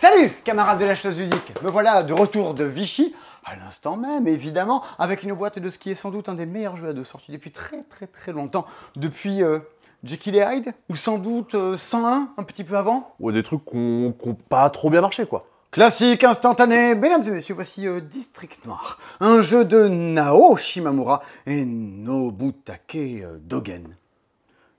Salut 0.00 0.30
camarades 0.44 0.78
de 0.78 0.84
la 0.84 0.94
chose 0.94 1.18
ludique 1.18 1.60
Me 1.60 1.70
voilà 1.70 2.04
de 2.04 2.12
retour 2.12 2.54
de 2.54 2.62
Vichy, 2.62 3.16
à 3.44 3.56
l'instant 3.56 3.96
même 3.96 4.28
évidemment, 4.28 4.84
avec 4.96 5.24
une 5.24 5.32
boîte 5.32 5.58
de 5.58 5.68
ce 5.70 5.76
qui 5.76 5.90
est 5.90 5.96
sans 5.96 6.12
doute 6.12 6.28
un 6.28 6.34
des 6.34 6.46
meilleurs 6.46 6.76
jeux 6.76 6.90
à 6.90 6.92
deux 6.92 7.02
sortis 7.02 7.32
depuis 7.32 7.50
très 7.50 7.82
très 7.82 8.06
très 8.06 8.30
longtemps, 8.30 8.64
depuis 8.94 9.42
euh, 9.42 9.58
Jekyll 10.04 10.36
et 10.36 10.44
Hyde, 10.48 10.72
ou 10.88 10.94
sans 10.94 11.18
doute 11.18 11.56
euh, 11.56 11.76
101, 11.76 12.28
un 12.36 12.42
petit 12.44 12.62
peu 12.62 12.76
avant? 12.76 13.12
Ou 13.18 13.32
des 13.32 13.42
trucs 13.42 13.64
qui 13.64 13.76
n'ont 13.76 14.14
pas 14.48 14.70
trop 14.70 14.88
bien 14.88 15.00
marché, 15.00 15.26
quoi. 15.26 15.48
Classique 15.72 16.22
instantané, 16.22 16.94
mesdames 16.94 17.24
et 17.26 17.30
messieurs, 17.32 17.56
voici 17.56 17.88
euh, 17.88 18.00
District 18.00 18.64
Noir, 18.66 19.00
un 19.18 19.42
jeu 19.42 19.64
de 19.64 19.88
Nao 19.88 20.56
Shimamura 20.56 21.24
et 21.44 21.64
Nobutake 21.64 22.94
euh, 22.94 23.38
Dogen. 23.40 23.96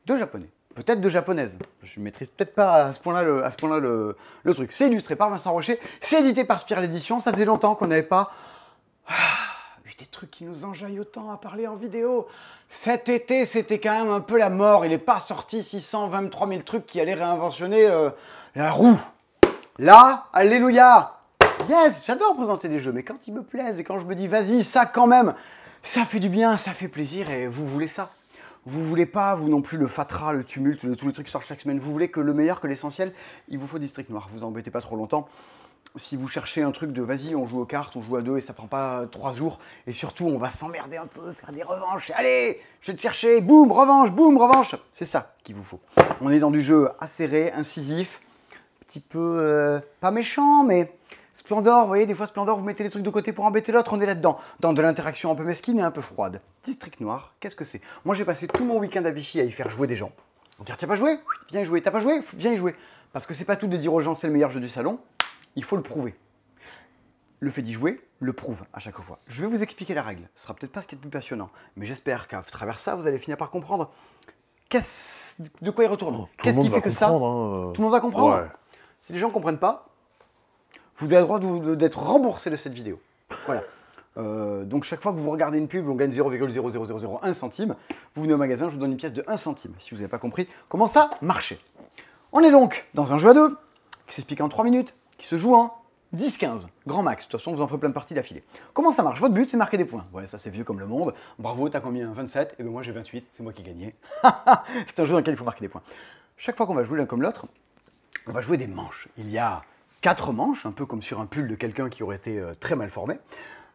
Deux 0.05 0.17
japonais, 0.17 0.49
peut-être 0.83 1.01
deux 1.01 1.09
japonaises. 1.09 1.57
Je 1.83 1.99
maîtrise 1.99 2.29
peut-être 2.29 2.55
pas 2.55 2.85
à 2.85 2.93
ce 2.93 2.99
point-là 2.99 3.23
le, 3.23 4.15
truc. 4.53 4.71
C'est 4.71 4.87
illustré 4.87 5.15
par 5.15 5.29
Vincent 5.29 5.51
Rocher, 5.51 5.79
c'est 6.01 6.21
édité 6.21 6.43
par 6.43 6.59
Spiral 6.59 6.85
Edition, 6.85 7.19
ça 7.19 7.31
faisait 7.31 7.45
longtemps 7.45 7.75
qu'on 7.75 7.87
n'avait 7.87 8.03
pas 8.03 8.31
ah, 9.07 9.13
eu 9.85 9.93
des 9.97 10.05
trucs 10.05 10.31
qui 10.31 10.45
nous 10.45 10.65
enjaillent 10.65 10.99
autant 10.99 11.31
à 11.31 11.37
parler 11.37 11.67
en 11.67 11.75
vidéo. 11.75 12.27
Cet 12.69 13.09
été, 13.09 13.45
c'était 13.45 13.79
quand 13.79 13.97
même 13.97 14.11
un 14.11 14.19
peu 14.19 14.37
la 14.37 14.49
mort. 14.49 14.85
Il 14.85 14.89
n'est 14.89 14.99
pas 14.99 15.19
sorti 15.19 15.63
623 15.63 16.47
000 16.47 16.61
trucs 16.61 16.85
qui 16.85 17.01
allaient 17.01 17.15
réinventionner 17.15 17.87
euh, 17.87 18.11
la 18.55 18.71
roue. 18.71 18.99
Là, 19.79 20.27
alléluia 20.33 21.15
Yes, 21.67 22.03
j'adore 22.05 22.35
présenter 22.35 22.69
des 22.69 22.79
jeux, 22.79 22.91
mais 22.91 23.03
quand 23.03 23.27
ils 23.27 23.33
me 23.33 23.43
plaisent 23.43 23.79
et 23.79 23.83
quand 23.83 23.99
je 23.99 24.05
me 24.05 24.15
dis 24.15 24.27
vas-y, 24.27 24.63
ça 24.63 24.85
quand 24.85 25.07
même, 25.07 25.33
ça 25.83 26.05
fait 26.05 26.19
du 26.19 26.29
bien, 26.29 26.57
ça 26.57 26.71
fait 26.71 26.87
plaisir 26.87 27.29
et 27.29 27.47
vous 27.47 27.67
voulez 27.67 27.87
ça. 27.87 28.11
Vous 28.65 28.83
voulez 28.83 29.05
pas, 29.05 29.35
vous 29.35 29.49
non 29.49 29.61
plus, 29.61 29.77
le 29.77 29.87
fatras, 29.87 30.33
le 30.33 30.43
tumulte, 30.43 30.81
tous 30.81 31.07
les 31.07 31.13
trucs 31.13 31.25
qui 31.25 31.31
sortent 31.31 31.45
chaque 31.45 31.61
semaine. 31.61 31.79
Vous 31.79 31.91
voulez 31.91 32.09
que 32.09 32.19
le 32.19 32.33
meilleur, 32.33 32.59
que 32.59 32.67
l'essentiel, 32.67 33.13
il 33.47 33.57
vous 33.57 33.67
faut 33.67 33.79
District 33.79 34.09
Noir. 34.09 34.29
Vous 34.31 34.43
embêtez 34.43 34.71
pas 34.71 34.81
trop 34.81 34.95
longtemps. 34.95 35.27
Si 35.95 36.15
vous 36.15 36.27
cherchez 36.27 36.61
un 36.61 36.71
truc 36.71 36.91
de 36.91 37.01
vas-y, 37.01 37.35
on 37.35 37.47
joue 37.47 37.61
aux 37.61 37.65
cartes, 37.65 37.95
on 37.95 38.01
joue 38.01 38.15
à 38.15 38.21
deux 38.21 38.37
et 38.37 38.41
ça 38.41 38.53
prend 38.53 38.67
pas 38.67 39.05
trois 39.11 39.33
jours, 39.33 39.59
et 39.87 39.93
surtout 39.93 40.25
on 40.25 40.37
va 40.37 40.51
s'emmerder 40.51 40.97
un 40.97 41.07
peu, 41.07 41.31
faire 41.31 41.51
des 41.51 41.63
revanches. 41.63 42.11
Allez, 42.13 42.61
je 42.81 42.91
vais 42.91 42.95
te 42.95 43.01
chercher, 43.01 43.41
boum, 43.41 43.71
revanche, 43.71 44.11
boum, 44.11 44.37
revanche. 44.37 44.75
C'est 44.93 45.05
ça 45.05 45.33
qu'il 45.43 45.55
vous 45.55 45.63
faut. 45.63 45.79
On 46.21 46.29
est 46.29 46.37
dans 46.37 46.51
du 46.51 46.61
jeu 46.61 46.89
acéré, 46.99 47.51
incisif, 47.53 48.21
petit 48.85 48.99
peu 48.99 49.39
euh, 49.39 49.79
pas 49.99 50.11
méchant, 50.11 50.63
mais 50.63 50.93
Splendor, 51.43 51.83
vous 51.83 51.87
voyez, 51.87 52.05
des 52.05 52.13
fois 52.13 52.27
Splendor, 52.27 52.57
vous 52.57 52.65
mettez 52.65 52.83
les 52.83 52.89
trucs 52.89 53.01
de 53.01 53.09
côté 53.09 53.31
pour 53.31 53.45
embêter 53.45 53.71
l'autre, 53.71 53.93
on 53.93 54.01
est 54.01 54.05
là-dedans. 54.05 54.37
Dans 54.59 54.73
de 54.73 54.81
l'interaction 54.81 55.31
un 55.31 55.35
peu 55.35 55.43
mesquine 55.45 55.79
et 55.79 55.81
un 55.81 55.89
peu 55.89 56.01
froide. 56.01 56.41
District 56.63 56.99
Noir, 56.99 57.33
qu'est-ce 57.39 57.55
que 57.55 57.63
c'est? 57.63 57.79
Moi 58.03 58.13
j'ai 58.13 58.25
passé 58.25 58.47
tout 58.47 58.65
mon 58.65 58.77
week-end 58.77 59.05
à 59.05 59.11
Vichy 59.11 59.39
à 59.39 59.45
y 59.45 59.51
faire 59.51 59.69
jouer 59.69 59.87
des 59.87 59.95
gens. 59.95 60.11
On 60.59 60.63
dire, 60.63 60.75
t'as 60.75 60.85
pas 60.85 60.97
joué? 60.97 61.17
Viens 61.49 61.61
y 61.61 61.65
jouer. 61.65 61.81
T'as 61.81 61.91
pas 61.91 62.01
joué? 62.01 62.19
Viens 62.35 62.51
y 62.51 62.57
jouer. 62.57 62.75
Parce 63.13 63.25
que 63.25 63.33
c'est 63.33 63.45
pas 63.45 63.55
tout 63.55 63.67
de 63.67 63.77
dire 63.77 63.93
aux 63.93 64.01
gens 64.01 64.15
c'est 64.15 64.27
le 64.27 64.33
meilleur 64.33 64.51
jeu 64.51 64.59
du 64.59 64.67
salon, 64.67 64.99
il 65.55 65.63
faut 65.63 65.77
le 65.77 65.81
prouver. 65.81 66.13
Le 67.39 67.49
fait 67.49 67.61
d'y 67.61 67.71
jouer 67.71 68.01
le 68.19 68.33
prouve 68.33 68.63
à 68.73 68.79
chaque 68.79 68.99
fois. 68.99 69.17
Je 69.27 69.41
vais 69.41 69.47
vous 69.47 69.63
expliquer 69.63 69.93
la 69.93 70.03
règle. 70.03 70.27
Ce 70.35 70.43
sera 70.43 70.53
peut-être 70.53 70.73
pas 70.73 70.81
ce 70.81 70.87
qui 70.87 70.95
est 70.95 70.97
le 70.97 71.01
plus 71.01 71.09
passionnant, 71.09 71.49
mais 71.77 71.85
j'espère 71.85 72.27
qu'à 72.27 72.41
travers 72.41 72.79
ça, 72.81 72.95
vous 72.95 73.07
allez 73.07 73.17
finir 73.17 73.37
par 73.37 73.49
comprendre 73.49 73.89
qu'est-ce- 74.67 75.41
de 75.61 75.71
quoi 75.71 75.85
il 75.85 75.87
retourne. 75.87 76.15
Tout 76.17 76.21
le 76.21 76.43
Qu'est-ce 76.43 76.57
monde 76.57 76.65
qui 76.65 76.71
va 76.71 76.77
fait 76.77 76.81
que 76.83 76.91
ça? 76.91 77.07
comprendre, 77.07 77.69
hein. 77.69 77.71
Tout 77.73 77.81
le 77.81 77.85
monde 77.85 77.93
va 77.93 78.01
comprendre? 78.01 78.35
Ouais. 78.41 78.47
Si 78.99 79.13
les 79.13 79.19
gens 79.19 79.29
ne 79.29 79.33
comprennent 79.33 79.57
pas, 79.57 79.88
vous 80.99 81.13
avez 81.13 81.21
le 81.21 81.25
droit 81.25 81.39
d'être 81.75 81.99
remboursé 81.99 82.49
de 82.49 82.55
cette 82.55 82.73
vidéo. 82.73 82.99
Voilà. 83.45 83.61
Euh, 84.17 84.65
donc 84.65 84.83
chaque 84.83 85.01
fois 85.01 85.13
que 85.13 85.17
vous 85.17 85.31
regardez 85.31 85.57
une 85.57 85.67
pub, 85.67 85.87
on 85.87 85.95
gagne 85.95 86.11
0,00001 86.11 87.33
centime. 87.33 87.75
Vous 88.15 88.23
venez 88.23 88.33
au 88.33 88.37
magasin, 88.37 88.67
je 88.67 88.73
vous 88.73 88.79
donne 88.79 88.91
une 88.91 88.97
pièce 88.97 89.13
de 89.13 89.23
1 89.27 89.37
centime. 89.37 89.73
Si 89.79 89.91
vous 89.91 89.97
n'avez 89.97 90.09
pas 90.09 90.17
compris 90.17 90.47
comment 90.67 90.87
ça 90.87 91.09
marchait. 91.21 91.59
On 92.31 92.41
est 92.41 92.51
donc 92.51 92.85
dans 92.93 93.13
un 93.13 93.17
jeu 93.17 93.29
à 93.29 93.33
deux 93.33 93.57
qui 94.07 94.15
s'explique 94.15 94.41
en 94.41 94.49
3 94.49 94.65
minutes, 94.65 94.93
qui 95.17 95.25
se 95.25 95.37
joue 95.37 95.53
en 95.53 95.73
10-15, 96.15 96.65
grand 96.87 97.03
max. 97.03 97.25
De 97.25 97.31
toute 97.31 97.39
façon, 97.39 97.53
vous 97.53 97.61
en 97.61 97.67
ferez 97.67 97.79
plein 97.79 97.89
de 97.89 97.93
parties 97.93 98.15
d'affilée. 98.15 98.43
Comment 98.73 98.91
ça 98.91 99.03
marche? 99.03 99.19
Votre 99.19 99.33
but, 99.33 99.49
c'est 99.49 99.57
marquer 99.57 99.77
des 99.77 99.85
points. 99.85 100.05
Ouais, 100.11 100.27
ça 100.27 100.39
c'est 100.39 100.49
vieux 100.49 100.63
comme 100.63 100.79
le 100.79 100.87
monde. 100.87 101.13
Bravo, 101.37 101.69
t'as 101.69 101.79
combien? 101.79 102.11
27 102.11 102.55
Et 102.59 102.63
bien 102.63 102.71
moi 102.71 102.81
j'ai 102.81 102.91
28, 102.91 103.29
c'est 103.37 103.43
moi 103.43 103.53
qui 103.53 103.61
ai 103.61 103.65
gagné. 103.65 103.95
c'est 104.87 104.99
un 104.99 105.05
jeu 105.05 105.11
dans 105.11 105.19
lequel 105.19 105.35
il 105.35 105.37
faut 105.37 105.45
marquer 105.45 105.61
des 105.61 105.69
points. 105.69 105.83
Chaque 106.35 106.57
fois 106.57 106.65
qu'on 106.65 106.73
va 106.73 106.83
jouer 106.83 106.97
l'un 106.97 107.05
comme 107.05 107.21
l'autre, 107.21 107.45
on 108.27 108.31
va 108.31 108.41
jouer 108.41 108.57
des 108.57 108.67
manches. 108.67 109.07
Il 109.17 109.29
y 109.29 109.37
a 109.37 109.61
quatre 110.01 110.33
manches, 110.33 110.65
un 110.65 110.71
peu 110.71 110.85
comme 110.85 111.01
sur 111.01 111.19
un 111.19 111.25
pull 111.25 111.47
de 111.47 111.55
quelqu'un 111.55 111.89
qui 111.89 112.03
aurait 112.03 112.15
été 112.15 112.39
euh, 112.39 112.53
très 112.59 112.75
mal 112.75 112.89
formé. 112.89 113.15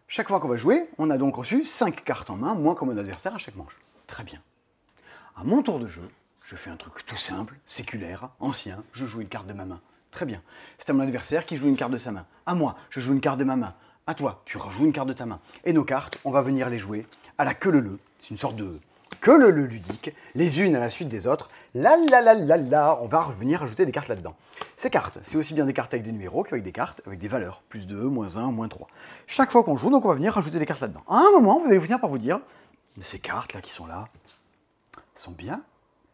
Chaque 0.08 0.28
fois 0.28 0.40
qu'on 0.40 0.48
va 0.48 0.56
jouer, 0.56 0.88
on 0.98 1.10
a 1.10 1.18
donc 1.18 1.36
reçu 1.36 1.64
cinq 1.64 2.04
cartes 2.04 2.30
en 2.30 2.36
main, 2.36 2.54
moins 2.54 2.74
comme 2.74 2.90
un 2.90 2.98
adversaire 2.98 3.34
à 3.34 3.38
chaque 3.38 3.56
manche. 3.56 3.78
Très 4.06 4.24
bien. 4.24 4.40
À 5.36 5.44
mon 5.44 5.62
tour 5.62 5.78
de 5.78 5.86
jeu, 5.86 6.08
je 6.44 6.56
fais 6.56 6.70
un 6.70 6.76
truc 6.76 7.04
tout 7.06 7.16
simple, 7.16 7.54
séculaire, 7.66 8.28
ancien, 8.38 8.82
je 8.92 9.06
joue 9.06 9.20
une 9.22 9.28
carte 9.28 9.46
de 9.46 9.54
ma 9.54 9.64
main. 9.64 9.80
Très 10.10 10.26
bien. 10.26 10.42
C'est 10.78 10.90
à 10.90 10.92
mon 10.92 11.02
adversaire 11.02 11.46
qui 11.46 11.56
joue 11.56 11.66
une 11.66 11.76
carte 11.76 11.90
de 11.90 11.98
sa 11.98 12.12
main. 12.12 12.26
À 12.46 12.54
moi, 12.54 12.76
je 12.90 13.00
joue 13.00 13.12
une 13.12 13.20
carte 13.20 13.38
de 13.38 13.44
ma 13.44 13.56
main. 13.56 13.74
À 14.06 14.14
toi, 14.14 14.42
tu 14.44 14.58
rejoues 14.58 14.84
une 14.84 14.92
carte 14.92 15.08
de 15.08 15.14
ta 15.14 15.26
main. 15.26 15.40
Et 15.64 15.72
nos 15.72 15.84
cartes, 15.84 16.20
on 16.24 16.30
va 16.30 16.42
venir 16.42 16.68
les 16.68 16.78
jouer 16.78 17.06
à 17.38 17.44
la 17.44 17.54
queue 17.54 17.70
le 17.70 17.80
le. 17.80 17.98
C'est 18.18 18.30
une 18.30 18.36
sorte 18.36 18.56
de 18.56 18.78
queue 19.20 19.38
le 19.38 19.66
ludique, 19.66 20.14
les 20.34 20.60
unes 20.60 20.76
à 20.76 20.80
la 20.80 20.90
suite 20.90 21.08
des 21.08 21.26
autres. 21.26 21.50
La 21.74 21.96
la 21.96 22.20
la 22.20 22.34
la 22.34 22.56
la, 22.56 23.02
on 23.02 23.06
va 23.06 23.22
revenir 23.22 23.62
ajouter 23.62 23.86
des 23.86 23.92
cartes 23.92 24.08
là-dedans. 24.08 24.36
Ces 24.76 24.90
cartes, 24.90 25.18
c'est 25.22 25.36
aussi 25.36 25.54
bien 25.54 25.66
des 25.66 25.72
cartes 25.72 25.94
avec 25.94 26.04
des 26.04 26.12
numéros 26.12 26.42
qu'avec 26.42 26.62
des 26.62 26.72
cartes 26.72 27.00
avec 27.06 27.18
des 27.18 27.28
valeurs. 27.28 27.62
Plus 27.68 27.86
2, 27.86 28.04
moins 28.04 28.36
1, 28.36 28.50
moins 28.52 28.68
3. 28.68 28.86
Chaque 29.26 29.50
fois 29.50 29.64
qu'on 29.64 29.76
joue, 29.76 29.90
donc 29.90 30.04
on 30.04 30.08
va 30.08 30.14
venir 30.14 30.34
rajouter 30.34 30.58
des 30.58 30.66
cartes 30.66 30.80
là-dedans. 30.80 31.02
À 31.08 31.18
un 31.18 31.30
moment, 31.32 31.58
vous 31.58 31.66
allez 31.66 31.80
finir 31.80 32.00
par 32.00 32.10
vous 32.10 32.18
dire, 32.18 32.40
ces 33.00 33.18
cartes 33.18 33.52
là 33.52 33.60
qui 33.60 33.70
sont 33.70 33.86
là, 33.86 34.08
sont 35.16 35.32
bien, 35.32 35.62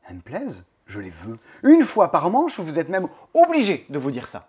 elles 0.08 0.16
me 0.16 0.20
plaisent, 0.20 0.64
je 0.86 1.00
les 1.00 1.10
veux. 1.10 1.38
Une 1.62 1.82
fois 1.82 2.10
par 2.10 2.30
manche, 2.30 2.58
vous 2.60 2.78
êtes 2.78 2.88
même 2.88 3.08
obligé 3.34 3.86
de 3.88 3.98
vous 3.98 4.10
dire 4.10 4.28
ça. 4.28 4.48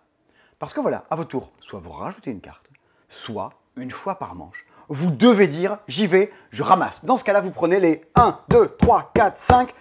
Parce 0.60 0.74
que 0.74 0.80
voilà, 0.80 1.06
à 1.10 1.16
votre 1.16 1.30
tour, 1.30 1.52
soit 1.60 1.80
vous 1.80 1.92
rajoutez 1.92 2.32
une 2.32 2.42
carte, 2.42 2.70
soit 3.10 3.54
une 3.76 3.92
fois 3.92 4.20
par 4.20 4.36
manche, 4.36 4.66
vous 4.92 5.10
devez 5.10 5.48
dire 5.48 5.78
j'y 5.88 6.06
vais, 6.06 6.32
je 6.52 6.64
ramasse. 6.64 7.06
Dans 7.06 7.16
ce 7.16 7.24
cas-là, 7.24 7.40
vous 7.42 7.52
prenez 7.52 7.80
les 7.80 8.04
1, 8.16 8.40
2, 8.50 8.76
3, 8.78 9.12
4, 9.16 9.38
5, 9.38 9.74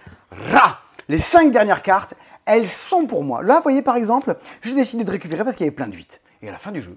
ra 0.53 0.79
Les 1.09 1.19
5 1.19 1.51
dernières 1.51 1.81
cartes, 1.81 2.13
elles 2.45 2.67
sont 2.67 3.05
pour 3.05 3.23
moi. 3.23 3.43
Là, 3.43 3.57
vous 3.57 3.63
voyez 3.63 3.81
par 3.81 3.97
exemple, 3.97 4.37
j'ai 4.61 4.73
décidé 4.73 5.03
de 5.03 5.11
récupérer 5.11 5.43
parce 5.43 5.55
qu'il 5.57 5.65
y 5.65 5.67
avait 5.67 5.75
plein 5.75 5.89
de 5.89 5.95
8. 5.95 6.21
Et 6.41 6.47
à 6.47 6.51
la 6.51 6.57
fin 6.57 6.71
du 6.71 6.81
jeu, 6.81 6.95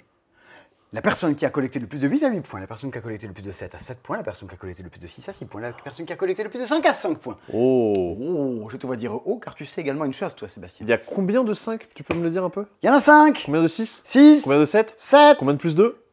la 0.93 1.03
personne 1.03 1.35
qui 1.35 1.45
a 1.45 1.51
collecté 1.51 1.81
le 1.81 1.89
plus 1.89 1.99
de 1.99 2.07
8 2.07 2.23
a 2.23 2.31
8 2.31 2.41
points, 2.43 2.61
la 2.61 2.69
personne 2.69 2.93
qui 2.93 2.99
a 2.99 3.01
collecté 3.01 3.27
le 3.27 3.33
plus 3.33 3.43
de 3.43 3.51
7 3.51 3.75
a 3.75 3.81
7 3.81 3.99
points, 3.99 4.17
la 4.17 4.23
personne 4.23 4.49
qui 4.49 4.55
a 4.55 4.59
collecté 4.59 4.85
le 4.85 4.91
plus 4.91 5.01
de 5.01 5.09
6 5.09 5.29
a 5.29 5.33
6 5.33 5.47
points, 5.47 5.61
la 5.61 5.73
personne 5.73 6.07
qui 6.07 6.13
a 6.13 6.17
collecté 6.17 6.45
le 6.45 6.51
plus 6.51 6.61
de 6.61 6.67
5 6.67 6.87
a 6.87 6.93
5 6.93 7.19
points. 7.19 7.37
Oh. 7.53 8.17
Oh, 8.21 8.69
je 8.71 8.77
te 8.77 8.87
vois 8.87 8.95
dire 8.95 9.13
oh, 9.27 9.41
car 9.41 9.57
tu 9.57 9.67
sais 9.67 9.81
également 9.81 10.05
une 10.05 10.13
chose, 10.13 10.37
toi, 10.37 10.49
Sébastien. 10.49 10.87
Il 10.87 10.91
y 10.91 10.93
a 10.93 10.99
combien 10.99 11.43
de 11.43 11.53
5 11.53 11.89
Tu 11.97 12.05
peux 12.05 12.15
me 12.15 12.23
le 12.23 12.31
dire 12.31 12.45
un 12.45 12.51
peu? 12.51 12.67
Il 12.81 12.87
y 12.87 12.89
en 12.89 12.95
a 12.95 13.01
5, 13.01 13.43
Combien 13.45 13.63
de 13.63 13.67
6 13.67 14.03
6, 14.05 14.43
Combien 14.45 14.61
de 14.61 14.67
7 14.67 14.95
7, 14.97 15.37
Combien 15.37 15.55
de 15.55 15.59
plus 15.59 15.75
2 15.75 16.04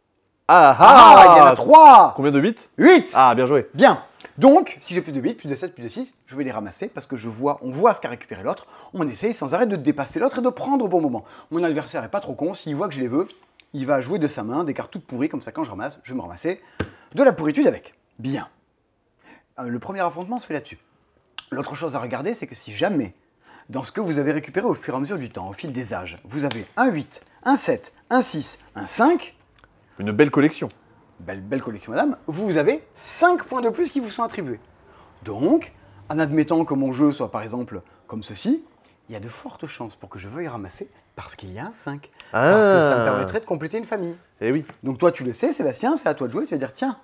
Ah 0.54 0.76
ah, 0.80 1.36
il 1.36 1.38
y 1.38 1.42
en 1.42 1.46
a 1.46 1.56
3, 1.56 2.14
Combien 2.14 2.32
de 2.32 2.40
8 2.40 2.72
8. 2.78 3.14
Ah, 3.16 3.34
bien 3.36 3.46
joué. 3.46 3.70
Bien. 3.74 4.04
Donc, 4.38 4.78
si 4.82 4.94
j'ai 4.94 5.00
plus 5.00 5.14
de 5.14 5.22
8, 5.22 5.36
plus 5.36 5.48
de 5.48 5.56
7, 5.56 5.74
plus 5.74 5.84
de 5.84 5.88
6, 5.88 6.14
je 6.26 6.36
vais 6.36 6.44
les 6.44 6.52
ramasser 6.52 6.90
parce 6.90 7.08
que 7.08 7.16
je 7.16 7.30
vois, 7.30 7.58
on 7.62 7.70
voit 7.70 7.94
ce 7.94 8.02
qu'a 8.02 8.10
récupéré 8.10 8.44
l'autre. 8.44 8.68
On 8.94 9.08
essaye 9.08 9.34
sans 9.34 9.54
arrêt 9.54 9.66
de 9.66 9.78
dépasser 9.78 10.20
l'autre 10.20 10.40
et 10.40 10.42
de 10.42 10.50
prendre 10.50 10.84
au 10.84 10.90
bon 10.90 11.00
moment. 11.00 11.24
Mon 11.52 11.64
adversaire 11.64 12.04
est 12.04 12.10
pas 12.10 12.20
trop 12.20 12.34
con, 12.34 12.54
s'il 12.54 12.76
voit 12.76 12.90
que 12.90 12.94
je 12.94 13.00
les 13.00 13.08
veux, 13.08 13.30
il 13.74 13.86
va 13.86 14.02
jouer 14.02 14.20
de 14.20 14.28
sa 14.28 14.44
main 14.44 14.66
des 14.66 14.74
cartes 14.74 14.92
toutes 14.92 15.06
pourries, 15.06 15.30
comme 15.30 15.42
ça 15.42 15.54
quand 15.54 15.64
je 15.64 15.70
ramasse, 15.70 16.00
je 16.04 16.12
vais 16.12 16.18
me 16.18 16.22
ramasser 16.22 16.62
de 17.16 17.24
la 17.24 17.32
pourritude 17.32 17.68
avec. 17.68 17.94
Bien. 18.20 18.50
Euh, 19.58 19.70
le 19.70 19.80
premier 19.80 20.02
affrontement 20.02 20.38
se 20.38 20.48
fait 20.48 20.54
là-dessus. 20.54 20.80
L'autre 21.52 21.76
chose 21.76 21.96
à 21.96 22.00
regarder, 22.00 22.34
c'est 22.34 22.48
que 22.48 22.56
si 22.56 22.76
jamais, 22.76 23.14
dans 23.70 23.84
ce 23.84 23.94
que 23.94 24.02
vous 24.02 24.20
avez 24.20 24.34
récupéré 24.34 24.66
au 24.66 24.74
fur 24.74 24.96
et 24.96 24.98
à 24.98 25.00
mesure 25.00 25.18
du 25.18 25.30
temps, 25.30 25.48
au 25.48 25.54
fil 25.54 25.72
des 25.72 25.94
âges, 25.94 26.18
vous 26.26 26.44
avez 26.44 26.66
un 26.76 26.90
8, 26.90 27.22
un 27.44 27.56
7, 27.56 27.94
un 28.10 28.20
6, 28.20 28.60
un 28.76 28.86
5, 28.86 29.34
Une 30.00 30.12
belle 30.12 30.32
collection. 30.32 30.68
belle, 31.20 31.42
belle 31.42 31.62
collection 31.62 31.92
madame, 31.92 32.18
vous 32.28 32.58
avez 32.58 32.84
5 32.96 33.44
points 33.44 33.62
de 33.62 33.70
plus 33.70 33.90
qui 33.90 34.00
vous 34.00 34.10
sont 34.10 34.24
attribués. 34.24 34.60
Donc, 35.24 35.72
en 36.10 36.18
admettant 36.20 36.66
que 36.66 36.74
mon 36.74 36.94
jeu 36.94 37.12
soit 37.12 37.30
par 37.32 37.42
exemple 37.44 37.82
comme 38.08 38.24
ceci, 38.24 38.64
il 39.10 39.14
y 39.14 39.16
a 39.16 39.20
de 39.20 39.30
fortes 39.30 39.68
chances 39.68 39.96
pour 39.96 40.10
que 40.10 40.18
je 40.18 40.28
veuille 40.28 40.48
ramasser 40.48 40.90
parce 41.16 41.36
qu'il 41.36 41.52
y 41.54 41.60
a 41.60 41.66
un 41.68 41.72
5. 41.72 42.10
Parce 42.32 42.68
que 42.68 42.80
ça 42.80 42.96
me 42.96 43.02
Ah. 43.02 43.06
permettrait 43.12 43.40
de 43.42 43.46
compléter 43.46 43.78
une 43.78 43.84
famille. 43.86 44.16
Eh 44.40 44.52
oui. 44.52 44.66
Donc 44.84 44.98
toi 44.98 45.12
tu 45.12 45.24
le 45.24 45.34
sais 45.34 45.52
Sébastien, 45.52 45.96
c'est 45.96 46.08
à 46.10 46.14
toi 46.16 46.28
de 46.28 46.32
jouer, 46.32 46.46
tu 46.46 46.54
vas 46.56 46.58
dire 46.58 46.72
tiens, 46.74 46.98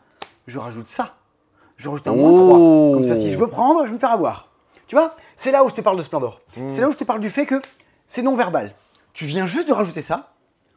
je 0.48 0.57
rajoute 0.57 0.88
ça. 0.88 1.16
Je 1.75 1.88
rajoute 1.90 2.07
un 2.07 2.13
moins 2.16 2.31
Oh. 2.31 2.36
3. 2.36 2.57
Comme 2.95 3.04
ça 3.04 3.16
si 3.16 3.30
je 3.31 3.38
veux 3.38 3.48
prendre, 3.48 3.81
je 3.83 3.88
vais 3.90 3.94
me 3.94 4.00
faire 4.00 4.12
avoir. 4.12 4.50
Tu 4.88 4.95
vois 4.95 5.16
C'est 5.36 5.51
là 5.51 5.63
où 5.63 5.69
je 5.69 5.75
te 5.75 5.81
parle 5.81 5.98
de 5.98 6.01
Splendor. 6.01 6.42
C'est 6.69 6.81
là 6.81 6.88
où 6.88 6.92
je 6.92 6.98
te 6.98 7.04
parle 7.04 7.19
du 7.19 7.30
fait 7.30 7.45
que 7.45 7.62
c'est 8.07 8.22
non 8.24 8.36
verbal. 8.36 8.74
Tu 9.13 9.25
viens 9.25 9.45
juste 9.45 9.68
de 9.68 9.74
rajouter 9.74 10.01
ça. 10.01 10.31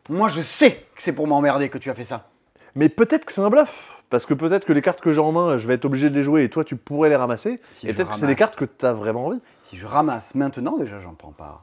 Moi 0.09 0.29
je 0.29 0.43
sais 0.43 0.87
que 0.95 1.03
c'est 1.03 1.13
pour 1.13 1.27
m'emmerder 1.27 1.69
que 1.69 1.79
tu 1.79 1.91
as 1.91 1.95
fait 1.95 2.05
ça. 2.05 2.29
Mais 2.75 2.89
peut-être 2.89 3.25
que 3.25 3.33
c'est 3.33 3.41
un 3.41 3.51
bluff. 3.51 3.97
Parce 4.11 4.27
que 4.27 4.35
peut-être 4.35 4.65
que 4.65 4.73
les 4.73 4.83
cartes 4.83 5.01
que 5.01 5.13
j'ai 5.13 5.21
en 5.21 5.33
main, 5.33 5.57
je 5.57 5.67
vais 5.67 5.75
être 5.75 5.85
obligé 5.85 6.11
de 6.11 6.15
les 6.15 6.23
jouer 6.23 6.45
et 6.45 6.51
toi, 6.51 6.65
tu 6.65 6.77
pourrais 6.77 7.09
les 7.09 7.17
ramasser. 7.17 7.61
Si 7.71 7.89
et 7.89 7.95
peut-être 7.95 8.11
que 8.11 8.17
c'est 8.17 8.27
des 8.27 8.37
cartes 8.37 8.57
que 8.57 8.65
tu 8.65 8.85
as 8.85 8.93
vraiment 8.93 9.27
envie. 9.27 9.41
Si 9.63 9.77
je 9.77 9.87
ramasse 9.87 10.35
maintenant, 10.35 10.77
déjà, 10.77 11.01
j'en 11.01 11.15
prends 11.15 11.33
pas 11.33 11.63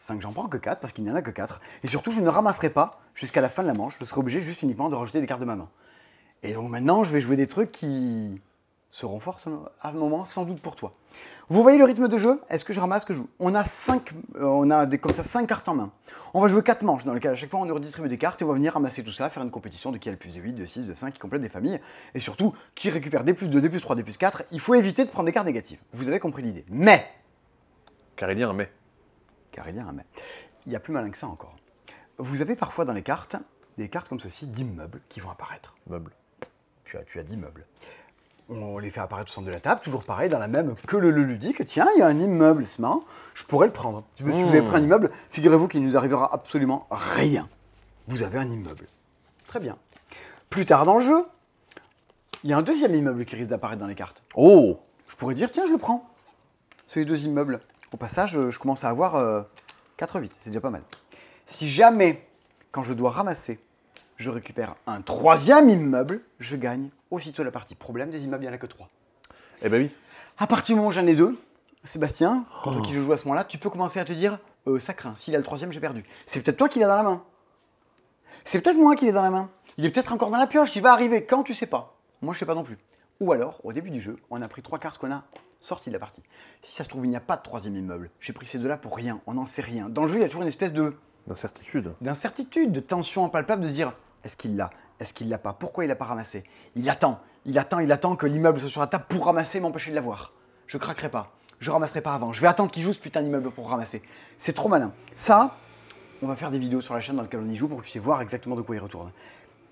5, 0.00 0.20
j'en 0.20 0.32
prends 0.32 0.48
que 0.48 0.56
4 0.56 0.80
parce 0.80 0.92
qu'il 0.92 1.04
n'y 1.04 1.10
en 1.10 1.14
a 1.14 1.22
que 1.22 1.30
4. 1.30 1.60
Et 1.82 1.88
surtout, 1.88 2.10
je 2.10 2.20
ne 2.20 2.28
ramasserai 2.28 2.70
pas 2.70 3.00
jusqu'à 3.14 3.40
la 3.40 3.48
fin 3.48 3.62
de 3.62 3.68
la 3.68 3.74
manche. 3.74 3.96
Je 4.00 4.04
serai 4.04 4.20
obligé 4.20 4.40
juste 4.40 4.62
uniquement 4.62 4.88
de 4.88 4.96
rajouter 4.96 5.20
des 5.20 5.26
cartes 5.26 5.40
de 5.40 5.46
ma 5.46 5.56
main. 5.56 5.68
Et 6.42 6.52
donc 6.52 6.68
maintenant, 6.68 7.04
je 7.04 7.12
vais 7.12 7.20
jouer 7.20 7.36
des 7.36 7.46
trucs 7.46 7.72
qui 7.72 8.40
se 8.90 9.06
renforce 9.06 9.46
à 9.80 9.88
un 9.88 9.92
moment, 9.92 10.24
sans 10.24 10.44
doute 10.44 10.60
pour 10.60 10.76
toi. 10.76 10.94
Vous 11.50 11.62
voyez 11.62 11.76
le 11.76 11.84
rythme 11.84 12.08
de 12.08 12.16
jeu? 12.16 12.40
Est-ce 12.48 12.64
que 12.64 12.72
je 12.72 12.80
ramasse, 12.80 13.04
que 13.04 13.12
je 13.12 13.18
joue? 13.18 13.28
On 13.38 13.54
a 13.54 13.64
cinq, 13.64 14.12
euh, 14.36 14.44
on 14.44 14.70
a 14.70 14.86
des, 14.86 14.98
comme 14.98 15.12
ça 15.12 15.22
5 15.22 15.46
cartes 15.46 15.68
en 15.68 15.74
main. 15.74 15.92
On 16.32 16.40
va 16.40 16.48
jouer 16.48 16.62
4 16.62 16.82
manches, 16.82 17.04
dans 17.04 17.12
lesquelles 17.12 17.32
à 17.32 17.34
chaque 17.34 17.50
fois 17.50 17.60
on 17.60 17.66
nous 17.66 17.74
redistribue 17.74 18.08
des 18.08 18.16
cartes 18.18 18.40
et 18.40 18.44
on 18.44 18.48
va 18.48 18.54
venir 18.54 18.72
ramasser 18.72 19.04
tout 19.04 19.12
ça, 19.12 19.28
faire 19.28 19.42
une 19.42 19.50
compétition 19.50 19.92
de 19.92 19.98
qui 19.98 20.08
a 20.08 20.12
le 20.12 20.18
plus 20.18 20.34
de 20.34 20.40
8, 20.40 20.54
de 20.54 20.64
6, 20.64 20.86
de 20.86 20.94
5, 20.94 21.12
qui 21.12 21.18
complète 21.20 21.42
des 21.42 21.48
familles, 21.50 21.80
et 22.14 22.20
surtout 22.20 22.54
qui 22.74 22.88
récupère 22.88 23.24
des 23.24 23.34
plus 23.34 23.48
2, 23.48 23.60
des 23.60 23.68
plus 23.68 23.80
3, 23.80 23.94
des 23.94 24.02
plus 24.02 24.16
4. 24.16 24.44
Il 24.52 24.60
faut 24.60 24.74
éviter 24.74 25.04
de 25.04 25.10
prendre 25.10 25.26
des 25.26 25.32
cartes 25.32 25.46
négatives. 25.46 25.78
Vous 25.92 26.08
avez 26.08 26.18
compris 26.18 26.42
l'idée. 26.42 26.64
Mais, 26.70 27.06
Car 28.16 28.30
il 28.32 28.38
y 28.38 28.42
a 28.42 28.48
un 28.48 28.52
mais. 28.54 28.72
car 29.52 29.68
il 29.68 29.76
y 29.76 29.78
a 29.78 29.84
un 29.84 29.92
mais, 29.92 30.06
il 30.66 30.72
y 30.72 30.76
a 30.76 30.80
plus 30.80 30.92
malin 30.92 31.10
que 31.10 31.18
ça 31.18 31.26
encore. 31.26 31.56
Vous 32.16 32.40
avez 32.40 32.56
parfois 32.56 32.84
dans 32.84 32.92
les 32.94 33.02
cartes, 33.02 33.36
des 33.76 33.88
cartes 33.88 34.08
comme 34.08 34.20
ceci 34.20 34.46
d'immeubles 34.46 35.02
qui 35.08 35.20
vont 35.20 35.30
apparaître. 35.30 35.74
Meuble. 35.88 36.12
tu 36.84 36.96
as, 36.96 37.02
tu 37.02 37.18
as 37.18 37.22
10 37.22 37.36
meubles. 37.36 37.66
On 38.50 38.78
les 38.78 38.90
fait 38.90 39.00
apparaître 39.00 39.30
au 39.30 39.34
centre 39.34 39.46
de 39.46 39.52
la 39.52 39.60
table, 39.60 39.80
toujours 39.82 40.04
pareil, 40.04 40.28
dans 40.28 40.38
la 40.38 40.48
même 40.48 40.74
que 40.86 40.96
le, 40.96 41.10
le 41.10 41.22
ludique. 41.24 41.64
Tiens, 41.64 41.88
il 41.96 42.00
y 42.00 42.02
a 42.02 42.06
un 42.06 42.20
immeuble, 42.20 42.66
c'est 42.66 42.80
marrant, 42.80 43.02
je 43.32 43.44
pourrais 43.44 43.66
le 43.66 43.72
prendre. 43.72 44.04
Si 44.16 44.22
vous 44.22 44.50
avez 44.50 44.62
pris 44.62 44.76
un 44.76 44.82
immeuble, 44.82 45.10
figurez-vous 45.30 45.66
qu'il 45.66 45.82
ne 45.82 45.88
nous 45.88 45.96
arrivera 45.96 46.32
absolument 46.32 46.86
rien. 46.90 47.48
Vous 48.06 48.22
avez 48.22 48.38
un 48.38 48.50
immeuble. 48.50 48.86
Très 49.46 49.60
bien. 49.60 49.78
Plus 50.50 50.66
tard 50.66 50.84
dans 50.84 50.96
le 50.96 51.00
jeu, 51.00 51.24
il 52.42 52.50
y 52.50 52.52
a 52.52 52.58
un 52.58 52.62
deuxième 52.62 52.94
immeuble 52.94 53.24
qui 53.24 53.34
risque 53.34 53.50
d'apparaître 53.50 53.80
dans 53.80 53.86
les 53.86 53.94
cartes. 53.94 54.22
Oh 54.34 54.78
Je 55.08 55.16
pourrais 55.16 55.34
dire, 55.34 55.50
tiens, 55.50 55.64
je 55.66 55.72
le 55.72 55.78
prends. 55.78 56.08
C'est 56.86 57.00
les 57.00 57.06
deux 57.06 57.24
immeubles. 57.24 57.60
Au 57.92 57.96
passage, 57.96 58.38
je 58.50 58.58
commence 58.58 58.84
à 58.84 58.90
avoir 58.90 59.14
euh, 59.14 59.42
4-8, 59.98 60.30
c'est 60.40 60.50
déjà 60.50 60.60
pas 60.60 60.70
mal. 60.70 60.82
Si 61.46 61.68
jamais, 61.68 62.26
quand 62.72 62.82
je 62.82 62.92
dois 62.92 63.10
ramasser, 63.10 63.58
je 64.16 64.30
récupère 64.30 64.76
un 64.86 65.00
troisième 65.00 65.68
immeuble, 65.68 66.20
je 66.38 66.56
gagne 66.56 66.90
aussitôt 67.10 67.42
la 67.42 67.50
partie. 67.50 67.74
Problème, 67.74 68.10
des 68.10 68.24
immeubles, 68.24 68.44
il 68.44 68.46
n'y 68.46 68.52
en 68.52 68.54
a 68.54 68.58
que 68.58 68.66
trois. 68.66 68.88
Eh 69.62 69.68
ben 69.68 69.82
oui. 69.82 69.90
À 70.38 70.46
partir 70.46 70.74
du 70.74 70.78
moment 70.78 70.88
où 70.88 70.92
j'en 70.92 71.06
ai 71.06 71.14
deux, 71.14 71.38
Sébastien, 71.84 72.42
contre 72.62 72.82
qui 72.82 72.92
je 72.92 73.00
joue 73.00 73.12
à 73.12 73.18
ce 73.18 73.24
moment-là, 73.24 73.44
tu 73.44 73.58
peux 73.58 73.70
commencer 73.70 74.00
à 74.00 74.04
te 74.04 74.12
dire, 74.12 74.38
euh, 74.66 74.80
ça 74.80 74.94
craint, 74.94 75.14
s'il 75.16 75.34
a 75.34 75.38
le 75.38 75.44
troisième, 75.44 75.72
j'ai 75.72 75.80
perdu. 75.80 76.02
C'est 76.26 76.42
peut-être 76.42 76.56
toi 76.56 76.68
qui 76.68 76.78
l'as 76.78 76.88
dans 76.88 76.96
la 76.96 77.02
main. 77.02 77.22
C'est 78.44 78.60
peut-être 78.60 78.78
moi 78.78 78.94
qui 78.96 79.04
l'ai 79.04 79.12
dans 79.12 79.22
la 79.22 79.30
main. 79.30 79.50
Il 79.76 79.84
est 79.84 79.90
peut-être 79.90 80.12
encore 80.12 80.30
dans 80.30 80.38
la 80.38 80.46
pioche, 80.46 80.74
il 80.76 80.82
va 80.82 80.92
arriver 80.92 81.24
quand, 81.24 81.42
tu 81.42 81.54
sais 81.54 81.66
pas. 81.66 81.96
Moi, 82.22 82.34
je 82.34 82.38
sais 82.38 82.46
pas 82.46 82.54
non 82.54 82.62
plus. 82.62 82.78
Ou 83.20 83.32
alors, 83.32 83.60
au 83.64 83.72
début 83.72 83.90
du 83.90 84.00
jeu, 84.00 84.16
on 84.30 84.40
a 84.42 84.48
pris 84.48 84.62
trois 84.62 84.78
cartes 84.78 84.98
qu'on 84.98 85.12
a 85.12 85.24
sorties 85.60 85.88
de 85.88 85.94
la 85.94 85.98
partie. 85.98 86.22
Si 86.62 86.74
ça 86.74 86.84
se 86.84 86.88
trouve, 86.88 87.06
il 87.06 87.10
n'y 87.10 87.16
a 87.16 87.20
pas 87.20 87.36
de 87.36 87.42
troisième 87.42 87.74
immeuble. 87.74 88.10
J'ai 88.20 88.32
pris 88.32 88.46
ces 88.46 88.58
deux-là 88.58 88.76
pour 88.76 88.96
rien, 88.96 89.20
on 89.26 89.34
n'en 89.34 89.46
sait 89.46 89.62
rien. 89.62 89.88
Dans 89.88 90.02
le 90.02 90.08
jeu, 90.08 90.16
il 90.16 90.20
y 90.20 90.24
a 90.24 90.26
toujours 90.26 90.42
une 90.42 90.48
espèce 90.48 90.72
de 90.72 90.94
D'incertitude. 91.26 91.94
d'incertitude, 92.02 92.70
de 92.70 92.80
tension 92.80 93.24
impalpable, 93.24 93.62
de 93.62 93.68
se 93.68 93.72
dire 93.72 93.94
est-ce 94.24 94.36
qu'il 94.36 94.56
l'a? 94.56 94.70
Est-ce 95.00 95.12
qu'il 95.12 95.28
l'a 95.28 95.38
pas? 95.38 95.52
Pourquoi 95.52 95.84
il 95.84 95.88
l'a 95.88 95.96
pas 95.96 96.04
ramassé? 96.04 96.44
Il 96.76 96.88
attend, 96.88 97.20
il 97.44 97.58
attend, 97.58 97.78
il 97.80 97.90
attend 97.92 98.16
que 98.16 98.26
l'immeuble 98.26 98.58
soit 98.58 98.70
sur 98.70 98.80
la 98.80 98.86
table 98.86 99.04
pour 99.08 99.26
ramasser 99.26 99.58
et 99.58 99.60
m'empêcher 99.60 99.90
de 99.90 99.96
l'avoir. 99.96 100.32
Je 100.66 100.78
craquerai 100.78 101.08
pas, 101.10 101.32
je 101.60 101.70
ramasserai 101.70 102.00
pas 102.00 102.14
avant. 102.14 102.32
Je 102.32 102.40
vais 102.40 102.46
attendre 102.46 102.70
qu'il 102.70 102.82
joue 102.82 102.92
ce 102.92 102.98
putain 102.98 103.22
d'immeuble 103.22 103.50
pour 103.50 103.68
ramasser. 103.68 104.02
C'est 104.38 104.52
trop 104.52 104.68
malin. 104.68 104.92
Ça, 105.14 105.56
on 106.22 106.26
va 106.26 106.36
faire 106.36 106.50
des 106.50 106.58
vidéos 106.58 106.80
sur 106.80 106.94
la 106.94 107.00
chaîne 107.00 107.16
dans 107.16 107.22
laquelle 107.22 107.40
on 107.40 107.48
y 107.50 107.56
joue 107.56 107.66
pour 107.68 107.76
que 107.76 107.80
vous 107.80 107.82
puissiez 107.82 108.00
voir 108.00 108.22
exactement 108.22 108.56
de 108.56 108.62
quoi 108.62 108.76
il 108.76 108.80
retourne. 108.80 109.10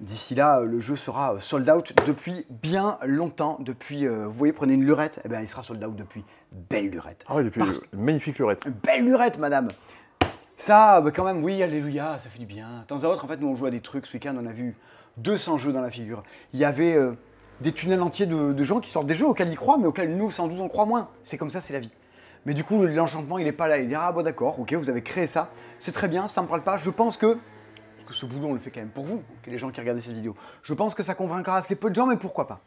D'ici 0.01 0.35
là, 0.35 0.59
euh, 0.59 0.65
le 0.67 0.81
jeu 0.81 0.97
sera 0.97 1.35
euh, 1.35 1.39
sold 1.39 1.71
out 1.71 1.93
depuis 2.07 2.45
bien 2.51 2.99
longtemps. 3.05 3.57
Depuis, 3.61 4.05
euh, 4.05 4.27
vous 4.27 4.33
voyez, 4.33 4.53
prenez 4.53 4.75
une 4.75 4.83
lurette, 4.85 5.21
eh 5.25 5.29
ben, 5.29 5.41
il 5.41 5.49
sera 5.49 5.63
sold 5.63 5.83
out 5.85 5.95
depuis. 5.95 6.25
Belle 6.51 6.91
lurette. 6.91 7.25
Ah 7.29 7.37
oui, 7.37 7.45
depuis 7.45 7.61
Parce- 7.61 7.81
magnifique 7.93 8.37
lurette. 8.39 8.65
Belle 8.83 9.05
lurette, 9.05 9.39
madame. 9.39 9.69
Ça, 10.62 11.00
bah, 11.00 11.11
quand 11.11 11.25
même, 11.25 11.43
oui, 11.43 11.61
alléluia, 11.61 12.20
ça 12.20 12.31
fait 12.31 12.38
du 12.38 12.47
bien. 12.47 12.82
De 12.82 12.87
temps 12.87 13.03
à 13.03 13.09
autre, 13.09 13.25
en 13.25 13.26
fait, 13.26 13.41
nous, 13.41 13.49
on 13.49 13.56
joue 13.56 13.67
à 13.67 13.70
des 13.73 13.81
trucs. 13.81 14.06
Ce 14.06 14.12
week-end, 14.12 14.37
on 14.41 14.47
a 14.47 14.53
vu 14.53 14.76
200 15.17 15.59
jeux 15.59 15.73
dans 15.73 15.81
la 15.81 15.91
figure. 15.91 16.23
Il 16.53 16.61
y 16.61 16.64
avait 16.64 16.94
euh, 16.94 17.14
des 17.61 17.73
tunnels 17.73 18.00
entiers 18.00 18.26
de, 18.26 18.62
gens 18.62 18.79
qui 18.79 18.88
sortent 18.88 19.09
des 19.09 19.17
jeux 19.17 19.26
auxquels 19.26 19.49
ils 19.49 19.56
croient, 19.56 19.76
mais 19.76 19.87
auxquels 19.87 20.17
nous, 20.17 20.31
112, 20.31 20.61
on 20.61 20.69
croit 20.69 20.87
moins. 20.87 21.09
C'est 21.25 21.37
comme 21.37 21.50
ça, 21.50 21.61
c'est 21.61 21.73
la 21.73 21.81
vie. 21.81 21.91
Mais 22.47 22.55
du 22.55 22.62
coup, 22.62 22.81
l'enchantement, 22.85 23.38
il 23.38 23.44
n'est 23.44 23.50
pas 23.50 23.67
là. 23.67 23.79
Il 23.79 23.88
dit, 23.88 23.97
ah, 23.97 24.12
bon, 24.12 24.23
d'accord, 24.23 24.61
ok, 24.61 24.73
vous 24.75 24.88
avez 24.88 25.03
créé 25.03 25.26
ça. 25.26 25.50
C'est 25.81 25.91
très 25.91 26.06
bien, 26.06 26.29
ça 26.29 26.43
ne 26.43 26.47
me 26.47 26.49
parle 26.49 26.62
pas. 26.62 26.76
Je 26.76 26.91
pense 26.91 27.17
que, 27.17 27.38
parce 27.97 28.08
que 28.08 28.15
ce 28.15 28.25
boulot, 28.25 28.47
on 28.47 28.55
le 28.55 28.61
fait 28.61 28.70
quand 28.70 28.82
même 28.82 28.91
pour 28.91 29.05
vous, 29.05 29.20
les 29.49 29.58
gens 29.58 29.70
qui 29.70 29.81
regardent 29.81 29.99
cette 29.99 30.12
vidéo. 30.12 30.37
Je 30.62 30.75
pense 30.75 30.94
que 30.94 31.03
ça 31.03 31.17
convaincra 31.17 31.56
assez 31.56 31.75
peu 31.75 31.91
de 31.91 31.97
gens, 31.97 32.06
mais 32.06 32.17
pourquoi 32.17 32.47
pas? 32.47 32.61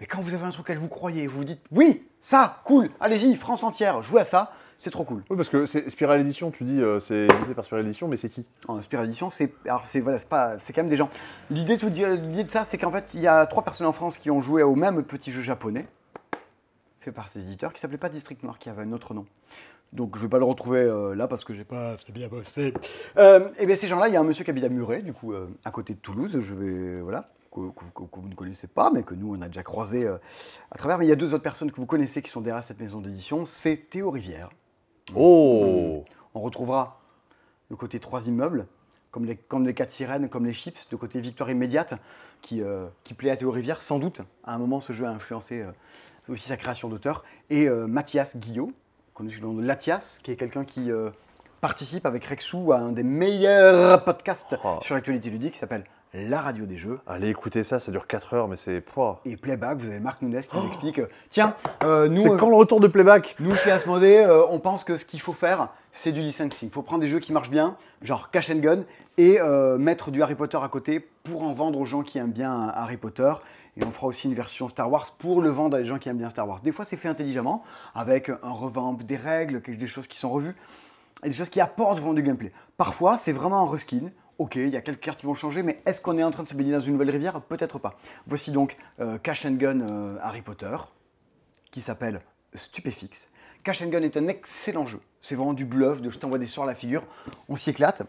Mais 0.00 0.06
quand 0.06 0.20
vous 0.20 0.34
avez 0.34 0.44
un 0.44 0.50
truc 0.50 0.66
auquel 0.66 0.76
vous 0.76 0.88
croyez, 0.88 1.26
vous 1.26 1.38
vous 1.38 1.44
dites 1.44 1.62
oui, 1.70 2.06
ça, 2.20 2.60
cool, 2.64 2.90
allez-y, 3.00 3.34
France 3.36 3.64
entière, 3.64 4.02
jouez 4.02 4.20
à 4.20 4.26
ça, 4.26 4.52
c'est 4.78 4.90
trop 4.90 5.04
cool. 5.04 5.22
Oui, 5.28 5.36
parce 5.36 5.48
que 5.48 5.66
c'est 5.66 5.90
Spiral 5.90 6.20
Edition, 6.20 6.50
tu 6.50 6.64
dis, 6.64 6.80
euh, 6.80 7.00
c'est 7.00 7.24
édité 7.24 7.54
par 7.54 7.64
Spiral 7.64 7.84
Edition, 7.84 8.08
mais 8.08 8.16
c'est 8.16 8.28
qui? 8.30 8.46
En 8.68 8.80
Spiral 8.80 9.06
Edition, 9.06 9.28
c'est 9.28 9.52
alors 9.66 9.86
c'est 9.86 10.00
voilà, 10.00 10.18
c'est 10.18 10.28
pas 10.28 10.58
c'est 10.58 10.72
quand 10.72 10.82
même 10.82 10.90
des 10.90 10.96
gens. 10.96 11.10
L'idée 11.50 11.74
de, 11.76 11.80
tout 11.80 11.90
dire- 11.90 12.14
l'idée 12.14 12.44
de 12.44 12.50
ça, 12.50 12.64
c'est 12.64 12.78
qu'en 12.78 12.90
fait, 12.92 13.12
il 13.14 13.20
y 13.20 13.26
a 13.26 13.44
trois 13.46 13.62
personnes 13.64 13.86
en 13.88 13.92
France 13.92 14.16
qui 14.18 14.30
ont 14.30 14.40
joué 14.40 14.62
au 14.62 14.74
même 14.76 15.02
petit 15.02 15.32
jeu 15.32 15.42
japonais, 15.42 15.86
fait 17.00 17.12
par 17.12 17.28
ces 17.28 17.40
éditeurs, 17.40 17.72
qui 17.72 17.80
s'appelait 17.80 17.98
pas 17.98 18.08
District 18.08 18.42
Noir, 18.42 18.58
qui 18.58 18.68
avait 18.70 18.82
un 18.82 18.92
autre 18.92 19.14
nom. 19.14 19.26
Donc 19.92 20.16
je 20.16 20.22
vais 20.22 20.28
pas 20.28 20.38
le 20.38 20.44
retrouver 20.44 20.80
euh, 20.80 21.14
là 21.14 21.26
parce 21.28 21.44
que 21.44 21.54
j'ai 21.54 21.64
pas 21.64 21.92
assez 21.92 22.12
bien 22.12 22.28
bossé. 22.28 22.74
Euh, 23.16 23.48
et 23.58 23.64
bien 23.66 23.74
ces 23.74 23.88
gens-là, 23.88 24.08
il 24.08 24.14
y 24.14 24.16
a 24.16 24.20
un 24.20 24.24
monsieur 24.24 24.44
qui 24.44 24.50
habite 24.50 24.64
à 24.64 24.68
Muret, 24.68 25.00
du 25.02 25.12
coup 25.14 25.32
euh, 25.32 25.46
à 25.64 25.70
côté 25.70 25.94
de 25.94 25.98
Toulouse. 25.98 26.38
Je 26.40 26.54
vais 26.54 27.00
voilà 27.00 27.30
que, 27.50 27.60
que- 27.70 27.84
que- 27.94 28.02
que 28.04 28.20
vous 28.20 28.28
ne 28.28 28.34
connaissez 28.34 28.66
pas, 28.66 28.90
mais 28.92 29.02
que 29.02 29.14
nous 29.14 29.34
on 29.34 29.40
a 29.40 29.46
déjà 29.46 29.62
croisé 29.62 30.04
euh, 30.06 30.18
à 30.70 30.76
travers. 30.76 30.98
Mais 30.98 31.06
il 31.06 31.08
y 31.08 31.12
a 31.12 31.16
deux 31.16 31.32
autres 31.32 31.42
personnes 31.42 31.72
que 31.72 31.76
vous 31.76 31.86
connaissez 31.86 32.20
qui 32.20 32.28
sont 32.30 32.42
derrière 32.42 32.62
cette 32.62 32.80
maison 32.80 33.00
d'édition. 33.00 33.46
C'est 33.46 33.88
Théo 33.88 34.10
Rivière. 34.10 34.50
Oh 35.16 36.04
On 36.34 36.40
retrouvera 36.40 37.00
le 37.70 37.76
côté 37.76 38.00
trois 38.00 38.26
immeubles, 38.28 38.66
comme 39.10 39.24
les, 39.24 39.36
comme 39.36 39.66
les 39.66 39.74
quatre 39.74 39.90
sirènes, 39.90 40.28
comme 40.28 40.46
les 40.46 40.52
chips, 40.52 40.86
le 40.90 40.96
côté 40.98 41.20
victoire 41.20 41.50
immédiate, 41.50 41.94
qui, 42.42 42.62
euh, 42.62 42.86
qui 43.04 43.14
plaît 43.14 43.30
à 43.30 43.36
Théo 43.36 43.50
Rivière, 43.50 43.82
sans 43.82 43.98
doute. 43.98 44.20
À 44.44 44.54
un 44.54 44.58
moment, 44.58 44.80
ce 44.80 44.92
jeu 44.92 45.06
a 45.06 45.10
influencé 45.10 45.60
euh, 45.62 45.70
aussi 46.28 46.48
sa 46.48 46.56
création 46.56 46.88
d'auteur. 46.88 47.24
Et 47.50 47.68
euh, 47.68 47.86
Mathias 47.86 48.36
Guillot, 48.36 48.72
connu 49.14 49.30
sous 49.32 49.40
le 49.40 49.46
nom 49.48 49.54
de 49.54 49.62
Latias, 49.62 50.20
qui 50.22 50.30
est 50.30 50.36
quelqu'un 50.36 50.64
qui 50.64 50.90
participe 51.60 52.06
avec 52.06 52.24
Rexou 52.24 52.70
à 52.72 52.78
un 52.78 52.92
des 52.92 53.02
meilleurs 53.02 54.04
podcasts 54.04 54.56
Oh. 54.62 54.78
sur 54.80 54.94
l'actualité 54.94 55.28
ludique, 55.30 55.54
qui 55.54 55.58
s'appelle 55.58 55.84
La 56.14 56.40
Radio 56.40 56.64
des 56.64 56.78
Jeux. 56.78 57.00
Allez, 57.06 57.28
écoutez 57.28 57.62
ça, 57.64 57.78
ça 57.78 57.92
dure 57.92 58.06
4 58.06 58.32
heures, 58.34 58.48
mais 58.48 58.56
c'est. 58.56 58.80
pouah. 58.80 59.20
Et 59.26 59.36
Playback, 59.36 59.78
vous 59.78 59.88
avez 59.88 60.00
Marc 60.00 60.22
Nunes 60.22 60.40
qui 60.40 60.56
vous 60.56 60.66
explique, 60.66 60.98
euh, 61.00 61.06
tiens, 61.28 61.54
euh, 61.84 62.08
nous... 62.08 62.18
C'est 62.18 62.30
euh, 62.30 62.36
quand 62.38 62.48
le 62.48 62.56
retour 62.56 62.80
de 62.80 62.86
Playback 62.86 63.36
Nous, 63.40 63.54
chez 63.54 63.70
Asmodée, 63.70 64.16
euh, 64.26 64.42
on 64.48 64.58
pense 64.58 64.84
que 64.84 64.96
ce 64.96 65.04
qu'il 65.04 65.20
faut 65.20 65.34
faire, 65.34 65.68
c'est 65.92 66.12
du 66.12 66.22
licensing. 66.22 66.70
Il 66.70 66.72
faut 66.72 66.80
prendre 66.80 67.02
des 67.02 67.08
jeux 67.08 67.18
qui 67.20 67.32
marchent 67.32 67.50
bien, 67.50 67.76
genre 68.00 68.30
Cash 68.30 68.50
and 68.50 68.56
Gun, 68.60 68.82
et 69.18 69.38
mettre 69.78 70.10
du 70.10 70.22
Harry 70.22 70.34
Potter 70.36 70.58
à 70.62 70.68
côté 70.68 71.00
pour 71.24 71.42
en 71.42 71.52
vendre 71.52 71.78
aux 71.80 71.84
gens 71.84 72.02
qui 72.02 72.18
aiment 72.18 72.30
bien 72.32 72.72
Harry 72.74 72.96
Potter. 72.96 73.32
Et 73.76 73.84
on 73.84 73.90
fera 73.90 74.06
aussi 74.06 74.28
une 74.28 74.34
version 74.34 74.68
Star 74.68 74.90
Wars 74.90 75.06
pour 75.18 75.42
le 75.42 75.50
vendre 75.50 75.76
à 75.76 75.80
des 75.80 75.86
gens 75.86 75.98
qui 75.98 76.08
aiment 76.08 76.18
bien 76.18 76.30
Star 76.30 76.48
Wars. 76.48 76.60
Des 76.60 76.72
fois, 76.72 76.84
c'est 76.84 76.96
fait 76.96 77.08
intelligemment, 77.08 77.64
avec 77.94 78.28
un 78.28 78.50
revamp 78.50 78.94
des 78.94 79.16
règles, 79.16 79.60
quelque- 79.60 79.78
des 79.78 79.86
choses 79.86 80.06
qui 80.06 80.16
sont 80.18 80.28
revues, 80.28 80.54
et 81.24 81.28
des 81.28 81.34
choses 81.34 81.48
qui 81.50 81.60
apportent 81.60 81.98
vraiment 81.98 82.14
du 82.14 82.22
gameplay. 82.22 82.52
Parfois, 82.76 83.18
c'est 83.18 83.32
vraiment 83.32 83.60
un 83.60 83.70
reskin. 83.70 84.10
Ok, 84.38 84.54
il 84.54 84.68
y 84.68 84.76
a 84.76 84.80
quelques 84.80 85.00
cartes 85.00 85.18
qui 85.18 85.26
vont 85.26 85.34
changer, 85.34 85.64
mais 85.64 85.82
est-ce 85.84 86.00
qu'on 86.00 86.16
est 86.16 86.22
en 86.22 86.30
train 86.30 86.44
de 86.44 86.48
se 86.48 86.54
baigner 86.54 86.70
dans 86.70 86.80
une 86.80 86.92
nouvelle 86.92 87.10
rivière? 87.10 87.40
Peut-être 87.40 87.80
pas. 87.80 87.98
Voici 88.28 88.52
donc 88.52 88.76
euh, 89.00 89.18
Cash 89.18 89.44
and 89.44 89.54
Gun 89.54 89.80
euh, 89.80 90.16
Harry 90.22 90.42
Potter 90.42 90.76
qui 91.72 91.80
s'appelle 91.80 92.20
Stupéfix. 92.54 93.30
Cash 93.64 93.82
and 93.82 93.88
Gun 93.88 94.02
est 94.02 94.16
un 94.16 94.28
excellent 94.28 94.86
jeu. 94.86 95.00
C'est 95.20 95.34
vraiment 95.34 95.54
du 95.54 95.64
bluff, 95.64 96.00
de 96.00 96.10
je 96.10 96.18
t'envoie 96.18 96.38
des 96.38 96.46
sorts 96.46 96.64
à 96.64 96.68
la 96.68 96.76
figure. 96.76 97.02
On 97.48 97.56
s'y 97.56 97.70
éclate. 97.70 98.02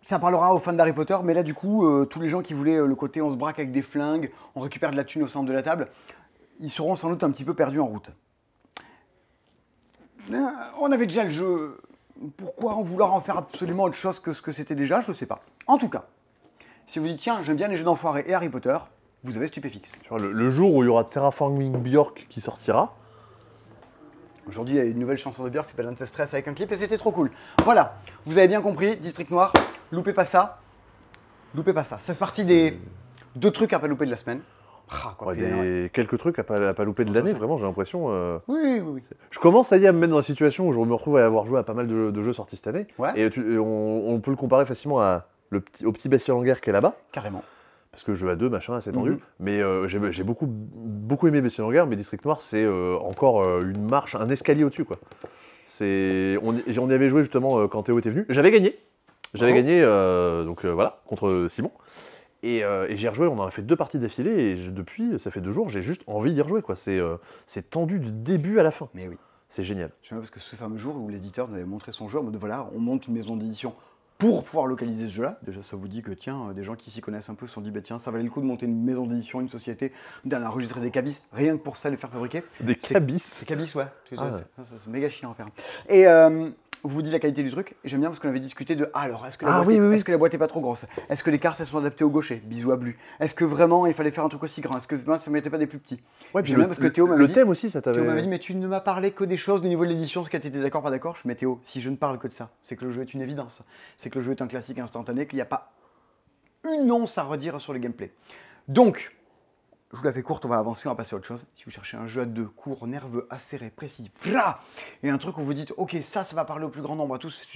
Ça 0.00 0.18
parlera 0.18 0.54
aux 0.54 0.58
fans 0.58 0.72
d'Harry 0.72 0.94
Potter, 0.94 1.16
mais 1.22 1.34
là, 1.34 1.42
du 1.42 1.52
coup, 1.52 1.86
euh, 1.86 2.06
tous 2.06 2.20
les 2.20 2.30
gens 2.30 2.40
qui 2.40 2.54
voulaient 2.54 2.78
le 2.78 2.94
côté 2.94 3.20
on 3.20 3.30
se 3.30 3.36
braque 3.36 3.58
avec 3.58 3.70
des 3.70 3.82
flingues, 3.82 4.30
on 4.54 4.60
récupère 4.60 4.92
de 4.92 4.96
la 4.96 5.04
thune 5.04 5.22
au 5.22 5.26
centre 5.26 5.46
de 5.46 5.52
la 5.52 5.62
table, 5.62 5.88
ils 6.58 6.70
seront 6.70 6.96
sans 6.96 7.10
doute 7.10 7.22
un 7.22 7.30
petit 7.30 7.44
peu 7.44 7.52
perdus 7.52 7.80
en 7.80 7.86
route. 7.86 8.10
On 10.80 10.90
avait 10.90 11.06
déjà 11.06 11.24
le 11.24 11.30
jeu. 11.30 11.80
Pourquoi 12.36 12.74
en 12.74 12.82
vouloir 12.82 13.12
en 13.12 13.20
faire 13.20 13.36
absolument 13.36 13.84
autre 13.84 13.96
chose 13.96 14.20
que 14.20 14.32
ce 14.32 14.42
que 14.42 14.52
c'était 14.52 14.74
déjà 14.74 15.00
Je 15.00 15.10
ne 15.10 15.16
sais 15.16 15.26
pas. 15.26 15.40
En 15.66 15.78
tout 15.78 15.88
cas, 15.88 16.04
si 16.86 16.98
vous 16.98 17.06
dites 17.06 17.18
tiens, 17.18 17.42
j'aime 17.42 17.56
bien 17.56 17.68
les 17.68 17.76
jeux 17.76 17.84
d'enfoirés 17.84 18.24
et 18.26 18.34
Harry 18.34 18.48
Potter, 18.48 18.76
vous 19.24 19.36
avez 19.36 19.48
Stupéfix. 19.48 19.90
Le, 20.16 20.30
le 20.30 20.50
jour 20.50 20.74
où 20.74 20.82
il 20.82 20.86
y 20.86 20.88
aura 20.88 21.04
Terraforming 21.04 21.76
Bjork 21.78 22.26
qui 22.28 22.40
sortira, 22.40 22.94
Aujourd'hui, 24.46 24.74
il 24.74 24.78
y 24.78 24.80
a 24.80 24.84
une 24.84 24.98
nouvelle 24.98 25.16
chanson 25.16 25.42
de 25.42 25.48
Björk 25.48 25.66
qui 25.66 25.70
s'appelle 25.70 25.88
Ancestress 25.88 26.34
avec 26.34 26.48
un 26.48 26.54
clip 26.54 26.70
et 26.70 26.76
c'était 26.76 26.98
trop 26.98 27.12
cool. 27.12 27.30
Voilà, 27.64 27.96
vous 28.26 28.36
avez 28.36 28.46
bien 28.46 28.60
compris, 28.60 28.96
District 28.98 29.30
Noir, 29.30 29.52
loupez 29.90 30.12
pas 30.12 30.26
ça. 30.26 30.60
Loupez 31.54 31.72
pas 31.72 31.84
ça. 31.84 31.98
Ça 31.98 32.12
fait 32.12 32.18
partie 32.18 32.44
des 32.44 32.78
deux 33.36 33.50
trucs 33.50 33.72
à 33.72 33.78
pas 33.78 33.86
louper 33.86 34.04
de 34.04 34.10
la 34.10 34.16
semaine. 34.16 34.40
Ah, 34.90 35.14
quoi, 35.18 35.28
ouais, 35.28 35.36
puis, 35.36 35.44
ouais. 35.44 35.82
des... 35.84 35.90
quelques 35.92 36.18
trucs 36.18 36.38
à 36.38 36.44
pas, 36.44 36.68
à 36.68 36.74
pas 36.74 36.84
louper 36.84 37.04
de 37.04 37.12
l'année, 37.14 37.32
vraiment, 37.32 37.56
j'ai 37.56 37.64
l'impression. 37.64 38.06
euh, 38.10 38.38
Oui, 38.48 38.58
oui, 38.62 38.80
oui. 38.80 39.00
Je 39.30 39.38
commence 39.38 39.72
à 39.72 39.78
y 39.78 39.86
à 39.86 39.92
me 39.92 39.98
mettre 39.98 40.10
dans 40.10 40.18
la 40.18 40.22
situation 40.22 40.68
où 40.68 40.72
je 40.72 40.78
me 40.78 40.94
retrouve 40.94 41.16
à 41.16 41.24
avoir 41.24 41.46
joué 41.46 41.58
à 41.58 41.62
pas 41.62 41.74
mal 41.74 41.86
de, 41.86 42.10
de 42.10 42.22
jeux 42.22 42.32
sortis 42.32 42.56
cette 42.56 42.66
année. 42.68 42.86
Ouais. 42.98 43.10
Et, 43.16 43.30
tu- 43.30 43.54
et 43.54 43.58
on, 43.58 44.08
on 44.10 44.20
peut 44.20 44.30
le 44.30 44.36
comparer 44.36 44.66
facilement 44.66 45.00
à 45.00 45.26
le 45.50 45.60
petit, 45.60 45.86
au 45.86 45.92
petit 45.92 46.08
Bastien 46.08 46.34
en 46.34 46.42
guerre 46.42 46.60
qui 46.60 46.70
est 46.70 46.72
là-bas. 46.72 46.94
Carrément. 47.12 47.42
Parce 47.90 48.02
que 48.04 48.12
jeu 48.14 48.28
à 48.28 48.36
deux, 48.36 48.48
machin, 48.48 48.74
assez 48.74 48.90
tendu. 48.92 49.10
Mhm. 49.12 49.18
Mais 49.40 49.62
euh, 49.62 49.86
j'ai 49.88 50.24
beaucoup, 50.24 50.46
beaucoup 50.48 51.28
aimé 51.28 51.40
Bastien 51.40 51.64
en 51.64 51.70
guerre, 51.70 51.86
mais 51.86 51.96
District 51.96 52.24
Noir, 52.24 52.40
c'est 52.40 52.64
euh, 52.64 52.96
encore 52.98 53.60
une 53.62 53.88
marche, 53.88 54.14
un 54.16 54.28
escalier 54.28 54.64
au-dessus, 54.64 54.84
quoi. 54.84 54.98
On, 55.80 56.54
y- 56.54 56.78
on 56.78 56.88
y 56.90 56.92
avait 56.92 57.08
joué 57.08 57.22
justement 57.22 57.66
quand 57.68 57.84
Théo 57.84 57.98
était 57.98 58.10
venu. 58.10 58.26
J'avais 58.28 58.50
gagné. 58.50 58.78
J'avais 59.32 59.52
Bravo. 59.52 59.66
gagné, 59.66 60.44
donc 60.44 60.64
voilà, 60.64 61.00
contre 61.06 61.46
Simon. 61.48 61.70
Et, 62.46 62.62
euh, 62.62 62.86
et 62.88 62.96
j'y 62.96 63.06
ai 63.06 63.08
rejoué, 63.08 63.26
on 63.26 63.38
en 63.38 63.46
a 63.46 63.50
fait 63.50 63.62
deux 63.62 63.74
parties 63.76 63.98
d'affilée, 63.98 64.30
et 64.32 64.56
je- 64.56 64.70
depuis, 64.70 65.18
ça 65.18 65.30
fait 65.30 65.40
deux 65.40 65.50
jours, 65.52 65.70
j'ai 65.70 65.80
juste 65.82 66.02
envie 66.06 66.34
d'y 66.34 66.42
rejouer. 66.42 66.60
quoi. 66.62 66.76
C'est 66.76 66.98
euh, 66.98 67.16
c'est 67.46 67.70
tendu 67.70 67.98
du 67.98 68.12
début 68.12 68.58
à 68.58 68.62
la 68.62 68.70
fin. 68.70 68.88
Mais 68.94 69.08
oui. 69.08 69.16
C'est 69.48 69.62
génial. 69.62 69.90
Je 70.02 70.14
parce 70.14 70.30
que 70.30 70.40
ce 70.40 70.56
fameux 70.56 70.78
jour 70.78 70.96
où 70.96 71.08
l'éditeur 71.08 71.48
nous 71.48 71.54
avait 71.54 71.64
montré 71.64 71.92
son 71.92 72.08
jeu 72.08 72.18
en 72.18 72.22
mode 72.22 72.36
voilà, 72.36 72.68
on 72.74 72.80
monte 72.80 73.06
une 73.08 73.14
maison 73.14 73.36
d'édition 73.36 73.72
pour 74.18 74.44
pouvoir 74.44 74.66
localiser 74.66 75.06
ce 75.08 75.12
jeu-là. 75.12 75.38
Déjà, 75.42 75.62
ça 75.62 75.76
vous 75.76 75.88
dit 75.88 76.00
que 76.00 76.12
tiens, 76.12 76.48
euh, 76.48 76.52
des 76.52 76.62
gens 76.64 76.76
qui 76.76 76.90
s'y 76.90 77.00
connaissent 77.00 77.28
un 77.28 77.34
peu 77.34 77.46
se 77.46 77.54
sont 77.54 77.60
dit 77.60 77.70
bah 77.70 77.80
tiens, 77.82 77.98
ça 77.98 78.10
valait 78.10 78.24
le 78.24 78.30
coup 78.30 78.40
de 78.40 78.46
monter 78.46 78.64
une 78.66 78.82
maison 78.82 79.06
d'édition, 79.06 79.40
une 79.40 79.48
société, 79.48 79.92
d'enregistrer 80.24 80.80
des 80.80 80.90
cabis, 80.90 81.20
rien 81.32 81.56
que 81.56 81.62
pour 81.62 81.76
ça 81.76 81.90
les 81.90 81.96
faire 81.96 82.10
fabriquer. 82.10 82.42
Des 82.60 82.74
cabis. 82.76 83.18
C'est 83.18 83.44
cabis, 83.46 83.74
ouais. 83.74 83.86
C'est 84.08 84.16
Ah 84.18 84.30
ouais. 84.30 84.40
c'est 84.78 84.86
méga 84.90 85.08
chiant 85.10 85.32
à 85.32 85.34
faire. 85.34 85.48
Et 85.88 86.06
euh, 86.06 86.48
vous 86.84 87.02
dit 87.02 87.10
la 87.10 87.18
qualité 87.18 87.42
du 87.42 87.50
truc. 87.50 87.74
J'aime 87.84 88.00
bien 88.00 88.10
parce 88.10 88.20
qu'on 88.20 88.28
avait 88.28 88.40
discuté 88.40 88.76
de 88.76 88.88
ah, 88.94 89.00
alors 89.00 89.26
est-ce 89.26 89.36
que, 89.38 89.44
la 89.44 89.52
Ah 89.52 89.56
boîte 89.58 89.66
oui, 89.68 89.74
est- 89.74 89.80
oui, 89.80 89.86
oui. 89.88 89.94
est-ce 89.96 90.04
que 90.04 90.12
la 90.12 90.18
boîte 90.18 90.34
est 90.34 90.38
pas 90.38 90.46
trop 90.46 90.60
grosse? 90.60 90.84
Est-ce 91.08 91.24
que 91.24 91.30
les 91.30 91.38
cartes 91.38 91.58
elles 91.60 91.66
sont 91.66 91.78
adaptées 91.78 92.04
au 92.04 92.10
gaucher? 92.10 92.42
Bisous 92.44 92.70
à 92.72 92.76
Blu. 92.76 92.98
Est-ce 93.20 93.34
que 93.34 93.44
vraiment 93.44 93.86
il 93.86 93.94
fallait 93.94 94.10
faire 94.10 94.24
un 94.24 94.28
truc 94.28 94.42
aussi 94.42 94.60
grand? 94.60 94.76
Est-ce 94.76 94.86
que 94.86 94.96
ça 95.18 95.30
m'était 95.30 95.50
pas 95.50 95.58
des 95.58 95.66
plus 95.66 95.78
petits 95.78 96.00
Ouais, 96.34 96.42
J'aime 96.44 96.56
le, 96.56 96.60
bien 96.62 96.68
parce 96.68 96.78
que 96.78 96.86
Théo 96.86 97.06
m'avait 97.06 97.18
le 97.18 97.26
dit- 97.26 97.32
thème 97.32 97.48
aussi, 97.48 97.70
ça 97.70 97.80
Théo 97.82 97.92
m'avait 97.94 98.06
dit, 98.06 98.16
t'avait. 98.16 98.26
mais 98.28 98.38
tu 98.38 98.54
ne 98.54 98.66
m'as 98.66 98.80
parlé 98.80 99.10
que 99.10 99.24
des 99.24 99.36
choses 99.36 99.60
au 99.60 99.64
niveau 99.64 99.84
de 99.84 99.90
l'édition, 99.90 100.22
ce 100.24 100.30
que 100.30 100.36
tu 100.36 100.46
étais 100.48 100.60
d'accord, 100.60 100.82
pas 100.82 100.90
d'accord. 100.90 101.16
Je 101.16 101.22
mais 101.26 101.34
Théo, 101.34 101.60
si 101.64 101.80
je 101.80 101.88
ne 101.90 101.96
parle 101.96 102.18
que 102.18 102.28
de 102.28 102.32
ça, 102.32 102.50
c'est 102.62 102.76
que 102.76 102.84
le 102.84 102.90
jeu 102.90 103.02
est 103.02 103.14
une 103.14 103.22
évidence. 103.22 103.62
C'est 103.96 104.10
que 104.10 104.18
le 104.18 104.24
jeu 104.24 104.32
est 104.32 104.42
un 104.42 104.46
classique 104.46 104.78
instantané, 104.78 105.26
qu'il 105.26 105.36
n'y 105.36 105.42
a 105.42 105.46
pas 105.46 105.72
une 106.64 106.90
once 106.92 107.16
à 107.18 107.22
redire 107.24 107.60
sur 107.60 107.72
le 107.72 107.78
gameplay. 107.78 108.12
Donc, 108.68 109.14
je 109.94 110.00
vous 110.00 110.04
la 110.04 110.12
fais 110.12 110.22
courte, 110.22 110.44
on 110.44 110.48
va 110.48 110.58
avancer, 110.58 110.88
on 110.88 110.90
va 110.90 110.96
passer 110.96 111.14
à 111.14 111.18
autre 111.18 111.26
chose. 111.26 111.44
Si 111.54 111.64
vous 111.64 111.70
cherchez 111.70 111.96
un 111.96 112.06
jeu 112.06 112.22
à 112.22 112.24
deux, 112.24 112.46
court, 112.46 112.86
nerveux, 112.86 113.26
acéré, 113.30 113.70
précis, 113.70 114.10
vra, 114.20 114.60
et 115.04 115.10
un 115.10 115.18
truc 115.18 115.38
où 115.38 115.42
vous 115.42 115.54
dites, 115.54 115.72
ok, 115.76 115.96
ça, 116.02 116.24
ça 116.24 116.34
va 116.34 116.44
parler 116.44 116.64
au 116.64 116.68
plus 116.68 116.82
grand 116.82 116.96
nombre 116.96 117.14
à 117.14 117.18
tous, 117.18 117.46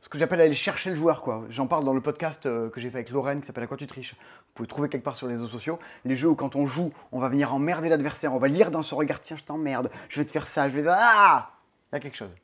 ce 0.00 0.08
que 0.08 0.18
j'appelle 0.18 0.40
aller 0.40 0.54
chercher 0.54 0.90
le 0.90 0.96
joueur, 0.96 1.20
quoi. 1.20 1.44
J'en 1.50 1.66
parle 1.66 1.84
dans 1.84 1.92
le 1.92 2.00
podcast 2.00 2.46
euh, 2.46 2.70
que 2.70 2.80
j'ai 2.80 2.90
fait 2.90 2.98
avec 2.98 3.10
Lorraine 3.10 3.40
qui 3.40 3.46
s'appelle 3.46 3.64
À 3.64 3.66
quoi 3.66 3.76
tu 3.76 3.86
triches. 3.86 4.14
Vous 4.14 4.52
pouvez 4.54 4.68
trouver 4.68 4.88
quelque 4.88 5.02
part 5.02 5.16
sur 5.16 5.26
les 5.26 5.34
réseaux 5.34 5.48
sociaux. 5.48 5.78
Les 6.04 6.16
jeux 6.16 6.28
où 6.28 6.34
quand 6.34 6.54
on 6.56 6.64
joue, 6.64 6.92
on 7.12 7.18
va 7.18 7.28
venir 7.28 7.52
emmerder 7.52 7.88
l'adversaire, 7.88 8.32
on 8.32 8.38
va 8.38 8.48
lire 8.48 8.70
dans 8.70 8.82
son 8.82 8.96
regard, 8.96 9.20
tiens, 9.20 9.36
je 9.36 9.44
t'emmerde, 9.44 9.90
je 10.08 10.20
vais 10.20 10.24
te 10.24 10.30
faire 10.30 10.46
ça, 10.46 10.68
je 10.70 10.78
vais. 10.78 10.84
Ah 10.88 11.50
Il 11.92 11.96
y 11.96 11.98
a 11.98 12.00
quelque 12.00 12.16
chose. 12.16 12.34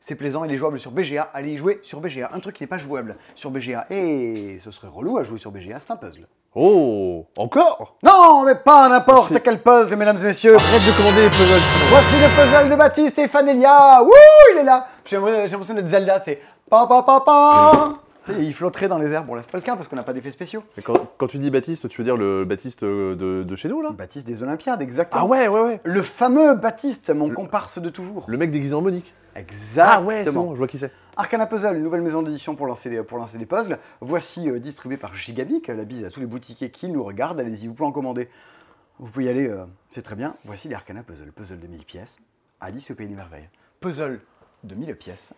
C'est 0.00 0.16
plaisant, 0.16 0.44
il 0.44 0.52
est 0.52 0.56
jouable 0.56 0.78
sur 0.78 0.90
BGA. 0.90 1.22
Allez 1.32 1.52
y 1.52 1.56
jouer 1.56 1.78
sur 1.82 2.00
BGA. 2.00 2.30
Un 2.32 2.40
truc 2.40 2.56
qui 2.56 2.62
n'est 2.62 2.68
pas 2.68 2.78
jouable 2.78 3.16
sur 3.34 3.50
BGA. 3.50 3.86
Et 3.90 4.58
ce 4.58 4.70
serait 4.70 4.88
relou 4.88 5.16
à 5.16 5.24
jouer 5.24 5.38
sur 5.38 5.50
BGA, 5.50 5.80
c'est 5.80 5.92
un 5.92 5.96
puzzle. 5.96 6.26
Oh 6.56 7.26
Encore 7.36 7.96
Non, 8.04 8.44
mais 8.44 8.54
pas 8.54 8.88
n'importe 8.88 9.42
quel 9.42 9.60
puzzle, 9.60 9.96
mesdames 9.96 10.18
et 10.18 10.26
messieurs. 10.26 10.54
Arrête 10.54 10.86
de 10.86 10.92
commander 10.96 11.22
les 11.22 11.30
puzzles 11.30 11.46
sinon. 11.46 11.86
Voici 11.90 12.14
le 12.14 12.28
puzzle 12.28 12.70
de 12.70 12.76
Baptiste 12.76 13.18
et 13.18 13.26
Fanelia. 13.28 14.00
Wouh, 14.02 14.12
il 14.52 14.58
est 14.60 14.64
là. 14.64 14.86
J'ai 15.04 15.16
l'impression 15.16 15.42
j'ai 15.46 15.50
l'impression 15.50 15.74
d'être 15.74 15.88
Zelda, 15.88 16.22
c'est 16.24 16.40
pa 16.70 16.86
pa 16.86 17.02
pa 17.02 17.20
pa. 17.20 17.88
Sais, 18.26 18.34
Il 18.38 18.54
flotterait 18.54 18.88
dans 18.88 18.98
les 18.98 19.12
airs. 19.12 19.24
Bon, 19.24 19.34
là, 19.34 19.42
c'est 19.42 19.50
pas 19.50 19.58
le 19.58 19.62
cas 19.64 19.76
parce 19.76 19.88
qu'on 19.88 19.96
n'a 19.96 20.02
pas 20.02 20.12
d'effets 20.12 20.30
spéciaux. 20.30 20.62
Mais 20.76 20.82
Quand, 20.82 20.94
quand 21.18 21.26
tu 21.26 21.38
dis 21.38 21.50
Baptiste, 21.50 21.88
tu 21.88 21.98
veux 21.98 22.04
dire 22.04 22.16
le 22.16 22.44
Baptiste 22.44 22.82
euh, 22.82 23.14
de, 23.14 23.42
de 23.42 23.56
chez 23.56 23.68
nous 23.68 23.82
là? 23.82 23.90
Baptiste 23.90 24.26
des 24.26 24.42
Olympiades, 24.42 24.80
exactement. 24.82 25.24
Ah 25.24 25.26
ouais, 25.26 25.48
ouais, 25.48 25.60
ouais. 25.60 25.80
Le 25.84 26.02
fameux 26.02 26.54
Baptiste, 26.54 27.10
mon 27.10 27.30
comparse 27.30 27.78
de 27.78 27.90
toujours. 27.90 28.24
Le 28.28 28.36
mec 28.36 28.50
déguisé 28.50 28.74
en 28.74 28.80
Monique. 28.80 29.12
Exactement. 29.36 29.96
Ah 29.96 30.02
ouais, 30.02 30.24
c'est 30.24 30.32
bon, 30.32 30.52
je 30.54 30.58
vois 30.58 30.66
qui 30.68 30.78
c'est. 30.78 30.92
Arcana 31.16 31.46
Puzzle, 31.46 31.76
une 31.76 31.82
nouvelle 31.82 32.02
maison 32.02 32.22
d'édition 32.22 32.56
pour 32.56 32.66
lancer, 32.66 32.90
des, 32.90 33.02
pour 33.02 33.18
lancer 33.18 33.38
des 33.38 33.46
puzzles. 33.46 33.78
Voici 34.00 34.50
euh, 34.50 34.58
distribué 34.58 34.96
par 34.96 35.14
Gigabic. 35.14 35.68
La 35.68 35.84
bise 35.84 36.04
à 36.04 36.10
tous 36.10 36.20
les 36.20 36.26
boutiquiers 36.26 36.70
qui 36.70 36.88
nous 36.88 37.02
regardent. 37.04 37.40
Allez-y, 37.40 37.66
vous 37.68 37.74
pouvez 37.74 37.88
en 37.88 37.92
commander. 37.92 38.28
Vous 38.98 39.10
pouvez 39.10 39.26
y 39.26 39.28
aller, 39.28 39.48
euh, 39.48 39.64
c'est 39.90 40.02
très 40.02 40.14
bien. 40.16 40.36
Voici 40.44 40.68
les 40.68 40.74
Arcana 40.74 41.02
Puzzle. 41.02 41.30
Puzzle 41.32 41.58
de 41.60 41.66
1000 41.66 41.84
pièces. 41.84 42.18
Alice 42.60 42.90
au 42.90 42.94
Pays 42.94 43.06
des 43.08 43.14
Merveilles. 43.14 43.48
Puzzle 43.80 44.20
de 44.62 44.74
1000 44.74 44.94
pièces. 44.96 45.34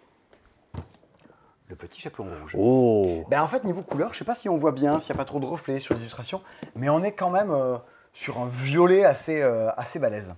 Le 1.68 1.74
petit 1.76 2.00
chaperon 2.00 2.28
rouge. 2.42 2.52
Oh 2.56 3.24
Ben, 3.28 3.42
en 3.42 3.48
fait, 3.48 3.64
niveau 3.64 3.82
couleur, 3.82 4.12
je 4.12 4.18
sais 4.18 4.24
pas 4.24 4.34
si 4.34 4.48
on 4.48 4.56
voit 4.56 4.70
bien, 4.72 4.98
s'il 4.98 5.12
n'y 5.12 5.16
a 5.16 5.22
pas 5.22 5.24
trop 5.24 5.40
de 5.40 5.46
reflets 5.46 5.80
sur 5.80 5.94
les 5.94 6.00
illustrations, 6.00 6.40
mais 6.76 6.88
on 6.88 7.02
est 7.02 7.12
quand 7.12 7.30
même 7.30 7.50
euh, 7.50 7.76
sur 8.12 8.38
un 8.38 8.46
violet 8.46 9.04
assez, 9.04 9.40
euh, 9.42 9.70
assez 9.76 9.98
balèze. 9.98 10.32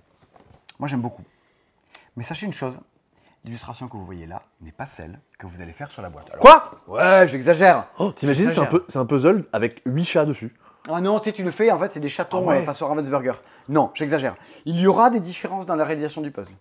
Moi, 0.79 0.87
j'aime 0.87 1.01
beaucoup. 1.01 1.21
Mais 2.15 2.23
sachez 2.23 2.47
une 2.47 2.53
chose, 2.53 2.81
l'illustration 3.45 3.87
que 3.87 3.95
vous 3.95 4.05
voyez 4.05 4.25
là 4.25 4.41
n'est 4.61 4.71
pas 4.71 4.87
celle 4.87 5.19
que 5.37 5.45
vous 5.45 5.61
allez 5.61 5.71
faire 5.73 5.91
sur 5.91 6.01
la 6.01 6.09
boîte. 6.09 6.29
Alors- 6.31 6.41
Quoi? 6.41 6.71
Ouais, 6.87 7.27
j'exagère. 7.27 7.85
oh, 7.99 8.11
T'imagines, 8.11 8.49
c'est 8.49 8.59
un, 8.59 8.65
peu- 8.65 8.85
un 8.95 9.05
puzzle 9.05 9.45
avec 9.53 9.81
8 9.85 10.03
chats 10.05 10.25
dessus. 10.25 10.55
Ah 10.91 10.99
non, 11.01 11.19
tu 11.19 11.43
le 11.43 11.51
fais, 11.51 11.69
en 11.69 11.77
fait, 11.77 11.91
c'est 11.91 11.99
des 11.99 12.09
chatons 12.09 12.43
Ah 12.45 12.47
ouais. 12.49 12.61
euh, 12.61 12.63
face 12.63 12.81
au 12.81 12.87
Ravensburger. 12.87 13.33
Non, 13.67 13.91
j'exagère. 13.93 14.35
Il 14.65 14.79
y 14.79 14.87
aura 14.87 15.11
des 15.11 15.19
différences 15.19 15.67
dans 15.67 15.75
la 15.75 15.85
réalisation 15.85 16.21
du 16.21 16.31
puzzle. 16.31 16.53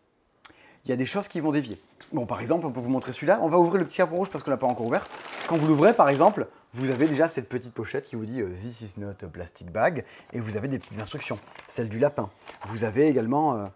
Il 0.89 0.93
y 0.93 0.95
a 0.95 0.97
des 0.97 1.05
choses 1.05 1.29
qui 1.29 1.41
vont 1.41 1.53
dévier. 1.53 1.79
Bon, 2.15 2.25
par 2.25 2.41
exemple, 2.41 2.65
on 2.65 2.73
peut 2.73 2.81
vous 2.81 2.89
montrer 2.89 3.13
celui-là. 3.13 3.41
On 3.43 3.49
va 3.51 3.59
ouvrir 3.59 3.79
le 3.79 3.85
petit 3.85 3.97
chapeau 3.99 4.17
rouge 4.17 4.31
parce 4.31 4.43
qu'on 4.43 4.51
l'a 4.51 4.57
pas 4.57 4.67
encore 4.67 4.87
ouvert. 4.87 5.07
Quand 5.47 5.59
vous 5.59 5.67
l'ouvrez, 5.67 5.93
par 5.93 6.09
exemple, 6.09 6.47
vous 6.73 6.89
avez 6.89 7.07
déjà 7.07 7.29
cette 7.29 7.47
petite 7.47 7.75
pochette 7.75 8.07
qui 8.09 8.17
vous 8.17 8.25
dit 8.25 8.41
euh, 8.41 8.49
This 8.49 8.81
is 8.81 8.95
not 8.99 9.11
a 9.23 9.27
plastic 9.27 9.71
bag 9.71 10.07
et 10.33 10.41
vous 10.41 10.57
avez 10.57 10.67
des 10.67 10.79
petites 10.79 10.99
instructions. 10.99 11.39
Celle 11.69 11.91
du 11.91 11.99
lapin. 11.99 12.31
Vous 12.69 12.85
avez 12.85 13.07
également 13.07 13.55
euh, 13.55 13.67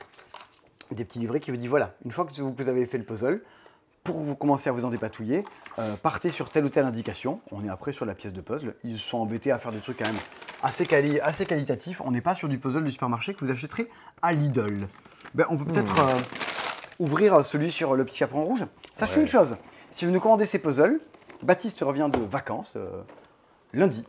des 0.90 1.04
petits 1.04 1.18
livrets 1.18 1.40
qui 1.40 1.50
vous 1.50 1.58
disent 1.58 1.68
voilà, 1.68 1.92
une 2.06 2.12
fois 2.12 2.24
que 2.24 2.32
vous 2.40 2.68
avez 2.68 2.86
fait 2.86 2.96
le 2.96 3.04
puzzle, 3.04 3.42
pour 4.04 4.16
vous 4.16 4.34
commencer 4.34 4.70
à 4.70 4.72
vous 4.72 4.86
en 4.86 4.88
dépatouiller, 4.88 5.44
euh, 5.78 5.94
partez 6.02 6.30
sur 6.30 6.48
telle 6.48 6.64
ou 6.64 6.70
telle 6.70 6.86
indication. 6.86 7.40
On 7.50 7.62
est 7.62 7.68
après 7.68 7.92
sur 7.92 8.06
la 8.06 8.14
pièce 8.14 8.32
de 8.32 8.40
puzzle. 8.40 8.74
Ils 8.84 8.96
se 8.98 9.06
sont 9.06 9.18
embêtés 9.18 9.52
à 9.52 9.58
faire 9.58 9.70
des 9.70 9.80
trucs 9.80 9.98
quand 9.98 10.06
même 10.06 10.18
assez, 10.62 10.86
quali- 10.86 11.20
assez 11.20 11.44
qualitatifs. 11.44 12.00
On 12.02 12.10
n'est 12.10 12.22
pas 12.22 12.34
sur 12.34 12.48
du 12.48 12.58
puzzle 12.58 12.84
du 12.84 12.90
supermarché 12.90 13.34
que 13.34 13.44
vous 13.44 13.50
achèterez 13.50 13.90
à 14.22 14.32
Lidl. 14.32 14.88
Ben, 15.34 15.46
on 15.50 15.56
peut 15.56 15.66
peut-être 15.66 16.00
euh, 16.00 16.18
ouvrir 17.02 17.44
celui 17.44 17.70
sur 17.70 17.94
le 17.94 18.04
petit 18.04 18.18
chaperon 18.18 18.42
rouge. 18.44 18.64
Sachez 18.94 19.16
Ouais. 19.16 19.20
une 19.22 19.26
chose, 19.26 19.56
si 19.90 20.04
vous 20.06 20.10
nous 20.12 20.20
commandez 20.20 20.46
ces 20.46 20.58
puzzles, 20.60 21.00
Baptiste 21.42 21.80
revient 21.80 22.08
de 22.12 22.20
vacances 22.20 22.74
euh, 22.76 23.02
lundi. 23.72 24.04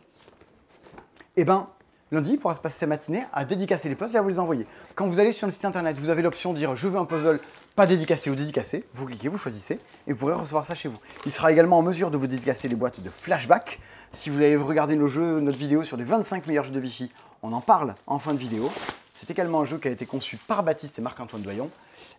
Eh 1.36 1.44
ben, 1.44 1.66
lundi, 2.12 2.32
il 2.34 2.38
pourra 2.38 2.54
se 2.54 2.60
passer 2.60 2.78
sa 2.78 2.86
matinée 2.86 3.24
à 3.32 3.44
dédicacer 3.44 3.88
les 3.88 3.96
puzzles 3.96 4.14
et 4.14 4.18
à 4.18 4.22
vous 4.22 4.28
les 4.28 4.38
envoyer. 4.38 4.66
Quand 4.94 5.08
vous 5.08 5.18
allez 5.18 5.32
sur 5.32 5.46
le 5.48 5.52
site 5.52 5.64
internet, 5.64 5.98
vous 5.98 6.08
avez 6.10 6.22
l'option 6.22 6.52
de 6.52 6.58
dire 6.58 6.76
je 6.76 6.86
veux 6.86 6.98
un 6.98 7.04
puzzle 7.04 7.40
pas 7.74 7.86
dédicacé 7.86 8.30
ou 8.30 8.36
dédicacé. 8.36 8.84
Vous 8.94 9.06
cliquez, 9.06 9.28
vous 9.28 9.38
choisissez 9.38 9.80
et 10.06 10.12
vous 10.12 10.18
pourrez 10.18 10.34
recevoir 10.34 10.64
ça 10.64 10.76
chez 10.76 10.88
vous. 10.88 10.98
Il 11.26 11.32
sera 11.32 11.50
également 11.50 11.78
en 11.78 11.82
mesure 11.82 12.12
de 12.12 12.16
vous 12.16 12.28
dédicacer 12.28 12.68
les 12.68 12.76
boîtes 12.76 13.00
de 13.00 13.10
flashback. 13.10 13.80
Si 14.12 14.30
vous 14.30 14.36
avez 14.36 14.54
regardé 14.54 14.94
nos 14.94 15.08
jeux, 15.08 15.40
notre 15.40 15.58
vidéo 15.58 15.82
sur 15.82 15.96
les 15.96 16.04
25 16.04 16.46
meilleurs 16.46 16.62
jeux 16.64 16.70
de 16.70 16.78
Vichy, 16.78 17.10
on 17.42 17.52
en 17.52 17.60
parle 17.60 17.96
en 18.06 18.20
fin 18.20 18.32
de 18.32 18.38
vidéo. 18.38 18.70
C'est 19.14 19.28
également 19.28 19.62
un 19.62 19.64
jeu 19.64 19.78
qui 19.78 19.88
a 19.88 19.90
été 19.90 20.06
conçu 20.06 20.36
par 20.36 20.62
Baptiste 20.62 21.00
et 21.00 21.02
Marc-Antoine 21.02 21.42
Doyon. 21.42 21.68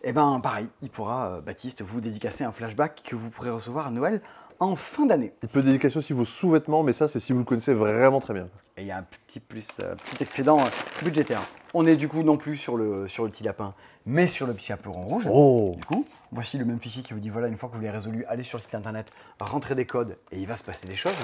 Et 0.07 0.13
ben 0.13 0.39
pareil, 0.39 0.67
il 0.83 0.91
pourra, 0.91 1.29
euh, 1.29 1.41
Baptiste, 1.41 1.81
vous 1.81 1.99
dédicacer 1.99 2.43
un 2.43 2.51
flashback 2.51 3.01
que 3.03 3.15
vous 3.15 3.31
pourrez 3.31 3.49
recevoir 3.49 3.87
à 3.87 3.89
Noël 3.89 4.21
en 4.59 4.75
fin 4.75 5.07
d'année. 5.07 5.33
Il 5.41 5.49
peut 5.49 5.63
dédicacer 5.63 5.97
aussi 5.97 6.13
vos 6.13 6.25
sous-vêtements, 6.25 6.83
mais 6.83 6.93
ça, 6.93 7.07
c'est 7.07 7.19
si 7.19 7.33
vous 7.33 7.39
le 7.39 7.43
connaissez 7.43 7.73
vraiment 7.73 8.19
très 8.19 8.35
bien. 8.35 8.47
Et 8.77 8.83
il 8.83 8.87
y 8.87 8.91
a 8.91 8.97
un 8.97 9.03
petit 9.03 9.39
plus, 9.39 9.67
euh, 9.81 9.95
petit 9.95 10.21
excédent 10.21 10.59
euh, 10.59 10.69
budgétaire. 11.03 11.41
On 11.73 11.87
est 11.87 11.95
du 11.95 12.07
coup 12.07 12.21
non 12.21 12.37
plus 12.37 12.55
sur 12.55 12.77
le, 12.77 13.07
sur 13.07 13.23
le 13.23 13.31
petit 13.31 13.43
lapin, 13.43 13.73
mais 14.05 14.27
sur 14.27 14.45
le 14.45 14.53
petit 14.53 14.67
chaperon 14.67 15.01
rouge. 15.01 15.27
Oh 15.33 15.71
Du 15.75 15.85
coup, 15.85 16.05
voici 16.31 16.59
le 16.59 16.65
même 16.65 16.79
fichier 16.79 17.01
qui 17.01 17.13
vous 17.13 17.19
dit 17.19 17.31
voilà, 17.31 17.47
une 17.47 17.57
fois 17.57 17.67
que 17.69 17.73
vous 17.73 17.81
l'avez 17.81 17.97
résolu, 17.97 18.25
allez 18.27 18.43
sur 18.43 18.59
le 18.59 18.61
site 18.61 18.75
internet, 18.75 19.07
rentrez 19.39 19.73
des 19.73 19.87
codes 19.87 20.19
et 20.31 20.39
il 20.39 20.45
va 20.45 20.55
se 20.55 20.63
passer 20.63 20.87
des 20.87 20.95
choses. 20.95 21.17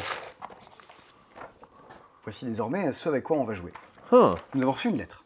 Voici 2.23 2.45
désormais 2.45 2.91
ce 2.93 3.09
avec 3.09 3.25
quoi 3.25 3.37
on 3.37 3.45
va 3.45 3.53
jouer. 3.53 3.73
Hein. 4.11 4.33
Nous 4.55 4.63
avons 4.63 4.71
reçu 4.71 4.89
une 4.89 4.97
lettre. 4.97 5.23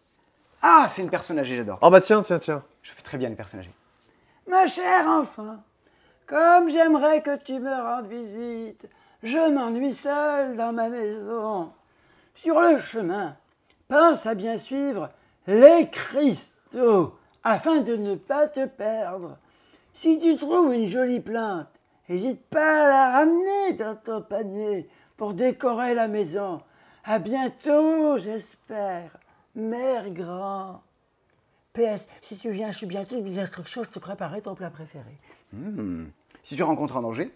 Ah, 0.67 0.87
c'est 0.89 1.03
une 1.03 1.11
personne 1.11 1.37
âgée, 1.37 1.57
j'adore. 1.57 1.77
Ah 1.83 1.91
bah 1.91 2.01
tiens, 2.01 2.23
tiens, 2.23 2.39
tiens. 2.39 2.63
Je 2.81 2.91
fais 2.91 3.03
très 3.03 3.19
bien 3.19 3.29
les 3.29 3.35
personnes 3.35 3.59
âgées. 3.59 3.75
Ma 4.47 4.65
chère 4.65 5.05
enfant, 5.07 5.57
comme 6.25 6.71
j'aimerais 6.71 7.21
que 7.21 7.35
tu 7.37 7.59
me 7.59 7.71
rendes 7.71 8.07
visite, 8.07 8.89
je 9.21 9.51
m'ennuie 9.53 9.93
seul 9.93 10.55
dans 10.55 10.73
ma 10.73 10.89
maison. 10.89 11.71
Sur 12.33 12.59
le 12.61 12.79
chemin, 12.79 13.37
pense 13.87 14.25
à 14.25 14.33
bien 14.33 14.57
suivre 14.57 15.11
les 15.45 15.87
cristaux 15.91 17.15
afin 17.43 17.81
de 17.81 17.95
ne 17.95 18.15
pas 18.15 18.47
te 18.47 18.65
perdre. 18.65 19.37
Si 19.93 20.19
tu 20.19 20.35
trouves 20.35 20.73
une 20.73 20.87
jolie 20.87 21.19
plante, 21.19 21.67
n'hésite 22.09 22.43
pas 22.49 22.85
à 22.85 22.89
la 22.89 23.11
ramener 23.19 23.73
dans 23.73 23.95
ton 23.97 24.23
panier 24.23 24.89
pour 25.15 25.35
décorer 25.35 25.93
la 25.93 26.07
maison. 26.07 26.59
À 27.03 27.19
bientôt, 27.19 28.17
j'espère. 28.17 29.11
Mère 29.55 30.09
grand. 30.11 30.83
PS, 31.73 32.07
si 32.21 32.37
tu 32.37 32.51
viens, 32.51 32.71
je 32.71 32.77
suis 32.77 32.85
bientôt 32.85 33.19
des 33.21 33.39
instructions, 33.39 33.83
je 33.83 33.89
te 33.89 33.99
préparerai 33.99 34.41
ton 34.41 34.55
plat 34.55 34.69
préféré. 34.69 35.19
Hmm. 35.53 36.05
Si 36.43 36.55
tu 36.55 36.63
rencontres 36.63 36.97
un 36.97 37.01
danger, 37.01 37.35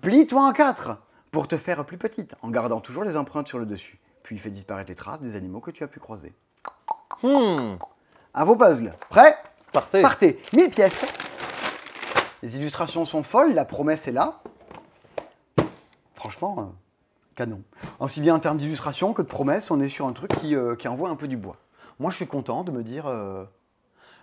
plie-toi 0.00 0.40
en 0.40 0.52
quatre 0.52 0.98
pour 1.30 1.48
te 1.48 1.56
faire 1.56 1.84
plus 1.84 1.98
petite, 1.98 2.34
en 2.42 2.50
gardant 2.50 2.80
toujours 2.80 3.04
les 3.04 3.16
empreintes 3.16 3.48
sur 3.48 3.58
le 3.58 3.66
dessus. 3.66 3.98
Puis 4.22 4.38
fais 4.38 4.50
disparaître 4.50 4.88
les 4.88 4.94
traces 4.94 5.20
des 5.20 5.36
animaux 5.36 5.60
que 5.60 5.70
tu 5.70 5.84
as 5.84 5.88
pu 5.88 6.00
croiser. 6.00 6.34
Hmm. 7.22 7.76
À 8.34 8.44
vos 8.44 8.56
puzzles. 8.56 8.92
Prêt? 9.08 9.36
Partez. 9.72 10.02
Partez. 10.02 10.40
1000 10.54 10.70
pièces. 10.70 11.04
Les 12.42 12.56
illustrations 12.56 13.04
sont 13.04 13.22
folles, 13.22 13.54
la 13.54 13.64
promesse 13.64 14.08
est 14.08 14.12
là. 14.12 14.40
Franchement, 16.14 16.56
euh, 16.58 16.85
canon. 17.36 17.62
Aussi 18.00 18.20
bien 18.20 18.34
en 18.34 18.40
termes 18.40 18.58
d'illustration 18.58 19.12
que 19.12 19.22
de 19.22 19.28
promesse, 19.28 19.70
on 19.70 19.80
est 19.80 19.88
sur 19.88 20.06
un 20.06 20.12
truc 20.12 20.32
qui, 20.40 20.56
euh, 20.56 20.74
qui 20.74 20.88
envoie 20.88 21.10
un 21.10 21.16
peu 21.16 21.28
du 21.28 21.36
bois. 21.36 21.56
Moi, 22.00 22.10
je 22.10 22.16
suis 22.16 22.26
content 22.26 22.64
de 22.64 22.72
me 22.72 22.82
dire, 22.82 23.06
euh, 23.06 23.44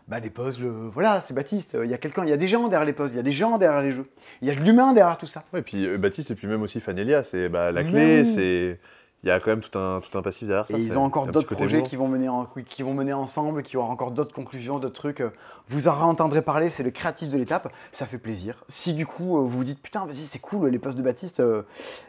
bah, 0.07 0.19
les 0.19 0.29
puzzles, 0.29 0.65
euh, 0.65 0.89
voilà, 0.93 1.21
c'est 1.21 1.33
Baptiste. 1.33 1.77
Il 1.81 1.89
y 1.89 1.93
a 1.93 1.97
quelqu'un, 1.97 2.23
il 2.23 2.29
y 2.29 2.33
a 2.33 2.37
des 2.37 2.47
gens 2.47 2.67
derrière 2.67 2.85
les 2.85 2.93
puzzles, 2.93 3.13
il 3.13 3.17
y 3.17 3.19
a 3.19 3.23
des 3.23 3.31
gens 3.31 3.57
derrière 3.57 3.81
les 3.81 3.91
jeux. 3.91 4.05
Il 4.41 4.47
y 4.47 4.51
a 4.51 4.55
de 4.55 4.59
l'humain 4.59 4.93
derrière 4.93 5.17
tout 5.17 5.27
ça. 5.27 5.45
Et 5.55 5.61
puis 5.61 5.85
euh, 5.85 5.97
Baptiste, 5.97 6.31
et 6.31 6.35
puis 6.35 6.47
même 6.47 6.61
aussi 6.61 6.81
Fanelia, 6.81 7.23
c'est 7.23 7.47
bah, 7.49 7.71
la 7.71 7.83
clé, 7.83 8.25
c'est. 8.25 8.79
Il 9.23 9.29
y 9.29 9.31
a 9.31 9.39
quand 9.39 9.51
même 9.51 9.61
tout 9.61 9.77
un, 9.79 10.01
tout 10.01 10.17
un 10.17 10.21
passif 10.21 10.47
derrière 10.47 10.67
ça. 10.67 10.73
Et 10.73 10.81
ils 10.81 10.97
ont 10.97 11.03
encore 11.03 11.27
d'autres 11.27 11.47
projets 11.55 11.77
qui 11.83 11.95
vont, 11.95 12.07
mener 12.09 12.27
en- 12.27 12.45
qui 12.67 12.83
vont 12.83 12.93
mener 12.93 13.13
ensemble, 13.13 13.63
qui 13.63 13.77
auront 13.77 13.89
encore 13.89 14.11
d'autres 14.11 14.33
conclusions, 14.33 14.79
d'autres 14.79 14.95
trucs. 14.95 15.23
Vous 15.69 15.87
en 15.87 15.93
entendrez 16.01 16.41
parler, 16.41 16.69
c'est 16.69 16.83
le 16.83 16.91
créatif 16.91 17.29
de 17.29 17.37
l'étape, 17.37 17.71
ça 17.93 18.05
fait 18.05 18.17
plaisir. 18.17 18.63
Si 18.67 18.93
du 18.93 19.05
coup 19.05 19.37
euh, 19.37 19.41
vous 19.41 19.47
vous 19.59 19.63
dites 19.63 19.81
putain, 19.81 20.05
vas-y, 20.05 20.15
c'est 20.17 20.39
cool, 20.39 20.67
les 20.67 20.77
postes 20.79 20.97
de 20.97 21.03
Baptiste, 21.03 21.39
euh, 21.39 21.63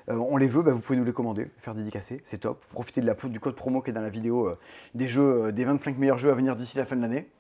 euh, 0.09 0.17
on 0.17 0.37
les 0.37 0.49
veut, 0.49 0.63
bah, 0.63 0.73
vous 0.73 0.81
pouvez 0.81 0.99
nous 0.99 1.05
les 1.05 1.13
commander, 1.13 1.51
faire 1.59 1.75
dédicacer, 1.77 2.21
c'est 2.25 2.39
top. 2.39 2.65
Profitez 2.71 3.01
de 3.01 3.07
la, 3.07 3.15
du 3.15 3.39
code 3.39 3.55
promo 3.55 3.81
qui 3.81 3.91
est 3.91 3.93
dans 3.95 4.01
la 4.01 4.11
vidéo 4.11 4.49
euh, 4.49 4.59
des 4.95 5.07
jeux, 5.07 5.45
euh, 5.47 5.53
des 5.53 5.65
25 5.65 5.97
meilleurs 5.99 6.19
jeux 6.19 6.31
à 6.31 6.35
venir 6.35 6.57
d'ici 6.57 6.77
la 6.77 6.85
fin 6.85 6.97
de 6.97 7.03
l'année. 7.03 7.31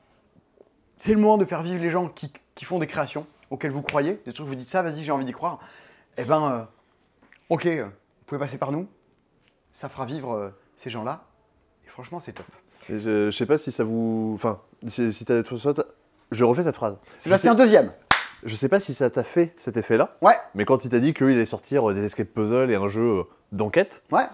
C'est 0.99 1.13
le 1.15 1.19
moment 1.21 1.37
de 1.37 1.45
faire 1.45 1.63
vivre 1.63 1.83
les 1.83 1.91
gens 1.91 2.09
qui, 2.09 2.33
qui 2.55 2.65
font 2.65 2.79
des 2.79 2.87
créations 2.87 3.27
auxquelles 3.51 3.73
vous 3.73 3.83
croyez, 3.83 4.21
des 4.25 4.33
trucs, 4.33 4.47
vous 4.47 4.55
dites 4.55 4.69
ça, 4.69 4.83
vas-y, 4.83 5.03
j'ai 5.03 5.11
envie 5.11 5.25
d'y 5.25 5.33
croire. 5.33 5.59
Eh 6.17 6.25
ben, 6.25 6.69
ok, 7.49 7.67
vous 7.67 7.91
pouvez 8.27 8.39
passer 8.39 8.57
par 8.59 8.71
nous, 8.71 8.87
ça 9.75 9.91
fera 9.91 10.07
vivre 10.07 10.33
euh, 10.33 10.49
ces 10.79 10.89
gens-là. 10.89 11.25
Et 11.85 11.91
franchement, 11.91 12.21
c'est 12.21 12.33
top. 12.33 12.47
Et 12.89 12.99
je, 12.99 13.27
je 13.27 13.37
sais 13.37 13.45
pas 13.45 13.59
si 13.59 13.71
ça 13.71 13.85
vous. 13.85 14.33
Enfin, 14.35 14.61
si, 14.89 15.13
si 15.13 15.25
t'as- 15.27 15.43
Je 16.31 16.45
refais 16.45 16.63
cette 16.63 16.77
phrase. 16.77 16.97
Sébastien, 17.19 17.53
sais, 17.53 17.59
deuxième. 17.59 17.93
je 18.45 18.55
sais 18.55 18.69
pas 18.69 18.81
si 18.81 18.95
ça 18.95 19.11
t'a 19.11 19.25
fait 19.25 19.53
cet 19.57 19.77
effet-là, 19.77 20.17
Ouais, 20.23 20.37
mais 20.55 20.65
quand 20.65 20.85
il 20.85 20.91
t'a 20.91 21.01
dit 21.01 21.13
qu'il 21.13 21.27
allait 21.27 21.45
sortir 21.45 21.91
euh, 21.91 21.95
des 21.95 22.05
escape 22.05 22.29
puzzles 22.29 22.71
et 22.71 22.77
un 22.77 22.89
jeu 22.89 23.03
euh, 23.21 23.23
d'enquête, 23.53 24.03
ouais. 24.11 24.25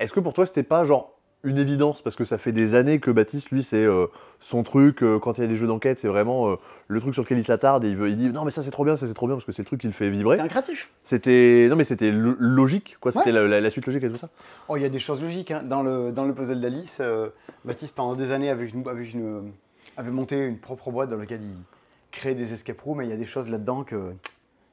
est-ce 0.00 0.12
que 0.12 0.20
pour 0.20 0.32
toi 0.32 0.46
c'était 0.46 0.62
pas 0.62 0.84
genre 0.84 1.15
une 1.46 1.58
évidence 1.58 2.02
Parce 2.02 2.16
que 2.16 2.24
ça 2.24 2.36
fait 2.38 2.52
des 2.52 2.74
années 2.74 2.98
que 3.00 3.10
Baptiste, 3.10 3.50
lui, 3.50 3.62
c'est 3.62 3.84
euh, 3.84 4.06
son 4.40 4.62
truc, 4.62 5.02
euh, 5.02 5.18
quand 5.18 5.38
il 5.38 5.40
y 5.40 5.44
a 5.44 5.46
des 5.46 5.56
jeux 5.56 5.66
d'enquête, 5.66 5.98
c'est 5.98 6.08
vraiment 6.08 6.50
euh, 6.50 6.56
le 6.88 7.00
truc 7.00 7.14
sur 7.14 7.22
lequel 7.22 7.38
il 7.38 7.44
s'attarde 7.44 7.84
et 7.84 7.88
il, 7.88 7.96
veut, 7.96 8.10
il 8.10 8.16
dit 8.16 8.28
non, 8.30 8.44
mais 8.44 8.50
ça 8.50 8.62
c'est 8.62 8.70
trop 8.70 8.84
bien, 8.84 8.96
ça 8.96 9.06
c'est 9.06 9.14
trop 9.14 9.26
bien, 9.26 9.36
parce 9.36 9.44
que 9.44 9.52
c'est 9.52 9.62
le 9.62 9.66
truc 9.66 9.80
qui 9.80 9.86
le 9.86 9.92
fait 9.92 10.10
vibrer. 10.10 10.36
C'est 10.36 10.42
un 10.42 10.48
créatif. 10.48 10.90
C'était. 11.02 11.66
Non, 11.70 11.76
mais 11.76 11.84
c'était 11.84 12.10
lo- 12.10 12.36
logique, 12.38 12.96
quoi, 13.00 13.12
c'était 13.12 13.26
Ouais. 13.26 13.32
la, 13.32 13.46
la- 13.48 13.60
la 13.60 13.70
suite 13.70 13.86
logique 13.86 14.02
et 14.04 14.10
tout 14.10 14.18
ça. 14.18 14.28
Oh, 14.68 14.76
il 14.76 14.82
y 14.82 14.86
a 14.86 14.88
des 14.90 14.98
choses 14.98 15.22
logiques. 15.22 15.50
hein. 15.50 15.62
Dans, 15.64 15.82
le, 15.82 16.12
dans 16.12 16.24
le 16.24 16.34
puzzle 16.34 16.60
d'Alice, 16.60 16.98
euh, 17.00 17.28
Baptiste, 17.64 17.94
pendant 17.94 18.14
des 18.14 18.30
années, 18.32 18.50
avait, 18.50 18.68
une, 18.68 18.86
avait, 18.88 19.08
une- 19.08 19.52
avait 19.96 20.10
monté 20.10 20.44
une 20.46 20.58
propre 20.58 20.90
boîte 20.90 21.10
dans 21.10 21.16
laquelle 21.16 21.42
il 21.42 21.56
créait 22.10 22.34
des 22.34 22.52
escape 22.52 22.80
rooms. 22.80 23.00
Et 23.02 23.04
il 23.04 23.10
y 23.10 23.14
a 23.14 23.16
des 23.16 23.24
choses 23.24 23.48
là-dedans 23.50 23.84
que 23.84 24.12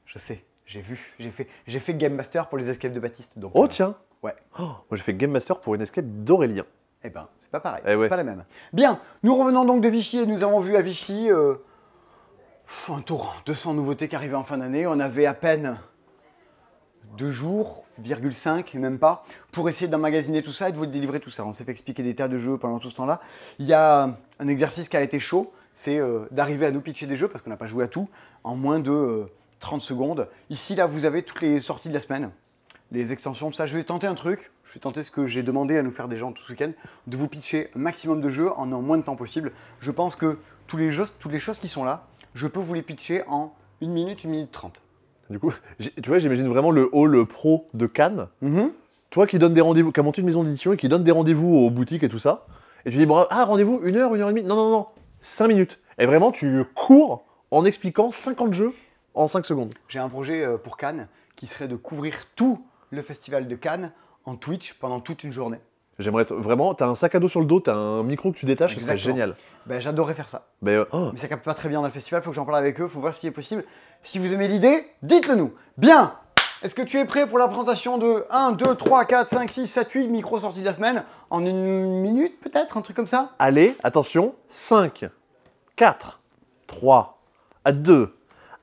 je 0.06 0.18
sais, 0.18 0.42
j'ai 0.66 0.80
vu. 0.80 1.14
J'ai 1.18 1.30
fait, 1.30 1.46
j'ai 1.66 1.78
fait 1.80 1.94
Game 1.94 2.14
Master 2.14 2.48
pour 2.48 2.58
les 2.58 2.68
escapes 2.70 2.92
de 2.92 3.00
Baptiste. 3.00 3.38
Donc, 3.38 3.52
Oh 3.54 3.64
euh, 3.64 3.68
tiens 3.68 3.94
ouais. 4.24 4.34
Oh, 4.58 4.62
Moi 4.62 4.76
j'ai 4.92 5.02
fait 5.02 5.14
Game 5.14 5.30
Master 5.30 5.60
pour 5.60 5.74
une 5.74 5.82
escape 5.82 6.04
d'Aurélien. 6.06 6.64
Eh 7.04 7.10
ben, 7.10 7.28
c'est 7.38 7.50
pas 7.50 7.60
pareil, 7.60 7.82
Eh 7.84 7.90
c'est 7.90 7.96
ouais. 7.96 8.08
pas 8.08 8.16
la 8.16 8.24
même. 8.24 8.44
Bien, 8.72 8.98
nous 9.22 9.36
revenons 9.36 9.64
donc 9.64 9.82
de 9.82 9.88
Vichy 9.88 10.18
et 10.18 10.26
nous 10.26 10.42
avons 10.42 10.58
vu 10.60 10.76
à 10.76 10.80
Vichy 10.80 11.30
euh, 11.30 11.54
un 12.88 13.00
torrent, 13.02 13.32
200 13.46 13.74
nouveautés 13.74 14.08
qui 14.08 14.16
arrivaient 14.16 14.34
en 14.34 14.44
fin 14.44 14.58
d'année. 14.58 14.86
On 14.86 14.98
avait 14.98 15.26
à 15.26 15.34
peine 15.34 15.78
deux 17.18 17.30
jours, 17.30 17.84
virgule 17.98 18.34
5, 18.34 18.74
même 18.74 18.98
pas, 18.98 19.24
pour 19.52 19.68
essayer 19.68 19.86
d'emmagasiner 19.86 20.42
tout 20.42 20.52
ça 20.52 20.68
et 20.68 20.72
de 20.72 20.76
vous 20.76 20.86
délivrer 20.86 21.20
tout 21.20 21.30
ça. 21.30 21.44
On 21.44 21.52
s'est 21.52 21.64
fait 21.64 21.70
expliquer 21.72 22.02
des 22.02 22.14
tas 22.14 22.26
de 22.26 22.38
jeux 22.38 22.56
pendant 22.56 22.78
tout 22.78 22.90
ce 22.90 22.94
temps-là. 22.94 23.20
Il 23.58 23.66
y 23.66 23.72
a 23.74 24.16
un 24.40 24.48
exercice 24.48 24.88
qui 24.88 24.96
a 24.96 25.02
été 25.02 25.20
chaud, 25.20 25.52
c'est 25.74 25.98
euh, 25.98 26.26
d'arriver 26.30 26.66
à 26.66 26.70
nous 26.70 26.80
pitcher 26.80 27.06
des 27.06 27.16
jeux, 27.16 27.28
parce 27.28 27.44
qu'on 27.44 27.50
n'a 27.50 27.56
pas 27.56 27.66
joué 27.66 27.84
à 27.84 27.88
tout, 27.88 28.08
en 28.42 28.56
moins 28.56 28.80
de 28.80 28.90
euh, 28.90 29.30
30 29.60 29.80
secondes. 29.82 30.28
Ici, 30.50 30.74
là, 30.74 30.86
vous 30.86 31.04
avez 31.04 31.22
toutes 31.22 31.42
les 31.42 31.60
sorties 31.60 31.88
de 31.88 31.94
la 31.94 32.00
semaine, 32.00 32.30
les 32.92 33.12
extensions, 33.12 33.50
tout 33.50 33.56
ça. 33.56 33.66
Je 33.66 33.76
vais 33.76 33.84
tenter 33.84 34.06
un 34.06 34.14
truc, 34.14 34.52
je 34.64 34.74
vais 34.74 34.80
tenter 34.80 35.02
ce 35.02 35.10
que 35.10 35.26
j'ai 35.26 35.42
demandé 35.42 35.76
à 35.76 35.82
nous 35.82 35.90
faire 35.90 36.08
des 36.08 36.16
gens 36.16 36.32
tout 36.32 36.42
ce 36.42 36.52
week-end, 36.52 36.72
de 37.06 37.16
vous 37.16 37.28
pitcher 37.28 37.70
un 37.74 37.78
maximum 37.78 38.20
de 38.20 38.28
jeux 38.28 38.50
en 38.52 38.72
un 38.72 38.80
moins 38.80 38.98
de 38.98 39.02
temps 39.02 39.16
possible. 39.16 39.52
Je 39.80 39.90
pense 39.90 40.16
que 40.16 40.38
tous 40.66 40.76
les 40.76 40.90
jeux, 40.90 41.04
toutes 41.18 41.32
les 41.32 41.38
choses 41.38 41.58
qui 41.58 41.68
sont 41.68 41.84
là, 41.84 42.06
je 42.34 42.46
peux 42.46 42.60
vous 42.60 42.74
les 42.74 42.82
pitcher 42.82 43.22
en 43.28 43.54
1 43.82 43.88
minute, 43.88 44.22
1 44.24 44.28
minute 44.28 44.52
30. 44.52 44.80
Du 45.30 45.38
coup, 45.38 45.52
tu 45.78 46.08
vois, 46.08 46.18
j'imagine 46.18 46.48
vraiment 46.48 46.70
le 46.70 46.88
hall 46.92 47.26
pro 47.26 47.68
de 47.74 47.86
Cannes. 47.86 48.28
Toi 49.10 49.26
qui 49.26 49.38
donne 49.38 49.54
des 49.54 49.60
rendez-vous, 49.60 49.92
qui 49.92 50.00
a 50.00 50.02
monté 50.02 50.20
une 50.22 50.26
maison 50.26 50.42
d'édition 50.42 50.72
et 50.72 50.76
qui 50.76 50.88
donne 50.88 51.04
des 51.04 51.12
rendez-vous 51.12 51.54
aux 51.54 51.70
boutiques 51.70 52.02
et 52.02 52.08
tout 52.08 52.18
ça. 52.18 52.44
Et 52.84 52.90
tu 52.90 52.98
dis, 52.98 53.06
bon, 53.06 53.24
ah, 53.30 53.44
rendez-vous, 53.44 53.80
une 53.84 53.96
heure, 53.96 54.14
une 54.14 54.20
heure 54.20 54.28
et 54.28 54.32
demie. 54.32 54.42
Non, 54.42 54.56
non, 54.56 54.70
non, 54.70 54.86
5 55.20 55.48
minutes. 55.48 55.78
Et 55.98 56.06
vraiment, 56.06 56.32
tu 56.32 56.64
cours 56.74 57.24
en 57.50 57.64
expliquant 57.64 58.10
50 58.10 58.52
jeux 58.52 58.74
en 59.14 59.26
5 59.26 59.46
secondes. 59.46 59.72
J'ai 59.88 60.00
un 60.00 60.08
projet 60.08 60.44
euh, 60.44 60.56
pour 60.56 60.76
Cannes 60.76 61.06
qui 61.36 61.46
serait 61.46 61.68
de 61.68 61.76
couvrir 61.76 62.14
tout 62.34 62.64
le 62.94 63.02
festival 63.02 63.46
de 63.46 63.54
Cannes 63.54 63.92
en 64.24 64.36
Twitch 64.36 64.74
pendant 64.74 65.00
toute 65.00 65.24
une 65.24 65.32
journée. 65.32 65.60
J'aimerais 65.98 66.24
vraiment, 66.24 66.74
t'as 66.74 66.86
un 66.86 66.94
sac 66.94 67.14
à 67.14 67.20
dos 67.20 67.28
sur 67.28 67.40
le 67.40 67.46
dos, 67.46 67.60
t'as 67.60 67.74
un 67.74 68.02
micro 68.02 68.32
que 68.32 68.38
tu 68.38 68.46
détaches, 68.46 68.74
ce 68.74 68.80
serait 68.80 68.98
génial. 68.98 69.36
Ben, 69.66 69.80
J'adorerais 69.80 70.14
faire 70.14 70.28
ça. 70.28 70.48
Mais, 70.60 70.74
euh, 70.74 70.84
oh, 70.92 71.10
Mais 71.12 71.20
ça 71.20 71.28
capte 71.28 71.44
pas 71.44 71.54
très 71.54 71.68
bien 71.68 71.80
dans 71.80 71.86
le 71.86 71.92
festival, 71.92 72.22
faut 72.22 72.30
que 72.30 72.36
j'en 72.36 72.44
parle 72.44 72.58
avec 72.58 72.80
eux, 72.80 72.88
faut 72.88 73.00
voir 73.00 73.14
s'il 73.14 73.28
est 73.28 73.32
possible. 73.32 73.64
Si 74.02 74.18
vous 74.18 74.32
aimez 74.32 74.48
l'idée, 74.48 74.86
dites-le 75.02 75.36
nous. 75.36 75.54
Bien 75.78 76.14
Est-ce 76.62 76.74
que 76.74 76.82
tu 76.82 76.98
es 76.98 77.04
prêt 77.04 77.28
pour 77.28 77.38
la 77.38 77.46
présentation 77.46 77.98
de 77.98 78.24
1, 78.30 78.52
2, 78.52 78.74
3, 78.74 79.04
4, 79.04 79.28
5, 79.28 79.50
6, 79.50 79.66
7, 79.68 79.92
8 79.92 80.08
micros 80.08 80.40
sortis 80.40 80.60
de 80.60 80.64
la 80.64 80.74
semaine 80.74 81.04
En 81.30 81.44
une 81.44 82.00
minute 82.00 82.40
peut-être, 82.40 82.76
un 82.76 82.82
truc 82.82 82.96
comme 82.96 83.06
ça? 83.06 83.30
Allez, 83.38 83.76
attention, 83.84 84.34
5, 84.48 85.04
4, 85.76 86.20
3, 86.66 87.22
2, 87.72 88.16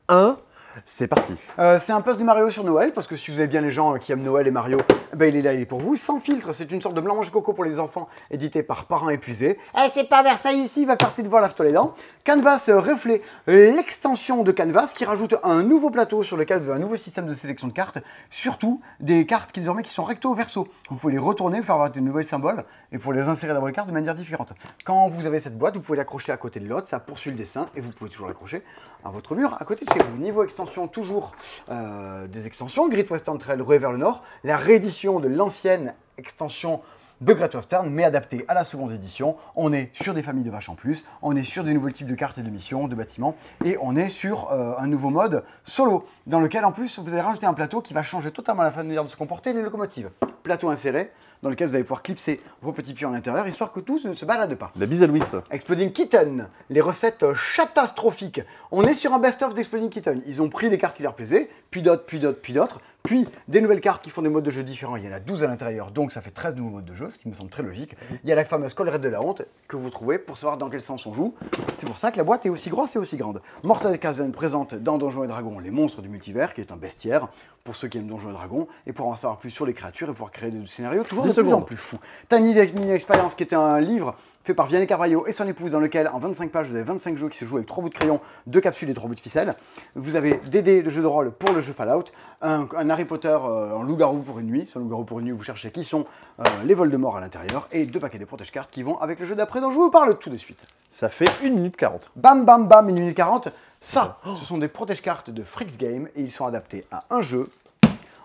1, 0.10 0.38
c'est 0.86 1.08
parti. 1.08 1.34
Euh, 1.60 1.80
c'est 1.80 1.91
un 1.91 2.02
post 2.02 2.20
de 2.20 2.24
Mario 2.24 2.50
sur 2.50 2.63
Noël, 2.63 2.91
parce 2.94 3.08
que 3.08 3.15
si 3.15 3.32
vous 3.32 3.39
avez 3.39 3.48
bien 3.48 3.62
les 3.62 3.72
gens 3.72 3.94
euh, 3.94 3.98
qui 3.98 4.12
aiment 4.12 4.24
Noël 4.24 4.48
et 4.48 4.52
Mario, 4.52 4.78
eh 5.13 5.15
ben, 5.15 5.28
il 5.28 5.36
est 5.36 5.41
là, 5.41 5.54
il 5.54 5.62
est 5.62 5.65
pour 5.65 5.80
vous. 5.80 5.96
Sans 5.96 6.20
filtre, 6.20 6.54
c'est 6.54 6.72
une 6.72 6.82
sorte 6.82 6.96
de 6.96 7.02
mange 7.02 7.32
coco 7.32 7.54
pour 7.54 7.63
les 7.63 7.80
enfants, 7.80 8.08
édité 8.30 8.63
par 8.63 8.86
Parents 8.86 9.10
Épuisés. 9.10 9.60
Eh, 9.78 9.89
c'est 9.91 10.08
pas 10.08 10.24
Versailles 10.24 10.60
ici, 10.60 10.86
va 10.86 10.98
faire 10.98 11.13
tes 11.13 11.24
devoirs, 11.24 11.41
lave-toi 11.41 11.65
les 11.65 11.72
dents. 11.72 11.94
Canvas 12.26 12.67
euh, 12.70 12.80
Reflet, 12.80 13.22
l'extension 13.48 14.44
de 14.44 14.52
Canvas 14.52 14.94
qui 14.96 15.06
rajoute 15.06 15.36
un 15.44 15.63
nouveau 15.63 15.89
plateau 15.89 16.24
sur 16.24 16.38
lequel 16.38 16.60
vous 16.60 16.70
avez 16.70 16.78
un 16.78 16.82
nouveau 16.82 16.96
système 16.96 17.26
de 17.26 17.34
sélection 17.34 17.67
de 17.67 17.74
cartes, 17.74 18.00
surtout 18.30 18.82
des 19.00 19.26
cartes 19.26 19.52
qui 19.52 19.60
désormais 19.60 19.84
qui 19.84 19.91
sont 19.91 20.04
recto 20.04 20.34
verso. 20.34 20.67
Vous 20.89 20.98
pouvez 20.98 21.13
les 21.13 21.20
retourner, 21.20 21.62
faire 21.63 21.76
avoir 21.76 21.89
des 21.89 22.02
nouvelles 22.02 22.28
symboles 22.28 22.63
et 22.91 22.98
pour 22.98 23.13
les 23.13 23.22
insérer 23.22 23.54
dans 23.54 23.62
vos 23.62 23.72
cartes 23.72 23.88
de 23.88 23.94
manière 23.94 24.15
différente. 24.15 24.54
Quand 24.86 25.08
vous 25.08 25.26
avez 25.26 25.39
cette 25.39 25.58
boîte, 25.58 25.76
vous 25.76 25.82
pouvez 25.82 25.98
l'accrocher 25.98 26.32
à 26.32 26.38
côté 26.38 26.60
de 26.60 26.67
l'autre, 26.67 26.88
ça 26.88 27.00
poursuit 27.00 27.32
le 27.32 27.38
dessin 27.38 27.67
et 27.76 27.82
vous 27.82 27.91
pouvez 27.91 28.10
toujours 28.10 28.28
l'accrocher 28.28 28.63
votre 29.10 29.36
mur 29.36 29.58
à 29.60 29.66
côté 29.66 29.86
de 29.86 29.92
chez 29.92 30.00
vous. 30.00 30.18
Niveau 30.18 30.44
extension, 30.44 30.88
toujours 30.88 31.32
euh, 31.70 32.28
des 32.28 32.46
extensions. 32.46 32.88
Great 32.88 33.10
Western 33.10 33.38
Trail 33.38 33.60
roué 33.62 33.80
vers 33.80 33.92
le 33.92 33.98
nord, 33.98 34.24
la 34.44 34.58
réédition 34.58 35.20
de 35.20 35.28
l'ancienne 35.28 35.96
extension 36.18 36.82
de 37.22 37.34
Great 37.34 37.54
Western, 37.54 37.90
mais 37.90 38.04
adaptée 38.04 38.46
à 38.48 38.54
la 38.54 38.66
seconde 38.66 38.92
édition. 38.92 39.38
On 39.56 39.72
est 39.74 39.96
sur 39.96 40.14
des 40.14 40.24
familles 40.24 40.44
de 40.44 40.50
vaches 40.50 40.70
en 40.70 40.76
plus, 40.76 41.06
on 41.22 41.36
est 41.36 41.44
sur 41.44 41.64
des 41.64 41.74
nouveaux 41.74 41.92
types 41.92 42.08
de 42.08 42.16
cartes 42.16 42.38
et 42.40 42.42
de 42.42 42.50
missions, 42.50 42.88
de 42.88 42.96
bâtiments, 42.96 43.36
et 43.64 43.78
on 43.80 43.96
est 43.96 44.10
sur 44.10 44.52
euh, 44.52 44.74
un 44.78 44.88
nouveau 44.88 45.10
mode 45.10 45.44
solo, 45.64 46.06
dans 46.26 46.40
lequel 46.40 46.66
en 46.66 46.72
plus 46.72 47.00
vous 47.00 47.10
allez 47.10 47.22
rajouter 47.22 47.46
un 47.46 47.54
plateau 47.54 47.82
qui 47.82 47.94
va 47.94 48.02
changer 48.02 48.32
totalement 48.32 48.64
la 48.64 48.72
manière 48.72 49.04
de 49.04 49.10
se 49.10 49.16
comporter, 49.16 49.54
les 49.54 49.62
locomotives. 49.62 50.10
Plateau 50.44 50.70
inséré, 50.70 51.12
dans 51.41 51.49
lequel 51.49 51.69
vous 51.69 51.75
allez 51.75 51.84
pouvoir 51.84 52.04
clipser 52.04 52.41
vos 52.62 52.71
petits 52.71 52.93
pieds 52.93 53.06
en 53.06 53.12
l'intérieur, 53.12 53.47
histoire 53.47 53.71
que 53.71 53.80
tous 53.80 54.06
ne 54.06 54.13
se 54.13 54.25
baladent 54.25 54.56
pas. 54.56 54.71
La 54.75 54.86
bise 54.86 55.04
à 55.04 55.08
Louis. 55.08 55.21
Exploding 55.49 55.91
Kitten, 55.91 56.47
les 56.69 56.82
recettes 56.82 57.23
euh, 57.23 57.36
catastrophiques. 57.56 58.41
On 58.71 58.84
est 58.84 58.93
sur 58.93 59.13
un 59.13 59.19
best-of 59.19 59.54
d'Exploding 59.54 59.89
Kitten. 59.89 60.21
Ils 60.27 60.41
ont 60.41 60.49
pris 60.49 60.69
les 60.69 60.77
cartes 60.77 60.97
qui 60.97 61.04
leur 61.04 61.15
plaisaient, 61.15 61.49
puis 61.69 61.82
d'autres, 61.82 62.06
puis 62.06 62.19
d'autres, 62.19 62.39
puis 62.41 62.54
d'autres, 62.54 62.80
puis 63.04 63.27
des 63.47 63.62
nouvelles 63.62 63.82
cartes 63.82 64.04
qui 64.04 64.10
font 64.10 64.21
des 64.21 64.30
modes 64.30 64.43
de 64.43 64.51
jeu 64.51 64.63
différents. 64.63 64.95
Il 64.95 65.06
y 65.06 65.08
en 65.08 65.12
a 65.12 65.19
12 65.19 65.43
à 65.43 65.47
l'intérieur, 65.47 65.91
donc 65.91 66.12
ça 66.12 66.21
fait 66.21 66.32
13 66.32 66.56
nouveaux 66.56 66.69
modes 66.69 66.86
de 66.86 66.93
jeu, 66.93 67.10
ce 67.10 67.17
qui 67.17 67.27
me 67.27 67.34
semble 67.34 67.49
très 67.49 67.63
logique. 67.63 67.95
Il 68.23 68.30
y 68.30 68.32
a 68.32 68.36
la 68.36 68.45
fameuse 68.45 68.73
collerette 68.73 69.01
de 69.01 69.10
la 69.10 69.21
honte 69.21 69.41
que 69.67 69.75
vous 69.75 69.89
trouvez 69.89 70.19
pour 70.19 70.38
savoir 70.38 70.58
dans 70.58 70.69
quel 70.69 70.82
sens 70.82 71.06
on 71.06 71.13
joue. 71.13 71.34
C'est 71.77 71.88
pour 71.88 71.97
ça 71.97 72.12
que 72.12 72.17
la 72.17 72.23
boîte 72.23 72.45
est 72.45 72.49
aussi 72.49 72.69
grosse 72.69 72.95
et 72.95 72.99
aussi 72.99 73.17
grande. 73.17 73.41
Mortal 73.63 73.97
Kazen 73.97 74.32
présente 74.32 74.75
dans 74.75 74.97
Donjons 74.97 75.23
et 75.23 75.27
Dragons 75.27 75.60
les 75.60 75.71
monstres 75.71 76.01
du 76.01 76.10
multivers, 76.10 76.54
qui 76.54 76.62
est 76.62 76.71
un 76.71 76.77
bestiaire 76.77 77.27
pour 77.63 77.75
ceux 77.75 77.88
qui 77.88 77.97
aiment 77.97 78.08
Donjons 78.08 78.30
et 78.30 78.34
Dragons, 78.34 78.67
et 78.86 78.93
pour 78.93 79.08
en 79.08 79.15
savoir 79.15 79.39
plus 79.39 79.51
sur 79.51 79.65
les 79.65 79.73
créatures 79.73 80.10
et 80.10 80.13
pouvoir 80.13 80.32
créer 80.32 80.51
des 80.51 80.65
scénarios 80.65 81.04
toujours 81.04 81.31
de 81.36 81.41
10 81.41 81.41
plus 81.41 81.48
en 81.48 81.52
secondes. 81.52 81.65
plus 81.65 81.78
fou. 81.78 81.98
Tiny 82.30 82.54
Mini 82.74 82.91
Experience, 82.91 83.36
qui 83.36 83.44
était 83.44 83.56
un 83.56 83.80
livre 83.80 84.15
fait 84.44 84.54
par 84.54 84.67
Vianney 84.67 84.88
Carvalho 84.88 85.28
et 85.28 85.32
son 85.32 85.48
épouse, 85.48 85.72
dans 85.72 85.80
lequel, 85.80 86.08
en 86.08 86.20
25 86.20 86.52
pages, 86.52 86.67
vous 86.67 86.76
avez 86.76 86.84
25 86.84 87.15
jeux 87.15 87.30
qui 87.30 87.38
se 87.38 87.46
jouent 87.46 87.58
avec 87.58 87.67
3 87.67 87.84
bouts 87.84 87.89
de 87.89 87.94
crayon, 87.94 88.20
2 88.48 88.60
capsules 88.60 88.89
et 88.89 88.94
3 88.94 89.08
bouts 89.08 89.15
de 89.15 89.20
ficelle. 89.20 89.56
Vous 89.96 90.15
avez 90.15 90.39
des 90.50 90.62
dés 90.62 90.82
de 90.82 90.89
jeu 90.89 91.02
de 91.02 91.08
rôle 91.08 91.32
pour 91.32 91.54
le 91.54 91.62
jeu 91.62 91.74
Fallout, 91.74 92.06
un, 92.41 92.67
un 92.76 92.89
Harry 92.89 93.06
Potter 93.06 93.28
euh, 93.28 93.74
en 93.74 93.84
loup-garou 93.84 94.20
pour 94.20 94.39
une 94.39 94.48
nuit. 94.48 94.67
Sur 94.67 94.80
loup-garou 94.80 95.04
pour 95.04 95.20
une 95.20 95.26
nuit, 95.26 95.32
vous 95.32 95.44
cherchez 95.44 95.72
qui 95.72 95.84
sont 95.84 96.06
euh, 96.39 96.44
les 96.65 96.74
vols 96.74 96.89
de 96.89 96.98
mort 96.98 97.17
à 97.17 97.22
l'intérieur, 97.22 97.67
et 97.72 97.86
deux 97.86 98.00
paquets 98.00 98.20
de 98.20 98.26
protège-cartes 98.26 98.72
qui 98.72 98.84
vont 98.84 98.98
avec 99.00 99.20
le 99.20 99.26
jeu 99.26 99.36
d'après 99.36 99.62
dont 99.62 99.72
je 99.72 99.78
vous 99.78 99.91
parle 99.91 100.17
tout 100.17 100.30
de 100.30 100.38
suite. 100.38 100.60
Ça 100.89 101.10
fait 101.10 101.30
1 101.44 101.50
minute 101.52 101.78
40. 101.78 102.10
Bam 102.15 102.44
bam 102.46 102.67
bam, 102.67 102.89
1 102.89 102.91
minute 102.91 103.15
40. 103.15 103.50
Ça, 103.80 104.20
ce 104.39 104.46
sont 104.46 104.58
des 104.58 104.67
protège-cartes 104.67 105.30
de 105.30 105.44
Freaks 105.44 105.78
Game 105.78 106.08
et 106.15 106.22
ils 106.22 106.32
sont 106.32 106.46
adaptés 106.46 106.86
à 106.91 107.04
un 107.10 107.22
jeu, 107.22 107.50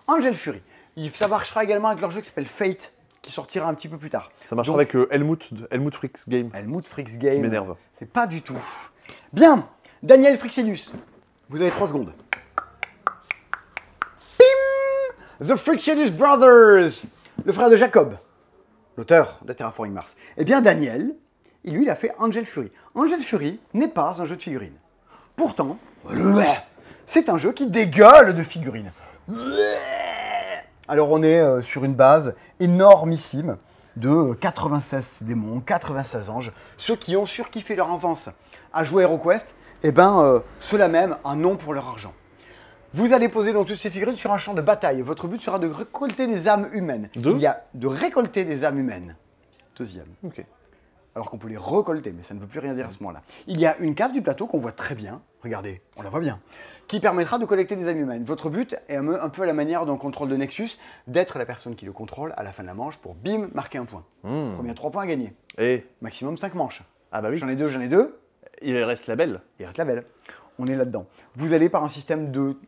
Angel 0.07 0.35
Fury. 0.35 0.61
Ça 1.13 1.29
marchera 1.29 1.65
également 1.65 1.89
avec 1.89 2.01
leur 2.01 2.11
jeu 2.11 2.21
qui 2.21 2.27
s'appelle 2.27 2.47
Fate, 2.47 2.93
qui 3.27 3.33
sortira 3.33 3.69
un 3.69 3.75
petit 3.75 3.89
peu 3.89 3.99
plus 3.99 4.09
tard. 4.09 4.31
Ça 4.41 4.55
marchera 4.55 4.75
Donc- 4.77 4.83
avec 4.83 4.95
euh, 4.95 5.09
Helmut, 5.13 5.51
Helmut 5.73 5.93
Fricks 5.95 6.29
Game. 6.29 6.49
Helmut 6.55 6.87
Fricks 6.87 7.19
Game. 7.19 7.35
Qui 7.35 7.41
m'énerve. 7.41 7.75
C'est 7.99 8.09
pas 8.09 8.29
du 8.29 8.41
tout. 8.41 8.57
Bien, 9.33 9.69
Daniel 10.01 10.39
Frixelius. 10.39 10.93
Vous 11.49 11.61
avez 11.61 11.71
3 11.71 11.89
secondes. 11.89 12.13
Pim 14.39 15.45
The 15.45 15.57
Frixelius 15.57 16.13
Brothers. 16.13 17.07
Le 17.45 17.53
frère 17.53 17.69
de 17.69 17.77
Jacob, 17.77 18.17
l'auteur 18.97 19.41
de 19.45 19.53
Terraforming 19.53 19.93
Mars. 19.93 20.17
Eh 20.37 20.45
bien, 20.45 20.61
Daniel, 20.61 21.15
il, 21.65 21.75
lui, 21.75 21.83
il 21.83 21.91
a 21.91 21.97
fait 21.97 22.13
Angel 22.19 22.47
Fury. 22.47 22.71
Angel 22.95 23.21
Fury 23.23 23.59
n'est 23.75 23.89
pas 23.89 24.21
un 24.23 24.25
jeu 24.25 24.37
de 24.37 24.43
figurines. 24.43 24.77
Pourtant, 25.35 25.79
c'est 27.07 27.29
un 27.29 27.39
jeu 27.39 27.53
qui 27.53 27.67
dégueule 27.67 28.35
de 28.37 28.43
figurines. 28.45 28.93
Alors 30.89 31.11
on 31.11 31.23
est 31.23 31.41
euh, 31.41 31.63
sur 31.63 31.85
une 31.85 31.95
base 31.95 32.35
énormissime 32.61 33.57
de 33.97 34.09
euh, 34.09 34.35
96 34.35 35.25
démons, 35.27 35.61
96 35.61 36.31
anges. 36.31 36.53
Ceux 36.77 36.95
qui 36.95 37.17
ont 37.17 37.27
surkiffé 37.27 37.75
leur 37.75 37.91
enfance 37.91 38.29
à 38.73 38.85
jouer 38.85 39.03
à 39.03 39.07
HeroQuest, 39.07 39.57
eh 39.83 39.91
ben 39.91 40.21
euh, 40.21 40.41
ceux-là 40.61 40.89
même 40.89 41.17
un 41.25 41.35
nom 41.35 41.57
pour 41.57 41.75
leur 41.75 41.89
argent. 41.89 42.13
Vous 42.95 43.13
allez 43.13 43.29
poser 43.29 43.53
donc 43.53 43.67
toutes 43.67 43.79
ces 43.79 43.91
figurines 43.91 44.17
sur 44.17 44.33
un 44.33 44.39
champ 44.39 44.55
de 44.55 44.63
bataille. 44.63 45.03
Votre 45.03 45.27
but 45.27 45.41
sera 45.41 45.59
de 45.59 45.67
récolter 45.67 46.27
des 46.27 46.47
âmes 46.49 46.69
humaines. 46.73 47.11
De 47.17 47.33
Il 47.33 47.39
y 47.39 47.47
a 47.47 47.65
de 47.75 47.87
récolter 47.87 48.45
des 48.45 48.65
âmes 48.65 48.79
humaines. 48.79 49.17
Deuxième. 49.77 50.07
Ok. 50.25 50.45
Alors 51.17 51.31
qu'on 51.31 51.39
peut 51.39 51.49
les 51.49 51.57
récolter, 51.57 52.13
mais 52.13 52.23
ça 52.23 52.35
ne 52.35 52.41
veut 52.41 52.47
plus 52.47 52.61
rien 52.61 52.75
dire 52.75 52.87
à 52.87 52.91
ce 52.91 52.99
moment-là. 53.03 53.23
Il 53.47 53.59
y 53.59 53.65
a 53.67 53.77
une 53.79 53.95
case 53.95 54.13
du 54.13 54.21
plateau 54.21 54.47
qu'on 54.47 54.59
voit 54.59 54.73
très 54.73 54.95
bien, 54.95 55.23
regardez, 55.43 55.81
on 55.97 56.03
la 56.03 56.11
voit 56.11 56.21
bien, 56.21 56.41
qui 56.89 57.01
permettra 57.01 57.39
de 57.39 57.47
collecter 57.47 57.75
des 57.75 57.89
âmes 57.89 57.97
humaines. 57.99 58.23
Votre 58.23 58.51
but 58.51 58.77
est 58.89 58.97
un 58.97 59.05
peu- 59.05 59.23
un 59.23 59.29
peu 59.31 59.43
à 59.43 59.47
la 59.47 59.55
manière 59.55 59.87
d'un 59.87 59.97
contrôle 59.97 60.29
de 60.29 60.37
Nexus, 60.37 60.77
d'être 61.07 61.39
la 61.39 61.47
personne 61.47 61.75
qui 61.75 61.87
le 61.87 61.93
contrôle 61.93 62.35
à 62.37 62.43
la 62.43 62.53
fin 62.53 62.63
de 62.63 62.69
la 62.69 62.75
manche 62.75 62.99
pour 62.99 63.15
bim, 63.15 63.49
marquer 63.55 63.79
un 63.79 63.87
point. 63.87 64.05
Hmm. 64.25 64.53
Combien 64.59 64.75
3 64.75 64.91
points 64.91 65.05
à 65.05 65.07
gagner 65.07 65.33
Et 65.57 65.87
Maximum 66.03 66.37
5 66.37 66.55
manches. 66.55 66.83
ah 67.13 67.23
bah 67.23 67.29
oui, 67.31 67.39
J'en 67.39 67.49
ai 67.49 67.57
deux, 67.57 67.69
j'en 67.69 67.81
ai 67.81 67.89
deux, 67.89 68.19
il 68.61 68.77
reste 68.85 69.07
la 69.07 69.17
belle. 69.17 69.41
il 69.59 69.65
reste 69.65 69.79
la 69.79 69.87
belle. 69.87 70.05
On 70.59 70.67
est 70.67 70.77
là-dedans. 70.77 71.07
Vous 71.35 71.55
allez 71.55 71.71
par 71.71 71.83
un 71.83 71.89
système 71.89 72.31
de 72.31 72.59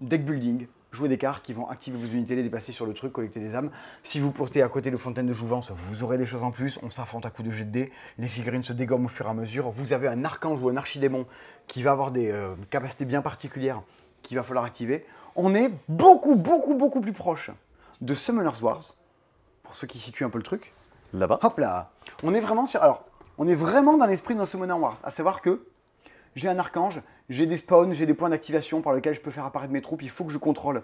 deck 0.00 0.24
building, 0.24 0.68
jouer 0.96 1.08
des 1.08 1.18
cartes 1.18 1.44
qui 1.44 1.52
vont 1.52 1.68
activer 1.68 1.98
vos 1.98 2.06
unités, 2.06 2.34
les 2.34 2.42
déplacer 2.42 2.72
sur 2.72 2.86
le 2.86 2.94
truc, 2.94 3.12
collecter 3.12 3.38
des 3.38 3.54
âmes. 3.54 3.70
Si 4.02 4.18
vous 4.18 4.32
portez 4.32 4.62
à 4.62 4.68
côté 4.68 4.90
de 4.90 4.96
fontaine 4.96 5.26
de 5.26 5.32
jouvence, 5.32 5.70
vous 5.70 6.02
aurez 6.02 6.18
des 6.18 6.26
choses 6.26 6.42
en 6.42 6.50
plus. 6.50 6.78
On 6.82 6.90
s'affronte 6.90 7.26
à 7.26 7.30
coups 7.30 7.48
de 7.48 7.52
jet 7.52 7.64
de 7.64 7.70
dés. 7.70 7.92
Les 8.18 8.28
figurines 8.28 8.64
se 8.64 8.72
dégomment 8.72 9.04
au 9.04 9.08
fur 9.08 9.26
et 9.26 9.30
à 9.30 9.34
mesure. 9.34 9.70
Vous 9.70 9.92
avez 9.92 10.08
un 10.08 10.24
archange 10.24 10.60
ou 10.62 10.68
un 10.68 10.76
archidémon 10.76 11.26
qui 11.66 11.82
va 11.82 11.92
avoir 11.92 12.10
des 12.10 12.32
euh, 12.32 12.54
capacités 12.70 13.04
bien 13.04 13.22
particulières 13.22 13.82
qu'il 14.22 14.36
va 14.36 14.42
falloir 14.42 14.64
activer. 14.64 15.06
On 15.36 15.54
est 15.54 15.70
beaucoup, 15.88 16.34
beaucoup, 16.34 16.74
beaucoup 16.74 17.00
plus 17.00 17.12
proche 17.12 17.50
de 18.00 18.14
Summoners 18.14 18.62
Wars, 18.62 18.96
pour 19.62 19.76
ceux 19.76 19.86
qui 19.86 19.98
situent 19.98 20.24
un 20.24 20.30
peu 20.30 20.38
le 20.38 20.44
truc. 20.44 20.72
Là-bas. 21.12 21.38
Hop 21.42 21.58
là 21.58 21.90
On 22.22 22.34
est 22.34 22.40
vraiment 22.40 22.66
sur. 22.66 22.82
Alors, 22.82 23.04
on 23.38 23.46
est 23.46 23.54
vraiment 23.54 23.96
dans 23.96 24.06
l'esprit 24.06 24.34
de 24.34 24.44
Summoner 24.44 24.72
Wars, 24.72 24.96
à 25.04 25.10
savoir 25.10 25.42
que 25.42 25.66
j'ai 26.36 26.48
un 26.48 26.58
archange, 26.58 27.02
j'ai 27.28 27.46
des 27.46 27.56
spawns, 27.56 27.92
j'ai 27.94 28.06
des 28.06 28.14
points 28.14 28.28
d'activation 28.28 28.82
par 28.82 28.92
lesquels 28.92 29.14
je 29.14 29.20
peux 29.20 29.30
faire 29.32 29.44
apparaître 29.46 29.72
mes 29.72 29.80
troupes, 29.80 30.02
il 30.02 30.10
faut 30.10 30.24
que 30.24 30.32
je 30.32 30.38
contrôle 30.38 30.82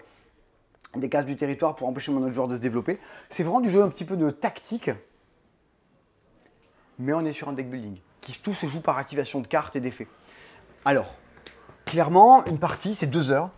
des 0.95 1.09
cases 1.09 1.25
du 1.25 1.35
territoire 1.35 1.75
pour 1.75 1.87
empêcher 1.87 2.11
mon 2.11 2.21
autre 2.23 2.33
joueur 2.33 2.47
de 2.47 2.55
se 2.55 2.61
développer. 2.61 2.99
C'est 3.29 3.43
vraiment 3.43 3.61
du 3.61 3.69
jeu 3.69 3.81
un 3.81 3.89
petit 3.89 4.03
peu 4.05 4.17
de 4.17 4.29
tactique, 4.29 4.91
mais 6.99 7.13
on 7.13 7.23
est 7.25 7.31
sur 7.31 7.47
un 7.47 7.53
deck 7.53 7.69
building, 7.69 7.97
qui 8.21 8.37
tout 8.39 8.53
se 8.53 8.65
joue 8.67 8.81
par 8.81 8.97
activation 8.97 9.39
de 9.39 9.47
cartes 9.47 9.75
et 9.75 9.79
d'effets. 9.79 10.07
Alors, 10.85 11.15
clairement, 11.85 12.45
une 12.45 12.59
partie, 12.59 12.95
c'est 12.95 13.07
deux 13.07 13.31
heures. 13.31 13.49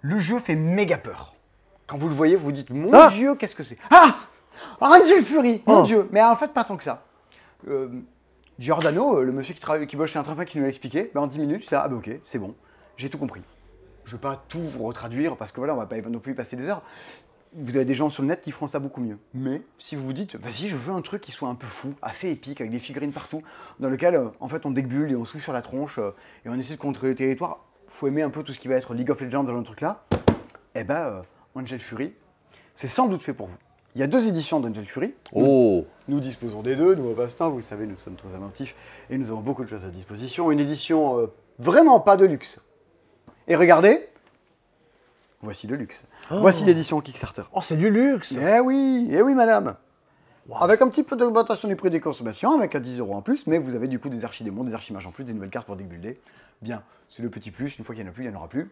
Le 0.00 0.18
jeu 0.18 0.38
fait 0.38 0.56
méga 0.56 0.98
peur. 0.98 1.34
Quand 1.86 1.96
vous 1.96 2.08
le 2.08 2.14
voyez, 2.14 2.36
vous 2.36 2.46
vous 2.46 2.52
dites, 2.52 2.70
mon 2.70 2.90
Ah 2.92 3.10
Dieu, 3.12 3.34
qu'est-ce 3.34 3.54
que 3.54 3.62
c'est? 3.62 3.78
Ah 3.90 4.16
Angel 4.80 5.22
Fury 5.22 5.62
Mon 5.66 5.80
Oh. 5.80 5.82
Dieu 5.84 6.08
Mais 6.12 6.22
en 6.22 6.34
fait, 6.34 6.52
pas 6.52 6.64
tant 6.64 6.76
que 6.76 6.84
ça. 6.84 7.04
Euh, 7.68 7.88
Giordano, 8.58 9.18
euh, 9.18 9.22
le 9.22 9.32
monsieur 9.32 9.54
qui, 9.54 9.86
qui 9.86 9.96
bosse 9.96 10.10
chez 10.10 10.18
un 10.18 10.22
train 10.22 10.44
qui 10.46 10.56
nous 10.56 10.64
l'a 10.64 10.70
expliqué, 10.70 11.10
ben, 11.14 11.20
en 11.20 11.26
10 11.26 11.38
minutes, 11.40 11.62
j'étais 11.62 11.74
là, 11.74 11.82
ah 11.84 11.88
bah 11.88 11.96
ok, 11.96 12.10
c'est 12.24 12.38
bon, 12.38 12.54
j'ai 12.96 13.10
tout 13.10 13.18
compris. 13.18 13.42
Je 14.04 14.12
ne 14.12 14.16
vais 14.16 14.22
pas 14.22 14.44
tout 14.48 14.60
vous 14.60 14.84
retraduire 14.84 15.36
parce 15.36 15.52
que 15.52 15.58
voilà, 15.58 15.74
on 15.74 15.76
va 15.76 15.84
pas 15.84 16.00
non 16.00 16.20
plus 16.20 16.32
y 16.32 16.34
passer 16.34 16.56
des 16.56 16.64
heures. 16.64 16.82
Vous 17.52 17.76
avez 17.76 17.84
des 17.84 17.94
gens 17.94 18.08
sur 18.08 18.22
le 18.22 18.28
net 18.28 18.40
qui 18.40 18.52
feront 18.52 18.66
ça 18.66 18.78
beaucoup 18.78 19.00
mieux. 19.00 19.18
Mais 19.34 19.62
si 19.78 19.94
vous 19.94 20.04
vous 20.04 20.12
dites, 20.12 20.36
vas-y, 20.36 20.68
je 20.68 20.76
veux 20.76 20.94
un 20.94 21.02
truc 21.02 21.22
qui 21.22 21.32
soit 21.32 21.48
un 21.48 21.54
peu 21.54 21.66
fou, 21.66 21.94
assez 22.00 22.30
épique, 22.30 22.60
avec 22.60 22.70
des 22.70 22.80
figurines 22.80 23.12
partout, 23.12 23.42
dans 23.78 23.90
lequel 23.90 24.14
euh, 24.14 24.28
en 24.40 24.48
fait 24.48 24.64
on 24.64 24.70
débulle 24.70 25.12
et 25.12 25.16
on 25.16 25.24
souffle 25.26 25.44
sur 25.44 25.52
la 25.52 25.62
tronche 25.62 25.98
euh, 25.98 26.12
et 26.44 26.48
on 26.48 26.54
essaie 26.54 26.74
de 26.74 26.80
contrôler 26.80 27.10
le 27.10 27.16
territoire, 27.16 27.66
faut 27.88 28.06
aimer 28.06 28.22
un 28.22 28.30
peu 28.30 28.42
tout 28.42 28.52
ce 28.52 28.58
qui 28.58 28.68
va 28.68 28.76
être 28.76 28.94
League 28.94 29.10
of 29.10 29.20
Legends 29.20 29.44
dans 29.44 29.52
le 29.52 29.62
truc 29.62 29.82
là. 29.82 30.04
Eh 30.74 30.84
ben, 30.84 31.22
Angel 31.54 31.80
Fury, 31.80 32.14
c'est 32.74 32.88
sans 32.88 33.08
doute 33.08 33.22
fait 33.22 33.34
pour 33.34 33.48
vous. 33.48 33.56
Il 33.96 34.00
y 34.00 34.02
a 34.02 34.06
deux 34.08 34.28
éditions 34.28 34.60
d'Angel 34.60 34.84
Fury. 34.84 35.14
Oh 35.32 35.86
Nous 36.06 36.20
disposons 36.20 36.60
des 36.60 36.76
deux, 36.76 36.94
nous 36.96 37.08
au 37.08 37.14
passe-temps, 37.14 37.48
vous 37.48 37.62
savez, 37.62 37.86
nous 37.86 37.96
sommes 37.96 38.16
très 38.16 38.28
inventifs 38.34 38.74
et 39.08 39.16
nous 39.16 39.30
avons 39.30 39.40
beaucoup 39.40 39.64
de 39.64 39.70
choses 39.70 39.86
à 39.86 39.88
disposition. 39.88 40.52
Une 40.52 40.60
édition 40.60 41.18
euh, 41.18 41.32
vraiment 41.58 41.98
pas 41.98 42.18
de 42.18 42.26
luxe. 42.26 42.60
Et 43.48 43.56
regardez, 43.56 44.06
voici 45.40 45.66
le 45.66 45.76
luxe. 45.76 46.04
Voici 46.28 46.66
l'édition 46.66 47.00
Kickstarter. 47.00 47.44
Oh, 47.54 47.62
c'est 47.62 47.78
du 47.78 47.88
luxe 47.88 48.34
Eh 48.38 48.60
oui, 48.60 49.08
eh 49.10 49.22
oui, 49.22 49.34
madame. 49.34 49.76
Wow. 50.46 50.58
Avec 50.62 50.82
un 50.82 50.88
petit 50.88 51.02
peu 51.02 51.16
d'augmentation 51.16 51.66
du 51.66 51.74
prix 51.74 51.88
des 51.88 52.00
consommations, 52.00 52.52
avec 52.52 52.74
un 52.74 52.80
10 52.80 52.98
euros 52.98 53.14
en 53.14 53.22
plus, 53.22 53.46
mais 53.46 53.56
vous 53.56 53.74
avez 53.74 53.88
du 53.88 53.98
coup 53.98 54.10
des 54.10 54.26
archidémons, 54.26 54.64
des 54.64 54.74
archimages 54.74 55.06
en 55.06 55.10
plus, 55.10 55.24
des 55.24 55.32
nouvelles 55.32 55.48
cartes 55.48 55.64
pour 55.64 55.76
débuilder. 55.76 56.20
Bien, 56.60 56.82
c'est 57.08 57.22
le 57.22 57.30
petit 57.30 57.50
plus. 57.50 57.78
Une 57.78 57.84
fois 57.86 57.94
qu'il 57.94 58.04
n'y 58.04 58.10
en 58.10 58.12
a 58.12 58.14
plus, 58.14 58.24
il 58.24 58.28
n'y 58.28 58.34
en 58.34 58.38
aura 58.40 58.48
plus. 58.48 58.70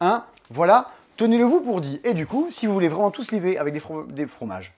Hein 0.00 0.26
Voilà, 0.50 0.90
tenez-le 1.20 1.44
vous 1.44 1.60
pour 1.60 1.82
dit. 1.82 2.00
Et 2.02 2.14
du 2.14 2.26
coup, 2.26 2.48
si 2.50 2.66
vous 2.66 2.72
voulez 2.72 2.88
vraiment 2.88 3.10
tous 3.10 3.30
livrer 3.30 3.58
avec 3.58 3.74
des, 3.74 3.82
des 4.08 4.26
fromages, 4.26 4.72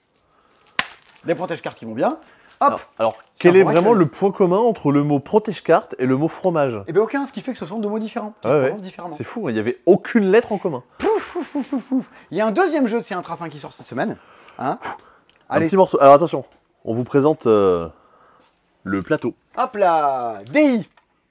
des 1.23 1.35
protège-cartes 1.35 1.77
qui 1.79 1.85
vont 1.85 1.93
bien, 1.93 2.17
hop 2.59 2.81
Alors, 2.99 3.15
quel 3.39 3.55
un 3.55 3.59
est 3.59 3.63
vraiment 3.63 3.93
le 3.93 4.05
point 4.07 4.29
commun 4.31 4.57
entre 4.57 4.91
le 4.91 5.03
mot 5.03 5.21
protège-carte 5.21 5.95
et 5.99 6.05
le 6.05 6.17
mot 6.17 6.27
fromage? 6.27 6.81
Et 6.87 6.91
bien 6.91 7.01
aucun, 7.01 7.25
ce 7.25 7.31
qui 7.31 7.39
fait 7.39 7.53
que 7.53 7.57
ce 7.57 7.65
sont 7.65 7.79
deux 7.79 7.87
mots 7.87 7.97
différents, 7.97 8.33
Ouais, 8.43 8.73
différemment. 8.73 9.15
C'est 9.15 9.23
fou, 9.23 9.47
il 9.47 9.53
n'y 9.53 9.59
avait 9.59 9.77
aucune 9.85 10.25
lettre 10.29 10.51
en 10.51 10.57
commun. 10.57 10.83
Pouf, 10.97 11.31
pouf, 11.31 11.49
pouf, 11.53 11.69
pouf, 11.69 11.85
pouf. 11.87 12.09
Il 12.29 12.37
y 12.37 12.41
a 12.41 12.45
un 12.45 12.51
deuxième 12.51 12.87
jeu 12.87 12.99
de 12.99 13.05
C'est 13.05 13.15
un 13.15 13.21
trafin 13.21 13.47
qui 13.47 13.61
sort 13.61 13.71
cette 13.71 13.87
semaine. 13.87 14.17
Hein 14.59 14.79
Un 15.49 15.55
Allez, 15.55 15.67
petit 15.67 15.77
morceau. 15.77 15.97
Alors 16.01 16.13
attention, 16.15 16.43
on 16.83 16.93
vous 16.93 17.05
présente 17.05 17.47
euh, 17.47 17.87
le 18.83 19.01
plateau. 19.01 19.33
hop 19.57 19.75
là 19.77 20.41
DI, 20.51 20.89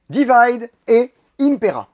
Divide 0.08 0.70
et 0.88 1.12
Impera. 1.38 1.88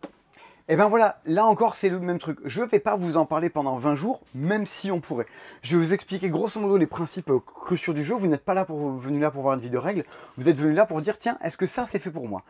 Et 0.71 0.77
ben 0.77 0.87
voilà, 0.87 1.19
là 1.25 1.47
encore 1.47 1.77
c'est 1.77 1.89
le 1.89 1.99
même 1.99 2.19
truc. 2.19 2.39
Je 2.45 2.61
ne 2.61 2.67
vais 2.67 2.79
pas 2.79 2.95
vous 2.95 3.17
en 3.17 3.25
parler 3.25 3.49
pendant 3.49 3.79
20 3.79 3.95
jours, 3.95 4.21
même 4.35 4.67
si 4.67 4.91
on 4.91 5.01
pourrait. 5.01 5.27
Je 5.63 5.77
vais 5.77 5.83
vous 5.83 5.95
expliquer 5.95 6.29
grosso 6.29 6.61
modo 6.61 6.77
les 6.77 6.87
principes 6.87 7.31
euh, 7.31 7.41
cruciaux 7.41 7.95
du 7.95 8.05
jeu. 8.05 8.15
Vous 8.15 8.27
n'êtes 8.27 8.45
pas 8.45 8.53
là 8.53 8.67
pour, 8.67 8.91
venu 8.93 9.19
là 9.19 9.31
pour 9.31 9.41
voir 9.41 9.55
une 9.55 9.61
vidéo 9.61 9.81
règle, 9.81 10.05
vous 10.37 10.47
êtes 10.47 10.59
venu 10.59 10.75
là 10.75 10.85
pour 10.85 11.01
dire 11.01 11.17
tiens, 11.17 11.39
est-ce 11.43 11.57
que 11.57 11.67
ça 11.67 11.87
c'est 11.87 11.99
fait 11.99 12.11
pour 12.11 12.29
moi? 12.29 12.43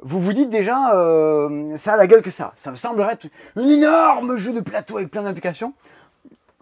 Vous 0.00 0.20
vous 0.20 0.32
dites 0.32 0.48
déjà, 0.48 0.94
euh, 0.94 1.76
ça 1.76 1.94
a 1.94 1.96
la 1.98 2.06
gueule 2.06 2.22
que 2.22 2.30
ça. 2.30 2.54
Ça 2.56 2.70
me 2.70 2.76
semblerait 2.76 3.12
être 3.12 3.26
un 3.56 3.68
énorme 3.68 4.36
jeu 4.36 4.54
de 4.54 4.60
plateau 4.60 4.96
avec 4.96 5.10
plein 5.10 5.22
d'implications. 5.22 5.74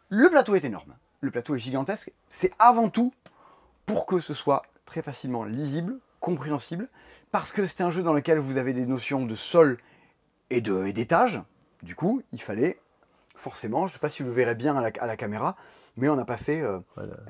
Le 0.09 0.29
plateau 0.31 0.57
est 0.57 0.65
énorme. 0.65 0.95
Le 1.21 1.31
plateau 1.31 1.55
est 1.55 1.59
gigantesque. 1.59 2.13
C'est 2.29 2.53
avant 2.59 2.89
tout 2.89 3.13
pour 3.87 4.07
que 4.07 4.19
ce 4.19 4.35
soit 4.35 4.63
très 4.85 5.03
facilement 5.03 5.45
lisible, 5.45 5.97
compréhensible, 6.19 6.89
parce 7.31 7.53
que 7.53 7.67
c'est 7.67 7.83
un 7.83 7.91
jeu 7.91 8.03
dans 8.03 8.13
lequel 8.13 8.39
vous 8.39 8.57
avez 8.57 8.73
des 8.73 8.87
notions 8.87 9.27
de 9.27 9.35
sol 9.37 9.79
et 10.51 10.61
de- 10.61 10.87
et 10.87 10.93
d'étage. 10.93 11.43
Du 11.83 11.95
coup, 11.95 12.23
il 12.33 12.41
fallait 12.41 12.79
forcément, 13.37 13.81
je 13.81 13.85
ne 13.87 13.91
sais 13.95 13.99
pas 13.99 14.09
si 14.09 14.23
vous 14.23 14.29
le 14.31 14.35
verrez 14.35 14.55
bien 14.55 14.77
à 14.77 14.81
la, 14.81 14.91
à 15.01 15.07
la 15.07 15.17
caméra, 15.17 15.57
mais 15.97 16.09
on 16.09 16.19
a 16.19 16.25
passé, 16.25 16.61
euh, 16.63 16.79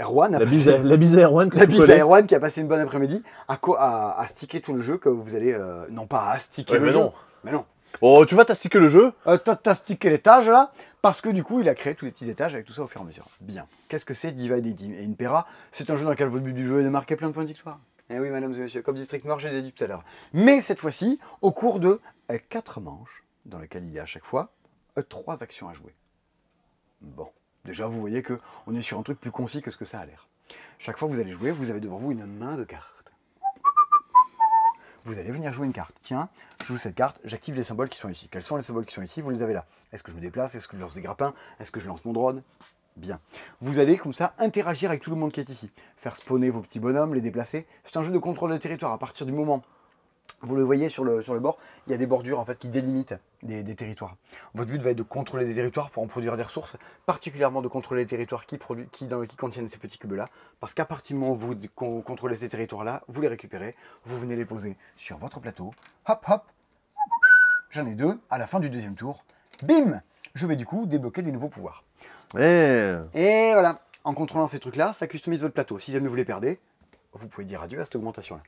Erwan 0.01 0.35
a 0.35 0.39
La 0.39 0.45
passé- 0.47 0.51
bise, 0.59 0.69
à- 0.69 0.79
la 0.83 0.97
bise 0.97 1.19
à 1.19 1.23
Erwan 1.23 1.51
la 1.53 1.67
bise 1.67 1.91
à. 1.91 1.97
Erwan 1.99 2.27
qui 2.27 2.35
a 2.35 2.41
passé 2.41 2.61
une 2.61 2.69
bonne 2.69 2.81
après-midi 2.81 3.23
à, 3.49 3.59
à, 3.79 4.21
à 4.21 4.27
sticker 4.27 4.61
tout 4.61 4.73
le 4.75 4.81
jeu 4.81 4.97
que 4.99 5.09
vous 5.09 5.35
allez, 5.35 5.53
euh, 5.53 5.87
non 5.91 6.07
pas 6.07 6.31
à 6.31 6.39
sticker 6.39 6.75
Ouais, 6.75 6.79
le 6.81 6.87
mais 6.87 6.93
jeu, 6.93 6.99
non. 6.99 7.13
mais 7.43 7.53
non, 7.53 7.65
Oh, 8.01 8.25
tu 8.27 8.35
vas 8.35 8.45
t'astiquer 8.45 8.81
le 8.81 8.89
jeu 8.89 9.13
euh, 9.29 9.37
t'as 9.39 9.55
t'as 9.55 9.75
stické 9.77 10.11
l'étage 10.11 10.49
là, 10.49 10.73
parce 11.01 11.21
que 11.21 11.29
du 11.29 11.45
coup 11.45 11.61
il 11.61 11.69
a 11.69 11.75
créé 11.77 11.95
tous 11.95 12.05
les 12.05 12.11
petits 12.11 12.29
étages 12.29 12.53
avec 12.55 12.67
tout 12.67 12.73
ça 12.73 12.83
au 12.83 12.89
fur 12.89 13.01
et 13.01 13.05
à 13.05 13.07
mesure. 13.07 13.27
Bien. 13.41 13.67
Qu'est-ce 13.89 14.05
que 14.05 14.15
c'est 14.15 14.33
Divide 14.33 14.67
et 14.81 15.05
Impera? 15.05 15.47
C'est 15.71 15.91
un 15.91 15.97
jeu 15.97 16.05
dans 16.05 16.11
lequel 16.11 16.27
votre 16.29 16.43
but 16.45 16.53
du 16.55 16.67
jeu 16.67 16.81
est 16.81 16.85
de 16.85 16.89
marquer 16.89 17.15
plein 17.17 17.29
de 17.29 17.33
points 17.35 17.45
de 17.45 17.49
victoire. 17.49 17.79
Eh 18.11 18.19
oui, 18.19 18.29
mesdames 18.29 18.53
et 18.53 18.59
messieurs, 18.59 18.83
comme 18.83 18.97
District 18.97 19.25
Nord, 19.25 19.39
j'ai 19.39 19.63
dit 19.63 19.73
tout 19.73 19.83
à 19.83 19.87
l'heure. 19.87 20.05
Mais 20.35 20.61
cette 20.61 20.79
fois-ci, 20.79 21.19
au 21.41 21.53
cours 21.53 21.81
de 21.81 22.01
euh, 22.31 22.39
quatre 22.51 22.81
manches, 22.81 23.25
dans 23.47 23.59
lesquelles 23.59 23.85
il 23.85 23.93
y 23.93 23.99
a 23.99 24.03
à 24.03 24.07
chaque 24.07 24.25
fois 24.25 24.53
euh, 24.99 25.03
trois 25.03 25.43
actions 25.43 25.69
à 25.69 25.73
jouer. 25.73 25.95
Bon, 27.01 27.31
déjà 27.65 27.87
vous 27.87 28.01
voyez 28.01 28.23
que 28.23 28.39
on 28.67 28.75
est 28.75 28.83
sur 28.83 28.99
un 28.99 29.03
truc 29.03 29.19
plus 29.21 29.31
concis 29.31 29.63
que 29.63 29.71
ce 29.71 29.79
que 29.79 29.87
ça 29.87 30.01
a 30.01 30.07
l'air. 30.07 30.29
Chaque 30.79 30.99
fois 30.99 31.09
que 31.09 31.15
vous 31.15 31.21
allez 31.21 31.31
jouer, 31.31 31.51
vous 31.51 31.71
avez 31.71 31.81
devant 31.81 31.97
vous 31.97 32.13
une 32.13 32.27
main 32.27 32.57
de 32.57 32.65
cartes. 32.65 33.13
Vous 35.05 35.19
allez 35.19 35.31
venir 35.31 35.53
jouer 35.53 35.67
une 35.67 35.73
carte. 35.73 35.95
Tiens, 36.03 36.29
je 36.61 36.67
joue 36.67 36.79
cette 36.79 36.95
carte, 36.95 37.21
j'active 37.25 37.55
les 37.55 37.65
symboles 37.65 37.89
qui 37.89 37.99
sont 37.99 38.09
ici. 38.09 38.29
Quels 38.31 38.43
sont 38.43 38.57
les 38.57 38.63
symboles 38.63 38.87
qui 38.87 38.95
sont 38.95 39.03
ici? 39.03 39.21
Vous 39.23 39.31
les 39.31 39.43
avez 39.43 39.53
là. 39.53 39.67
Est-ce 39.93 40.03
que 40.03 40.11
je 40.11 40.17
me 40.17 40.21
déplace? 40.21 40.55
Est-ce 40.55 40.69
que 40.69 40.77
je 40.77 40.83
lance 40.83 40.95
des 40.95 41.03
grappins? 41.03 41.35
Est-ce 41.59 41.71
que 41.71 41.81
je 41.81 41.87
lance 41.87 42.05
mon 42.05 42.13
drone? 42.13 42.43
Bien. 42.97 43.21
Vous 43.61 43.81
allez 43.81 43.99
comme 43.99 44.13
ça 44.13 44.35
interagir 44.39 44.91
avec 44.91 45.03
tout 45.03 45.11
le 45.11 45.17
monde 45.17 45.33
qui 45.33 45.41
est 45.41 45.49
ici. 45.49 45.71
Faire 45.97 46.17
spawner 46.17 46.51
vos 46.51 46.61
petits 46.61 46.79
bonhommes, 46.79 47.15
les 47.15 47.21
déplacer. 47.21 47.67
C'est 47.83 47.97
un 47.97 48.03
jeu 48.03 48.13
de 48.13 48.19
contrôle 48.19 48.53
de 48.53 48.57
territoire. 48.57 48.93
À 48.93 48.99
partir 48.99 49.27
du 49.27 49.33
moment, 49.33 49.63
vous 50.43 50.57
le 50.57 50.63
voyez 50.63 50.89
sur 50.89 51.05
le, 51.05 51.23
sur 51.23 51.39
bord, 51.41 51.59
il 51.87 51.91
y 51.91 51.95
a 51.95 51.97
des 51.97 52.07
bordures 52.07 52.39
en 52.39 52.45
fait 52.45 52.59
qui 52.59 52.69
délimitent 52.69 53.15
des, 53.43 53.65
territoires. 53.75 54.17
Votre 54.55 54.71
but 54.71 54.83
va 54.83 54.91
être 54.91 54.99
de 54.99 55.03
contrôler 55.03 55.45
des 55.45 55.55
territoires 55.55 55.91
pour 55.91 56.03
en 56.03 56.07
produire 56.07 56.37
des 56.37 56.43
ressources, 56.43 56.77
particulièrement 57.07 57.63
de 57.63 57.69
contrôler 57.69 58.03
les 58.03 58.07
territoires 58.07 58.47
qui, 58.47 58.59
contiennent 58.59 59.69
ces 59.69 59.79
petits 59.79 59.99
cubes-là. 59.99 60.29
Parce 60.61 60.75
qu'à 60.75 60.85
partir 60.85 61.17
du 61.17 61.21
moment 61.21 61.33
où 61.33 61.37
vous 61.37 61.55
con- 61.75 62.03
contrôlez 62.03 62.37
ces 62.37 62.49
territoires-là, 62.49 63.03
vous 63.09 63.23
les 63.23 63.29
récupérez, 63.29 63.75
vous 64.05 64.19
venez 64.19 64.37
les 64.37 64.45
poser 64.45 64.77
sur 64.97 65.17
votre 65.19 65.41
plateau. 65.41 65.73
Hop, 66.07 66.25
hop. 66.29 66.43
J'en 67.71 67.87
ai 67.87 67.95
deux. 67.95 68.21
À 68.31 68.39
la 68.39 68.47
fin 68.47 68.61
du 68.61 68.71
deuxième 68.71 68.95
tour, 68.95 69.25
bim 69.63 70.01
Je 70.35 70.47
vais 70.47 70.57
du 70.57 70.67
coup 70.67 70.87
débloquer 70.87 71.23
des 71.23 71.33
nouveaux 71.33 71.49
pouvoirs. 71.49 71.84
Eh, 72.39 72.97
Et 73.15 73.53
voilà, 73.53 73.81
en 74.05 74.13
contrôlant 74.15 74.47
ces 74.49 74.59
trucs-là, 74.59 74.93
ça 74.93 75.07
customise 75.07 75.43
votre 75.43 75.55
plateau. 75.55 75.79
Si 75.79 75.93
jamais 75.93 76.09
vous 76.09 76.17
les 76.17 76.25
perdez, 76.25 76.59
vous 77.13 77.29
pouvez 77.29 77.45
dire 77.45 77.63
adieu 77.63 77.81
à 77.81 77.85
cette 77.85 77.97
augmentation-là. 77.97 78.43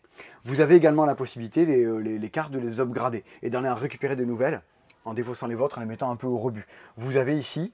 Vous 0.45 0.61
avez 0.61 0.75
également 0.75 1.07
la 1.07 1.15
possibilité, 1.15 1.67
les, 1.67 1.85
euh, 1.85 1.99
les- 1.99 2.31
cartes, 2.31 2.51
de 2.51 2.59
les 2.59 2.81
upgrader 2.81 3.25
et 3.43 3.51
d'en 3.51 3.63
récupérer 3.75 4.17
de 4.17 4.25
nouvelles 4.25 4.61
en 5.05 5.15
défaussant 5.15 5.47
les 5.47 5.55
vôtres, 5.55 5.79
en 5.79 5.81
les 5.83 5.87
mettant 5.87 6.11
un 6.11 6.17
peu 6.17 6.27
au 6.27 6.37
rebut. 6.37 6.67
Vous 6.97 7.17
avez 7.17 7.37
ici 7.39 7.73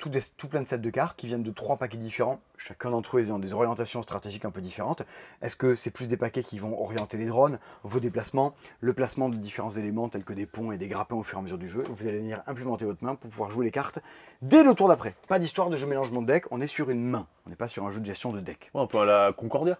tout, 0.00 0.08
des- 0.08 0.20
tout 0.36 0.48
plein 0.48 0.60
de 0.62 0.66
sets 0.66 0.78
de 0.78 0.90
cartes 0.90 1.16
qui 1.16 1.28
viennent 1.28 1.44
de 1.44 1.50
trois 1.52 1.76
paquets 1.76 1.98
différents, 1.98 2.40
chacun 2.56 2.90
d'entre 2.90 3.18
eux 3.18 3.20
ayant 3.20 3.38
des 3.38 3.52
orientations 3.52 4.02
stratégiques 4.02 4.44
un 4.46 4.50
peu 4.50 4.60
différentes. 4.60 5.02
Est-ce 5.42 5.54
que 5.54 5.76
c'est 5.76 5.90
plus 5.90 6.08
des 6.08 6.16
paquets 6.16 6.42
qui 6.42 6.58
vont 6.58 6.80
orienter 6.80 7.18
les 7.18 7.26
drones, 7.26 7.60
vos 7.84 8.00
déplacements, 8.00 8.54
le 8.80 8.94
placement 8.94 9.28
de 9.28 9.36
différents 9.36 9.70
éléments 9.70 10.08
tels 10.08 10.24
que 10.24 10.32
des 10.32 10.46
ponts 10.46 10.72
et 10.72 10.78
des 10.78 10.88
grappins 10.88 11.16
au 11.16 11.22
fur 11.22 11.38
et 11.38 11.40
à 11.40 11.42
mesure 11.42 11.58
du 11.58 11.68
jeu? 11.68 11.82
Vous 11.88 12.08
allez 12.08 12.18
venir 12.18 12.42
implémenter 12.46 12.86
votre 12.86 13.04
main 13.04 13.14
pour 13.14 13.30
pouvoir 13.30 13.50
jouer 13.50 13.66
les 13.66 13.70
cartes 13.70 14.00
dès 14.42 14.64
le 14.64 14.74
tour 14.74 14.88
d'après. 14.88 15.14
Pas 15.28 15.38
d'histoire 15.38 15.68
de 15.68 15.76
je 15.76 15.86
mélange 15.86 16.10
mon 16.10 16.22
deck, 16.22 16.44
on 16.50 16.60
est 16.60 16.66
sur 16.66 16.90
une 16.90 17.04
main, 17.04 17.28
on 17.46 17.50
n'est 17.50 17.56
pas 17.56 17.68
sur 17.68 17.86
un 17.86 17.90
jeu 17.90 18.00
de 18.00 18.06
gestion 18.06 18.32
de 18.32 18.40
deck. 18.40 18.70
Ouais, 18.74 18.80
un 18.80 18.86
peu 18.86 18.98
à 18.98 19.04
la 19.04 19.32
Concordia. 19.32 19.78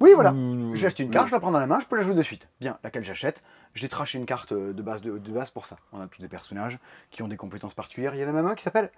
Oui, 0.00 0.12
voilà. 0.14 0.34
J'achète 0.72 1.00
une 1.00 1.10
carte, 1.10 1.28
je 1.28 1.32
la 1.32 1.38
prends 1.40 1.52
dans 1.52 1.60
la 1.60 1.66
main, 1.66 1.78
je 1.78 1.86
peux 1.86 1.96
la 1.96 2.02
jouer 2.02 2.14
de 2.14 2.22
suite. 2.22 2.48
Bien, 2.58 2.78
laquelle 2.82 3.04
j'achète? 3.04 3.42
J'ai 3.74 3.90
traché 3.90 4.18
une 4.18 4.24
carte 4.26 4.52
euh, 4.52 4.72
de 4.72 4.82
base, 4.82 5.02
de, 5.02 5.18
de 5.18 5.32
base 5.32 5.50
pour 5.50 5.66
ça. 5.66 5.76
On 5.92 6.00
a 6.00 6.06
tous 6.06 6.20
des 6.20 6.28
personnages 6.28 6.78
qui 7.10 7.22
ont 7.22 7.28
des 7.28 7.36
compétences 7.36 7.74
particulières. 7.74 8.14
Il 8.14 8.20
y 8.20 8.24
en 8.24 8.28
a 8.28 8.32
même 8.32 8.46
un 8.46 8.54
qui 8.54 8.62
s'appelle. 8.64 8.90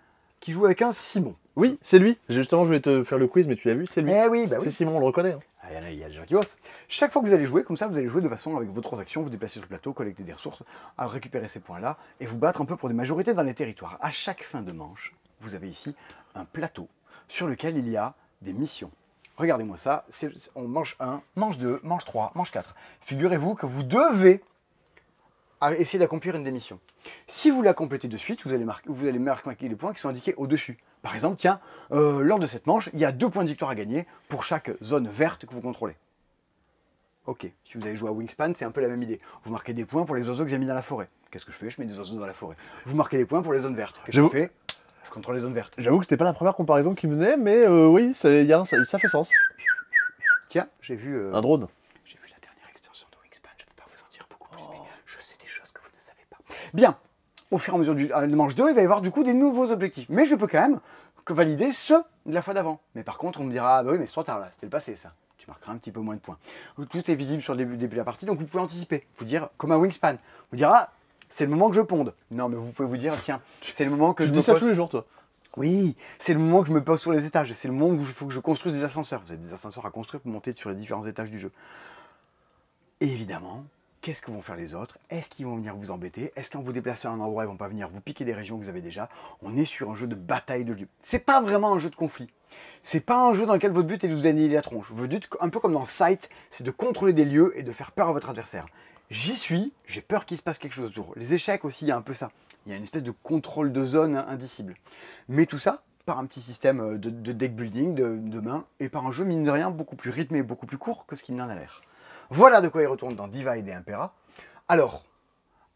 Qui 0.45 0.53
joue 0.53 0.67
avec 0.67 0.83
un 0.83 0.93
Simon. 0.93 1.35
Oui, 1.57 1.79
c'est 1.83 1.99
lui. 1.99 2.19
Justement, 2.29 2.65
je 2.65 2.67
voulais 2.69 2.81
te 2.81 3.03
faire 3.03 3.17
le 3.17 3.27
quiz, 3.27 3.47
mais 3.47 3.57
tu 3.57 3.69
l'as 3.69 3.75
vu, 3.75 3.87
c'est 3.87 4.03
lui. 4.03 4.13
Eh 4.13 4.29
oui, 4.29 4.47
bah 4.47 4.59
C'est. 4.61 4.71
Simon, 4.71 4.97
on 4.97 5.01
le 5.01 5.07
reconnaît. 5.07 5.33
hein. 5.33 5.41
Ah, 5.63 5.69
Il 5.71 5.77
y 5.77 5.79
en 5.79 5.83
a, 5.85 5.91
il 5.91 5.99
y 5.99 6.05
a 6.05 6.09
des 6.09 6.13
gens 6.15 6.25
qui 6.25 6.35
bossent. 6.35 6.59
Chaque 6.89 7.11
fois 7.13 7.23
que 7.23 7.27
vous 7.27 7.33
allez 7.33 7.47
jouer, 7.47 7.63
comme 7.65 7.77
ça, 7.77 7.87
vous 7.89 7.97
allez 7.97 8.09
jouer 8.09 8.21
de 8.21 8.29
façon 8.29 8.55
avec 8.57 8.69
vos 8.69 8.83
transactions, 8.83 9.23
vous 9.23 9.31
déplacer 9.31 9.55
sur 9.55 9.63
le 9.63 9.69
plateau, 9.69 9.95
collecter 9.95 10.23
des 10.23 10.35
ressources, 10.35 10.63
à 10.99 11.07
récupérer 11.07 11.49
ces 11.49 11.61
points-là 11.61 11.97
et 12.21 12.27
vous 12.27 12.37
battre 12.37 12.61
un 12.61 12.67
peu 12.67 12.77
pour 12.77 12.91
des 12.91 12.95
majorités 12.95 13.33
dans 13.33 13.43
les 13.43 13.55
territoires. 13.55 13.97
À 14.03 14.11
chaque 14.11 14.43
fin 14.43 14.61
de 14.61 14.73
manche, 14.73 15.15
vous 15.41 15.55
avez 15.55 15.69
ici 15.71 15.97
un 16.35 16.45
plateau 16.45 16.89
sur 17.29 17.47
lequel 17.47 17.79
il 17.79 17.89
y 17.89 17.97
a 17.97 18.13
des 18.43 18.53
missions. 18.53 18.91
Regardez-moi 19.39 19.79
ça, 19.79 20.05
c'est- 20.11 20.51
on 20.55 20.69
mange 20.69 20.97
1, 21.01 21.23
mange 21.37 21.57
2, 21.59 21.81
mange 21.83 22.05
3, 22.05 22.31
mange 22.35 22.51
4. 22.51 22.75
Figurez-vous 23.01 23.55
que 23.55 23.65
vous 23.65 23.83
devez 23.83 24.43
à 25.65 25.75
essayer 25.77 25.99
d'accomplir 25.99 26.35
une 26.37 26.45
des 26.45 26.51
missions. 26.51 26.79
Si 27.27 27.51
vous 27.51 27.63
la 27.63 27.73
complétez 27.75 28.09
de 28.09 28.17
suite, 28.19 28.45
vous 28.45 28.53
allez, 28.53 28.65
marquer, 28.65 28.89
vous 28.91 29.07
allez 29.07 29.19
marquer 29.19 29.69
les 29.69 29.75
points 29.77 29.93
qui 29.95 30.01
sont 30.01 30.09
indiqués 30.11 30.35
au-dessus. 30.37 30.77
Par 31.03 31.15
exemple, 31.15 31.37
tiens, 31.39 31.59
euh, 31.93 32.21
lors 32.23 32.39
de 32.39 32.47
cette 32.47 32.67
manche, 32.67 32.91
il 32.93 32.99
y 33.01 33.05
a 33.05 33.13
deux 33.13 33.31
points 33.31 33.45
de 33.45 33.49
victoire 33.49 33.71
à 33.71 33.75
gagner 33.75 34.07
pour 34.29 34.45
chaque 34.45 34.71
zone 34.83 35.09
verte 35.09 35.47
que 35.47 35.55
vous 35.55 35.61
contrôlez. 35.63 35.97
Ok, 37.27 37.47
si 37.65 37.79
vous 37.79 37.87
avez 37.87 37.97
joué 37.97 38.11
à 38.11 38.13
Wingspan, 38.13 38.53
c'est 38.55 38.67
un 38.67 38.71
peu 38.71 38.83
la 38.83 38.89
même 38.89 39.03
idée. 39.03 39.19
Vous 39.45 39.51
marquez 39.53 39.73
des 39.73 39.87
points 39.87 40.05
pour 40.05 40.15
les 40.17 40.29
oiseaux 40.29 40.45
que 40.45 40.51
j'ai 40.51 40.59
mis 40.59 40.67
dans 40.67 40.75
la 40.75 40.83
forêt. 40.83 41.09
Qu'est-ce 41.31 41.47
que 41.47 41.53
je 41.53 41.57
fais? 41.57 41.71
Je 41.71 41.81
mets 41.81 41.87
des 41.87 41.97
oiseaux 41.99 42.19
dans 42.19 42.27
la 42.27 42.35
forêt. 42.35 42.57
Vous 42.85 42.95
marquez 42.95 43.17
des 43.17 43.25
points 43.25 43.43
pour 43.43 43.55
les 43.55 43.61
zones 43.61 43.75
vertes. 43.77 43.99
Qu'est-ce 44.05 44.19
que 44.19 44.23
je 44.25 44.29
fais? 44.29 44.51
Je 45.05 45.11
contrôle 45.11 45.35
les 45.37 45.41
zones 45.41 45.55
vertes. 45.55 45.73
J'avoue 45.79 45.99
que 45.99 46.05
c'était 46.05 46.19
pas 46.19 46.25
la 46.27 46.35
première 46.35 46.55
comparaison 46.55 46.95
qui 46.95 47.07
menait, 47.07 47.37
mais 47.39 47.67
euh, 47.67 47.87
oui, 47.87 48.13
ça, 48.15 48.31
y 48.31 48.53
a 48.53 48.59
un- 48.61 48.65
ça, 48.67 48.83
ça 48.85 48.99
fait 48.99 49.09
sens. 49.09 49.31
Tiens, 50.49 50.69
j'ai 50.83 50.95
vu, 50.95 51.15
euh, 51.17 51.33
Un 51.35 51.41
drone. 51.41 51.67
j'ai 52.05 52.17
vu 52.19 52.25
la 52.31 52.39
dernière 52.41 52.69
extension 52.71 53.09
de 53.11 53.17
Wingspan. 53.23 53.49
Je 53.59 53.65
peux 53.65 53.73
pas 53.77 53.85
vous 53.95 54.03
en 54.03 54.09
dire 54.11 54.27
beaucoup 54.31 54.49
plus, 54.51 54.63
mais 54.71 54.79
je 55.07 55.19
sais 55.21 55.35
des 55.41 55.49
choses 55.49 55.71
que 55.73 55.81
vous 55.81 55.89
ne 55.95 56.01
savez 56.01 56.25
pas. 56.31 56.37
Bien, 56.75 56.99
au 57.51 57.57
fur 57.59 57.73
et 57.73 57.77
à 57.77 57.79
mesure 57.79 57.95
du 57.95 58.13
à 58.13 58.27
la 58.27 58.37
manche 58.37 58.55
2, 58.55 58.69
il 58.71 58.75
va 58.75 58.83
y 58.83 58.85
avoir 58.85 59.01
du 59.01 59.11
coup 59.11 59.25
des 59.25 59.33
nouveaux 59.35 59.71
objectifs. 59.71 60.07
Mais 60.11 60.25
je 60.27 60.35
peux 60.35 60.47
quand 60.47 60.61
même 60.61 60.81
que 61.25 61.33
valider 61.33 61.73
ceux 61.73 62.03
de 62.27 62.35
la 62.35 62.43
fois 62.43 62.53
d'avant. 62.53 62.81
Mais 62.95 63.03
par 63.03 63.17
contre, 63.17 63.41
on 63.41 63.45
me 63.45 63.51
dira, 63.51 63.79
ah 63.79 63.83
bah 63.83 63.93
oui, 63.93 63.99
mais 63.99 64.05
c'est 64.07 64.13
trop 64.13 64.23
tard 64.25 64.39
là, 64.41 64.49
c'était 64.53 64.67
le 64.67 64.71
passé 64.71 64.97
ça. 64.97 65.15
Tu 65.39 65.47
marqueras 65.49 65.73
un 65.73 65.77
petit 65.77 65.93
peu 65.93 66.01
moins 66.01 66.15
de 66.15 66.21
points. 66.21 66.39
Tout 66.91 67.11
est 67.11 67.15
visible 67.15 67.43
sur 67.43 67.53
le 67.55 67.59
début, 67.59 67.77
début 67.77 67.95
de 67.95 68.01
la 68.01 68.05
partie, 68.05 68.27
donc 68.27 68.39
vous 68.39 68.47
pouvez 68.47 68.63
anticiper. 68.63 69.07
Vous 69.17 69.25
dire, 69.25 69.49
comme 69.57 69.73
un 69.73 69.77
Wingspan, 69.77 70.17
vous 70.51 70.57
dire, 70.57 70.71
ah, 70.73 70.91
c'est 71.29 71.45
le 71.45 71.51
moment 71.51 71.69
que 71.71 71.77
je 71.77 71.81
ponde. 71.83 72.15
Non, 72.31 72.49
mais 72.49 72.57
vous 72.57 72.73
pouvez 72.73 72.89
vous 72.89 72.97
dire, 72.97 73.15
tiens, 73.21 73.41
c'est 73.71 73.85
le 73.85 73.91
moment 73.91 74.15
que 74.15 74.23
Tu 74.23 74.29
je 74.29 74.33
dis 74.33 74.39
me 74.39 74.43
ça 74.43 74.53
pose- 74.53 74.63
tous 74.63 74.69
les 74.69 74.75
jours, 74.75 74.89
toi. 74.89 75.05
oui, 75.59 75.97
c'est 76.19 76.33
le 76.33 76.41
moment 76.41 76.63
que 76.63 76.69
je 76.69 76.73
me 76.73 76.83
pose 76.83 77.01
sur 77.01 77.13
les 77.13 77.27
étages. 77.27 77.53
C'est 77.53 77.69
le 77.69 77.75
moment 77.75 77.91
où 77.95 78.01
il 78.01 78.07
faut 78.07 78.27
que 78.27 78.33
je 78.33 78.41
construise 78.41 78.75
des 78.75 78.85
ascenseurs. 78.85 79.23
Vous 79.27 79.33
avez 79.33 79.41
des 79.41 79.53
ascenseurs 79.53 79.85
à 79.85 79.91
construire 79.91 80.21
pour 80.23 80.33
monter 80.33 80.53
sur 80.55 80.71
les 80.71 80.77
différents 80.77 81.05
étages 81.07 81.31
du 81.31 81.39
jeu. 81.39 81.53
Et 83.01 83.07
évidemment, 83.13 83.65
qu'est-ce 84.05 84.21
que 84.21 84.31
vont 84.31 84.43
faire 84.43 84.57
les 84.57 84.75
autres? 84.75 84.99
Est-ce 85.09 85.31
qu'ils 85.31 85.47
vont 85.47 85.57
venir 85.57 85.75
vous 85.75 85.91
embêter? 85.91 86.31
Est-ce 86.37 86.51
qu'en 86.51 86.61
vous 86.61 86.75
déplaçant 86.75 87.09
à 87.09 87.13
un 87.15 87.21
endroit, 87.21 87.45
ils 87.45 87.47
vont 87.47 87.57
pas 87.57 87.69
venir 87.69 87.89
vous 87.89 88.03
piquer 88.03 88.27
des 88.27 88.35
régions 88.35 88.59
que 88.59 88.63
vous 88.63 88.69
avez 88.69 88.83
déjà? 88.83 89.09
On 89.41 89.57
est 89.57 89.65
sur 89.65 89.91
un 89.91 89.95
jeu 89.95 90.07
de 90.07 90.15
bataille 90.15 90.67
de 90.67 90.75
dieux. 90.75 90.89
C'est 91.01 91.25
pas 91.25 91.41
vraiment 91.41 91.73
un 91.73 91.79
jeu 91.79 91.89
de 91.89 91.95
conflit. 91.97 92.29
C'est 92.83 93.01
pas 93.01 93.27
un 93.27 93.33
jeu 93.33 93.47
dans 93.47 93.55
lequel 93.55 93.73
votre 93.73 93.89
but 93.89 94.05
est 94.05 94.09
de 94.09 94.15
vous 94.15 94.27
annihiler 94.27 94.57
la 94.57 94.61
tronche. 94.61 94.91
Votre 94.93 95.09
but, 95.09 95.31
un 95.41 95.49
peu 95.49 95.59
comme 95.59 95.73
dans 95.73 95.87
Sight, 95.87 96.29
c'est 96.51 96.65
de 96.65 96.71
contrôler 96.71 97.15
des 97.15 97.25
lieux 97.25 97.59
et 97.59 97.63
de 97.63 97.73
faire 97.73 97.93
peur 97.93 98.11
à 98.11 98.13
votre 98.13 98.29
adversaire. 98.29 98.67
J'y 99.09 99.39
suis, 99.39 99.73
j'ai 99.87 100.03
peur 100.03 100.27
qu'il 100.27 100.37
se 100.37 100.43
passe 100.43 100.59
quelque 100.59 100.75
chose 100.75 100.91
autour. 100.91 101.15
Les 101.17 101.33
échecs 101.33 101.65
aussi, 101.65 101.87
il 101.87 101.89
y 101.89 101.91
a 101.91 101.97
un 101.97 102.03
peu 102.03 102.13
ça. 102.13 102.31
Il 102.67 102.73
y 102.73 102.75
a 102.75 102.77
une 102.77 102.83
espèce 102.83 103.05
de 103.05 103.11
contrôle 103.23 103.73
de 103.73 103.87
zone 103.87 104.17
indicible. 104.17 104.75
Mais 105.31 105.47
tout 105.47 105.59
ça 105.59 105.83
par 106.05 106.19
un 106.19 106.27
petit 106.27 106.43
système 106.43 106.81
euh, 106.81 106.99
de, 106.99 107.09
de 107.09 107.33
deck 107.33 107.57
building, 107.57 107.95
de, 107.95 108.19
de 108.19 108.41
main, 108.41 108.67
et 108.81 108.91
par 108.91 109.07
un 109.07 109.13
jeu, 109.13 109.25
mine 109.25 109.45
de 109.45 109.51
rien, 109.51 109.71
beaucoup 109.71 109.97
plus 109.97 110.11
rythmé, 110.11 110.43
beaucoup 110.43 110.67
plus 110.67 110.77
court 110.77 111.07
que 111.07 111.17
ce 111.17 111.23
qu'il 111.23 111.37
n'en 111.37 111.49
a 111.49 111.55
l'air. 111.55 111.81
Voilà 112.35 112.61
de 112.61 112.69
quoi 112.69 112.83
il 112.83 112.87
retourne 112.87 113.15
dans 113.15 113.29
Divide 113.29 113.67
et 113.69 113.73
Impera. 113.73 114.15
Alors, 114.69 115.05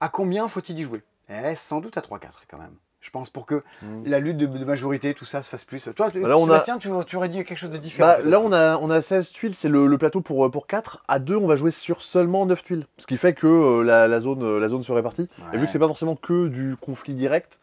à 0.00 0.08
combien 0.08 0.48
faut-il 0.48 0.78
y 0.78 0.82
jouer? 0.82 1.02
Eh, 1.30 1.54
sans 1.56 1.80
doute 1.80 1.96
à 1.96 2.00
3-4 2.00 2.20
quand 2.50 2.58
même. 2.58 2.74
Je 3.00 3.10
pense 3.10 3.30
pour 3.30 3.46
que 3.46 3.62
la 4.04 4.18
lutte 4.18 4.36
de, 4.38 4.46
de 4.46 4.64
majorité, 4.64 5.14
tout 5.14 5.24
ça 5.24 5.42
se 5.44 5.48
fasse 5.48 5.64
plus. 5.64 5.88
Toi, 5.94 6.10
tu- 6.10 6.20
Bah 6.20 6.28
là, 6.28 6.36
on 6.36 6.42
a- 6.44 6.60
Sébastien, 6.60 6.78
tu, 6.78 6.90
tu 7.06 7.16
aurais 7.16 7.28
dit 7.28 7.44
quelque 7.44 7.56
chose 7.56 7.70
de 7.70 7.76
différent. 7.78 8.08
Bah, 8.08 8.18
là, 8.24 8.40
on 8.40 8.52
a, 8.52 8.76
on 8.78 8.90
a 8.90 9.00
16 9.00 9.30
tuiles, 9.30 9.54
c'est 9.54 9.68
le, 9.68 9.86
le 9.86 9.98
plateau 9.98 10.20
pour, 10.20 10.44
euh, 10.44 10.50
pour 10.50 10.66
4. 10.66 11.04
À 11.06 11.20
2, 11.20 11.36
on 11.36 11.46
va 11.46 11.54
jouer 11.56 11.70
sur 11.70 12.02
seulement 12.02 12.44
9 12.44 12.60
tuiles. 12.64 12.86
Ce 12.98 13.06
qui 13.06 13.16
fait 13.16 13.34
que 13.34 13.46
euh, 13.46 13.82
la, 13.84 14.08
la 14.08 14.18
zone, 14.20 14.42
euh, 14.42 14.58
la 14.58 14.68
zone 14.68 14.82
se 14.82 14.90
répartit. 14.90 15.28
Et 15.52 15.58
vu 15.58 15.66
que 15.66 15.70
c'est 15.72 15.78
pas 15.78 15.86
forcément 15.86 16.16
que 16.16 16.48
du 16.48 16.76
conflit 16.80 17.14
direct, 17.14 17.60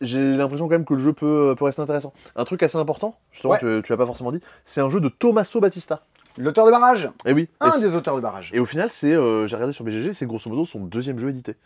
j'ai 0.00 0.36
l'impression 0.36 0.66
quand 0.66 0.74
même 0.74 0.84
que 0.84 0.94
le 0.94 1.00
jeu 1.00 1.12
peut, 1.12 1.54
peut 1.58 1.64
rester 1.64 1.82
intéressant. 1.82 2.12
Un 2.36 2.44
truc 2.44 2.62
assez 2.62 2.78
important, 2.78 3.16
justement, 3.32 3.54
Ouais. 3.54 3.58
tu, 3.58 3.82
tu 3.84 3.92
l'as 3.92 3.96
pas 3.96 4.06
forcément 4.06 4.32
dit, 4.32 4.40
c'est 4.64 4.80
un 4.80 4.90
jeu 4.90 5.00
de 5.00 5.08
Tommaso 5.08 5.60
Battista. 5.60 6.04
L'auteur 6.38 6.66
de 6.66 6.70
barrage 6.70 7.10
Et 7.24 7.32
oui. 7.32 7.48
Un 7.60 7.78
des 7.78 7.94
auteurs 7.94 8.16
de 8.16 8.20
barrage. 8.20 8.50
et 8.54 8.60
au 8.60 8.66
final, 8.66 8.90
c'est, 8.90 9.12
euh, 9.12 9.46
j'ai 9.46 9.56
regardé 9.56 9.72
sur 9.72 9.84
BGG, 9.84 10.12
c'est 10.12 10.26
grosso 10.26 10.48
modo 10.48 10.64
son 10.64 10.80
deuxième 10.80 11.18
jeu 11.18 11.28
édité. 11.28 11.56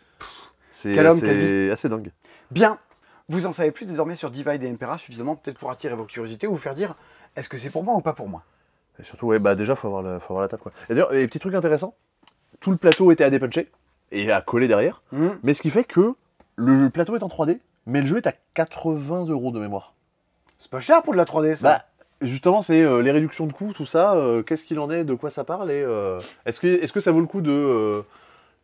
C'est 0.71 0.93
Quel 0.93 1.07
homme, 1.07 1.19
quelle 1.19 1.29
assez, 1.29 1.71
assez 1.71 1.89
dingue. 1.89 2.11
Bien. 2.51 2.77
Vous 3.29 3.45
en 3.45 3.51
savez 3.51 3.71
plus 3.71 3.85
désormais 3.85 4.15
sur 4.15 4.31
Divide 4.31 4.63
et 4.63 4.69
Impera 4.69 4.97
suffisamment 4.97 5.35
peut-être 5.35 5.57
pour 5.57 5.69
attirer 5.69 5.95
votre 5.95 6.09
curiosité 6.09 6.47
ou 6.47 6.51
vous 6.51 6.57
faire 6.57 6.75
dire 6.75 6.95
est-ce 7.35 7.49
que 7.49 7.57
c'est 7.57 7.69
pour 7.69 7.83
moi 7.83 7.95
ou 7.95 8.01
pas 8.01 8.13
pour 8.13 8.29
moi? 8.29 8.43
Et 8.99 9.03
surtout, 9.03 9.27
ouais, 9.27 9.39
bah 9.39 9.53
déjà, 9.55 9.75
faut 9.75 9.87
avoir 9.87 10.01
la, 10.01 10.19
faut 10.19 10.33
avoir 10.33 10.41
la 10.41 10.47
table. 10.47 10.63
Quoi. 10.63 10.71
Et 10.89 10.93
d'ailleurs, 10.93 11.13
et 11.13 11.27
petit 11.27 11.39
truc 11.39 11.53
intéressant, 11.53 11.93
tout 12.61 12.71
le 12.71 12.77
plateau 12.77 13.11
était 13.11 13.23
à 13.23 13.29
dépuncher 13.29 13.69
et 14.11 14.31
à 14.31 14.41
coller 14.41 14.67
derrière. 14.67 15.01
Mhm. 15.11 15.37
Mais 15.43 15.53
ce 15.53 15.61
qui 15.61 15.69
fait 15.69 15.83
que 15.83 16.15
le 16.55 16.89
plateau 16.89 17.15
est 17.15 17.23
en 17.23 17.27
3D, 17.27 17.59
mais 17.85 18.01
le 18.01 18.07
jeu 18.07 18.17
est 18.17 18.27
à 18.27 18.33
80 18.53 19.25
euros 19.25 19.51
de 19.51 19.59
mémoire. 19.59 19.93
C'est 20.57 20.71
pas 20.71 20.79
cher 20.79 21.03
pour 21.03 21.13
de 21.13 21.17
la 21.17 21.25
3D 21.25 21.55
ça 21.55 21.69
Bah, 21.77 21.85
justement, 22.21 22.61
c'est 22.61 22.81
euh, 22.81 23.01
les 23.01 23.11
réductions 23.11 23.45
de 23.45 23.53
coûts, 23.53 23.73
tout 23.73 23.85
ça. 23.85 24.13
euh, 24.13 24.41
Qu'est-ce 24.43 24.63
qu'il 24.63 24.79
en 24.79 24.89
est 24.91 25.03
De 25.03 25.13
quoi 25.13 25.29
ça 25.29 25.43
parle 25.43 25.71
Et 25.71 25.81
euh, 25.81 26.19
est-ce 26.45 26.59
que, 26.59 26.67
est 26.67 26.91
que 26.91 26.99
ça 26.99 27.11
vaut 27.11 27.19
le 27.21 27.25
coup 27.27 27.41
de 27.41 27.51
euh, 27.51 28.01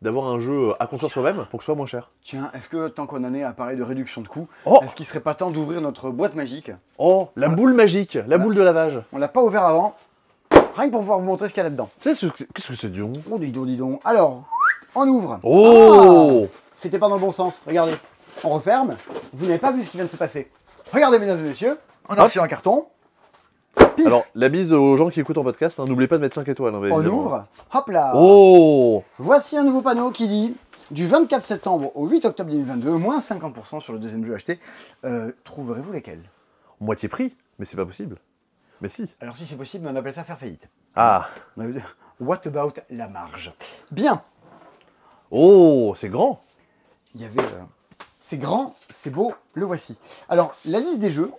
d'avoir 0.02 0.26
un 0.26 0.38
jeu 0.40 0.72
à 0.80 0.86
construire 0.86 1.10
soi-même 1.12 1.46
pour 1.50 1.58
que 1.58 1.64
ce 1.64 1.66
soit 1.66 1.74
moins 1.74 1.86
cher? 1.86 2.10
Tiens, 2.22 2.50
est-ce 2.54 2.68
que 2.68 2.88
tant 2.88 3.06
qu'on 3.06 3.24
en 3.24 3.34
est 3.34 3.42
à 3.42 3.52
parler 3.52 3.76
de 3.76 3.82
réduction 3.82 4.20
de 4.20 4.28
coûts, 4.28 4.48
Oh 4.66 4.80
est-ce 4.82 4.94
qu'il 4.94 5.06
serait 5.06 5.20
pas 5.20 5.34
temps 5.34 5.50
d'ouvrir 5.50 5.80
notre 5.80 6.10
boîte 6.10 6.34
magique? 6.34 6.70
Oh, 6.98 7.28
la 7.36 7.48
boule 7.48 7.72
magique, 7.74 8.18
la 8.26 8.36
boule 8.38 8.54
de 8.54 8.62
lavage. 8.62 9.00
On 9.12 9.18
l'a 9.18 9.28
pas 9.28 9.42
ouvert 9.42 9.64
avant, 9.64 9.94
rien 10.76 10.86
que 10.86 10.90
pour 10.90 11.00
pouvoir 11.00 11.18
vous 11.20 11.24
montrer 11.24 11.48
ce 11.48 11.52
qu'il 11.54 11.58
y 11.58 11.60
a 11.60 11.64
là-dedans. 11.64 11.88
Sais, 12.00 12.14
ce 12.14 12.26
que- 12.26 12.44
qu'est-ce 12.44 12.68
que 12.68 12.74
c'est, 12.76 12.90
Dion 12.90 13.10
Oh, 13.30 13.38
dis 13.38 13.50
donc, 13.52 13.66
dis 13.66 13.76
donc. 13.76 14.00
Alors, 14.04 14.42
on 14.94 15.06
ouvre. 15.08 15.40
Oh 15.42 16.48
Ah 16.52 16.58
C'était 16.74 16.98
pas 16.98 17.08
dans 17.08 17.14
le 17.14 17.20
bon 17.20 17.30
sens, 17.32 17.62
regardez. 17.66 17.94
On 18.42 18.50
referme, 18.50 18.96
vous 19.32 19.46
n'avez 19.46 19.58
pas 19.58 19.70
vu 19.72 19.80
ce 19.82 19.90
qui 19.90 19.96
vient 19.96 20.06
de 20.06 20.10
se 20.10 20.16
passer. 20.16 20.50
Regardez, 20.92 21.18
mesdames 21.18 21.38
et 21.38 21.48
messieurs, 21.48 21.78
on 22.08 22.14
a 22.14 22.18
Hop. 22.18 22.22
reçu 22.24 22.40
un 22.40 22.48
carton. 22.48 22.86
Pif, 23.96 24.06
Alors, 24.06 24.24
la 24.34 24.48
bise 24.48 24.72
aux 24.72 24.96
gens 24.96 25.08
qui 25.10 25.20
écoutent 25.20 25.38
en 25.38 25.44
podcast, 25.44 25.78
hein, 25.80 25.84
n'oubliez 25.86 26.08
pas 26.08 26.16
de 26.16 26.22
mettre 26.22 26.34
5 26.34 26.48
étoiles. 26.48 26.74
hein, 26.74 26.78
on 26.80 26.84
évidemment. 26.84 27.16
ouvre, 27.18 27.46
hop 27.72 27.88
là. 27.88 28.12
Oh 28.14 29.04
Voici 29.18 29.56
un 29.56 29.62
nouveau 29.64 29.82
panneau 29.82 30.10
qui 30.10 30.26
dit 30.28 30.54
du 30.90 31.06
24 31.06 31.42
septembre 31.42 31.92
au 31.94 32.08
8 32.08 32.24
octobre 32.26 32.50
2022, 32.50 32.90
moins 32.92 33.18
50% 33.18 33.80
sur 33.80 33.92
le 33.92 33.98
deuxième 33.98 34.24
jeu 34.24 34.34
acheté. 34.34 34.58
Euh, 35.04 35.32
Trouverez-vous 35.44 35.92
lesquels? 35.92 36.22
Moitié 36.80 37.08
prix 37.08 37.34
Mais 37.58 37.64
c'est 37.64 37.76
pas 37.76 37.86
possible. 37.86 38.16
Mais 38.80 38.88
si. 38.88 39.14
Alors 39.20 39.36
si 39.36 39.46
c'est 39.46 39.56
possible, 39.56 39.86
on 39.90 39.96
appelle 39.96 40.14
ça 40.14 40.24
faire 40.24 40.38
faillite. 40.38 40.68
Ah 40.96 41.26
On 41.56 41.72
What 42.20 42.46
about 42.46 42.74
la 42.90 43.08
marge? 43.08 43.52
Bien, 43.90 44.22
Oh, 45.30 45.94
c'est 45.96 46.08
grand 46.10 46.40
il 47.14 47.22
y 47.22 47.24
avait... 47.24 47.40
euh, 47.40 47.62
c'est 48.18 48.38
grand, 48.38 48.74
c'est 48.88 49.10
beau, 49.10 49.32
le 49.54 49.64
voici. 49.64 49.96
Alors, 50.28 50.54
la 50.64 50.80
liste 50.80 50.98
des 50.98 51.10
jeux, 51.10 51.30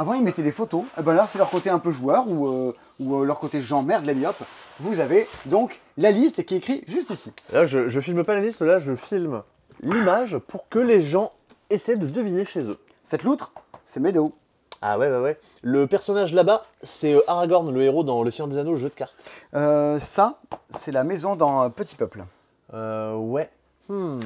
avant 0.00 0.14
ils 0.14 0.22
mettaient 0.22 0.42
des 0.42 0.50
photos, 0.50 0.84
et 0.98 1.02
ben 1.02 1.12
là 1.12 1.26
c'est 1.26 1.36
leur 1.36 1.50
côté 1.50 1.68
un 1.68 1.78
peu 1.78 1.90
joueur, 1.90 2.26
ou, 2.26 2.48
euh, 2.48 2.74
ou 3.00 3.16
euh, 3.16 3.24
leur 3.26 3.38
côté 3.38 3.60
Jean 3.60 3.82
merde, 3.82 4.06
la 4.06 4.14
myope. 4.14 4.42
Vous 4.78 4.98
avez 4.98 5.28
donc 5.44 5.78
la 5.98 6.10
liste 6.10 6.46
qui 6.46 6.54
est 6.54 6.56
écrite 6.56 6.84
juste 6.88 7.10
ici. 7.10 7.34
Là, 7.52 7.66
je, 7.66 7.86
je 7.86 8.00
filme 8.00 8.24
pas 8.24 8.32
la 8.32 8.40
liste, 8.40 8.62
là, 8.62 8.78
je 8.78 8.96
filme 8.96 9.42
l'image 9.82 10.38
pour 10.38 10.70
que 10.70 10.78
les 10.78 11.02
gens 11.02 11.32
essaient 11.68 11.96
de 11.96 12.06
deviner 12.06 12.46
chez 12.46 12.70
eux. 12.70 12.78
Cette 13.04 13.24
loutre, 13.24 13.52
c'est 13.84 14.00
Meadow. 14.00 14.32
Ah 14.80 14.98
ouais, 14.98 15.10
ouais, 15.10 15.18
ouais. 15.18 15.38
Le 15.60 15.86
personnage 15.86 16.32
là-bas, 16.32 16.62
c'est 16.82 17.14
euh, 17.14 17.20
Aragorn, 17.26 17.70
le 17.70 17.82
héros 17.82 18.02
dans 18.02 18.22
Le 18.22 18.30
Seigneur 18.30 18.48
des 18.48 18.56
Anneaux, 18.56 18.72
le 18.72 18.78
jeu 18.78 18.88
de 18.88 18.94
cartes. 18.94 19.14
Euh, 19.54 19.98
ça, 19.98 20.38
c'est 20.70 20.92
la 20.92 21.04
maison 21.04 21.36
dans 21.36 21.68
Petit 21.68 21.96
Peuple. 21.96 22.24
Euh, 22.72 23.14
ouais. 23.16 23.50
Hmm. 23.90 24.20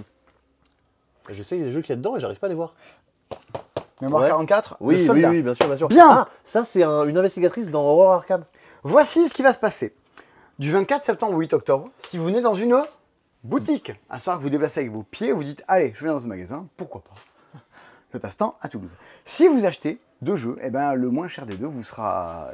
Je 1.33 1.43
sais 1.43 1.57
les 1.57 1.73
jeux 1.73 1.81
qu'il 1.81 1.91
y 1.91 1.95
a 1.95 1.97
dedans 1.97 2.17
et 2.17 2.21
j'arrive 2.21 2.39
pas 2.39 2.47
à 2.47 2.51
les 2.51 2.55
voir. 2.55 2.75
Mémoire 4.05 4.23
Ouais. 4.23 4.29
44, 4.29 4.77
Oui, 4.81 4.95
le 4.95 5.01
oui, 5.01 5.07
soldat. 5.07 5.31
oui, 5.31 5.43
bien 5.43 5.55
sûr, 5.55 5.67
bien 5.67 5.77
sûr. 5.77 5.88
Bien. 5.88 6.09
Ah, 6.11 6.29
ça, 6.45 6.64
c'est 6.64 6.83
un- 6.83 7.05
une 7.07 7.19
investigatrice 7.19 7.71
dans 7.71 7.83
Horror 7.83 8.12
Arkham. 8.12 8.45
Voici 8.83 9.29
ce 9.29 9.35
qui 9.35 9.43
va 9.43 9.53
se 9.53 9.59
passer. 9.59 9.95
Du 10.59 10.71
24 10.71 11.03
septembre 11.03 11.35
au 11.35 11.38
8 11.40 11.53
octobre, 11.53 11.88
si 11.99 12.17
vous 12.19 12.27
venez 12.27 12.40
dans 12.40 12.55
une 12.55 12.81
boutique, 13.43 13.93
à 14.09 14.19
savoir 14.19 14.38
que 14.38 14.43
vous 14.45 14.51
déplacez 14.51 14.81
avec 14.81 14.93
vos 14.93 15.03
pieds, 15.03 15.33
vous 15.33 15.43
dites 15.45 15.62
Allez, 15.69 15.93
je 15.97 16.05
vais 16.05 16.11
dans 16.11 16.21
ce 16.21 16.27
magasin, 16.27 16.67
pourquoi 16.77 17.03
pas? 17.03 17.61
Le 18.12 18.21
passe-temps 18.21 18.57
à 18.61 18.69
Toulouse. 18.69 18.95
Si 19.25 19.49
vous 19.49 19.64
achetez 19.64 19.99
deux 20.23 20.37
jeux, 20.37 20.57
eh 20.62 20.71
ben, 20.71 20.95
le 20.95 21.11
moins 21.11 21.29
cher 21.29 21.45
des 21.47 21.57
deux 21.57 21.67
vous 21.67 21.83
sera 21.83 22.49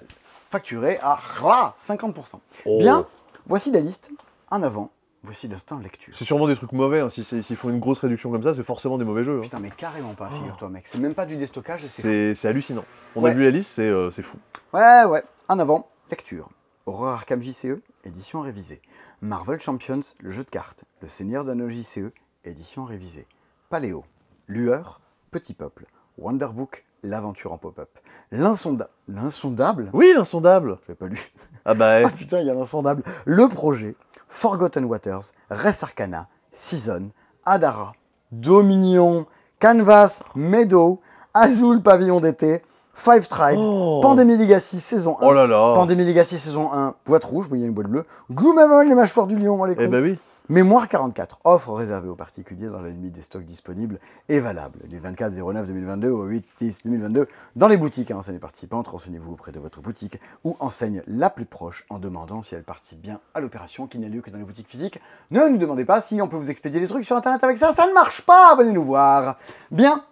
facturé 0.51 0.99
à 1.03 1.15
rah, 1.17 1.75
50%. 1.77 2.41
Oh. 2.65 2.79
Bien, 2.79 3.07
voici 3.47 3.71
la 3.71 3.81
liste. 3.81 4.11
En 4.51 4.63
avant, 4.63 4.91
voici 5.23 5.49
l'instant 5.49 5.79
lecture. 5.79 6.13
C'est 6.15 6.25
sûrement 6.25 6.47
des 6.49 6.57
trucs 6.57 6.73
mauvais. 6.73 7.01
hein. 7.01 7.09
Si 7.09 7.25
S'ils 7.25 7.57
font 7.57 7.71
une 7.71 7.79
grosse 7.81 7.99
réduction 8.01 8.31
comme 8.31 8.43
ça, 8.43 8.55
c'est 8.55 8.65
forcément 8.65 8.99
des 8.99 9.05
mauvais 9.05 9.23
jeux. 9.25 9.39
hein. 9.39 9.43
Putain, 9.43 9.61
mais 9.61 9.71
carrément 9.71 10.15
pas, 10.15 10.29
figure-toi, 10.31 10.69
mec. 10.69 10.87
C'est 10.87 10.99
même 10.99 11.15
pas 11.15 11.27
du 11.27 11.37
déstockage. 11.37 11.85
c'est 11.85 12.35
C'est 12.35 12.49
hallucinant. 12.49 12.85
On 13.17 13.23
Ouais. 13.23 13.31
a 13.31 13.33
vu 13.33 13.43
la 13.45 13.51
liste, 13.51 13.71
c'est 13.73 13.89
euh, 13.89 14.11
c'est 14.11 14.23
fou. 14.23 14.39
Ouais, 14.73 15.05
ouais. 15.05 15.23
En 15.49 15.59
avant, 15.59 15.89
lecture. 16.11 16.49
Horror 16.87 17.09
Arkham 17.09 17.43
JCE, 17.43 17.81
édition 18.05 18.41
révisée. 18.41 18.81
Marvel 19.21 19.61
Champions, 19.61 20.01
le 20.21 20.31
jeu 20.31 20.45
de 20.45 20.51
cartes. 20.51 20.85
Le 21.03 21.09
Seigneur 21.09 21.45
d'Anneau 21.45 21.69
JCE, 21.69 22.11
édition 22.45 22.85
révisée. 22.85 23.27
Paléo. 23.69 24.05
Lueur, 24.49 25.01
Petit 25.31 25.55
Peuple. 25.55 25.87
Wonderbook, 26.19 26.85
l'aventure 27.03 27.53
en 27.53 27.59
pop-up. 27.59 27.89
L'insonda- 28.33 28.89
L'insondable 29.09 29.91
Oui, 29.93 30.13
l'insondable. 30.15 30.79
Je 30.83 30.89
l'ai 30.89 30.95
pas 30.95 31.07
lu. 31.07 31.21
Ah 31.65 31.75
bah, 31.75 31.99
Ah 32.05 32.09
putain, 32.11 32.41
il 32.41 32.47
y 32.47 32.51
a 32.51 32.55
l'insondable. 32.55 33.03
Le 33.25 33.49
projet, 33.49 33.97
Forgotten 34.29 34.85
Waters, 34.85 35.23
Res 35.51 35.83
Arcana, 35.83 36.29
Season, 36.53 37.11
Adara, 37.45 37.93
Dominion, 38.33 39.27
Canvas, 39.61 40.23
Meadow, 40.35 41.01
Azul 41.35 41.83
Pavillon 41.83 42.21
d'été, 42.21 42.63
Five 42.95 43.29
Tribes, 43.29 43.59
Oh. 43.63 44.01
Pandemic 44.03 44.39
Legacy 44.39 44.81
saison 44.81 45.17
1. 45.21 45.27
oh 45.27 45.33
là 45.33 45.47
là. 45.47 45.75
Pandemic 45.75 46.07
Legacy 46.07 46.39
saison 46.39 46.73
1, 46.73 46.95
boîte 47.07 47.25
rouge, 47.25 47.45
vous 47.45 47.51
voyez 47.51 47.67
une 47.67 47.73
boîte 47.75 47.87
bleue. 47.89 48.05
Gloomhaven, 48.31 48.89
les 48.89 48.95
mâchoires 48.95 49.27
du 49.27 49.37
lion, 49.37 49.63
les 49.65 49.75
Eh 49.79 49.87
bah 49.89 49.99
oui. 50.03 50.19
Mémoire 50.51 50.89
44, 50.89 51.39
offre 51.45 51.75
réservée 51.75 52.09
aux 52.09 52.17
particuliers 52.17 52.67
dans 52.67 52.81
la 52.81 52.89
limite 52.89 53.13
des 53.13 53.23
stocks 53.23 53.45
disponibles 53.45 54.01
et 54.29 54.41
valable 54.41 54.81
du 54.89 54.99
24 54.99 55.33
09 55.33 55.65
2022 55.65 56.11
au 56.11 56.25
8 56.25 56.45
10 56.59 56.83
2022 56.83 57.29
dans 57.55 57.69
les 57.69 57.77
boutiques 57.77 58.11
et 58.11 58.15
enseignes 58.15 58.41
participantes. 58.41 58.89
Renseignez-vous 58.89 59.35
auprès 59.35 59.53
de 59.53 59.61
votre 59.61 59.81
boutique 59.81 60.19
ou 60.43 60.57
enseigne 60.59 61.05
la 61.07 61.31
plus 61.31 61.45
proche 61.45 61.87
en 61.89 62.01
demandant 62.01 62.43
si 62.43 62.57
elle 62.57 62.65
participe 62.65 63.01
bien 63.01 63.21
à 63.33 63.41
l'opération 63.41 63.87
qui 63.87 64.01
n'a 64.01 64.09
lieu 64.09 64.23
que 64.23 64.31
dans 64.31 64.39
les 64.39 64.45
boutiques 64.45 64.67
physiques. 64.67 65.01
Ne 65.31 65.47
nous 65.47 65.57
demandez 65.57 65.85
pas 65.85 66.01
si 66.01 66.21
on 66.21 66.27
peut 66.27 66.37
vous 66.37 66.51
expédier 66.51 66.81
des 66.81 66.89
trucs 66.89 67.05
sur 67.05 67.15
internet 67.15 67.45
avec 67.45 67.57
ça, 67.57 67.71
ça 67.71 67.87
ne 67.87 67.93
marche 67.93 68.23
pas, 68.23 68.57
venez 68.57 68.73
nous 68.73 68.85
voir. 68.85 69.37
Bien. 69.71 70.05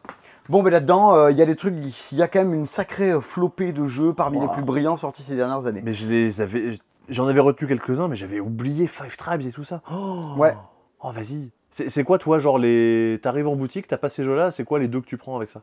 Bon, 0.49 0.63
mais 0.63 0.71
là-dedans, 0.71 1.17
euh, 1.17 1.33
il 1.33 1.37
y 1.37 1.43
a 1.43 1.47
des 1.47 1.57
trucs, 1.57 1.75
il 2.13 2.17
y 2.19 2.23
a 2.23 2.29
quand 2.29 2.39
même 2.39 2.55
une 2.55 2.67
sacrée 2.69 3.21
flopée 3.21 3.73
de 3.73 3.87
jeux 3.87 4.13
parmi 4.13 4.39
les 4.39 4.47
plus 4.47 4.63
brillants 4.63 4.97
sortis 4.97 5.25
ces 5.25 5.35
dernières 5.35 5.67
années. 5.67 5.83
Mais 5.85 5.95
je 5.95 6.07
les 6.09 6.41
avais. 6.41 6.79
J'en 7.09 7.27
avais 7.27 7.41
retenu 7.41 7.67
quelques-uns, 7.67 8.09
mais 8.09 8.17
j'avais 8.17 8.41
oublié 8.41 8.87
Five 8.87 9.17
Tribes 9.17 9.43
et 9.43 9.53
tout 9.53 9.65
ça. 9.65 9.83
Oh, 9.91 10.35
Ouais. 10.37 10.55
Oh, 11.01 11.13
vas-y. 11.13 11.51
C'est 11.71 12.03
quoi, 12.03 12.19
toi, 12.19 12.39
genre, 12.39 12.59
les. 12.59 13.21
T'arrives 13.23 13.47
en 13.47 13.55
boutique, 13.57 13.87
t'as 13.87 13.99
pas 13.99 14.09
ces 14.09 14.25
jeux-là, 14.25 14.51
c'est 14.51 14.65
quoi 14.65 14.79
les 14.79 14.89
deux 14.89 15.01
que 15.01 15.07
tu 15.07 15.17
prends 15.17 15.37
avec 15.37 15.51
ça? 15.51 15.63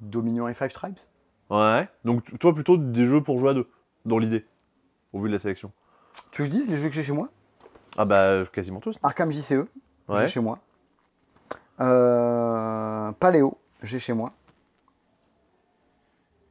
Dominion 0.00 0.48
et 0.48 0.54
Five 0.54 0.72
Tribes? 0.72 0.98
Ouais. 1.50 1.88
Donc, 2.04 2.38
toi, 2.38 2.54
plutôt 2.54 2.76
des 2.76 3.06
jeux 3.06 3.22
pour 3.22 3.38
jouer 3.38 3.50
à 3.50 3.54
deux, 3.54 3.66
dans 4.04 4.18
l'idée, 4.18 4.46
au 5.12 5.20
vu 5.20 5.28
de 5.28 5.34
la 5.34 5.38
sélection. 5.40 5.72
Tu 6.30 6.42
veux 6.42 6.48
que 6.48 6.54
je 6.54 6.58
dise 6.58 6.70
les 6.70 6.76
jeux 6.76 6.88
que 6.88 6.94
j'ai 6.94 7.02
chez 7.02 7.12
moi? 7.12 7.30
Ah 7.96 8.04
bah, 8.04 8.44
quasiment 8.52 8.80
tous. 8.80 8.96
Arkham 9.02 9.32
JCE, 9.32 9.64
j'ai 10.10 10.28
chez 10.28 10.40
moi. 10.40 10.58
Euh, 11.80 13.10
Paléo, 13.12 13.58
j'ai 13.82 13.98
chez 13.98 14.12
moi. 14.12 14.32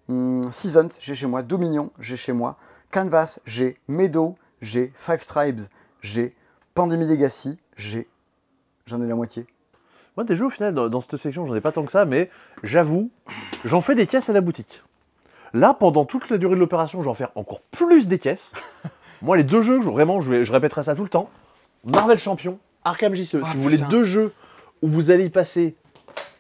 Hmm, 0.08 0.42
Seasons, 0.52 0.90
j'ai 1.00 1.16
chez 1.16 1.28
moi. 1.28 1.42
Dominion, 1.44 1.92
j'ai 2.00 2.16
chez 2.18 2.34
moi. 2.34 2.58
Canvas, 2.92 3.40
j'ai. 3.46 3.78
Meadow, 3.88 4.36
j'ai. 4.62 4.92
Five 4.96 5.26
Tribes, 5.26 5.62
j'ai. 6.02 6.36
Pandemic 6.74 7.10
Legacy, 7.10 7.58
j'ai. 7.76 8.08
J'en 8.86 9.02
ai 9.02 9.08
la 9.08 9.16
moitié. 9.16 9.46
Moi, 10.16 10.24
des 10.24 10.36
jeux, 10.36 10.46
au 10.46 10.50
final, 10.50 10.74
dans, 10.74 10.90
dans 10.90 11.00
cette 11.00 11.18
section, 11.18 11.46
j'en 11.46 11.54
ai 11.56 11.62
pas 11.62 11.72
tant 11.72 11.84
que 11.86 11.92
ça, 11.92 12.06
mais 12.06 12.30
j'avoue, 12.64 13.12
j'en 13.66 13.82
fais 13.82 13.94
des 13.96 14.08
caisses 14.08 14.30
à 14.30 14.34
la 14.34 14.42
boutique. 14.42 14.82
Là, 15.54 15.74
pendant 15.74 16.06
toute 16.06 16.30
la 16.30 16.38
durée 16.38 16.56
de 16.56 16.60
l'opération, 16.60 17.02
j'en 17.02 17.14
fais 17.14 17.28
encore 17.36 17.62
plus 17.62 18.08
des 18.08 18.18
caisses. 18.20 18.54
Moi, 19.22 19.38
les 19.38 19.44
deux 19.44 19.62
jeux, 19.62 19.82
je- 19.82 19.90
vraiment, 19.90 20.22
je, 20.22 20.30
vais- 20.30 20.46
je 20.46 20.52
répéterai 20.52 20.84
ça 20.84 20.96
tout 20.96 21.04
le 21.04 21.10
temps. 21.10 21.30
Marvel 21.84 22.18
Champion, 22.18 22.60
Arkham 22.84 23.14
JCE. 23.16 23.36
Ah, 23.44 23.48
si 23.52 23.58
vous 23.58 23.64
voulez 23.64 23.78
deux 23.78 24.04
jeux 24.04 24.34
où 24.82 24.88
vous 24.88 25.12
allez 25.12 25.26
y 25.26 25.30
passer 25.30 25.76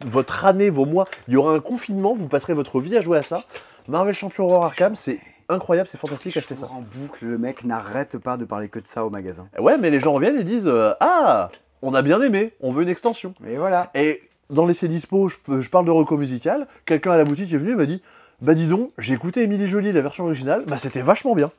votre 0.05 0.45
année, 0.45 0.69
vos 0.69 0.86
mois, 0.86 1.05
il 1.27 1.36
y 1.36 1.38
aura 1.38 1.53
un 1.53 1.60
confinement, 1.60 2.13
vous 2.13 2.27
passerez 2.27 2.53
votre 2.53 2.79
vie 2.79 2.97
à 2.97 3.01
jouer 3.01 3.17
à 3.19 3.23
ça. 3.23 3.43
Marvel 3.88 4.13
Champion 4.15 4.45
Horror 4.45 4.65
Arkham, 4.65 4.95
c'est 4.95 5.19
incroyable, 5.49 5.89
c'est 5.89 5.97
fantastique, 5.97 6.38
achetez 6.38 6.55
ça. 6.55 6.67
En 6.67 6.81
boucle, 6.81 7.25
le 7.25 7.38
mec 7.38 7.63
n'arrête 7.63 8.17
pas 8.17 8.38
de 8.38 8.45
parler 8.45 8.69
que 8.69 8.79
de 8.79 8.88
ça 8.88 9.05
au 9.05 9.10
magasin. 9.10 9.47
Ouais, 9.60 9.77
mais 9.77 9.89
les 9.89 9.99
gens 9.99 10.13
reviennent 10.13 10.39
et 10.39 10.43
disent 10.43 10.67
euh, 10.67 10.93
Ah, 10.99 11.49
on 11.81 11.93
a 11.93 12.01
bien 12.01 12.21
aimé, 12.21 12.53
on 12.62 12.71
veut 12.71 12.83
une 12.83 12.89
extension. 12.89 13.33
Et 13.47 13.57
voilà. 13.57 13.91
Et 13.95 14.21
dans 14.49 14.65
l'essai 14.65 14.88
dispo, 14.88 15.29
je, 15.29 15.69
parle 15.69 15.86
de 15.86 15.91
reco 15.91 16.17
musical. 16.17 16.67
Quelqu'un 16.86 17.12
à 17.12 17.17
la 17.17 17.25
boutique 17.25 17.51
est 17.51 17.57
venu 17.57 17.71
et 17.71 17.75
m'a 17.75 17.86
dit 17.86 18.01
Bah 18.41 18.53
dis 18.53 18.67
donc, 18.67 18.91
j'ai 18.97 19.13
écouté 19.13 19.43
Émilie 19.43 19.67
Jolie, 19.67 19.91
la 19.91 20.01
version 20.01 20.25
originale, 20.25 20.63
bah 20.67 20.77
c'était 20.77 21.01
vachement 21.01 21.36
bien. 21.36 21.51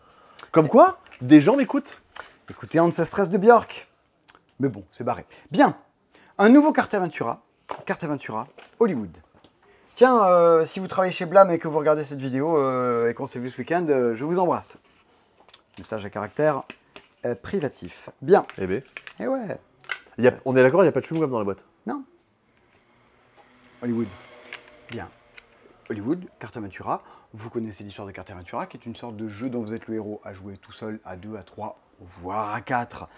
Comme 0.52 0.68
quoi, 0.68 0.98
des 1.20 1.40
gens 1.40 1.56
m'écoutent. 1.56 2.00
Écoutez 2.50 2.80
Ancestresses 2.80 3.28
de 3.28 3.38
Björk. 3.38 3.88
Mais 4.60 4.68
bon, 4.68 4.84
c'est 4.90 5.04
barré. 5.04 5.24
Bien. 5.50 5.76
Un 6.38 6.48
nouveau 6.48 6.72
Carte 6.72 6.94
Aventura. 6.94 7.42
Carte 7.84 8.04
Aventura 8.04 8.46
Hollywood. 8.80 9.10
Tiens, 9.98 10.22
euh, 10.28 10.64
si 10.64 10.78
vous 10.78 10.86
travaillez 10.86 11.12
chez 11.12 11.26
Blam 11.26 11.50
et 11.50 11.58
que 11.58 11.66
vous 11.66 11.76
regardez 11.76 12.04
cette 12.04 12.20
vidéo 12.20 12.56
euh, 12.56 13.10
et 13.10 13.14
qu'on 13.14 13.26
s'est 13.26 13.40
vu 13.40 13.48
ce 13.48 13.58
week-end, 13.58 13.84
euh, 13.88 14.14
je 14.14 14.24
vous 14.24 14.38
embrasse. 14.38 14.78
Message 15.76 16.04
à 16.04 16.08
caractère 16.08 16.62
privatif. 17.42 18.08
Bien. 18.22 18.46
Eh 18.58 18.68
ben, 18.68 18.80
Et 19.18 19.26
ouais. 19.26 19.58
y 20.18 20.28
a- 20.28 20.34
on 20.44 20.54
est 20.54 20.62
d'accord, 20.62 20.82
il 20.82 20.84
n'y 20.84 20.88
a 20.88 20.92
pas 20.92 21.00
de 21.00 21.04
chewing-gum 21.04 21.28
dans 21.28 21.40
la 21.40 21.44
boîte? 21.44 21.64
Non. 21.84 22.04
Hollywood. 23.82 24.06
Bien. 24.88 25.08
Hollywood, 25.90 26.24
Carte 26.38 26.56
Aventura. 26.56 27.02
Vous 27.32 27.50
connaissez 27.50 27.82
l'histoire 27.82 28.06
de 28.06 28.12
Carte 28.12 28.30
Aventura, 28.30 28.66
qui 28.66 28.76
est 28.76 28.86
une 28.86 28.94
sorte 28.94 29.16
de 29.16 29.26
jeu 29.28 29.50
dont 29.50 29.62
vous 29.62 29.74
êtes 29.74 29.88
le 29.88 29.96
héros 29.96 30.20
à 30.24 30.32
jouer 30.32 30.58
tout 30.58 30.70
seul, 30.70 31.00
à 31.04 31.16
deux, 31.16 31.34
à 31.36 31.42
trois, 31.42 31.76
voire 32.22 32.54
à 32.54 32.60
quatre, 32.60 33.08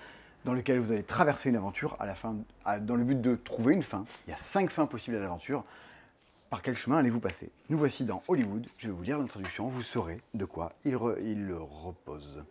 dans 0.46 0.54
lequel 0.54 0.78
vous 0.78 0.92
allez 0.92 1.02
traverser 1.04 1.50
une 1.50 1.56
aventure 1.56 1.94
à 2.00 2.06
la 2.06 2.14
fin, 2.14 2.36
à- 2.64 2.78
dans 2.78 2.96
le 2.96 3.04
but 3.04 3.20
de 3.20 3.34
trouver 3.36 3.74
une 3.74 3.82
fin. 3.82 4.06
Il 4.26 4.30
y 4.30 4.32
a 4.32 4.38
cinq 4.38 4.70
fins 4.70 4.86
possibles 4.86 5.18
à 5.18 5.20
l'aventure. 5.20 5.62
Par 6.50 6.62
quel 6.62 6.74
chemin 6.74 6.98
allez-vous 6.98 7.20
passer 7.20 7.50
Nous 7.68 7.78
voici 7.78 8.04
dans 8.04 8.22
Hollywood. 8.28 8.66
Je 8.76 8.88
vais 8.88 8.92
vous 8.92 9.02
lire 9.02 9.18
l'introduction. 9.18 9.68
Vous 9.68 9.82
saurez 9.82 10.20
de 10.34 10.44
quoi 10.44 10.72
il, 10.84 10.96
re- 10.96 11.18
il 11.22 11.52
repose. 11.54 12.42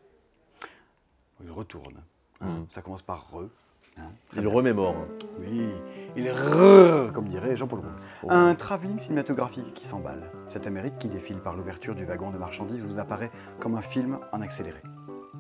Il 1.44 1.52
retourne. 1.52 2.02
hein. 2.42 2.48
Mhm. 2.48 2.66
Ça 2.70 2.82
commence 2.82 3.02
par 3.02 3.30
re. 3.32 3.50
hein. 3.98 4.12
Il 4.38 4.48
remémore. 4.48 4.96
Oui, 5.40 5.68
il 6.16 6.30
re, 6.32 7.12
comme 7.12 7.28
dirait 7.28 7.58
Jean-Paul 7.58 7.80
Roux. 7.80 7.88
Oh. 8.24 8.28
Un 8.30 8.56
travelling 8.56 9.00
cinématographique 9.00 9.74
qui 9.74 9.86
s'emballe. 9.86 10.32
Cette 10.48 10.66
Amérique 10.66 10.98
qui 10.98 11.10
défile 11.10 11.40
par 11.40 11.56
l'ouverture 11.56 11.94
du 11.94 12.06
wagon 12.06 12.32
de 12.32 12.38
marchandises 12.38 12.86
vous 12.86 13.00
apparaît 13.00 13.32
comme 13.60 13.76
un 13.76 13.82
film 13.82 14.20
en 14.32 14.42
accéléré. 14.42 14.82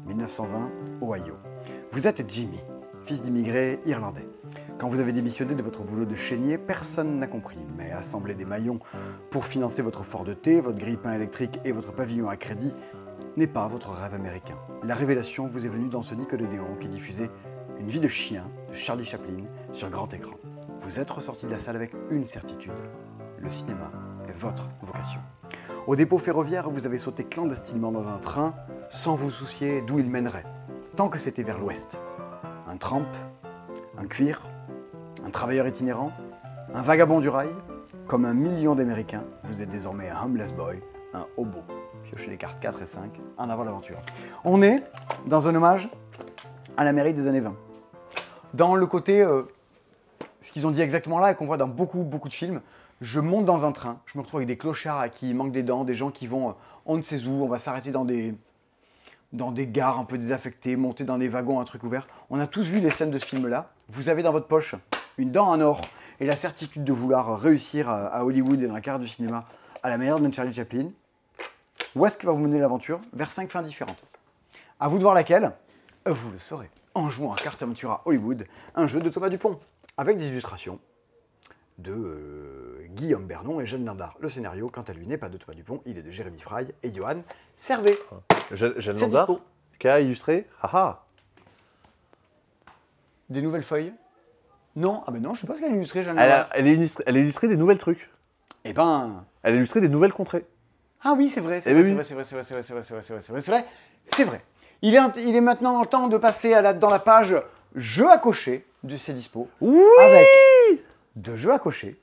1920, 0.05 0.69
Ohio. 1.01 1.35
Vous 1.91 2.07
êtes 2.07 2.29
Jimmy, 2.29 2.59
fils 3.05 3.21
d'immigrés 3.21 3.79
irlandais. 3.85 4.27
Quand 4.79 4.87
vous 4.87 5.01
avez 5.01 5.11
démissionné 5.11 5.55
de 5.55 5.61
votre 5.61 5.83
boulot 5.83 6.05
de 6.05 6.15
chénier, 6.15 6.57
personne 6.57 7.19
n'a 7.19 7.27
compris, 7.27 7.57
mais 7.77 7.91
assembler 7.91 8.33
des 8.33 8.45
maillons 8.45 8.79
pour 9.29 9.43
financer 9.45 9.81
votre 9.81 10.05
fort 10.05 10.23
de 10.23 10.33
thé, 10.33 10.61
votre 10.61 10.77
grille-pain 10.77 11.11
électrique 11.11 11.59
et 11.65 11.73
votre 11.73 11.91
pavillon 11.91 12.29
à 12.29 12.37
crédit 12.37 12.73
n'est 13.35 13.47
pas 13.47 13.67
votre 13.67 13.89
rêve 13.89 14.13
américain. 14.13 14.55
La 14.85 14.95
révélation 14.95 15.47
vous 15.47 15.65
est 15.65 15.69
venue 15.69 15.89
dans 15.89 16.01
ce 16.01 16.15
Nickelodeon 16.15 16.77
qui 16.79 16.87
diffusait 16.87 17.29
Une 17.77 17.89
vie 17.89 17.99
de 17.99 18.07
chien 18.07 18.45
de 18.69 18.73
Charlie 18.73 19.03
Chaplin 19.03 19.43
sur 19.73 19.89
grand 19.89 20.13
écran. 20.13 20.35
Vous 20.79 20.97
êtes 20.97 21.11
ressorti 21.11 21.45
de 21.45 21.51
la 21.51 21.59
salle 21.59 21.75
avec 21.75 21.91
une 22.09 22.25
certitude. 22.25 22.71
Le 23.37 23.49
cinéma 23.49 23.91
est 24.29 24.37
votre 24.39 24.69
vocation. 24.81 25.19
Au 25.87 25.97
dépôt 25.97 26.19
ferroviaire, 26.19 26.69
vous 26.69 26.85
avez 26.85 26.99
sauté 26.99 27.25
clandestinement 27.25 27.91
dans 27.91 28.07
un 28.07 28.19
train 28.19 28.55
sans 28.89 29.15
vous 29.15 29.29
soucier 29.29 29.81
d'où 29.81 29.99
il 29.99 30.09
mènerait, 30.09 30.45
tant 30.95 31.09
que 31.09 31.19
c'était 31.19 31.43
vers 31.43 31.59
l'ouest. 31.59 31.99
Un 32.65 32.77
tramp, 32.77 33.11
un 33.97 34.05
cuir, 34.05 34.41
un 35.29 35.31
travailleur 35.31 35.67
itinérant, 35.67 36.11
un 36.73 36.81
vagabond 36.81 37.19
du 37.19 37.29
rail, 37.29 37.49
comme 38.07 38.25
un 38.25 38.33
million 38.33 38.73
d'Américains, 38.73 39.25
vous 39.43 39.61
êtes 39.61 39.69
désormais 39.69 40.09
un 40.09 40.23
homeless 40.23 40.53
boy, 40.53 40.81
un 41.13 41.27
hobo. 41.37 41.59
Piochez 42.03 42.31
les 42.31 42.37
cartes 42.37 42.59
4 42.59 42.81
et 42.81 42.87
5, 42.87 43.11
en 43.37 43.49
avant 43.51 43.63
l'aventure. 43.63 43.99
On 44.43 44.63
est 44.63 44.83
dans 45.27 45.47
un 45.47 45.53
hommage 45.53 45.91
à 46.77 46.83
l'Amérique 46.83 47.13
des 47.13 47.27
années 47.27 47.41
20. 47.41 47.53
Dans 48.55 48.73
le 48.73 48.87
côté, 48.87 49.21
euh, 49.21 49.43
ce 50.41 50.51
qu'ils 50.51 50.65
ont 50.65 50.71
dit 50.71 50.81
exactement 50.81 51.19
là 51.19 51.29
et 51.29 51.35
qu'on 51.35 51.45
voit 51.45 51.57
dans 51.57 51.67
beaucoup, 51.67 52.01
beaucoup 52.01 52.27
de 52.27 52.33
films, 52.33 52.59
je 52.99 53.19
monte 53.19 53.45
dans 53.45 53.67
un 53.67 53.71
train, 53.71 53.99
je 54.07 54.17
me 54.17 54.23
retrouve 54.23 54.39
avec 54.39 54.47
des 54.47 54.57
clochards 54.57 54.99
à 54.99 55.09
qui 55.09 55.29
il 55.29 55.35
manque 55.35 55.51
des 55.51 55.61
dents, 55.61 55.83
des 55.83 55.93
gens 55.93 56.09
qui 56.09 56.25
vont, 56.25 56.49
euh, 56.49 56.53
on 56.87 56.97
ne 56.97 57.03
sait 57.03 57.23
où, 57.27 57.43
on 57.43 57.47
va 57.47 57.59
s'arrêter 57.59 57.91
dans 57.91 58.03
des, 58.03 58.33
dans 59.31 59.51
des 59.51 59.67
gares 59.67 59.99
un 59.99 60.05
peu 60.05 60.17
désaffectées, 60.17 60.75
monter 60.75 61.03
dans 61.03 61.19
des 61.19 61.29
wagons, 61.29 61.59
un 61.59 61.65
truc 61.65 61.83
ouvert. 61.83 62.07
On 62.31 62.39
a 62.39 62.47
tous 62.47 62.67
vu 62.67 62.79
les 62.79 62.89
scènes 62.89 63.11
de 63.11 63.19
ce 63.19 63.27
film-là. 63.27 63.69
Vous 63.89 64.09
avez 64.09 64.23
dans 64.23 64.31
votre 64.31 64.47
poche 64.47 64.73
une 65.19 65.31
dent 65.31 65.49
en 65.49 65.59
or 65.59 65.81
et 66.19 66.25
la 66.25 66.35
certitude 66.35 66.83
de 66.83 66.93
vouloir 66.93 67.39
réussir 67.39 67.89
à, 67.89 68.25
Hollywood 68.25 68.61
et 68.63 68.67
dans 68.67 68.73
la 68.73 68.81
carrière 68.81 68.99
du 68.99 69.07
cinéma 69.07 69.45
à 69.83 69.89
la 69.89 69.97
manière 69.97 70.19
de 70.19 70.33
Charlie 70.33 70.53
Chaplin. 70.53 70.91
Où 71.95 72.05
est-ce 72.05 72.17
que 72.17 72.25
va 72.25 72.31
vous 72.31 72.39
mener 72.39 72.59
l'aventure? 72.59 73.01
Vers 73.13 73.29
cinq 73.29 73.51
fins 73.51 73.61
différentes. 73.61 74.03
À 74.79 74.87
vous 74.87 74.97
de 74.97 75.03
voir 75.03 75.13
laquelle 75.13 75.51
Vous 76.05 76.31
le 76.31 76.39
saurez 76.39 76.69
en 76.95 77.09
jouant 77.09 77.33
à 77.33 77.35
Carte 77.37 77.61
Aventura 77.61 78.01
Hollywood, 78.05 78.45
un 78.75 78.87
jeu 78.87 78.99
de 78.99 79.09
Thomas 79.09 79.29
Dupont, 79.29 79.59
avec 79.97 80.17
des 80.17 80.27
illustrations 80.27 80.79
de 81.77 81.93
euh, 81.93 82.87
Guillaume 82.89 83.25
Bernon 83.25 83.61
et 83.61 83.65
Jeanne 83.65 83.85
Landard. 83.85 84.15
Le 84.19 84.29
scénario, 84.29 84.69
quant 84.69 84.81
à 84.81 84.93
lui, 84.93 85.05
n'est 85.05 85.17
pas 85.17 85.29
de 85.29 85.37
Thomas 85.37 85.55
Dupont, 85.55 85.81
il 85.85 85.97
est 85.97 86.01
de 86.01 86.11
Jérémy 86.11 86.39
Fry 86.39 86.67
et 86.83 86.93
Johan 86.93 87.21
Servet. 87.55 87.97
Jeanne 88.51 88.73
Jeanne 88.77 88.99
Landard, 88.99 89.31
qui 89.77 89.87
a 89.87 89.99
illustré. 89.99 90.47
Haha 90.61 91.05
Des 93.29 93.41
nouvelles 93.41 93.63
feuilles? 93.63 93.93
Non 94.79 95.03
Ah 95.05 95.11
ben 95.11 95.21
non, 95.21 95.33
je 95.35 95.41
sais 95.41 95.47
pas 95.47 95.55
ce 95.55 95.61
qu'elle 95.61 95.73
a 95.73 95.75
illustré, 95.75 96.03
Jeanne 96.03 96.17
elle, 96.17 96.31
a, 96.31 96.49
elle, 96.53 96.65
a 96.65 96.69
illustré, 96.69 97.03
elle 97.05 97.15
a 97.17 97.19
illustré 97.19 97.47
des 97.47 97.57
nouvelles 97.57 97.77
trucs. 97.77 98.09
Eh 98.65 98.73
ben... 98.73 99.23
Elle 99.43 99.53
a 99.53 99.55
illustré 99.57 99.81
des 99.81 99.89
nouvelles 99.89 100.13
contrées. 100.13 100.45
Ah 101.03 101.13
oui, 101.17 101.29
c'est 101.29 101.41
vrai, 101.41 101.61
c'est 101.61 101.71
Eh 101.71 101.73
vrai, 101.73 102.03
c'est 102.03 102.13
vrai, 102.13 102.23
c'est 102.25 102.33
vrai, 102.35 102.43
c'est 102.43 102.45
vrai, 102.45 102.63
c'est 102.63 102.73
vrai, 102.73 102.83
c'est 102.83 102.93
vrai, 102.93 103.03
c'est 103.03 103.13
vrai, 103.13 103.21
c'est 103.21 103.31
vrai, 103.31 103.41
c'est 103.41 103.51
vrai, 103.51 103.65
c'est 104.07 104.23
vrai. 104.23 104.41
Il 104.81 104.95
est, 104.95 104.99
int- 104.99 105.19
il 105.19 105.35
est 105.35 105.41
maintenant 105.41 105.83
temps 105.85 106.07
de 106.07 106.17
passer 106.17 106.53
à 106.53 106.61
la, 106.61 106.73
dans 106.73 106.89
la 106.89 106.99
page 106.99 107.35
jeux 107.75 108.09
à 108.09 108.17
cocher 108.17 108.65
de 108.83 108.95
ces 108.97 109.13
dispo. 109.13 109.49
Oui 109.61 109.81
Avec 110.01 110.27
deux 111.15 111.35
jeux 111.35 111.51
à 111.51 111.59
cocher 111.59 111.99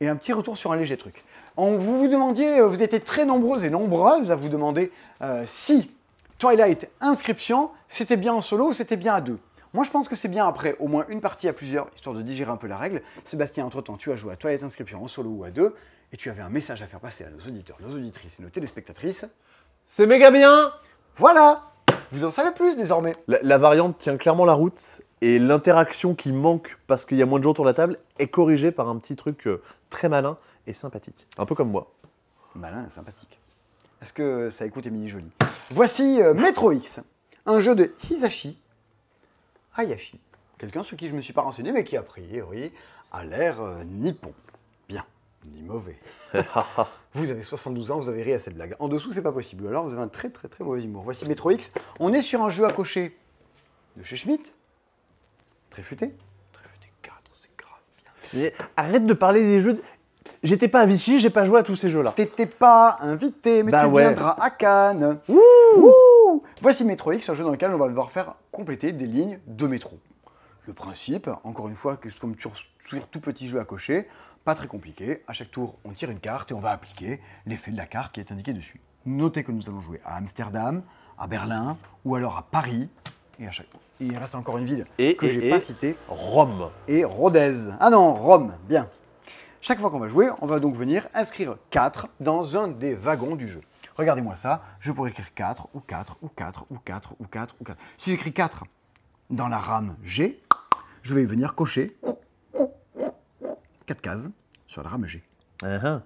et 0.00 0.08
un 0.08 0.16
petit 0.16 0.32
retour 0.32 0.56
sur 0.56 0.72
un 0.72 0.76
léger 0.76 0.96
truc. 0.96 1.24
On, 1.56 1.78
vous 1.78 1.98
vous 2.00 2.08
demandiez, 2.08 2.58
euh, 2.58 2.66
vous 2.66 2.82
étiez 2.82 2.98
très 3.00 3.24
nombreuses 3.24 3.64
et 3.64 3.70
nombreuses 3.70 4.32
à 4.32 4.34
vous 4.34 4.48
demander 4.48 4.90
euh, 5.22 5.44
si 5.46 5.92
Twilight 6.38 6.88
Inscription, 7.00 7.70
c'était 7.88 8.16
bien 8.16 8.34
en 8.34 8.40
solo 8.40 8.68
ou 8.68 8.72
c'était 8.72 8.96
bien 8.96 9.14
à 9.14 9.20
deux. 9.20 9.38
Moi, 9.74 9.82
je 9.82 9.90
pense 9.90 10.08
que 10.08 10.14
c'est 10.14 10.28
bien 10.28 10.46
après 10.46 10.76
au 10.78 10.86
moins 10.86 11.04
une 11.08 11.20
partie 11.20 11.48
à 11.48 11.52
plusieurs, 11.52 11.88
histoire 11.96 12.14
de 12.14 12.22
digérer 12.22 12.50
un 12.52 12.56
peu 12.56 12.68
la 12.68 12.78
règle. 12.78 13.02
Sébastien, 13.24 13.66
entre-temps, 13.66 13.96
tu 13.96 14.12
as 14.12 14.16
joué 14.16 14.32
à 14.32 14.36
Twilight 14.36 14.62
Inscription 14.62 15.02
en 15.02 15.08
solo 15.08 15.30
ou 15.30 15.42
à 15.44 15.50
deux, 15.50 15.74
et 16.12 16.16
tu 16.16 16.30
avais 16.30 16.42
un 16.42 16.48
message 16.48 16.80
à 16.80 16.86
faire 16.86 17.00
passer 17.00 17.24
à 17.24 17.30
nos 17.30 17.40
auditeurs, 17.40 17.76
nos 17.80 17.92
auditrices 17.92 18.38
et 18.38 18.42
nos 18.44 18.50
téléspectatrices. 18.50 19.26
C'est 19.88 20.06
méga 20.06 20.30
bien 20.30 20.72
Voilà 21.16 21.72
Vous 22.12 22.24
en 22.24 22.30
savez 22.30 22.52
plus 22.52 22.76
désormais. 22.76 23.12
la, 23.26 23.38
la 23.42 23.58
variante 23.58 23.98
tient 23.98 24.16
clairement 24.16 24.44
la 24.44 24.52
route 24.52 25.02
et 25.20 25.40
l'interaction 25.40 26.14
qui 26.14 26.30
manque 26.30 26.78
parce 26.86 27.04
qu'il 27.04 27.18
y 27.18 27.22
a 27.22 27.26
moins 27.26 27.40
de 27.40 27.44
gens 27.44 27.50
autour 27.50 27.64
de 27.64 27.70
la 27.70 27.74
table 27.74 27.98
est 28.20 28.28
corrigée 28.28 28.70
par 28.70 28.88
un 28.88 28.96
petit 28.98 29.16
truc 29.16 29.46
euh, 29.48 29.60
très 29.90 30.08
malin 30.08 30.38
et 30.68 30.72
sympathique. 30.72 31.26
Un 31.36 31.46
peu 31.46 31.56
comme 31.56 31.70
moi. 31.70 31.90
Malin 32.54 32.86
et 32.86 32.90
sympathique. 32.90 33.40
Est-ce 34.00 34.12
que 34.12 34.50
ça 34.50 34.66
écoute 34.66 34.86
Émilie 34.86 35.08
Jolie 35.08 35.32
Voici 35.70 36.22
euh, 36.22 36.32
Metro 36.32 36.70
X, 36.70 37.00
un 37.46 37.58
jeu 37.58 37.74
de 37.74 37.92
Hisashi 38.08 38.56
Hayashi. 39.76 40.20
Quelqu'un 40.58 40.82
sur 40.82 40.96
qui 40.96 41.06
je 41.06 41.12
ne 41.12 41.16
me 41.16 41.22
suis 41.22 41.32
pas 41.32 41.42
renseigné, 41.42 41.72
mais 41.72 41.84
qui 41.84 41.96
a 41.96 42.02
priori 42.02 42.72
a 43.12 43.24
l'air 43.24 43.60
euh, 43.60 43.84
nippon. 43.84 44.32
Bien, 44.88 45.04
ni 45.52 45.62
mauvais. 45.62 45.98
vous 47.14 47.30
avez 47.30 47.42
72 47.42 47.90
ans, 47.90 47.98
vous 47.98 48.08
avez 48.08 48.22
ri 48.22 48.32
à 48.32 48.38
cette 48.38 48.54
blague. 48.54 48.76
En 48.78 48.88
dessous, 48.88 49.12
c'est 49.12 49.22
pas 49.22 49.32
possible. 49.32 49.66
Alors, 49.66 49.84
vous 49.84 49.92
avez 49.92 50.02
un 50.02 50.08
très 50.08 50.30
très 50.30 50.48
très 50.48 50.64
mauvais 50.64 50.82
humour. 50.82 51.02
Voici 51.02 51.26
Metro 51.26 51.50
X. 51.50 51.70
On 52.00 52.12
est 52.12 52.22
sur 52.22 52.42
un 52.42 52.50
jeu 52.50 52.64
à 52.64 52.72
cocher 52.72 53.16
de 53.96 54.02
chez 54.02 54.16
Schmitt. 54.16 54.52
Très 55.70 55.82
futé. 55.82 56.14
Très 56.52 56.68
futé 56.68 56.86
4, 57.02 57.14
c'est 57.34 57.50
grave 57.56 57.78
bien. 57.98 58.10
Mais 58.34 58.52
arrête 58.76 59.06
de 59.06 59.14
parler 59.14 59.42
des 59.42 59.60
jeux. 59.60 59.74
de- 59.74 59.82
J'étais 60.42 60.68
pas 60.68 60.80
à 60.80 60.86
Vichy, 60.86 61.20
j'ai 61.20 61.30
pas 61.30 61.44
joué 61.44 61.58
à 61.58 61.62
tous 61.62 61.74
ces 61.76 61.88
jeux-là. 61.90 62.12
T'étais 62.14 62.46
pas 62.46 62.98
invité, 63.00 63.62
mais 63.62 63.72
Bah 63.72 63.82
tu 63.84 63.86
ouais. 63.90 64.02
viendras 64.02 64.36
à 64.38 64.50
Cannes. 64.50 65.18
Voici 66.62 66.84
Metro 66.84 67.12
X, 67.12 67.28
un 67.28 67.34
jeu 67.34 67.44
dans 67.44 67.50
lequel 67.50 67.70
on 67.72 67.78
va 67.78 67.88
devoir 67.88 68.10
faire 68.10 68.34
compléter 68.50 68.92
des 68.92 69.06
lignes 69.06 69.38
de 69.46 69.66
métro. 69.66 69.98
Le 70.66 70.72
principe, 70.72 71.28
encore 71.44 71.68
une 71.68 71.76
fois, 71.76 71.96
que 71.96 72.08
c'est 72.10 72.18
comme 72.18 72.36
sur, 72.38 72.52
tout 73.08 73.20
petit 73.20 73.48
jeu 73.48 73.60
à 73.60 73.64
cocher, 73.64 74.08
pas 74.44 74.54
très 74.54 74.66
compliqué. 74.66 75.22
À 75.28 75.32
chaque 75.32 75.50
tour, 75.50 75.76
on 75.84 75.90
tire 75.90 76.10
une 76.10 76.20
carte 76.20 76.50
et 76.50 76.54
on 76.54 76.60
va 76.60 76.70
appliquer 76.70 77.20
l'effet 77.46 77.70
de 77.70 77.76
la 77.76 77.86
carte 77.86 78.14
qui 78.14 78.20
est 78.20 78.32
indiqué 78.32 78.52
dessus. 78.52 78.80
Notez 79.06 79.44
que 79.44 79.52
nous 79.52 79.68
allons 79.68 79.80
jouer 79.80 80.00
à 80.04 80.16
Amsterdam, 80.16 80.82
à 81.18 81.26
Berlin 81.26 81.76
ou 82.04 82.14
alors 82.14 82.36
à 82.38 82.42
Paris. 82.42 82.88
Et 83.38 83.46
à 83.46 83.50
chaque 83.50 83.66
et 84.00 84.06
il 84.06 84.16
reste 84.16 84.34
encore 84.34 84.58
une 84.58 84.64
ville 84.64 84.86
Et- 84.98 85.14
que 85.16 85.28
j'ai 85.28 85.50
pas 85.50 85.60
citée 85.60 85.96
Rome. 86.08 86.70
et 86.88 87.04
Rodez. 87.04 87.68
Ah 87.80 87.90
non, 87.90 88.14
Rome, 88.14 88.54
bien. 88.68 88.88
Chaque 89.60 89.78
fois 89.80 89.90
qu'on 89.90 89.98
va 90.00 90.08
jouer, 90.08 90.28
on 90.40 90.46
va 90.46 90.60
donc 90.60 90.74
venir 90.74 91.08
inscrire 91.14 91.56
4 91.70 92.08
dans 92.20 92.56
un 92.56 92.68
des 92.68 92.94
wagons 92.94 93.34
du 93.36 93.48
jeu. 93.48 93.60
Regardez-moi 93.96 94.36
ça, 94.36 94.62
je 94.80 94.92
pourrais 94.92 95.10
écrire 95.10 95.32
4 95.34 95.68
ou 95.74 95.80
4 95.80 96.18
ou 96.22 96.28
4 96.28 96.66
ou 96.70 96.78
4 96.78 97.14
ou 97.20 97.24
4 97.26 97.56
ou 97.60 97.64
4. 97.64 97.78
Si 97.96 98.10
j'écris 98.10 98.32
4 98.32 98.64
dans 99.30 99.48
la 99.48 99.58
rame 99.58 99.96
G, 100.02 100.42
je 101.02 101.14
vais 101.14 101.24
venir 101.24 101.54
cocher 101.54 101.96
4 103.86 104.00
cases 104.00 104.28
sur 104.66 104.82
la 104.82 104.88
rame 104.88 105.06
G. 105.06 105.22
Uh-huh. 105.62 106.00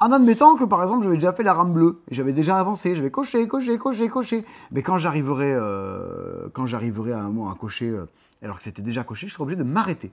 En 0.00 0.12
admettant 0.12 0.56
que 0.56 0.64
par 0.64 0.82
exemple 0.82 1.04
j'avais 1.04 1.16
déjà 1.16 1.32
fait 1.32 1.42
la 1.42 1.54
rame 1.54 1.72
bleue 1.72 2.02
et 2.10 2.14
j'avais 2.14 2.32
déjà 2.32 2.58
avancé, 2.58 2.94
j'avais 2.94 3.10
coché, 3.10 3.46
coché, 3.48 3.78
coché, 3.78 4.08
coché. 4.08 4.44
Mais 4.72 4.82
quand 4.82 4.98
j'arriverai, 4.98 5.52
euh, 5.54 6.48
quand 6.52 6.66
j'arriverai 6.66 7.12
à 7.12 7.20
un 7.20 7.28
moment 7.28 7.50
à 7.50 7.54
cocher, 7.54 7.88
euh, 7.88 8.06
alors 8.42 8.56
que 8.58 8.62
c'était 8.62 8.82
déjà 8.82 9.04
coché, 9.04 9.28
je 9.28 9.32
serai 9.32 9.44
obligé 9.44 9.56
de 9.56 9.64
m'arrêter. 9.64 10.12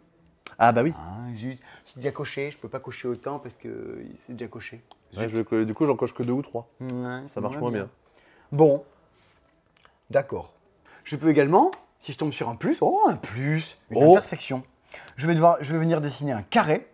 Ah 0.63 0.71
bah 0.71 0.83
oui. 0.83 0.93
Ah, 0.95 1.33
zut, 1.33 1.59
c'est 1.85 1.95
déjà 1.97 2.11
coché, 2.11 2.51
je 2.51 2.57
peux 2.57 2.69
pas 2.69 2.79
cocher 2.79 3.07
autant 3.07 3.39
parce 3.39 3.55
que 3.55 4.03
c'est 4.25 4.33
déjà 4.33 4.47
coché. 4.47 4.79
Ouais, 5.17 5.27
je- 5.27 5.63
du 5.63 5.73
coup, 5.73 5.87
j'en 5.87 5.95
coche 5.95 6.13
que 6.13 6.21
deux 6.21 6.33
ou 6.33 6.43
trois. 6.43 6.67
Ouais, 6.79 7.23
Ça 7.29 7.41
marche 7.41 7.57
moins 7.57 7.71
bien. 7.71 7.89
Bon, 8.51 8.83
d'accord. 10.11 10.53
Je 11.03 11.15
peux 11.15 11.29
également, 11.29 11.71
si 11.99 12.11
je 12.11 12.17
tombe 12.19 12.31
sur 12.31 12.47
un 12.47 12.55
plus, 12.55 12.77
oh 12.81 13.01
un 13.07 13.15
plus, 13.15 13.77
une 13.89 14.03
Oh. 14.03 14.11
intersection. 14.11 14.61
Je 15.15 15.25
vais 15.25 15.33
devoir, 15.33 15.57
je 15.61 15.73
vais 15.73 15.79
venir 15.79 15.99
dessiner 15.99 16.31
un 16.33 16.43
carré. 16.43 16.87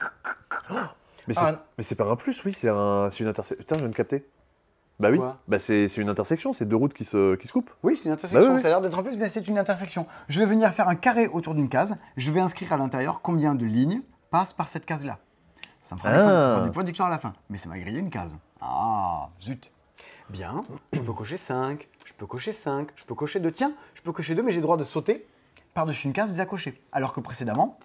Mais 1.27 1.33
c'est 1.33 1.41
Ah. 1.43 1.65
mais 1.77 1.83
c'est 1.83 1.95
pas 1.95 2.05
un 2.05 2.15
plus, 2.15 2.41
oui, 2.45 2.53
c'est 2.53 2.69
un, 2.69 3.09
une 3.09 3.27
intersection. 3.27 3.57
Putain, 3.61 3.75
je 3.75 3.81
viens 3.81 3.89
de 3.89 3.95
capter. 3.95 4.25
Bah 4.99 5.09
oui, 5.11 5.17
Quoi 5.17 5.37
bah 5.47 5.59
c'est 5.59 5.85
une 5.97 6.09
intersection, 6.09 6.53
c'est 6.53 6.65
deux 6.65 6.75
routes 6.75 6.93
qui 6.93 7.05
se, 7.05 7.35
qui 7.35 7.47
se 7.47 7.53
coupent. 7.53 7.69
Oui, 7.83 7.95
c'est 7.95 8.05
une 8.05 8.11
intersection. 8.13 8.39
Bah 8.39 8.47
oui, 8.49 8.55
oui. 8.55 8.61
Ça 8.61 8.67
a 8.67 8.71
l'air 8.71 8.81
d'être 8.81 8.97
un 8.97 9.03
plus, 9.03 9.15
mais 9.17 9.29
c'est 9.29 9.47
une 9.47 9.59
intersection. 9.59 10.07
Je 10.27 10.39
vais 10.39 10.45
venir 10.47 10.71
faire 10.73 10.89
un 10.89 10.95
carré 10.95 11.27
autour 11.27 11.53
d'une 11.53 11.69
case. 11.69 11.97
Je 12.17 12.31
vais 12.31 12.39
inscrire 12.39 12.73
à 12.73 12.77
l'intérieur 12.77 13.21
combien 13.21 13.53
de 13.53 13.65
lignes 13.65 14.01
passent 14.31 14.53
par 14.53 14.69
cette 14.69 14.85
case-là. 14.85 15.19
Ça 15.83 15.95
me 15.95 15.99
fera 15.99 16.11
Ah. 16.13 16.63
des 16.65 16.71
points 16.71 16.83
de 16.83 16.87
victoire 16.87 17.09
à 17.09 17.11
la 17.11 17.19
fin. 17.19 17.33
Mais 17.49 17.57
ça 17.59 17.69
m'a 17.69 17.77
grillé 17.77 17.99
une 17.99 18.09
case. 18.09 18.37
Ah, 18.59 19.29
zut. 19.41 19.71
Bien, 20.29 20.63
je 20.91 20.99
peux 20.99 21.13
cocher 21.13 21.37
5, 21.37 21.87
je 22.03 22.13
peux 22.13 22.25
cocher 22.25 22.51
5, 22.51 22.89
je 22.95 23.05
peux 23.05 23.15
cocher 23.15 23.39
2. 23.39 23.51
Tiens, 23.51 23.71
je 23.93 24.01
peux 24.01 24.11
cocher 24.11 24.35
2, 24.35 24.41
mais 24.43 24.51
j'ai 24.51 24.57
le 24.57 24.63
droit 24.63 24.77
de 24.77 24.83
sauter 24.83 25.25
par-dessus 25.73 26.07
une 26.07 26.13
case 26.13 26.31
déjà 26.31 26.45
cochée. 26.45 26.81
Alors 26.91 27.13
que 27.13 27.19
précédemment, 27.21 27.77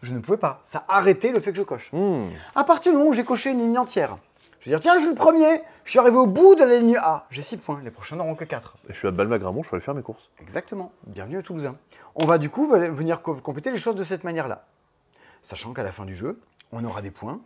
je 0.00 0.14
ne 0.14 0.20
pouvais 0.20 0.38
pas. 0.38 0.60
Ça 0.64 0.84
arrêtait 0.88 1.32
le 1.32 1.40
fait 1.40 1.50
que 1.50 1.58
je 1.58 1.62
coche. 1.64 1.90
Hmm. 1.92 2.28
À 2.54 2.64
partir 2.64 2.92
du 2.92 2.98
moment 2.98 3.10
où 3.10 3.14
j'ai 3.14 3.24
coché 3.24 3.50
une 3.50 3.58
ligne 3.58 3.76
entière, 3.78 4.16
je 4.66 4.70
vais 4.72 4.76
dire, 4.78 4.80
tiens, 4.82 4.94
je 4.96 5.00
suis 5.02 5.08
le 5.10 5.14
premier, 5.14 5.62
je 5.84 5.90
suis 5.90 5.98
arrivé 6.00 6.16
au 6.16 6.26
bout 6.26 6.56
de 6.56 6.64
la 6.64 6.78
ligne 6.78 6.96
A. 7.00 7.26
J'ai 7.30 7.42
6 7.42 7.58
points, 7.58 7.80
les 7.84 7.92
prochains 7.92 8.16
n'auront 8.16 8.34
que 8.34 8.42
4. 8.44 8.78
Et 8.88 8.92
je 8.92 8.98
suis 8.98 9.06
à 9.06 9.12
Balma-Gramont, 9.12 9.62
je 9.62 9.70
peux 9.70 9.76
aller 9.76 9.84
faire 9.84 9.94
mes 9.94 10.02
courses. 10.02 10.28
Exactement. 10.40 10.90
Bienvenue 11.06 11.38
à 11.38 11.42
Toulousain. 11.42 11.76
On 12.16 12.26
va 12.26 12.36
du 12.38 12.50
coup 12.50 12.66
venir 12.66 13.22
co- 13.22 13.36
compléter 13.36 13.70
les 13.70 13.76
choses 13.78 13.94
de 13.94 14.02
cette 14.02 14.24
manière-là. 14.24 14.66
Sachant 15.42 15.72
qu'à 15.72 15.84
la 15.84 15.92
fin 15.92 16.04
du 16.04 16.16
jeu, 16.16 16.40
on 16.72 16.84
aura 16.84 17.00
des 17.00 17.12
points. 17.12 17.40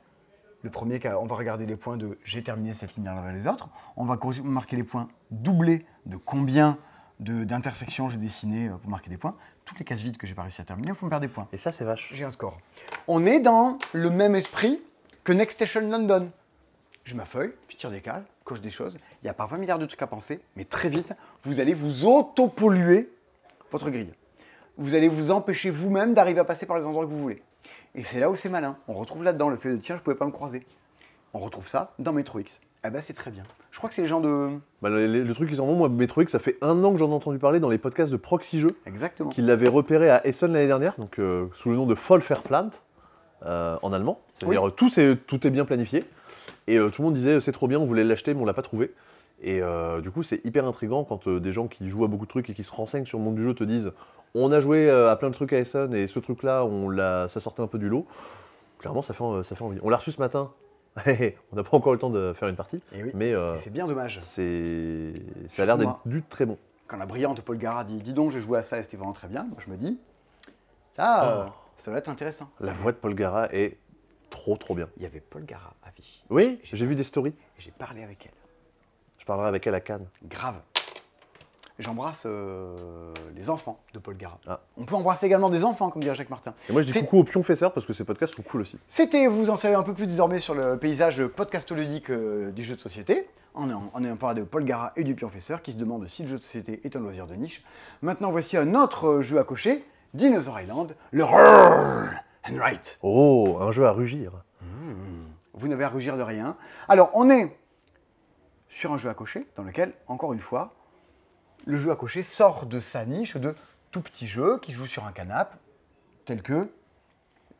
Le 0.63 0.71
premier, 0.71 0.99
on 1.21 1.27
va 1.27 1.37
regarder 1.37 1.67
les 1.67 1.77
points 1.77 1.99
de 1.99 2.17
j'ai 2.25 2.43
terminé 2.43 2.73
cette 2.73 2.97
ligne 2.97 3.07
avant 3.09 3.31
les 3.31 3.47
autres. 3.47 3.69
On 3.99 4.07
va 4.07 4.19
marquer 4.43 4.77
les 4.77 4.85
points 4.85 5.09
doublés 5.31 5.85
de 6.07 6.17
combien 6.17 6.79
d'intersections 7.19 8.09
j'ai 8.09 8.17
dessiné 8.17 8.69
euh, 8.69 8.77
pour 8.77 8.89
marquer 8.91 9.11
des 9.11 9.19
points. 9.19 9.37
Toutes 9.67 9.79
les 9.79 9.85
cases 9.85 10.01
vides 10.01 10.17
que 10.17 10.27
j'ai 10.27 10.33
pas 10.35 10.41
réussi 10.41 10.63
à 10.63 10.65
terminer, 10.65 10.89
il 10.89 10.95
faut 10.95 11.05
me 11.05 11.11
perdre 11.11 11.27
des 11.27 11.33
points. 11.33 11.49
Et 11.53 11.59
ça, 11.59 11.71
c'est 11.71 11.85
vache. 11.85 12.13
J'ai 12.15 12.25
un 12.25 12.31
score. 12.31 12.57
On 13.09 13.27
est 13.27 13.41
dans 13.41 13.77
le 13.93 14.09
même 14.09 14.35
esprit 14.35 14.81
que 15.23 15.33
Next 15.35 15.57
Station 15.59 15.83
London. 15.83 16.31
Je 17.05 17.15
ma 17.15 17.25
feuille, 17.25 17.53
je 17.69 17.77
tire 17.77 17.91
des 17.91 18.01
cales, 18.01 18.23
coche 18.45 18.61
des 18.61 18.71
choses. 18.71 18.97
Il 19.23 19.27
n'y 19.27 19.31
a 19.31 19.35
pas 19.35 19.47
20 19.47 19.59
milliards 19.59 19.79
de 19.79 19.87
trucs 19.87 20.03
à 20.03 20.07
penser, 20.07 20.41
mais 20.57 20.65
très 20.65 20.89
vite, 20.89 21.15
vous 21.43 21.61
allez 21.61 21.75
vous 21.75 22.05
auto-polluer 22.05 23.11
votre 23.71 23.91
grille. 23.91 24.13
Vous 24.79 24.95
allez 24.95 25.09
vous 25.09 25.31
empêcher 25.31 25.71
vous-même 25.71 26.15
d'arriver 26.15 26.41
à 26.41 26.45
passer 26.45 26.67
par 26.67 26.79
les 26.79 26.87
endroits 26.87 27.05
que 27.07 27.11
vous 27.11 27.19
voulez. 27.21 27.43
Et 27.95 28.05
c'est 28.05 28.21
là 28.21 28.31
où 28.31 28.37
c'est 28.37 28.49
malin. 28.49 28.77
On 28.87 28.93
retrouve 28.93 29.25
là-dedans 29.25 29.49
le 29.49 29.57
fait 29.57 29.71
de 29.71 29.77
tiens, 29.77 29.97
je 29.97 30.03
pouvais 30.03 30.17
pas 30.17 30.27
me 30.27 30.31
croiser. 30.31 30.65
On 31.35 31.39
retrouve 31.39 31.69
ça 31.69 31.93
dans 31.99 32.13
Metro 32.13 32.39
X. 32.39 32.61
Ah 32.83 32.89
bah 32.91 33.03
c'est 33.03 33.13
très 33.13 33.31
bien. 33.31 33.43
Je 33.73 33.79
crois 33.79 33.89
que 33.89 33.95
c'est 33.95 34.01
les 34.03 34.09
gens 34.09 34.21
de. 34.21 34.51
Bah, 34.81 34.89
le, 34.89 35.07
le- 35.07 35.23
le 35.23 35.35
truc 35.35 35.51
qui 35.51 35.57
s'en 35.57 35.67
vont, 35.67 35.75
moi, 35.75 35.89
Metro 35.91 36.23
X, 36.23 36.33
ça 36.33 36.39
fait 36.39 36.57
un 36.63 36.83
an 36.83 36.93
que 36.93 36.99
j'en 36.99 37.11
ai 37.11 37.15
entendu 37.15 37.39
parler 37.39 37.61
dans 37.61 37.69
les 37.69 37.77
podcasts 37.79 38.11
de 38.11 38.17
Proxy 38.17 38.59
Jeux, 38.59 38.75
Exactement. 38.87 39.31
qui 39.31 39.43
l'avaient 39.43 39.69
repéré 39.69 40.09
à 40.11 40.27
Essen 40.27 40.53
l'année 40.53 40.67
dernière, 40.67 40.95
donc 40.99 41.19
euh, 41.19 41.47
sous 41.55 41.69
le 41.71 41.77
nom 41.77 41.87
de 41.87 41.95
Vollverplant, 41.95 42.71
euh, 43.45 43.77
en 43.83 43.93
allemand. 43.93 44.21
C'est-à-dire 44.35 44.75
tout, 44.75 44.89
c'est- 44.89 45.17
tout 45.27 45.47
est 45.47 45.51
bien 45.51 45.65
planifié. 45.67 46.05
Et 46.67 46.79
euh, 46.79 46.89
tout 46.91 47.03
le 47.03 47.07
monde 47.07 47.15
disait 47.15 47.41
c'est 47.41 47.53
trop 47.53 47.67
bien, 47.69 47.79
on 47.79 47.87
voulait 47.87 48.05
l'acheter, 48.05 48.35
mais 48.35 48.41
on 48.43 48.45
l'a 48.45 48.55
pas 48.55 48.63
trouvé. 48.63 48.93
Et 49.43 49.63
euh, 49.63 50.01
du 50.01 50.11
coup, 50.11 50.23
c'est 50.23 50.45
hyper 50.45 50.67
intriguant 50.67 51.05
quand 51.05 51.27
euh, 51.27 51.41
des 51.41 51.53
gens 51.53 51.67
qui 51.67 51.89
jouent 51.89 52.05
à 52.05 52.09
beaucoup 52.09 52.27
de 52.27 52.31
trucs 52.31 52.51
et 52.51 52.55
qui 52.55 52.63
se 52.65 52.73
renseignent 52.73 53.07
sur 53.07 53.19
le 53.19 53.25
monde 53.25 53.37
du 53.37 53.43
jeu 53.43 53.55
te 53.55 53.65
disent 53.65 53.93
on 54.35 54.53
a 54.53 54.61
joué 54.61 54.89
à 54.91 55.17
plein 55.17 55.29
de 55.31 55.35
trucs 55.35 55.53
à 55.53 55.59
Essen 55.59 55.93
et 55.95 56.07
ce 56.07 56.19
truc-là, 56.21 56.65
on 56.65 56.89
l'a, 56.89 57.27
ça 57.29 57.41
sortait 57.41 57.63
un 57.63 57.67
peu 57.67 57.79
du 57.79 57.89
lot. 57.89 58.07
Clairement, 58.79 59.03
ça 59.03 59.13
fait, 59.15 59.25
ça 59.43 59.57
fait 59.57 59.65
envie. 59.65 59.79
On 59.83 59.89
l'a 59.89 59.97
reçu 59.97 60.13
ce 60.13 60.21
matin. 60.21 60.53
on 61.07 61.57
n'a 61.57 61.63
pas 61.65 61.77
encore 61.77 61.93
eu 61.93 61.97
le 61.97 62.01
temps 62.01 62.11
de 62.11 62.33
faire 62.35 62.49
une 62.49 62.57
partie, 62.57 62.81
Et 62.93 63.03
oui. 63.03 63.11
mais 63.15 63.33
c'est 63.57 63.73
bien 63.73 63.87
dommage. 63.87 64.21
c'est, 64.23 65.13
ça 65.49 65.63
a 65.63 65.67
l'air 65.67 65.79
d'être 65.79 65.99
du 66.07 66.23
très 66.23 66.47
bon. 66.47 66.59
Quand 66.87 66.97
la 66.97 67.07
brillante 67.07 67.41
Paul 67.43 67.59
Gara 67.59 67.85
dit 67.85 67.99
Dis 67.99 68.13
donc, 68.13 68.31
j'ai 68.33 68.41
joué 68.41 68.59
à 68.59 68.63
ça 68.63 68.79
et 68.79 68.83
c'était 68.83 68.97
vraiment 68.97 69.13
très 69.13 69.29
bien, 69.29 69.45
moi 69.45 69.59
je 69.65 69.71
me 69.71 69.77
dis 69.77 69.99
Ça, 70.97 71.47
Oh. 71.49 71.53
ça 71.85 71.91
va 71.91 71.99
être 71.99 72.09
intéressant. 72.09 72.49
La 72.61 72.73
voix 72.73 72.93
de 72.93 72.97
Paul 72.97 73.15
Gara 73.15 73.53
est 73.55 73.79
trop 74.31 74.57
trop 74.57 74.75
bien. 74.75 74.89
Il 74.97 75.03
y 75.03 75.07
avait 75.07 75.21
Paul 75.21 75.45
Gara 75.45 75.75
à 75.85 75.91
Vichy. 75.95 76.25
Oui, 76.31 76.61
j'ai 76.63 76.87
vu 76.87 76.95
des 76.95 77.05
stories. 77.05 77.35
J'ai 77.59 77.73
parlé 77.73 78.03
avec 78.03 78.27
elle. 78.27 78.33
Je 79.19 79.25
parlerai 79.25 79.49
avec 79.49 79.67
elle 79.67 79.75
à 79.75 79.81
Cannes. 79.81 80.07
Grave. 80.25 80.61
j'embrasse 81.79 82.23
euh, 82.27 83.13
les 83.35 83.51
enfants 83.51 83.81
de 83.93 83.99
Paul 83.99 84.17
Gara. 84.17 84.39
Ah. 84.47 84.61
On 84.77 84.85
peut 84.85 84.95
embrasser 84.95 85.27
également 85.27 85.51
des 85.51 85.65
enfants, 85.65 85.91
comme 85.91 86.03
dirait 86.03 86.15
Jacques 86.15 86.31
Martin. 86.31 86.55
Et 86.69 86.73
moi, 86.73 86.83
je 86.83 86.87
dis 86.87 86.99
coucou 87.01 87.19
aux 87.19 87.25
pionfesseurs 87.25 87.73
parce 87.73 87.87
que 87.87 87.93
ces 87.93 88.05
podcasts 88.05 88.35
sont 88.35 88.43
cool 88.43 88.63
aussi. 88.63 88.79
C'était, 88.89 89.27
vous 89.27 89.51
en 89.51 89.57
savez 89.57 89.75
un 89.75 89.83
peu 89.83 89.95
plus 89.95 90.07
désormais 90.07 90.41
sur 90.41 90.55
le 90.55 90.79
paysage 90.79 91.27
podcastoludique 91.27 92.11
euh, 92.11 92.51
du 92.51 92.63
jeu 92.63 92.77
de 92.77 92.81
société. 92.81 93.29
On 93.55 93.69
est 93.69 93.75
en, 93.75 93.91
on 93.95 94.05
est 94.05 94.11
en 94.11 94.17
parlé 94.17 94.41
de 94.41 94.47
Paul 94.47 94.65
Gara 94.65 94.93
et 94.97 95.05
du 95.05 95.15
Pionfesseur 95.15 95.61
qui 95.61 95.73
se 95.73 95.77
demandent 95.77 96.07
si 96.07 96.23
le 96.23 96.29
jeu 96.29 96.37
de 96.39 96.43
société 96.43 96.81
est 96.85 96.97
un 96.97 97.01
loisir 97.01 97.27
de 97.27 97.35
niche. 97.35 97.63
Maintenant, 98.01 98.31
voici 98.31 98.57
un 98.57 98.75
autre 98.75 99.07
euh, 99.07 99.23
jeu 99.23 99.39
à 99.39 99.45
cocher, 99.45 99.85
Dinosaur 100.15 100.61
Island, 100.61 100.95
le 101.11 101.25
and. 102.45 102.59
Oh, 103.03 103.59
un 103.61 103.71
jeu 103.71 103.87
à 103.87 103.93
rugir. 103.93 104.43
Vous 105.53 105.69
n'avez 105.69 105.85
à 105.85 105.89
rugir 105.89 106.17
de 106.17 106.23
rien. 106.23 106.57
Alors, 106.89 107.11
on 107.15 107.29
est 107.29 107.55
sur 108.69 108.93
un 108.93 108.99
jeu 108.99 109.11
à 109.11 109.15
cocher 109.15 109.47
dans 109.57 109.63
lequel, 109.63 109.93
encore 110.07 110.33
une 110.33 110.41
fois, 110.41 110.73
le 111.67 111.77
jeu 111.77 111.91
à 111.91 111.97
cocher 111.97 112.23
sort 112.23 112.67
de 112.67 112.81
sa 112.81 113.05
niche 113.05 113.37
de 113.37 113.55
tout 113.91 114.01
petit 114.01 114.27
jeu 114.27 114.59
qui 114.59 114.73
joue 114.73 114.87
sur 114.87 115.05
un 115.05 115.13
canapé, 115.13 115.57
tel 116.25 116.43
que 116.43 116.71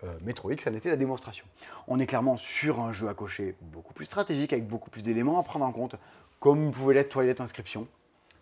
euh, 0.05 0.13
Metro 0.23 0.51
X 0.51 0.67
en 0.67 0.75
était 0.75 0.89
la 0.89 0.97
démonstration. 0.97 1.45
On 1.89 1.99
est 1.99 2.07
clairement 2.07 2.37
sur 2.37 2.81
un 2.81 2.93
jeu 2.93 3.09
à 3.09 3.15
cocher 3.15 3.57
beaucoup 3.61 3.93
plus 3.93 4.07
stratégique, 4.07 4.53
avec 4.53 4.67
beaucoup 4.67 4.89
plus 4.89 5.03
d'éléments 5.03 5.39
à 5.39 5.43
prendre 5.43 5.65
en 5.65 5.73
compte, 5.73 5.97
comme 6.39 6.71
pouvait 6.71 6.95
l'être 6.95 7.11
Toilette 7.11 7.41
Inscription, 7.41 7.87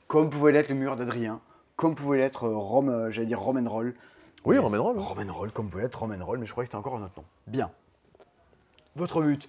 comme 0.06 0.30
pouvait 0.30 0.52
l'être 0.52 0.68
le 0.68 0.76
mur 0.76 0.94
d'Adrien, 0.94 1.40
comme 1.74 1.94
pouvait 1.94 2.18
l'être 2.18 2.44
euh, 2.44 2.56
Rome, 2.56 2.90
euh, 2.90 3.10
j'allais 3.10 3.26
dire 3.26 3.40
Roman 3.40 3.68
Roll. 3.68 3.94
Oui, 4.48 4.58
Roman 4.58 4.82
Roll. 4.82 4.98
Roman 4.98 5.32
Roll, 5.32 5.52
comme 5.52 5.68
pouvait 5.68 5.82
l'être 5.84 5.98
Roman 5.98 6.24
Roll, 6.24 6.38
mais 6.38 6.46
je 6.46 6.52
croyais 6.52 6.66
que 6.66 6.70
c'était 6.70 6.78
encore 6.78 6.96
un 6.96 7.04
autre 7.04 7.12
nom. 7.16 7.24
Bien. 7.46 7.70
Votre 8.96 9.22
but 9.22 9.48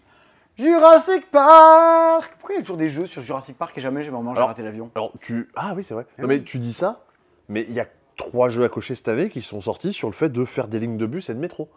Jurassic 0.57 1.31
Park 1.31 2.35
Pourquoi 2.39 2.55
il 2.55 2.57
y 2.57 2.59
a 2.59 2.61
toujours 2.63 2.77
des 2.77 2.89
jeux 2.89 3.05
sur 3.05 3.21
Jurassic 3.21 3.57
Park 3.57 3.77
et 3.77 3.81
jamais 3.81 4.03
j'ai 4.03 4.09
vraiment 4.11 4.33
j'ai 4.33 4.37
Alors- 4.39 4.49
raté 4.49 4.61
l'avion 4.61 4.91
Alors, 4.95 5.13
tu. 5.21 5.49
Ah 5.55 5.73
oui, 5.75 5.83
c'est 5.83 5.93
vrai. 5.93 6.05
Eh 6.17 6.21
Non, 6.21 6.27
mais 6.27 6.43
tu 6.43 6.59
dis 6.59 6.73
ça, 6.73 7.05
mais 7.47 7.65
il 7.69 7.73
y 7.73 7.79
a 7.79 7.87
trois 8.17 8.49
jeux 8.49 8.63
à 8.65 8.69
cocher 8.69 8.93
cette 8.95 9.07
année 9.07 9.29
qui 9.29 9.41
sont 9.41 9.61
sortis 9.61 9.93
sur 9.93 10.09
le 10.09 10.13
fait 10.13 10.29
de 10.29 10.43
faire 10.43 10.67
des 10.67 10.79
lignes 10.79 10.97
de 10.97 11.05
bus 11.05 11.29
et 11.29 11.33
de 11.33 11.39
métro. 11.39 11.69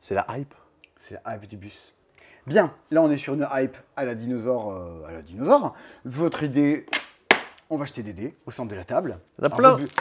C'est 0.00 0.14
la 0.16 0.26
hype. 0.36 0.54
C'est 0.98 1.20
la 1.24 1.34
hype 1.36 1.46
du 1.46 1.56
bus. 1.56 1.94
Bien, 2.46 2.72
là 2.90 3.00
on 3.00 3.10
est 3.10 3.16
sur 3.16 3.34
une 3.34 3.48
hype 3.54 3.76
à 3.96 4.04
la 4.04 4.14
dinosaure. 4.16 4.72
euh, 4.72 5.06
à 5.08 5.12
la 5.12 5.22
dinosaure. 5.22 5.74
Votre 6.04 6.42
idée, 6.42 6.84
on 7.70 7.76
va 7.78 7.84
acheter 7.84 8.02
des 8.02 8.12
dés 8.12 8.36
au 8.44 8.50
centre 8.50 8.70
de 8.70 8.76
la 8.76 8.84
table. 8.84 9.18
Il 9.38 9.44
y 9.44 9.46
en 9.46 9.50
a 9.50 9.54
Alors, 9.54 9.58
plein. 9.58 9.70
Votre 9.70 9.84
but, 9.84 9.96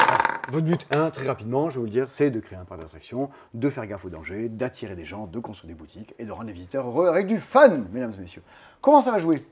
votre 0.50 0.66
but, 0.66 0.86
hein, 0.91 1.10
très 1.10 1.26
rapidement, 1.26 1.70
je 1.70 1.76
vais 1.76 1.80
vous 1.80 1.86
le 1.86 1.91
dire, 1.91 2.12
c'est 2.12 2.30
de 2.30 2.39
créer 2.41 2.58
un 2.58 2.66
parc 2.66 2.82
d'attraction, 2.82 3.30
de 3.54 3.70
faire 3.70 3.88
gaffe 3.88 4.04
aux 4.04 4.10
dangers, 4.10 4.50
d'attirer 4.50 4.96
des 4.96 5.06
gens, 5.06 5.26
de 5.26 5.39
construire 5.39 5.70
des 5.70 5.74
boutiques 5.74 6.14
et 6.20 6.26
de 6.26 6.32
rendre 6.32 6.48
les 6.48 6.54
visiteurs 6.54 6.86
heureux 6.86 7.08
avec 7.08 7.28
du 7.28 7.39
fun, 7.39 7.86
mesdames 7.91 8.14
et 8.18 8.22
messieurs. 8.22 8.44
Comment 8.82 9.00
ça 9.00 9.12
va 9.12 9.20
jouer? 9.20 9.48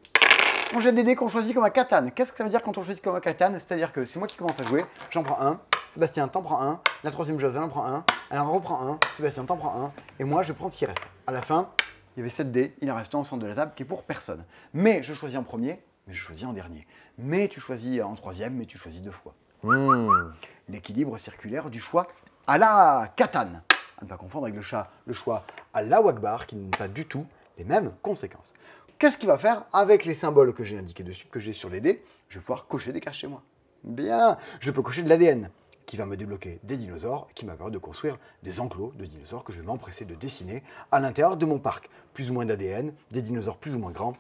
On 0.74 0.80
jette 0.80 0.96
des 0.96 1.04
dés 1.04 1.16
qu'on 1.16 1.30
choisit 1.30 1.54
comme 1.54 1.64
un 1.64 1.70
katane. 1.70 2.12
Qu'est-ce 2.12 2.32
que 2.32 2.38
ça 2.38 2.44
veut 2.44 2.50
dire 2.50 2.62
quand 2.62 2.78
on 2.78 2.82
choisit 2.82 3.02
comme 3.02 3.16
un 3.16 3.22
katane 3.22 3.54
C'est-à-dire 3.54 3.94
que 3.94 4.04
c'est 4.04 4.20
moi 4.20 4.28
qui 4.28 4.36
commence 4.36 4.60
à 4.60 4.64
jouer, 4.64 4.84
j'en 5.10 5.24
prends 5.24 5.42
un, 5.42 5.62
Sébastien 5.92 6.28
t'en 6.28 6.42
prends 6.42 6.62
un, 6.62 6.82
la 7.04 7.12
troisième 7.12 7.40
José 7.40 7.58
en 7.58 7.70
prend 7.70 7.86
un, 7.86 8.04
elle 8.30 8.40
en 8.40 8.52
reprend 8.52 8.86
un, 8.88 9.00
Sébastien 9.16 9.46
t'en 9.46 9.58
prend 9.58 9.82
un, 9.82 9.92
et 10.20 10.26
moi 10.26 10.44
je 10.44 10.52
prends 10.52 10.70
ce 10.70 10.78
qui 10.78 10.86
reste. 10.86 11.00
À 11.26 11.32
la 11.32 11.42
fin, 11.42 11.70
il 12.16 12.20
y 12.20 12.22
avait 12.22 12.30
7 12.30 12.52
dés, 12.52 12.76
il 12.82 12.92
en 12.92 12.96
reste 12.96 13.16
un 13.16 13.20
au 13.20 13.24
centre 13.24 13.42
de 13.42 13.48
la 13.48 13.56
table 13.56 13.72
qui 13.76 13.84
est 13.84 13.86
pour 13.86 14.04
personne. 14.04 14.44
Mais 14.74 15.04
je 15.04 15.14
choisis 15.14 15.38
en 15.38 15.44
premier, 15.44 15.82
mais 16.08 16.14
je 16.14 16.22
choisis 16.22 16.46
en 16.46 16.54
dernier. 16.54 16.86
Mais 17.18 17.48
tu 17.48 17.62
choisis 17.62 18.02
en 18.02 18.14
troisième, 18.16 18.56
mais 18.56 18.66
tu 18.66 18.78
choisis 18.78 19.02
deux 19.02 19.12
fois 19.12 19.34
Hmm. 19.64 20.32
l'équilibre 20.70 21.20
circulaire 21.20 21.70
du 21.70 21.80
choix 21.80 22.08
à 22.48 22.58
la 22.58 23.14
katane. 23.16 23.62
À 24.00 24.04
ne 24.04 24.10
pas 24.10 24.18
confondre 24.18 24.46
avec 24.46 24.56
le, 24.56 24.62
chat, 24.64 24.90
le 25.06 25.14
choix 25.14 25.46
à 25.74 25.84
la 25.84 26.02
wagbar, 26.02 26.48
qui 26.48 26.56
n'ont 26.56 26.72
pas 26.72 26.88
du 26.88 27.06
tout 27.06 27.28
les 27.60 27.64
mêmes 27.64 27.92
conséquences. 28.02 28.54
Qu'est-ce 28.98 29.18
qu'il 29.18 29.28
va 29.28 29.38
faire 29.38 29.66
avec 29.72 30.06
les 30.06 30.16
symboles 30.16 30.54
que 30.54 30.64
j'ai 30.64 30.80
indiqués 30.80 31.04
dessus, 31.04 31.28
que 31.28 31.40
j'ai 31.40 31.54
sur 31.54 31.70
les 31.70 31.80
dés? 31.80 32.04
Je 32.28 32.40
vais 32.40 32.42
pouvoir 32.42 32.66
cocher 32.66 32.92
des 32.92 33.02
cases 33.02 33.16
chez 33.16 33.28
moi. 33.28 33.44
Bien, 33.84 34.38
je 34.60 34.72
peux 34.72 34.82
cocher 34.82 35.04
de 35.04 35.10
l'ADN, 35.10 35.52
qui 35.86 35.96
va 35.96 36.08
me 36.08 36.18
débloquer 36.18 36.60
des 36.64 36.78
dinosaures, 36.78 37.28
qui 37.36 37.46
m'a 37.46 37.54
permis 37.54 37.72
de 37.72 37.78
construire 37.78 38.18
des 38.42 38.60
enclos 38.60 38.94
de 38.96 39.06
dinosaures 39.06 39.44
que 39.44 39.54
je 39.54 39.60
vais 39.60 39.66
m'empresser 39.68 40.06
de 40.06 40.16
dessiner 40.16 40.64
à 40.92 41.00
l'intérieur 41.00 41.38
de 41.38 41.46
mon 41.46 41.60
parc. 41.60 41.90
Plus 42.14 42.32
ou 42.32 42.34
moins 42.34 42.46
d'ADN, 42.46 42.94
des 43.12 43.22
dinosaures 43.22 43.58
plus 43.58 43.76
ou 43.76 43.80
moins 43.80 43.92
grands, 43.92 44.14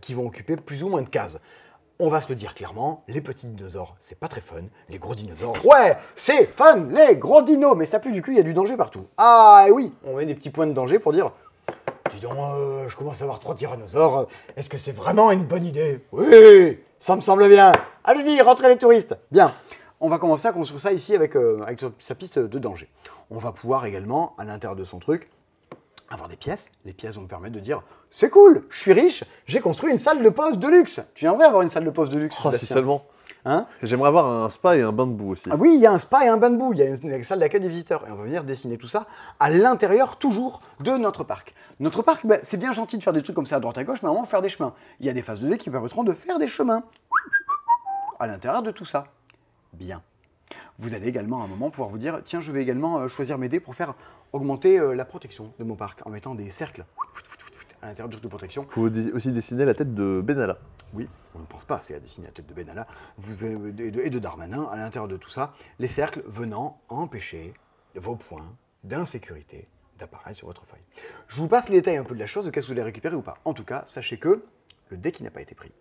qui 0.00 0.14
vont 0.14 0.26
occuper 0.26 0.56
plus 0.56 0.82
ou 0.82 0.88
moins 0.88 1.02
de 1.02 1.08
cases. 1.08 1.38
On 1.98 2.10
va 2.10 2.20
se 2.20 2.28
le 2.28 2.34
dire 2.34 2.54
clairement, 2.54 3.04
les 3.08 3.22
petits 3.22 3.46
dinosaures, 3.46 3.96
c'est 4.00 4.18
pas 4.18 4.28
très 4.28 4.42
fun. 4.42 4.64
Les 4.90 4.98
gros 4.98 5.14
dinosaures, 5.14 5.56
ouais, 5.64 5.96
c'est 6.14 6.44
fun, 6.44 6.88
les 6.90 7.16
gros 7.16 7.40
dinos, 7.40 7.74
mais 7.74 7.86
ça 7.86 8.00
pue 8.00 8.12
du 8.12 8.20
cul, 8.20 8.32
il 8.32 8.36
y 8.36 8.40
a 8.40 8.42
du 8.42 8.52
danger 8.52 8.76
partout. 8.76 9.06
Ah 9.16 9.64
et 9.66 9.70
oui, 9.70 9.94
on 10.04 10.16
met 10.16 10.26
des 10.26 10.34
petits 10.34 10.50
points 10.50 10.66
de 10.66 10.74
danger 10.74 10.98
pour 10.98 11.14
dire, 11.14 11.32
dis 12.12 12.20
donc, 12.20 12.34
euh, 12.36 12.86
je 12.86 12.96
commence 12.96 13.22
à 13.22 13.24
avoir 13.24 13.40
trois 13.40 13.54
tyrannosaures, 13.54 14.18
euh, 14.18 14.24
est-ce 14.58 14.68
que 14.68 14.76
c'est 14.76 14.92
vraiment 14.92 15.30
une 15.30 15.46
bonne 15.46 15.64
idée? 15.64 16.04
Oui, 16.12 16.78
ça 16.98 17.16
me 17.16 17.22
semble 17.22 17.48
bien. 17.48 17.72
Allez-y, 18.04 18.42
rentrez 18.42 18.68
les 18.68 18.76
touristes. 18.76 19.16
Bien, 19.30 19.54
on 19.98 20.10
va 20.10 20.18
commencer 20.18 20.48
à 20.48 20.52
construire 20.52 20.82
ça 20.82 20.92
ici 20.92 21.14
avec, 21.14 21.34
euh, 21.34 21.62
avec 21.62 21.80
sa 21.98 22.14
piste 22.14 22.38
de 22.38 22.58
danger. 22.58 22.90
On 23.30 23.38
va 23.38 23.52
pouvoir 23.52 23.86
également, 23.86 24.34
à 24.36 24.44
l'intérieur 24.44 24.76
de 24.76 24.84
son 24.84 24.98
truc, 24.98 25.30
avoir 26.10 26.28
des 26.28 26.36
pièces. 26.36 26.68
Les 26.84 26.92
pièces 26.92 27.16
vont 27.16 27.22
me 27.22 27.28
permettre 27.28 27.54
de 27.54 27.60
dire 27.60 27.82
c'est 28.10 28.30
cool, 28.30 28.64
je 28.70 28.78
suis 28.78 28.92
riche, 28.92 29.24
j'ai 29.46 29.60
construit 29.60 29.90
une 29.90 29.98
salle 29.98 30.22
de 30.22 30.28
pause 30.28 30.58
de 30.58 30.68
luxe. 30.68 31.00
Tu 31.14 31.26
aimerais 31.26 31.46
avoir 31.46 31.62
une 31.62 31.68
salle 31.68 31.84
de 31.84 31.90
pause 31.90 32.08
de 32.10 32.18
luxe 32.18 32.36
Oh, 32.44 32.52
si 32.52 32.66
seulement. 32.66 33.04
Hein 33.44 33.66
J'aimerais 33.82 34.08
avoir 34.08 34.26
un 34.26 34.48
spa 34.48 34.76
et 34.76 34.82
un 34.82 34.90
bain 34.90 35.06
de 35.06 35.12
boue 35.12 35.30
aussi. 35.32 35.48
ah 35.52 35.56
oui, 35.56 35.72
il 35.74 35.80
y 35.80 35.86
a 35.86 35.92
un 35.92 36.00
spa 36.00 36.24
et 36.24 36.28
un 36.28 36.36
bain 36.36 36.50
de 36.50 36.56
boue, 36.56 36.72
il 36.72 36.80
y 36.80 36.82
a 36.82 36.86
une, 36.86 36.96
une 37.12 37.24
salle 37.24 37.38
d'accueil 37.38 37.60
des 37.60 37.68
visiteurs. 37.68 38.04
Et 38.08 38.10
on 38.10 38.16
va 38.16 38.24
venir 38.24 38.42
dessiner 38.42 38.76
tout 38.76 38.88
ça 38.88 39.06
à 39.38 39.50
l'intérieur 39.50 40.18
toujours 40.18 40.60
de 40.80 40.90
notre 40.92 41.22
parc. 41.22 41.54
Notre 41.78 42.02
parc, 42.02 42.26
ben, 42.26 42.40
c'est 42.42 42.56
bien 42.56 42.72
gentil 42.72 42.98
de 42.98 43.02
faire 43.04 43.12
des 43.12 43.22
trucs 43.22 43.36
comme 43.36 43.46
ça 43.46 43.56
à 43.56 43.60
droite 43.60 43.78
à 43.78 43.84
gauche, 43.84 44.02
mais 44.02 44.08
à 44.08 44.10
un 44.10 44.14
moment, 44.14 44.26
faire 44.26 44.42
des 44.42 44.48
chemins. 44.48 44.74
Il 44.98 45.06
y 45.06 45.08
a 45.08 45.12
des 45.12 45.22
phases 45.22 45.38
de 45.40 45.48
dés 45.48 45.58
qui 45.58 45.70
permettront 45.70 46.02
de 46.02 46.12
faire 46.12 46.38
des 46.40 46.48
chemins 46.48 46.82
à 48.18 48.26
l'intérieur 48.26 48.62
de 48.62 48.70
tout 48.72 48.84
ça. 48.84 49.04
Bien. 49.74 50.02
Vous 50.78 50.94
allez 50.94 51.08
également 51.08 51.40
à 51.40 51.44
un 51.44 51.48
moment 51.48 51.70
pouvoir 51.70 51.88
vous 51.88 51.98
dire 51.98 52.20
tiens, 52.24 52.40
je 52.40 52.50
vais 52.52 52.62
également 52.62 52.98
euh, 52.98 53.08
choisir 53.08 53.38
mes 53.38 53.48
dés 53.48 53.60
pour 53.60 53.74
faire 53.74 53.94
augmenter 54.36 54.78
euh, 54.78 54.94
la 54.94 55.04
protection 55.04 55.52
de 55.58 55.64
mon 55.64 55.76
parc 55.76 56.06
en 56.06 56.10
mettant 56.10 56.34
des 56.34 56.50
cercles 56.50 56.84
à 57.82 57.86
l'intérieur 57.86 58.08
du 58.08 58.16
truc 58.16 58.24
de 58.24 58.28
protection. 58.28 58.62
Vous 58.62 58.68
pouvez 58.88 59.12
aussi 59.12 59.32
dessiner 59.32 59.64
la 59.64 59.74
tête 59.74 59.94
de 59.94 60.20
Benalla. 60.24 60.58
Oui, 60.94 61.08
on 61.34 61.40
ne 61.40 61.44
pense 61.46 61.64
pas, 61.64 61.80
c'est 61.80 61.94
à 61.94 62.00
dessiner 62.00 62.26
la 62.26 62.32
tête 62.32 62.46
de 62.46 62.54
Benalla 62.54 62.86
vous, 63.18 63.34
et, 63.44 63.90
de, 63.90 64.00
et 64.00 64.10
de 64.10 64.18
Darmanin 64.18 64.68
à 64.70 64.76
l'intérieur 64.76 65.08
de 65.08 65.16
tout 65.16 65.30
ça, 65.30 65.52
les 65.78 65.88
cercles 65.88 66.22
venant 66.26 66.80
empêcher 66.88 67.54
vos 67.94 68.16
points 68.16 68.54
d'insécurité 68.84 69.68
d'apparaître 69.98 70.38
sur 70.38 70.46
votre 70.46 70.64
feuille. 70.66 70.84
Je 71.28 71.36
vous 71.36 71.48
passe 71.48 71.68
les 71.68 71.76
détails 71.76 71.96
un 71.96 72.04
peu 72.04 72.14
de 72.14 72.20
la 72.20 72.26
chose, 72.26 72.44
de 72.44 72.50
qu'est-ce 72.50 72.66
que 72.66 72.72
vous 72.72 72.78
allez 72.78 72.84
récupérer 72.84 73.16
ou 73.16 73.22
pas. 73.22 73.38
En 73.44 73.54
tout 73.54 73.64
cas, 73.64 73.82
sachez 73.86 74.18
que 74.18 74.44
le 74.90 74.96
dé 74.96 75.10
qui 75.12 75.22
n'a 75.22 75.30
pas 75.30 75.40
été 75.40 75.54
pris, 75.54 75.72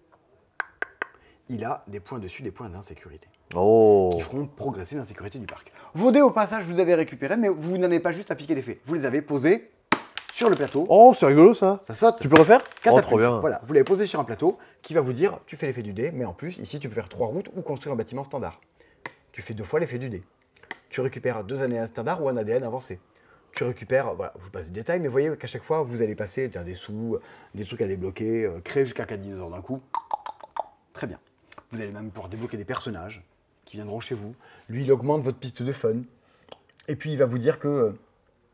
il 1.50 1.64
a 1.64 1.84
des 1.88 2.00
points 2.00 2.20
dessus, 2.20 2.42
des 2.42 2.52
points 2.52 2.70
d'insécurité, 2.70 3.28
Oh. 3.56 4.12
qui 4.16 4.22
feront 4.22 4.48
progresser 4.48 4.96
l'insécurité 4.96 5.38
du 5.40 5.46
parc. 5.46 5.72
Vos 5.94 6.12
dés, 6.12 6.22
au 6.22 6.32
passage, 6.32 6.64
vous 6.66 6.74
les 6.74 6.82
avez 6.82 6.96
récupérés, 6.96 7.38
mais 7.38 7.50
vous 7.50 7.78
n'en 7.78 7.86
avez 7.86 8.00
pas 8.00 8.12
juste 8.12 8.32
à 8.32 8.36
piquer 8.36 8.56
les 8.56 8.62
faits. 8.62 8.80
Vous 8.86 8.96
les 8.96 9.06
avez 9.06 9.22
posés 9.22 9.70
sur 10.34 10.50
le 10.50 10.56
plateau, 10.56 10.86
Oh, 10.90 11.14
c'est 11.18 11.26
rigolo 11.28 11.54
ça. 11.54 11.80
ça 11.84 11.96
saute. 11.96 12.18
Tu 12.20 12.28
peux 12.28 12.38
refaire? 12.38 12.60
Oh, 12.62 12.70
Catapulte. 12.82 13.06
trop 13.08 13.18
bien. 13.18 13.40
Voilà, 13.40 13.62
vous 13.64 13.72
l'avez 13.74 13.86
posé 13.86 14.06
sur 14.06 14.20
un 14.20 14.26
plateau 14.26 14.58
qui 14.82 14.94
va 14.94 15.00
vous 15.02 15.14
dire 15.14 15.40
tu 15.46 15.56
fais 15.56 15.68
l'effet 15.68 15.82
du 15.84 15.94
dé, 15.94 16.12
mais 16.12 16.26
en 16.26 16.34
plus, 16.34 16.58
ici, 16.58 16.78
tu 16.80 16.90
peux 16.90 16.96
faire 16.96 17.08
trois 17.08 17.28
routes 17.28 17.50
ou 17.56 17.62
construire 17.62 17.94
un 17.94 17.96
bâtiment 17.96 18.24
standard. 18.26 18.60
Tu 19.32 19.42
fais 19.42 19.54
deux 19.54 19.64
fois 19.64 19.80
l'effet 19.80 19.98
du 19.98 20.10
dé. 20.10 20.24
Tu 20.90 21.00
récupères 21.02 21.44
deux 21.46 21.62
ADN 21.62 21.88
standard 21.88 22.22
ou 22.24 22.28
un 22.30 22.36
ADN 22.38 22.64
avancé. 22.64 23.00
Tu 23.54 23.64
récupères, 23.64 24.14
voilà, 24.16 24.34
je 24.40 24.44
vous 24.44 24.50
passe 24.52 24.66
les 24.66 24.72
détails, 24.72 25.00
mais 25.00 25.08
voyez 25.08 25.38
qu'à 25.38 25.48
chaque 25.48 25.64
fois, 25.64 25.84
vous 25.84 26.02
allez 26.02 26.16
passer 26.16 26.50
des 26.50 26.76
sous, 26.76 27.18
des 27.54 27.64
trucs 27.64 27.82
à 27.82 27.88
débloquer, 27.88 28.44
euh, 28.44 28.60
créer 28.62 28.84
jusqu'à 28.84 29.06
4 29.06 29.22
dinosaures 29.22 29.50
d'un 29.50 29.62
coup. 29.62 29.82
Très 30.92 31.08
bien. 31.08 31.20
Vous 31.72 31.82
allez 31.82 31.92
même 31.92 32.10
pouvoir 32.10 32.30
débloquer 32.30 32.58
des 32.58 32.66
personnages 32.66 33.24
qui 33.66 33.78
viendront 33.78 34.00
chez 34.00 34.16
vous. 34.16 34.36
Lui, 34.70 34.84
il 34.84 34.92
augmente 34.92 35.22
votre 35.22 35.38
piste 35.38 35.64
de 35.64 35.72
fun. 35.72 36.02
Et 36.88 36.96
puis, 36.96 37.12
il 37.12 37.18
va 37.18 37.26
vous 37.26 37.40
dire 37.40 37.60
que 37.60 37.68
euh, 37.68 37.92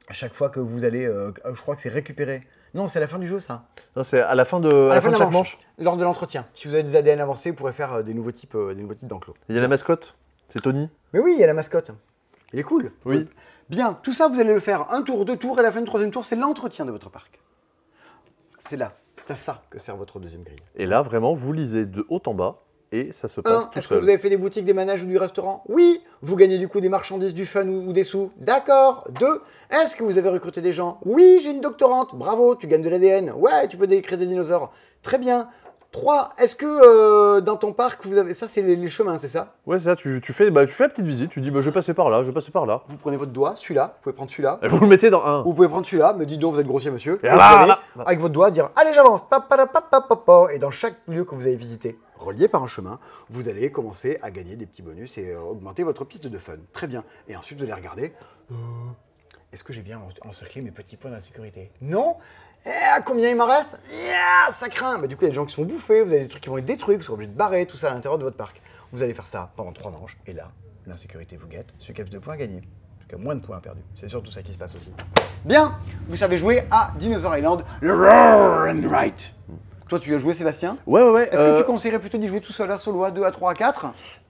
à 0.07 0.13
chaque 0.13 0.33
fois 0.33 0.49
que 0.49 0.59
vous 0.59 0.83
allez, 0.83 1.05
euh, 1.05 1.31
je 1.53 1.61
crois 1.61 1.75
que 1.75 1.81
c'est 1.81 1.89
récupérer. 1.89 2.43
Non, 2.73 2.87
c'est 2.87 2.99
à 2.99 3.01
la 3.01 3.07
fin 3.07 3.19
du 3.19 3.27
jeu, 3.27 3.39
ça. 3.39 3.65
Non, 3.95 4.03
c'est 4.03 4.21
à 4.21 4.35
la 4.35 4.45
fin 4.45 4.59
de, 4.59 4.89
à 4.89 4.95
la 4.95 5.01
fin 5.01 5.11
de 5.11 5.17
chaque 5.17 5.31
manche. 5.31 5.57
Lors 5.77 5.97
de 5.97 6.03
l'entretien. 6.03 6.45
Si 6.53 6.67
vous 6.67 6.73
avez 6.73 6.83
des 6.83 6.95
ADN 6.95 7.19
avancés, 7.19 7.51
vous 7.51 7.55
pourrez 7.55 7.73
faire 7.73 7.93
euh, 7.93 8.03
des 8.03 8.13
nouveaux 8.13 8.31
types, 8.31 8.55
euh, 8.55 8.73
des 8.73 8.81
nouveaux 8.81 8.93
types 8.93 9.07
d'enclos. 9.07 9.33
Il 9.49 9.55
y 9.55 9.57
a 9.57 9.61
la 9.61 9.67
mascotte. 9.67 10.15
C'est 10.47 10.61
Tony. 10.61 10.89
Mais 11.13 11.19
oui, 11.19 11.33
il 11.35 11.39
y 11.39 11.43
a 11.43 11.47
la 11.47 11.53
mascotte. 11.53 11.91
Il 12.53 12.59
est 12.59 12.63
cool. 12.63 12.91
Oui. 13.05 13.27
Bien, 13.69 13.97
tout 14.03 14.11
ça, 14.11 14.27
vous 14.27 14.39
allez 14.39 14.53
le 14.53 14.59
faire 14.59 14.91
un 14.91 15.01
tour, 15.01 15.23
deux 15.23 15.37
tours, 15.37 15.57
et 15.57 15.59
à 15.59 15.63
la 15.63 15.71
fin 15.71 15.79
du 15.79 15.85
troisième 15.85 16.11
tour, 16.11 16.25
c'est 16.25 16.35
l'entretien 16.35 16.85
de 16.85 16.91
votre 16.91 17.09
parc. 17.09 17.39
C'est 18.67 18.75
là, 18.75 18.93
c'est 19.15 19.31
à 19.31 19.35
ça 19.37 19.63
que 19.69 19.79
sert 19.79 19.95
votre 19.95 20.19
deuxième 20.19 20.43
grille. 20.43 20.59
Et 20.75 20.85
là, 20.85 21.01
vraiment, 21.01 21.33
vous 21.33 21.53
lisez 21.53 21.85
de 21.85 22.05
haut 22.09 22.21
en 22.25 22.33
bas 22.33 22.57
et 22.91 23.11
ça 23.11 23.27
se 23.27 23.39
Un, 23.39 23.43
passe 23.43 23.69
tout 23.69 23.79
est-ce 23.79 23.87
que 23.87 23.93
vous 23.95 24.09
avez 24.09 24.17
fait 24.17 24.29
des 24.29 24.37
boutiques, 24.37 24.65
des 24.65 24.73
manèges 24.73 25.03
ou 25.03 25.07
du 25.07 25.17
restaurant 25.17 25.63
Oui. 25.69 26.01
Vous 26.21 26.35
gagnez 26.35 26.57
du 26.57 26.67
coup 26.67 26.81
des 26.81 26.89
marchandises, 26.89 27.33
du 27.33 27.45
fun 27.45 27.67
ou, 27.67 27.89
ou 27.89 27.93
des 27.93 28.03
sous 28.03 28.31
D'accord. 28.37 29.05
Deux, 29.19 29.41
est-ce 29.69 29.95
que 29.95 30.03
vous 30.03 30.17
avez 30.17 30.29
recruté 30.29 30.61
des 30.61 30.71
gens 30.73 30.99
Oui, 31.05 31.39
j'ai 31.43 31.51
une 31.51 31.61
doctorante. 31.61 32.15
Bravo, 32.15 32.55
tu 32.55 32.67
gagnes 32.67 32.83
de 32.83 32.89
l'ADN. 32.89 33.31
Ouais, 33.35 33.67
tu 33.67 33.77
peux 33.77 33.87
créer 34.01 34.17
des 34.17 34.27
dinosaures. 34.27 34.71
Très 35.03 35.17
bien. 35.17 35.47
3. 35.91 36.33
Est-ce 36.37 36.55
que 36.55 36.65
euh, 36.65 37.41
dans 37.41 37.57
ton 37.57 37.73
parc, 37.73 38.05
vous 38.05 38.17
avez. 38.17 38.33
Ça, 38.33 38.47
c'est 38.47 38.61
les, 38.61 38.77
les 38.77 38.87
chemins, 38.87 39.17
c'est 39.17 39.27
ça? 39.27 39.55
Ouais, 39.65 39.77
c'est 39.77 39.85
ça, 39.85 39.95
tu, 39.97 40.21
tu 40.23 40.31
fais, 40.31 40.49
bah, 40.49 40.65
tu 40.65 40.71
fais 40.71 40.83
la 40.85 40.89
petite 40.89 41.05
visite, 41.05 41.29
tu 41.31 41.41
dis 41.41 41.51
bah, 41.51 41.59
je 41.59 41.65
vais 41.65 41.73
passer 41.73 41.93
par 41.93 42.09
là, 42.09 42.23
je 42.23 42.27
vais 42.27 42.33
passer 42.33 42.51
par 42.51 42.65
là. 42.65 42.83
Vous 42.87 42.95
prenez 42.95 43.17
votre 43.17 43.31
doigt, 43.33 43.55
celui-là, 43.57 43.95
vous 43.97 44.03
pouvez 44.03 44.15
prendre 44.15 44.31
celui-là. 44.31 44.59
Et 44.63 44.69
vous 44.69 44.79
le 44.79 44.87
mettez 44.87 45.09
dans 45.09 45.25
un. 45.25 45.41
Vous 45.41 45.53
pouvez 45.53 45.67
prendre 45.67 45.85
celui-là, 45.85 46.13
me 46.13 46.25
dites 46.25 46.39
donc, 46.39 46.53
vous 46.53 46.61
êtes 46.61 46.67
grossier, 46.67 46.91
monsieur. 46.91 47.19
Et 47.23 47.27
Et 47.27 47.29
vous 47.29 47.35
là, 47.37 47.45
allez, 47.45 47.67
là, 47.67 47.79
là. 47.97 48.03
avec 48.05 48.19
votre 48.21 48.33
doigt, 48.33 48.51
dire 48.51 48.69
Allez, 48.77 48.93
j'avance. 48.93 49.27
Pa, 49.27 49.41
pa, 49.41 49.67
pa. 49.67 50.47
Et 50.53 50.59
dans 50.59 50.71
chaque 50.71 50.95
lieu 51.09 51.25
que 51.25 51.35
vous 51.35 51.41
avez 51.41 51.57
visité, 51.57 51.99
relié 52.21 52.47
par 52.47 52.63
un 52.63 52.67
chemin, 52.67 52.99
vous 53.29 53.49
allez 53.49 53.71
commencer 53.71 54.17
à 54.21 54.31
gagner 54.31 54.55
des 54.55 54.65
petits 54.65 54.81
bonus 54.81 55.17
et 55.17 55.31
euh, 55.31 55.39
augmenter 55.41 55.83
votre 55.83 56.05
piste 56.05 56.27
de 56.27 56.37
fun. 56.37 56.53
Très 56.73 56.87
bien. 56.87 57.03
Et 57.27 57.35
ensuite, 57.35 57.57
vous 57.59 57.63
allez 57.65 57.73
regarder 57.73 58.13
euh, 58.51 58.55
Est-ce 59.51 59.63
que 59.63 59.73
j'ai 59.73 59.81
bien 59.81 59.99
en- 59.99 60.29
encerclé 60.29 60.61
mes 60.61 60.71
petits 60.71 60.97
points 60.97 61.11
d'insécurité? 61.11 61.71
Non 61.81 62.15
Eh, 62.65 62.69
combien 63.05 63.29
il 63.29 63.35
m'en 63.35 63.47
reste? 63.47 63.77
Yeah, 63.91 64.51
Ça 64.51 64.69
craint 64.69 64.97
Mais 64.99 65.07
Du 65.07 65.15
coup, 65.17 65.23
il 65.23 65.25
y 65.25 65.27
a 65.27 65.31
des 65.31 65.35
gens 65.35 65.45
qui 65.45 65.53
sont 65.55 65.65
bouffés, 65.65 66.01
vous 66.03 66.11
avez 66.13 66.21
des 66.23 66.27
trucs 66.27 66.43
qui 66.43 66.49
vont 66.49 66.57
être 66.57 66.65
détruits, 66.65 66.95
vous 66.95 67.01
serez 67.03 67.13
obligé 67.13 67.31
de 67.31 67.37
barrer 67.37 67.65
tout 67.65 67.77
ça 67.77 67.89
à 67.89 67.93
l'intérieur 67.93 68.17
de 68.19 68.23
votre 68.23 68.37
parc. 68.37 68.61
Vous 68.91 69.01
allez 69.01 69.13
faire 69.13 69.27
ça 69.27 69.51
pendant 69.55 69.71
trois 69.71 69.89
manches, 69.91 70.17
et 70.27 70.33
là, 70.33 70.51
l'insécurité 70.85 71.37
vous 71.37 71.47
guette. 71.47 71.73
A 71.89 71.93
plus 71.93 72.09
de 72.09 72.19
points 72.19 72.37
gagné. 72.37 72.61
A 73.13 73.17
moins 73.17 73.35
de 73.35 73.41
points 73.41 73.57
a 73.57 73.59
perdu. 73.59 73.81
C'est 73.99 74.07
surtout 74.07 74.31
ça 74.31 74.41
qui 74.41 74.53
se 74.53 74.57
passe 74.57 74.73
aussi. 74.73 74.89
Bien, 75.43 75.77
vous 76.07 76.15
savez 76.15 76.37
jouer 76.37 76.63
à 76.71 76.93
Dinosaur 76.97 77.35
Island, 77.35 77.65
le 77.81 77.93
Roar 77.93 78.69
and 78.69 78.87
Right. 78.89 79.33
Toi, 79.91 79.99
tu 79.99 80.15
as 80.15 80.19
joué, 80.19 80.33
Sébastien 80.33 80.77
Ouais, 80.87 81.01
ouais, 81.03 81.09
ouais. 81.09 81.23
Est-ce 81.33 81.41
que 81.41 81.47
euh, 81.47 81.57
tu 81.57 81.65
conseillerais 81.65 81.99
plutôt 81.99 82.17
d'y 82.17 82.29
jouer 82.29 82.39
tout 82.39 82.53
seul 82.53 82.71
à 82.71 82.77
solo, 82.77 83.03
à 83.03 83.11
2, 83.11 83.25
à 83.25 83.31
3, 83.31 83.51
à 83.51 83.55
4 83.55 83.87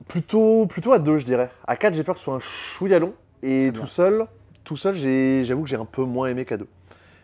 plutôt, 0.07 0.65
plutôt 0.65 0.91
à 0.91 0.97
deux, 0.97 1.17
je 1.19 1.25
dirais. 1.25 1.51
À 1.67 1.75
quatre, 1.75 1.93
j'ai 1.93 2.03
peur 2.03 2.15
que 2.15 2.19
ce 2.19 2.23
soit 2.23 2.33
un 2.33 2.39
chouïa 2.39 2.97
long. 2.97 3.13
Et 3.43 3.71
tout 3.71 3.85
seul, 3.85 4.25
tout 4.63 4.75
seul, 4.75 4.95
j'avoue 4.95 5.61
que 5.61 5.69
j'ai 5.69 5.75
un 5.75 5.85
peu 5.85 6.01
moins 6.01 6.29
aimé 6.29 6.45
qu'à 6.45 6.57
deux. 6.57 6.67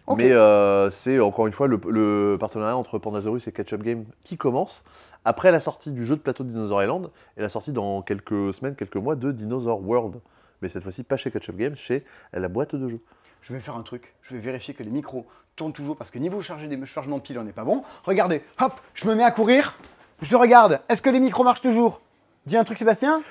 Ok. 0.06 0.20
Mais 0.20 0.34
euh, 0.34 0.92
c'est 0.92 1.20
encore 1.20 1.48
une 1.48 1.52
fois 1.52 1.66
le, 1.66 1.82
le 1.90 2.38
partenariat 2.40 2.78
entre 2.78 3.00
Pandasaurus 3.00 3.48
et 3.48 3.52
Ketchup 3.52 3.82
Game 3.82 4.06
qui 4.24 4.38
commence 4.38 4.84
après 5.26 5.52
la 5.52 5.60
sortie 5.60 5.92
du 5.92 6.06
jeu 6.06 6.16
de 6.16 6.22
plateau 6.22 6.44
de 6.44 6.50
Dinosaur 6.50 6.84
Island 6.84 7.10
et 7.38 7.42
la 7.42 7.50
sortie 7.50 7.72
dans 7.72 8.04
quelques 8.04 8.54
semaines, 8.54 8.76
quelques 8.76 8.98
mois 8.98 9.16
de 9.16 9.32
Dinosaur 9.32 9.82
World. 9.84 10.18
Mais 10.62 10.70
cette 10.70 10.84
fois-ci, 10.84 11.02
pas 11.02 11.18
chez 11.18 11.32
Ketchup 11.32 11.56
Games, 11.56 11.76
chez 11.76 12.04
la 12.34 12.48
boîte 12.50 12.76
de 12.76 12.88
jeux. 12.88 13.02
Je 13.48 13.54
vais 13.54 13.62
faire 13.62 13.78
un 13.78 13.82
truc. 13.82 14.14
Je 14.24 14.34
vais 14.34 14.41
vérifier 14.41 14.74
que 14.74 14.84
les 14.84 14.89
micros 14.89 15.26
tournent 15.56 15.72
toujours 15.72 15.95
parce 15.95 16.12
que 16.12 16.20
niveau 16.20 16.41
chargé 16.41 16.68
des 16.68 16.86
chargement 16.86 17.16
de 17.16 17.22
piles, 17.22 17.39
on 17.39 17.45
n'est 17.45 17.54
pas 17.54 17.64
bon. 17.64 17.82
Regardez, 18.04 18.43
hop, 18.60 18.74
je 18.93 19.08
me 19.08 19.16
mets 19.16 19.24
à 19.24 19.32
courir. 19.32 19.78
Je 20.22 20.36
regarde. 20.36 20.82
Est-ce 20.89 21.02
que 21.02 21.10
les 21.10 21.22
micros 21.22 21.45
marchent 21.45 21.62
toujours? 21.62 22.02
Dis 22.45 22.58
un 22.58 22.66
truc, 22.66 22.78
Sébastien 22.78 23.22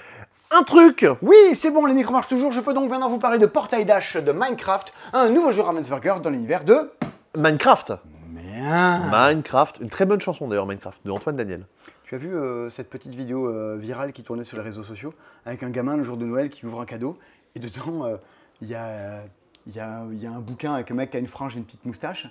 Un 0.52 0.62
truc 0.62 1.04
Oui, 1.20 1.36
c'est 1.52 1.70
bon, 1.70 1.84
les 1.84 1.92
micros 1.92 2.14
marchent 2.14 2.28
toujours. 2.28 2.50
Je 2.50 2.62
peux 2.62 2.72
donc 2.72 2.88
maintenant 2.88 3.10
vous 3.10 3.18
parler 3.18 3.38
de 3.38 3.44
Portail 3.44 3.84
Dash 3.84 4.16
de 4.16 4.32
Minecraft, 4.32 4.94
un 5.12 5.28
nouveau 5.28 5.52
jeu 5.52 5.60
Ravensburger 5.60 6.14
dans 6.22 6.30
l'univers 6.30 6.64
de. 6.64 6.90
Minecraft 7.36 7.92
Bien. 8.28 9.10
Minecraft, 9.12 9.80
une 9.82 9.90
très 9.90 10.06
bonne 10.06 10.22
chanson 10.22 10.48
d'ailleurs, 10.48 10.64
Minecraft, 10.64 10.98
de 11.04 11.10
Antoine 11.10 11.36
Daniel. 11.36 11.66
Tu 12.04 12.14
as 12.14 12.18
vu 12.18 12.34
euh, 12.34 12.70
cette 12.70 12.88
petite 12.88 13.14
vidéo 13.14 13.48
euh, 13.48 13.76
virale 13.78 14.14
qui 14.14 14.22
tournait 14.22 14.44
sur 14.44 14.56
les 14.56 14.62
réseaux 14.62 14.84
sociaux 14.84 15.12
avec 15.44 15.62
un 15.62 15.68
gamin 15.68 15.98
le 15.98 16.04
jour 16.04 16.16
de 16.16 16.24
Noël 16.24 16.48
qui 16.48 16.64
ouvre 16.64 16.80
un 16.80 16.86
cadeau 16.86 17.18
et 17.54 17.58
dedans 17.58 18.06
euh, 18.06 18.16
il 18.62 18.68
y, 18.68 18.74
a, 18.74 19.22
il 19.66 19.74
y, 19.74 19.80
a, 19.80 20.02
il 20.12 20.22
y 20.22 20.26
a 20.26 20.30
un 20.30 20.40
bouquin 20.40 20.74
avec 20.74 20.90
un 20.90 20.94
mec 20.94 21.10
qui 21.10 21.16
a 21.16 21.20
une 21.20 21.26
frange 21.26 21.56
et 21.56 21.58
une 21.58 21.64
petite 21.64 21.84
moustache. 21.84 22.28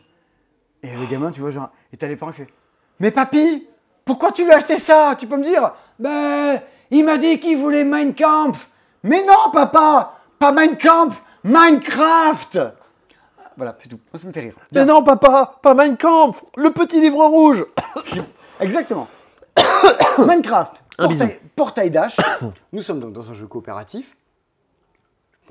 Et 0.84 0.96
le 0.96 1.06
gamin, 1.06 1.32
tu 1.32 1.42
vois, 1.42 1.52
genre, 1.52 1.70
et 1.92 1.98
t'as 1.98 2.08
les 2.08 2.16
parents 2.16 2.32
qui 2.32 2.40
fait 2.40 2.54
Mais 3.00 3.12
papy, 3.12 3.68
pourquoi 4.06 4.32
tu 4.32 4.46
lui 4.46 4.52
as 4.52 4.58
acheté 4.58 4.80
ça? 4.80 5.16
Tu 5.18 5.28
peux 5.28 5.38
me 5.38 5.44
dire? 5.44 5.74
Ben, 6.00 6.62
il 6.92 7.04
m'a 7.04 7.18
dit 7.18 7.40
qu'il 7.40 7.58
voulait 7.58 7.84
Mein 7.84 8.14
Kampf. 8.14 8.70
Mais 9.04 9.24
non, 9.26 9.52
papa, 9.52 10.20
pas 10.40 10.52
Mein 10.52 10.78
Kampf, 10.78 11.22
Minecraft. 11.44 12.60
Voilà, 13.58 13.76
c'est 13.80 13.88
tout. 13.88 14.00
Moi, 14.12 14.20
ça 14.20 14.28
me 14.28 14.34
fait 14.34 14.42
rire. 14.42 14.56
Mais 14.72 14.86
non, 14.86 15.04
papa, 15.04 15.60
pas 15.62 15.74
Minecraft, 15.74 16.44
le 16.58 16.72
petit 16.72 17.00
livre 17.00 17.26
rouge 17.26 17.66
Exactement. 18.60 19.08
Minecraft, 20.18 20.84
portail, 20.98 21.40
portail 21.56 21.92
Dash. 21.92 22.18
Nous 22.74 22.82
sommes 22.82 23.00
donc 23.00 23.14
dans 23.14 23.30
un 23.30 23.34
jeu 23.34 23.48
coopératif. 23.48 24.16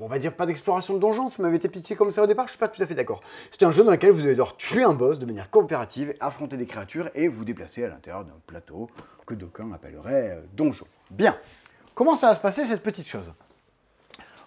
On 0.01 0.07
va 0.07 0.19
dire 0.19 0.35
pas 0.35 0.45
d'exploration 0.45 0.93
de 0.93 0.99
donjons, 0.99 1.29
ça 1.29 1.41
m'avait 1.41 1.55
été 1.55 1.69
pitié 1.69 1.95
comme 1.95 2.11
ça 2.11 2.21
au 2.21 2.27
départ, 2.27 2.47
je 2.47 2.51
suis 2.51 2.59
pas 2.59 2.67
tout 2.67 2.81
à 2.81 2.85
fait 2.85 2.95
d'accord. 2.95 3.21
C'est 3.49 3.63
un 3.63 3.71
jeu 3.71 3.83
dans 3.83 3.91
lequel 3.91 4.11
vous 4.11 4.21
allez 4.21 4.31
devoir 4.31 4.57
tuer 4.57 4.83
un 4.83 4.93
boss 4.93 5.19
de 5.19 5.25
manière 5.25 5.49
coopérative, 5.49 6.13
affronter 6.19 6.57
des 6.57 6.65
créatures 6.65 7.09
et 7.15 7.29
vous 7.29 7.45
déplacer 7.45 7.85
à 7.85 7.87
l'intérieur 7.87 8.25
d'un 8.25 8.37
plateau 8.45 8.89
que 9.25 9.33
d'aucuns 9.33 9.71
appelleraient 9.71 10.31
euh, 10.31 10.41
donjon. 10.53 10.85
Bien. 11.11 11.37
Comment 11.93 12.15
ça 12.15 12.27
va 12.27 12.35
se 12.35 12.41
passer 12.41 12.65
cette 12.65 12.83
petite 12.83 13.07
chose? 13.07 13.33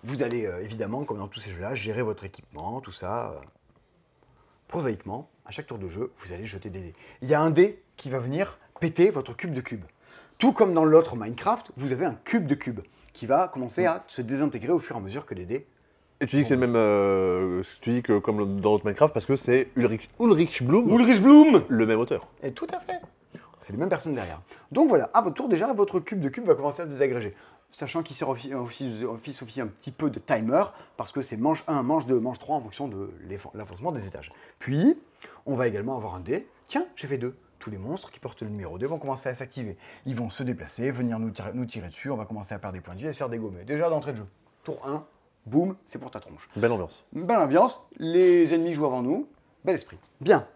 Vous 0.05 0.23
allez 0.23 0.45
euh, 0.45 0.63
évidemment, 0.63 1.05
comme 1.05 1.17
dans 1.17 1.29
tous 1.29 1.41
ces 1.41 1.51
jeux-là, 1.51 1.75
gérer 1.75 2.03
votre 2.03 2.25
équipement, 2.25 2.81
tout 2.83 2.93
ça. 2.93 3.31
euh, 3.33 3.39
prosaïquement, 4.69 5.31
à 5.47 5.51
chaque 5.51 5.67
tour 5.67 5.79
de 5.79 5.89
jeu, 5.89 6.13
vous 6.19 6.33
allez 6.33 6.45
jeter 6.45 6.69
des 6.69 6.81
dés. 6.81 6.95
Il 7.23 7.29
y 7.29 7.35
a 7.35 7.41
un 7.41 7.51
dé 7.51 7.83
qui 7.97 8.11
va 8.11 8.19
venir 8.19 8.59
péter 8.81 9.11
votre 9.11 9.35
cube 9.35 9.55
de 9.55 9.63
cube. 9.63 9.85
Tout 10.37 10.53
comme 10.53 10.75
dans 10.75 10.85
l'autre 10.85 11.17
Minecraft, 11.17 11.73
vous 11.77 11.91
avez 11.91 12.05
un 12.05 12.15
cube 12.25 12.47
de 12.47 12.55
cube 12.55 12.81
qui 13.19 13.27
va 13.27 13.49
commencer 13.49 13.85
à 13.85 14.05
se 14.07 14.23
désintégrer 14.23 14.71
au 14.71 14.79
fur 14.79 14.95
et 14.95 14.99
à 15.01 15.03
mesure 15.03 15.27
que 15.27 15.35
les 15.35 15.45
dés. 15.45 15.67
Et 16.21 16.27
tu 16.27 16.37
dis 16.37 16.43
que 16.43 16.49
c'est 16.49 16.55
le 16.55 16.61
même. 16.61 16.77
euh, 16.77 17.63
tu 17.81 17.91
dis 17.91 18.01
que 18.01 18.21
comme 18.21 18.61
dans 18.61 18.71
l'autre 18.71 18.85
Minecraft, 18.87 19.13
parce 19.13 19.27
que 19.27 19.35
c'est 19.35 19.71
Ulrich, 19.75 20.09
Ulrich 20.21 20.63
Blum, 20.63 20.89
Ulrich 20.89 21.21
Bloom 21.21 21.65
le 21.69 21.87
même 21.87 21.99
auteur. 21.99 22.29
Et 22.45 22.53
tout 22.53 22.69
à 22.73 22.79
fait. 22.79 23.01
C'est 23.59 23.73
les 23.73 23.79
mêmes 23.79 23.89
personnes 23.89 24.15
derrière. 24.15 24.41
Donc 24.71 24.89
voilà, 24.89 25.11
à 25.15 25.21
votre 25.21 25.35
tour 25.35 25.49
déjà, 25.49 25.73
votre 25.73 25.99
cube 25.99 26.21
de 26.21 26.29
cube 26.29 26.47
va 26.47 26.55
commencer 26.55 26.83
à 26.83 26.85
se 26.85 26.91
désagréger. 26.91 27.35
Sachant 27.71 28.05
qu'il 28.05 28.15
sert 28.15 28.29
aussi, 28.29 28.55
aussi, 28.55 29.05
office 29.05 29.43
un 29.59 29.67
petit 29.67 29.91
peu 29.91 30.11
de 30.11 30.21
timer, 30.21 30.63
parce 30.97 31.11
que 31.11 31.21
c'est 31.21 31.37
manche 31.37 31.65
1, 31.67 31.83
manche 31.83 32.07
2, 32.07 32.21
manche 32.21 32.39
3 32.39 32.57
en 32.57 32.61
fonction 32.61 32.87
de 32.87 33.11
l'avancement 33.55 33.91
des 33.91 34.07
étages. 34.07 34.33
Puis, 34.61 34.97
on 35.45 35.55
va 35.55 35.67
également 35.67 35.97
avoir 35.97 36.15
un 36.15 36.21
dé. 36.21 36.47
Tiens, 36.69 36.87
j'ai 36.95 37.09
fait 37.09 37.19
deux. 37.19 37.35
Tous 37.59 37.71
les 37.71 37.79
monstres 37.79 38.11
qui 38.11 38.21
portent 38.21 38.43
le 38.43 38.49
numéro 38.49 38.79
2 38.79 38.87
vont 38.87 38.99
commencer 38.99 39.29
à 39.29 39.35
s'activer. 39.35 39.77
Ils 40.07 40.15
vont 40.15 40.31
se 40.31 40.43
déplacer, 40.43 40.91
venir 40.91 41.19
nous 41.19 41.31
tirer, 41.31 41.51
nous 41.55 41.65
tirer 41.67 41.89
dessus, 41.89 42.11
on 42.11 42.17
va 42.17 42.25
commencer 42.25 42.55
à 42.55 42.59
perdre 42.59 42.75
des 42.75 42.81
points 42.81 42.95
de 42.95 43.01
vie 43.01 43.07
et 43.09 43.13
se 43.13 43.19
faire 43.19 43.29
dégommer. 43.29 43.65
Déjà 43.65 43.89
d'entrée 43.91 44.13
de 44.13 44.19
jeu. 44.19 44.27
Tour 44.65 44.87
1, 44.87 45.05
boum, 45.47 45.77
c'est 45.87 45.99
pour 45.99 46.11
ta 46.11 46.21
tronche. 46.21 46.49
Belle 46.57 46.71
ambiance. 46.73 47.05
Belle 47.13 47.39
ambiance, 47.39 47.81
les 47.99 48.55
ennemis 48.55 48.73
jouent 48.73 48.87
avant 48.87 49.03
nous, 49.03 49.29
bel 49.65 49.75
esprit. 49.75 49.99
Bien. 50.21 50.47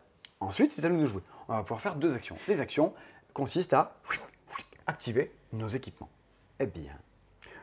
Ensuite, 0.41 0.71
c'est 0.71 0.85
à 0.85 0.89
nous 0.89 1.01
de 1.01 1.07
jouer. 1.07 1.23
On 1.49 1.55
va 1.55 1.63
pouvoir 1.63 1.81
faire 1.81 1.97
deux 1.97 2.15
actions. 2.15 2.37
Les 2.49 2.61
actions 2.61 2.95
consistent 3.33 3.75
à 3.75 3.97
activer 4.87 5.33
nos 5.53 5.69
équipements. 5.69 6.09
Eh 6.61 6.67
bien, 6.67 6.93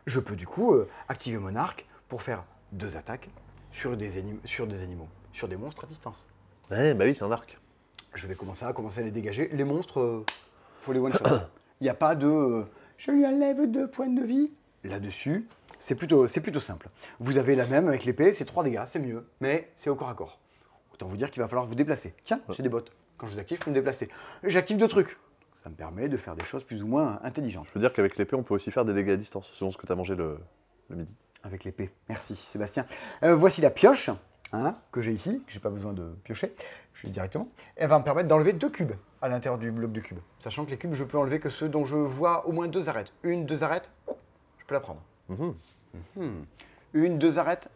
je 0.05 0.19
peux 0.19 0.35
du 0.35 0.47
coup 0.47 0.73
euh, 0.73 0.89
activer 1.07 1.37
mon 1.37 1.55
arc 1.55 1.85
pour 2.07 2.21
faire 2.23 2.43
deux 2.71 2.97
attaques 2.97 3.29
sur 3.71 3.95
des, 3.97 4.17
anim- 4.19 4.39
sur 4.45 4.67
des 4.67 4.81
animaux, 4.81 5.07
sur 5.33 5.47
des 5.47 5.57
monstres 5.57 5.83
à 5.83 5.87
distance. 5.87 6.27
Ouais, 6.71 6.93
bah 6.93 7.05
oui, 7.05 7.13
c'est 7.15 7.23
un 7.23 7.31
arc. 7.31 7.57
Je 8.13 8.27
vais 8.27 8.35
commencer 8.35 8.65
à 8.65 8.73
commencer 8.73 9.01
à 9.01 9.03
les 9.03 9.11
dégager. 9.11 9.49
Les 9.53 9.63
monstres, 9.63 9.99
euh, 9.99 10.25
faut 10.79 10.93
les 10.93 10.99
one-shot. 10.99 11.23
Il 11.81 11.83
n'y 11.83 11.89
a 11.89 11.93
pas 11.93 12.15
de 12.15 12.27
euh, 12.27 12.63
je 12.97 13.11
lui 13.11 13.25
enlève 13.25 13.65
deux 13.71 13.87
points 13.89 14.09
de 14.09 14.21
vie. 14.23 14.51
Là-dessus, 14.83 15.47
c'est 15.79 15.95
plutôt, 15.95 16.27
c'est 16.27 16.41
plutôt 16.41 16.59
simple. 16.59 16.89
Vous 17.19 17.37
avez 17.37 17.55
la 17.55 17.65
même 17.65 17.87
avec 17.87 18.03
l'épée, 18.05 18.33
c'est 18.33 18.45
trois 18.45 18.63
dégâts, 18.63 18.83
c'est 18.87 18.99
mieux, 18.99 19.25
mais 19.39 19.71
c'est 19.75 19.89
au 19.89 19.95
corps 19.95 20.09
à 20.09 20.13
corps. 20.13 20.39
Autant 20.93 21.07
vous 21.07 21.17
dire 21.17 21.31
qu'il 21.31 21.41
va 21.41 21.47
falloir 21.47 21.65
vous 21.65 21.75
déplacer. 21.75 22.13
Tiens, 22.23 22.41
j'ai 22.49 22.63
des 22.63 22.69
bottes. 22.69 22.91
Quand 23.17 23.27
je 23.27 23.33
les 23.35 23.39
active, 23.39 23.57
je 23.59 23.63
peux 23.65 23.71
me 23.71 23.75
déplacer. 23.75 24.09
J'active 24.43 24.77
deux 24.77 24.87
trucs. 24.87 25.17
Ça 25.55 25.69
me 25.69 25.75
permet 25.75 26.07
de 26.09 26.17
faire 26.17 26.35
des 26.35 26.45
choses 26.45 26.63
plus 26.63 26.83
ou 26.83 26.87
moins 26.87 27.19
intelligentes. 27.23 27.65
Je 27.67 27.71
peux 27.73 27.79
dire 27.79 27.91
qu'avec 27.93 28.17
l'épée, 28.17 28.35
on 28.35 28.43
peut 28.43 28.53
aussi 28.53 28.71
faire 28.71 28.85
des 28.85 28.93
dégâts 28.93 29.11
à 29.11 29.17
distance, 29.17 29.49
selon 29.53 29.71
ce 29.71 29.77
que 29.77 29.85
tu 29.85 29.91
as 29.91 29.95
mangé 29.95 30.15
le, 30.15 30.37
le 30.89 30.95
midi. 30.95 31.13
avec 31.43 31.63
l'épée. 31.65 31.91
Merci 32.07 32.35
Sébastien. 32.35 32.85
Euh, 33.23 33.35
voici 33.35 33.61
la 33.61 33.69
pioche 33.69 34.09
hein, 34.53 34.75
que 34.91 35.01
j'ai 35.01 35.11
ici, 35.13 35.43
que 35.45 35.51
j'ai 35.51 35.59
pas 35.59 35.69
besoin 35.69 35.93
de 35.93 36.15
piocher, 36.23 36.53
je 36.93 37.07
l'ai 37.07 37.13
directement. 37.13 37.47
Elle 37.75 37.89
va 37.89 37.99
me 37.99 38.03
permettre 38.03 38.27
d'enlever 38.27 38.53
deux 38.53 38.69
cubes 38.69 38.93
à 39.21 39.29
l'intérieur 39.29 39.57
du 39.59 39.71
bloc 39.71 39.91
de 39.91 39.99
cubes. 39.99 40.19
Sachant 40.39 40.65
que 40.65 40.71
les 40.71 40.77
cubes, 40.77 40.93
je 40.93 41.03
peux 41.03 41.17
enlever 41.17 41.39
que 41.39 41.49
ceux 41.49 41.69
dont 41.69 41.85
je 41.85 41.95
vois 41.95 42.45
au 42.47 42.51
moins 42.51 42.67
deux 42.67 42.89
arêtes. 42.89 43.11
Une, 43.23 43.45
deux 43.45 43.63
arêtes, 43.63 43.89
je 44.57 44.65
peux 44.65 44.73
la 44.73 44.79
prendre. 44.81 45.01
Mhm. 45.29 45.55
Mhm. 46.15 46.45
Une, 46.93 47.17
deux 47.19 47.37
arêtes, 47.37 47.69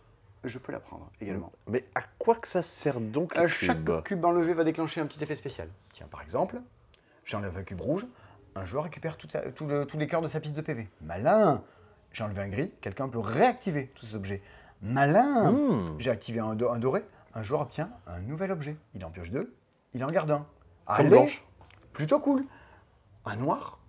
je 0.43 0.57
peux 0.57 0.71
la 0.71 0.79
prendre 0.79 1.09
également. 1.21 1.51
Mais 1.67 1.85
à 1.95 2.01
quoi 2.17 2.35
que 2.35 2.47
ça 2.47 2.61
sert 2.61 2.99
donc 2.99 3.35
les 3.37 3.47
chaque 3.47 3.77
cubes? 3.83 4.03
cube 4.03 4.25
enlevé 4.25 4.53
va 4.53 4.63
déclencher 4.63 5.01
un 5.01 5.05
petit 5.05 5.21
effet 5.23 5.35
spécial. 5.35 5.69
Tiens, 5.93 6.07
par 6.09 6.21
exemple, 6.21 6.59
j'enlève 7.25 7.55
un 7.57 7.63
cube 7.63 7.81
rouge, 7.81 8.05
un 8.55 8.65
joueur 8.65 8.83
récupère 8.85 9.17
tout 9.17 9.27
sa- 9.29 9.41
tout 9.51 9.65
le- 9.65 9.85
tous 9.85 9.97
les 9.97 10.07
cœurs 10.07 10.21
de 10.21 10.27
sa 10.27 10.39
piste 10.39 10.55
de 10.55 10.61
PV. 10.61 10.87
Malin 11.01 11.61
J'ai 12.11 12.23
enlevé 12.23 12.41
un 12.43 12.47
gris, 12.49 12.71
quelqu'un 12.81 13.09
peut 13.09 13.17
réactiver 13.19 13.87
tous 13.95 14.05
ces 14.05 14.15
objets. 14.15 14.41
Malin 14.83 15.51
Hmm. 15.51 15.95
J'ai 15.97 16.11
activé 16.11 16.39
un, 16.39 16.55
do- 16.55 16.69
un 16.69 16.77
doré, 16.77 17.03
un 17.33 17.41
joueur 17.41 17.61
obtient 17.61 17.89
un 18.05 18.19
nouvel 18.19 18.51
objet. 18.51 18.75
Il 18.93 19.03
en 19.05 19.09
pioche 19.09 19.31
deux, 19.31 19.55
il 19.93 20.03
en 20.03 20.07
garde 20.07 20.29
un. 20.31 20.45
Allez, 20.85 21.09
blanche. 21.09 21.43
Plutôt 21.93 22.19
cool. 22.19 22.43
Un 23.25 23.37
noir, 23.37 23.79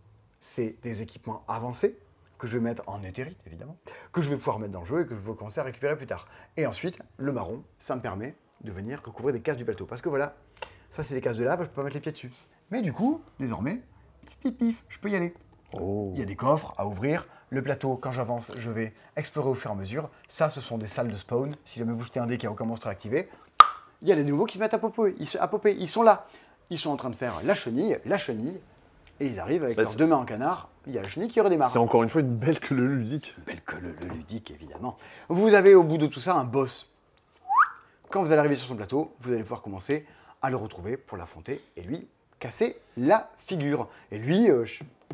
c'est 0.40 0.76
des 0.82 1.02
équipements 1.02 1.42
avancés 1.48 1.98
que 2.38 2.46
je 2.46 2.56
vais 2.58 2.62
mettre 2.62 2.82
en 2.86 3.02
éthérite, 3.02 3.40
évidemment, 3.46 3.76
que 4.12 4.20
je 4.22 4.28
vais 4.30 4.36
pouvoir 4.36 4.58
mettre 4.60 4.72
dans 4.72 4.80
le 4.80 4.86
jeu 4.86 5.00
et 5.00 5.06
que 5.06 5.14
je 5.14 5.20
vais 5.20 5.34
commencer 5.34 5.58
à 5.60 5.64
récupérer 5.64 5.96
plus 5.96 6.06
tard. 6.06 6.26
Et 6.56 6.66
ensuite, 6.66 6.98
le 7.16 7.32
marron, 7.32 7.64
ça 7.80 7.96
me 7.96 8.00
permet 8.00 8.36
de 8.62 8.70
venir 8.70 9.02
recouvrir 9.04 9.32
des 9.32 9.40
cases 9.40 9.56
du 9.56 9.64
plateau. 9.64 9.86
Parce 9.86 10.00
que 10.00 10.08
voilà, 10.08 10.36
ça 10.90 11.02
c'est 11.02 11.14
les 11.16 11.20
cases 11.20 11.36
de 11.36 11.44
lave, 11.44 11.60
je 11.62 11.66
peux 11.66 11.74
pas 11.74 11.82
mettre 11.82 11.94
les 11.94 12.00
pieds 12.00 12.12
dessus. 12.12 12.30
Mais 12.70 12.82
du 12.82 12.92
coup, 12.92 13.20
désormais, 13.40 13.82
pif 14.26 14.38
pif 14.38 14.56
pif, 14.56 14.84
je 14.88 14.98
peux 15.00 15.10
y 15.10 15.16
aller. 15.16 15.34
Oh. 15.72 16.10
Il 16.14 16.20
y 16.20 16.22
a 16.22 16.26
des 16.26 16.36
coffres 16.36 16.72
à 16.78 16.86
ouvrir. 16.86 17.26
Le 17.50 17.62
plateau, 17.62 17.96
quand 17.96 18.10
j'avance, 18.12 18.50
je 18.56 18.70
vais 18.70 18.92
explorer 19.16 19.48
au 19.50 19.54
fur 19.54 19.70
et 19.70 19.74
à 19.74 19.76
mesure. 19.76 20.08
Ça, 20.28 20.50
ce 20.50 20.60
sont 20.60 20.78
des 20.78 20.86
salles 20.88 21.08
de 21.08 21.16
spawn. 21.16 21.54
Si 21.64 21.78
jamais 21.78 21.92
vous 21.92 22.02
jetez 22.04 22.18
un 22.20 22.26
dé 22.26 22.38
qui 22.38 22.46
a 22.46 22.50
aucun 22.50 22.64
monstre 22.64 22.86
à 22.88 22.90
activer, 22.90 23.28
il 24.02 24.08
y 24.08 24.12
a 24.12 24.16
des 24.16 24.24
nouveaux 24.24 24.44
qui 24.46 24.54
se 24.54 24.58
mettent 24.62 24.74
à 24.74 24.78
popper. 24.78 25.14
Ils, 25.18 25.28
se- 25.28 25.38
à 25.38 25.46
popper. 25.48 25.76
Ils 25.78 25.88
sont 25.88 26.02
là. 26.02 26.26
Ils 26.70 26.78
sont 26.78 26.90
en 26.90 26.96
train 26.96 27.10
de 27.10 27.14
faire 27.16 27.40
la 27.44 27.54
chenille, 27.54 27.98
la 28.06 28.18
chenille, 28.18 28.60
Et 29.20 29.26
ils 29.28 29.38
arrivent 29.38 29.62
avec 29.64 29.76
Bah, 29.76 29.82
leurs 29.84 29.94
deux 29.94 30.06
mains 30.06 30.16
en 30.16 30.24
canard. 30.24 30.68
Il 30.86 30.92
y 30.92 30.98
a 30.98 31.02
le 31.02 31.08
chenille 31.08 31.28
qui 31.28 31.40
redémarre. 31.40 31.70
C'est 31.70 31.78
encore 31.78 32.02
une 32.02 32.08
fois 32.08 32.20
une 32.22 32.34
belle 32.34 32.58
que 32.58 32.74
le 32.74 32.86
ludique. 32.86 33.34
Belle 33.46 33.62
que 33.62 33.76
le, 33.76 33.92
le 34.00 34.08
ludique, 34.08 34.50
évidemment. 34.50 34.96
Vous 35.28 35.54
avez 35.54 35.74
au 35.74 35.82
bout 35.84 35.98
de 35.98 36.06
tout 36.06 36.20
ça 36.20 36.34
un 36.34 36.44
boss. 36.44 36.90
Quand 38.10 38.22
vous 38.22 38.30
allez 38.32 38.38
arriver 38.40 38.56
sur 38.56 38.66
son 38.68 38.76
plateau, 38.76 39.14
vous 39.20 39.32
allez 39.32 39.42
pouvoir 39.42 39.62
commencer 39.62 40.06
à 40.42 40.50
le 40.50 40.56
retrouver 40.56 40.96
pour 40.96 41.16
l'affronter 41.16 41.64
et 41.76 41.82
lui 41.82 42.08
casser 42.38 42.76
la 42.96 43.30
figure. 43.38 43.88
Et 44.10 44.18
lui, 44.18 44.50
euh, 44.50 44.64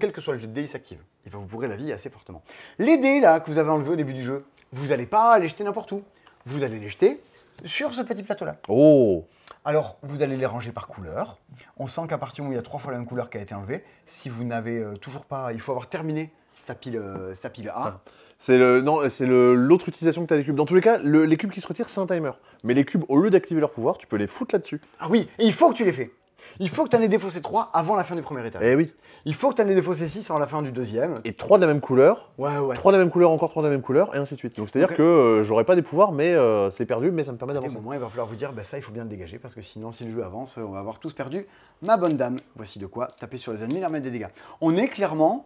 quel 0.01 0.13
que 0.13 0.21
soit 0.21 0.35
le 0.35 0.41
jet 0.41 0.47
de 0.49 0.53
dés, 0.53 0.63
il 0.63 0.69
s'active. 0.69 1.01
Il 1.27 1.33
va 1.33 1.39
vous 1.39 1.47
pourrir 1.47 1.69
la 1.69 1.77
vie 1.77 1.93
assez 1.93 2.09
fortement. 2.11 2.43
Les 2.79 2.97
dés 2.99 3.21
là 3.21 3.41
que 3.41 3.51
vous 3.51 3.59
avez 3.59 3.71
enlevés 3.71 3.91
au 3.91 3.97
début 3.97 4.15
du 4.15 4.23
jeu, 4.23 4.45
vous 4.73 4.89
n'allez 4.89 5.07
pas 5.07 5.39
les 5.39 5.49
jeter 5.49 5.65
n'importe 5.65 5.93
où. 5.93 6.03
Vous 6.47 6.63
allez 6.63 6.79
les 6.79 6.89
jeter 6.89 7.21
sur 7.65 7.93
ce 7.93 8.01
petit 8.03 8.23
plateau 8.23 8.45
là. 8.47 8.57
Oh 8.69 9.27
Alors, 9.65 9.99
vous 10.03 10.23
allez 10.23 10.37
les 10.39 10.47
ranger 10.47 10.73
par 10.73 10.87
couleur. 10.87 11.39
On 11.77 11.87
sent 11.87 12.03
qu'à 12.09 12.17
partir 12.17 12.37
du 12.37 12.41
moment 12.43 12.51
où 12.51 12.53
il 12.55 12.57
y 12.57 12.59
a 12.59 12.63
trois 12.63 12.81
fois 12.81 12.93
la 12.93 12.99
même 12.99 13.07
couleur 13.07 13.29
qui 13.29 13.37
a 13.37 13.43
été 13.43 13.55
enlevée, 13.55 13.85
si 14.07 14.29
vous 14.31 14.45
n'avez 14.45 14.79
euh, 14.79 14.95
toujours 14.97 15.27
pas, 15.27 15.53
il 15.53 15.61
faut 15.61 15.73
avoir 15.73 15.89
terminé 15.89 16.33
sa 16.61 16.75
pile, 16.75 16.97
euh, 16.97 17.35
sa 17.35 17.51
pile 17.51 17.69
A. 17.69 18.01
C'est 18.39 18.57
le 18.57 18.81
non, 18.81 19.01
c'est 19.11 19.27
l'autre 19.27 19.89
utilisation 19.91 20.23
que 20.23 20.29
tu 20.29 20.35
as 20.35 20.39
des 20.39 20.45
cubes. 20.45 20.57
Dans 20.57 20.65
tous 20.65 20.75
les 20.75 20.81
cas, 20.81 20.97
le- 20.97 21.27
les 21.27 21.37
cubes 21.37 21.51
qui 21.51 21.61
se 21.61 21.67
retirent, 21.69 21.91
c'est 21.91 22.01
un 22.01 22.07
timer. 22.07 22.31
Mais 22.65 22.73
les 22.73 22.87
cubes, 22.87 23.05
au 23.09 23.19
lieu 23.21 23.29
d'activer 23.29 23.61
leur 23.61 23.71
pouvoir, 23.73 23.99
tu 23.99 24.07
peux 24.07 24.17
les 24.17 24.27
foutre 24.27 24.55
là-dessus. 24.55 24.81
Ah 24.99 25.09
oui, 25.11 25.29
et 25.39 25.45
il 25.45 25.53
faut 25.53 25.69
que 25.71 25.75
tu 25.77 25.85
les 25.85 25.93
fais. 25.93 26.11
Il 26.59 26.69
faut 26.69 26.85
que 26.85 26.89
tu 26.91 26.97
en 26.97 27.01
aies 27.01 27.09
défaussé 27.09 27.41
3 27.41 27.71
avant 27.73 27.97
la 27.97 28.05
fin 28.05 28.17
du 28.17 28.23
premier 28.23 28.47
étage. 28.47 28.63
Eh 28.65 28.75
oui. 28.75 28.93
Il 29.25 29.35
faut 29.35 29.51
que 29.51 29.55
tu 29.55 29.63
en 29.63 29.69
aies 29.69 29.75
défaussé 29.75 30.09
6 30.09 30.31
avant 30.31 30.39
la 30.41 30.47
fin 30.47 30.63
du 30.63 30.73
deuxième. 30.73 31.21
Et 31.25 31.35
trois 31.35 31.59
de 31.59 31.63
la 31.67 31.67
même 31.73 31.81
couleur, 31.83 32.31
Ouais, 32.39 32.59
ouais. 32.59 32.75
trois 32.75 32.91
de 32.93 32.97
la 32.97 33.05
même 33.05 33.13
couleur, 33.13 33.31
encore 33.31 33.51
trois 33.51 33.63
de 33.63 33.69
la 33.69 33.73
même 33.73 33.83
couleur, 33.83 34.15
et 34.15 34.19
ainsi 34.19 34.35
de 34.35 34.39
suite. 34.41 34.57
Donc 34.57 34.69
c'est-à-dire 34.71 34.97
que 34.97 35.03
euh, 35.03 35.45
j'aurais 35.45 35.65
pas 35.65 35.75
des 35.77 35.83
pouvoirs, 35.83 36.13
mais 36.13 36.33
euh, 36.35 36.71
c'est 36.71 36.87
perdu, 36.87 37.11
mais 37.11 37.23
ça 37.25 37.33
me 37.33 37.37
permet 37.37 37.53
À 37.55 37.59
un 37.59 37.61
d'avancer. 37.61 37.77
moment, 37.77 37.93
il 37.93 37.99
va 38.01 38.09
falloir 38.09 38.27
vous 38.27 38.35
dire, 38.37 38.53
bah 38.53 38.65
ça, 38.65 38.79
il 38.79 38.83
faut 38.83 38.93
bien 38.93 39.05
le 39.05 39.11
dégager, 39.11 39.39
parce 39.39 39.55
que 39.55 39.63
sinon, 39.63 39.93
si 39.93 40.05
le 40.05 40.13
jeu 40.13 40.25
avance, 40.25 40.57
on 40.57 40.71
va 40.71 40.79
avoir 40.79 40.99
tous 40.99 41.13
perdu. 41.13 41.47
Ma 41.83 41.97
bonne 41.99 42.17
dame, 42.17 42.37
voici 42.57 42.79
de 42.79 42.87
quoi 42.87 43.09
taper 43.21 43.37
sur 43.39 43.53
les 43.53 43.63
ennemis, 43.63 43.81
leur 43.81 43.91
mettre 43.91 44.05
des 44.05 44.11
dégâts. 44.11 44.29
On 44.63 44.75
est 44.77 44.89
clairement 44.89 45.43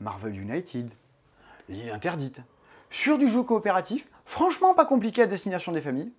Marvel 0.00 0.38
United, 0.38 0.90
l'île 1.68 1.90
interdite. 1.90 2.40
Sur 2.90 3.18
du 3.18 3.28
jeu 3.28 3.42
coopératif, 3.42 4.06
franchement 4.24 4.74
pas 4.74 4.84
compliqué 4.86 5.22
à 5.22 5.26
destination 5.26 5.72
des 5.72 5.80
familles. 5.80 6.12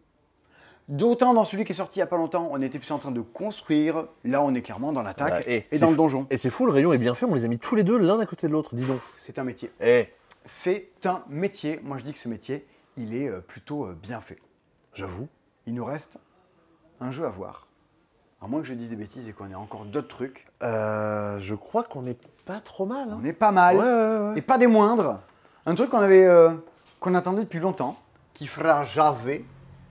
D'autant 0.87 1.33
dans 1.33 1.43
celui 1.43 1.65
qui 1.65 1.73
est 1.73 1.75
sorti 1.75 1.99
il 1.99 2.01
n'y 2.01 2.03
a 2.03 2.07
pas 2.07 2.15
longtemps, 2.17 2.47
on 2.51 2.61
était 2.61 2.79
plus 2.79 2.91
en 2.91 2.97
train 2.97 3.11
de 3.11 3.19
construire. 3.21 4.05
Là, 4.23 4.41
on 4.41 4.53
est 4.53 4.61
clairement 4.61 4.93
dans 4.93 5.01
l'attaque 5.01 5.45
Ouais, 5.45 5.67
et 5.69 5.79
dans 5.79 5.89
le 5.89 5.97
donjon. 5.97 6.27
Et 6.29 6.37
c'est 6.37 6.49
fou, 6.49 6.65
le 6.65 6.71
rayon 6.71 6.93
est 6.93 6.97
bien 6.97 7.13
fait, 7.13 7.25
on 7.25 7.33
les 7.33 7.43
a 7.43 7.47
mis 7.49 7.59
tous 7.59 7.75
les 7.75 7.83
deux 7.83 7.97
l'un 7.97 8.19
à 8.19 8.25
côté 8.25 8.47
de 8.47 8.53
l'autre, 8.53 8.73
dis 8.73 8.85
donc. 8.85 8.99
C'est 9.17 9.37
un 9.37 9.43
métier. 9.43 9.69
Eh, 9.81 10.07
C'est 10.45 10.89
un 11.05 11.23
métier. 11.27 11.81
Moi, 11.83 11.97
je 11.97 12.05
dis 12.05 12.13
que 12.13 12.19
ce 12.19 12.29
métier, 12.29 12.65
il 12.95 13.13
est 13.15 13.27
euh, 13.27 13.41
plutôt 13.41 13.85
euh, 13.85 13.97
bien 14.01 14.21
fait. 14.21 14.37
j'avoue. 14.93 15.27
Il 15.65 15.73
nous 15.73 15.83
reste 15.83 16.19
un 17.01 17.11
jeu 17.11 17.25
à 17.25 17.29
voir. 17.29 17.67
À 18.41 18.47
moins 18.47 18.61
que 18.61 18.67
je 18.67 18.73
dise 18.73 18.89
des 18.89 18.95
bêtises 18.95 19.27
et 19.27 19.33
qu'on 19.33 19.49
ait 19.51 19.55
encore 19.55 19.83
d'autres 19.83 20.07
trucs. 20.07 20.47
Euh, 20.63 21.37
je 21.39 21.53
crois 21.55 21.83
qu'on 21.83 22.05
est 22.05 22.17
pas 22.45 22.61
trop 22.61 22.85
mal. 22.85 23.09
hein. 23.11 23.19
On 23.21 23.25
est 23.25 23.33
pas 23.33 23.51
mal. 23.51 23.75
Ouais, 23.75 23.83
ouais, 23.83 24.29
ouais. 24.29 24.37
Et 24.37 24.41
pas 24.41 24.57
des 24.57 24.67
moindres. 24.67 25.19
Un 25.65 25.75
truc 25.75 25.89
qu'on 25.89 25.99
avait, 25.99 26.23
euh, 26.23 26.51
qu'on 27.01 27.13
attendait 27.15 27.41
depuis 27.41 27.59
longtemps, 27.59 27.97
qui 28.33 28.47
fera 28.47 28.85
jaser, 28.85 29.43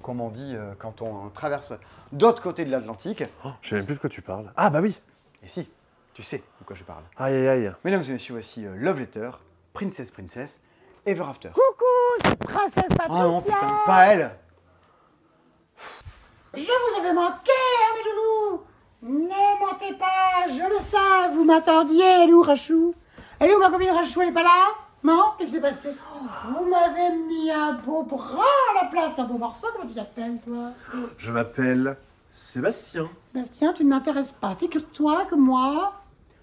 comme 0.06 0.20
on 0.20 0.30
dit 0.30 0.54
euh, 0.54 0.72
quand 0.78 1.02
on 1.02 1.30
traverse 1.30 1.72
d'autre 2.12 2.40
côté 2.40 2.64
de 2.64 2.70
l'Atlantique. 2.70 3.24
Oh, 3.44 3.48
je 3.60 3.70
sais 3.70 3.74
même 3.74 3.86
plus 3.86 3.96
de 3.96 4.00
quoi 4.00 4.08
tu 4.08 4.22
parles. 4.22 4.52
Ah 4.56 4.70
bah 4.70 4.78
oui. 4.80 4.96
Et 5.42 5.48
si, 5.48 5.68
tu 6.14 6.22
sais 6.22 6.38
de 6.60 6.64
quoi 6.64 6.76
je 6.76 6.84
parle. 6.84 7.02
Aïe 7.16 7.34
aïe 7.34 7.48
aïe. 7.48 7.72
Mesdames 7.84 8.04
et 8.04 8.12
messieurs, 8.12 8.34
voici 8.34 8.64
euh, 8.64 8.76
Love 8.76 9.00
Letter, 9.00 9.32
Princess 9.72 10.12
Princess, 10.12 10.60
Ever 11.06 11.24
After. 11.28 11.48
Coucou, 11.48 12.22
c'est 12.22 12.38
Princesse 12.38 12.84
Ah 13.00 13.08
non, 13.08 13.40
Patricia 13.40 13.58
putain, 13.58 13.78
pas 13.84 14.06
elle 14.06 14.30
Je 16.54 16.60
vous 16.60 17.00
avais 17.00 17.12
manqué, 17.12 17.50
hein, 17.50 17.96
mes 17.96 18.08
loulous 18.08 18.62
Ne 19.02 19.66
mentez 19.66 19.92
pas, 19.94 20.46
je 20.46 20.72
le 20.72 20.78
sais, 20.78 21.34
vous 21.34 21.42
m'attendiez, 21.42 22.04
elle 22.22 22.30
est 22.30 22.32
où, 22.32 22.42
Rachou 22.42 22.94
Elle 23.40 23.50
est 23.50 23.54
où 23.56 23.58
ma 23.58 23.70
copine 23.70 23.90
Rachou, 23.90 24.22
elle 24.22 24.28
est 24.28 24.32
pas 24.32 24.44
là? 24.44 24.68
Qu'est-ce 25.38 25.48
qui 25.50 25.54
s'est 25.56 25.60
passé? 25.60 25.88
Oh, 25.94 26.26
Vous 26.48 26.68
m'avez 26.70 27.16
mis 27.28 27.50
un 27.50 27.72
beau 27.74 28.02
bras 28.02 28.42
à 28.72 28.84
la 28.84 28.88
place 28.90 29.14
d'un 29.16 29.24
beau 29.24 29.38
morceau, 29.38 29.66
comment 29.74 29.88
tu 29.88 29.94
t'appelles, 29.94 30.38
toi? 30.46 30.70
Je 31.18 31.30
m'appelle 31.32 31.96
Sébastien. 32.32 33.08
Bastien, 33.34 33.72
tu 33.72 33.84
ne 33.84 33.90
m'intéresses 33.90 34.32
pas. 34.32 34.54
Figure-toi 34.56 35.24
que 35.26 35.34
moi, 35.34 35.92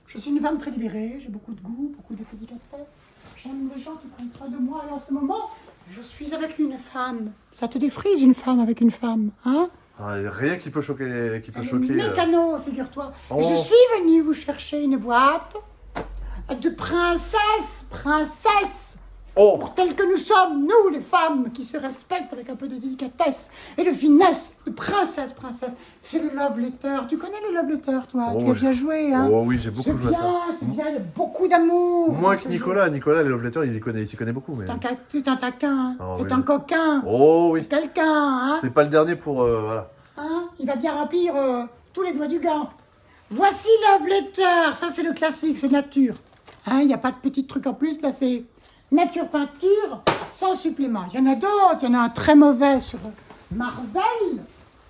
je 0.08 0.18
suis 0.18 0.32
une 0.32 0.40
femme 0.40 0.58
très 0.58 0.72
libérée, 0.72 1.20
j'ai 1.22 1.30
beaucoup 1.30 1.54
de 1.54 1.62
goût, 1.62 1.94
beaucoup 1.96 2.14
de 2.16 2.24
délicatesse. 2.32 2.94
J'aime 3.38 3.70
les 3.76 3.82
gens 3.82 3.96
qui 3.96 4.08
prennent 4.08 4.32
soin 4.38 4.48
de 4.50 4.58
moi, 4.58 4.84
et 4.90 4.92
en 4.94 5.00
ce 5.00 5.12
moment, 5.14 5.50
je 5.92 6.02
suis 6.02 6.34
avec 6.34 6.58
une 6.60 6.78
femme. 6.78 7.32
Ça 7.52 7.68
te 7.68 7.78
défrise 7.78 8.22
une 8.22 8.34
femme 8.36 8.60
avec 8.60 8.82
une 8.82 8.92
femme, 8.92 9.32
hein? 9.46 9.70
Ah, 10.00 10.16
rien 10.26 10.56
qui 10.56 10.70
peut 10.72 10.82
choquer, 10.82 11.40
qui 11.44 11.52
peut 11.52 11.60
Elle 11.60 11.66
choquer. 11.68 11.92
euh. 12.02 12.10
mécano, 12.10 12.58
figure-toi. 12.66 13.14
Oh. 13.30 13.40
Et 13.40 13.44
je 13.44 13.54
suis 13.56 13.76
venue 14.00 14.22
vous 14.22 14.34
chercher 14.34 14.82
une 14.84 14.98
boîte 14.98 15.56
de 16.50 16.70
princesse, 16.70 17.88
princesse, 17.90 18.90
Oh 19.36 19.58
pour 19.58 19.74
telles 19.74 19.96
que 19.96 20.04
nous 20.04 20.18
sommes, 20.18 20.62
nous 20.68 20.90
les 20.92 21.02
femmes, 21.02 21.52
qui 21.52 21.66
se 21.66 21.76
respectent 21.76 22.32
avec 22.34 22.52
un 22.52 22.56
peu 22.56 22.68
de 22.68 22.76
délicatesse 22.76 23.50
et 23.80 23.84
de 23.84 23.92
finesse, 23.92 24.54
de 24.68 24.72
princesse, 24.72 25.34
princesse. 25.34 25.72
C'est 26.04 26.20
le 26.20 26.30
love 26.38 26.60
letter. 26.60 26.98
Tu 27.10 27.18
connais 27.18 27.40
le 27.50 27.56
love 27.56 27.68
letter, 27.72 27.98
toi 28.12 28.28
Oh, 28.36 28.44
Tu 28.44 28.52
as 28.52 28.54
bien 28.54 28.74
joué, 28.74 29.12
hein 29.12 29.28
Oh 29.32 29.44
oui, 29.48 29.58
j'ai 29.58 29.72
beaucoup 29.72 29.90
C'est 29.90 29.98
joué 29.98 30.10
à 30.10 30.12
bien, 30.12 30.20
ça. 30.20 30.34
c'est 30.60 30.70
bien, 30.70 30.86
il 30.90 30.94
y 30.94 30.98
a 30.98 31.00
beaucoup 31.00 31.48
d'amour. 31.48 32.12
Moins 32.14 32.36
que 32.38 32.48
Nicolas. 32.48 32.92
Nicolas, 32.92 33.24
les 33.24 33.30
love 33.30 33.44
letters, 33.44 33.66
il 33.66 33.76
y 33.76 33.80
connaît, 33.80 34.02
il 34.02 34.08
s'y 34.08 34.16
connaît 34.16 34.34
beaucoup. 34.34 34.54
Mais... 34.54 34.66
T'es 34.66 34.72
un, 34.72 34.80
ca- 34.80 34.96
t'es 35.10 35.28
un 35.28 35.36
taquin. 35.38 35.96
Oh, 36.00 36.18
t'es 36.20 36.26
oui. 36.26 36.32
un 36.34 36.42
coquin, 36.44 37.04
Oh 37.08 37.50
oui. 37.54 37.66
quelqu'un, 37.68 38.04
hein 38.06 38.58
C'est 38.62 38.70
pas 38.72 38.84
le 38.84 38.90
dernier 38.90 39.16
pour. 39.16 39.42
euh, 39.42 39.62
voilà. 39.66 39.90
Hein 40.16 40.50
Il 40.60 40.68
va 40.68 40.76
bien 40.76 40.94
remplir 40.94 41.36
euh, 41.36 41.64
tous 41.92 42.04
les 42.04 42.14
doigts 42.14 42.28
du 42.28 42.40
gant. 42.40 42.70
Voici 43.32 43.68
Love 43.82 44.08
Letter. 44.08 44.76
Ça, 44.76 44.90
c'est 44.92 45.02
le 45.02 45.14
classique, 45.14 45.58
c'est 45.58 45.72
nature. 45.72 46.14
Hein, 46.66 46.80
Il 46.82 46.88
n'y 46.88 46.94
a 46.94 46.98
pas 46.98 47.12
de 47.12 47.18
petits 47.18 47.46
trucs 47.46 47.68
en 47.68 47.74
plus. 47.74 48.02
Là, 48.02 48.12
c'est 48.14 48.44
nature 48.92 49.28
peinture 49.28 50.04
sans 50.34 50.56
supplément. 50.56 51.06
Il 51.14 51.20
y 51.20 51.24
en 51.24 51.32
a 51.32 51.36
d'autres. 51.36 51.80
Il 51.82 51.90
y 51.90 51.96
en 51.96 52.00
a 52.00 52.04
un 52.04 52.10
très 52.10 52.36
mauvais 52.36 52.80
sur 52.80 53.00
Marvel. 53.52 54.44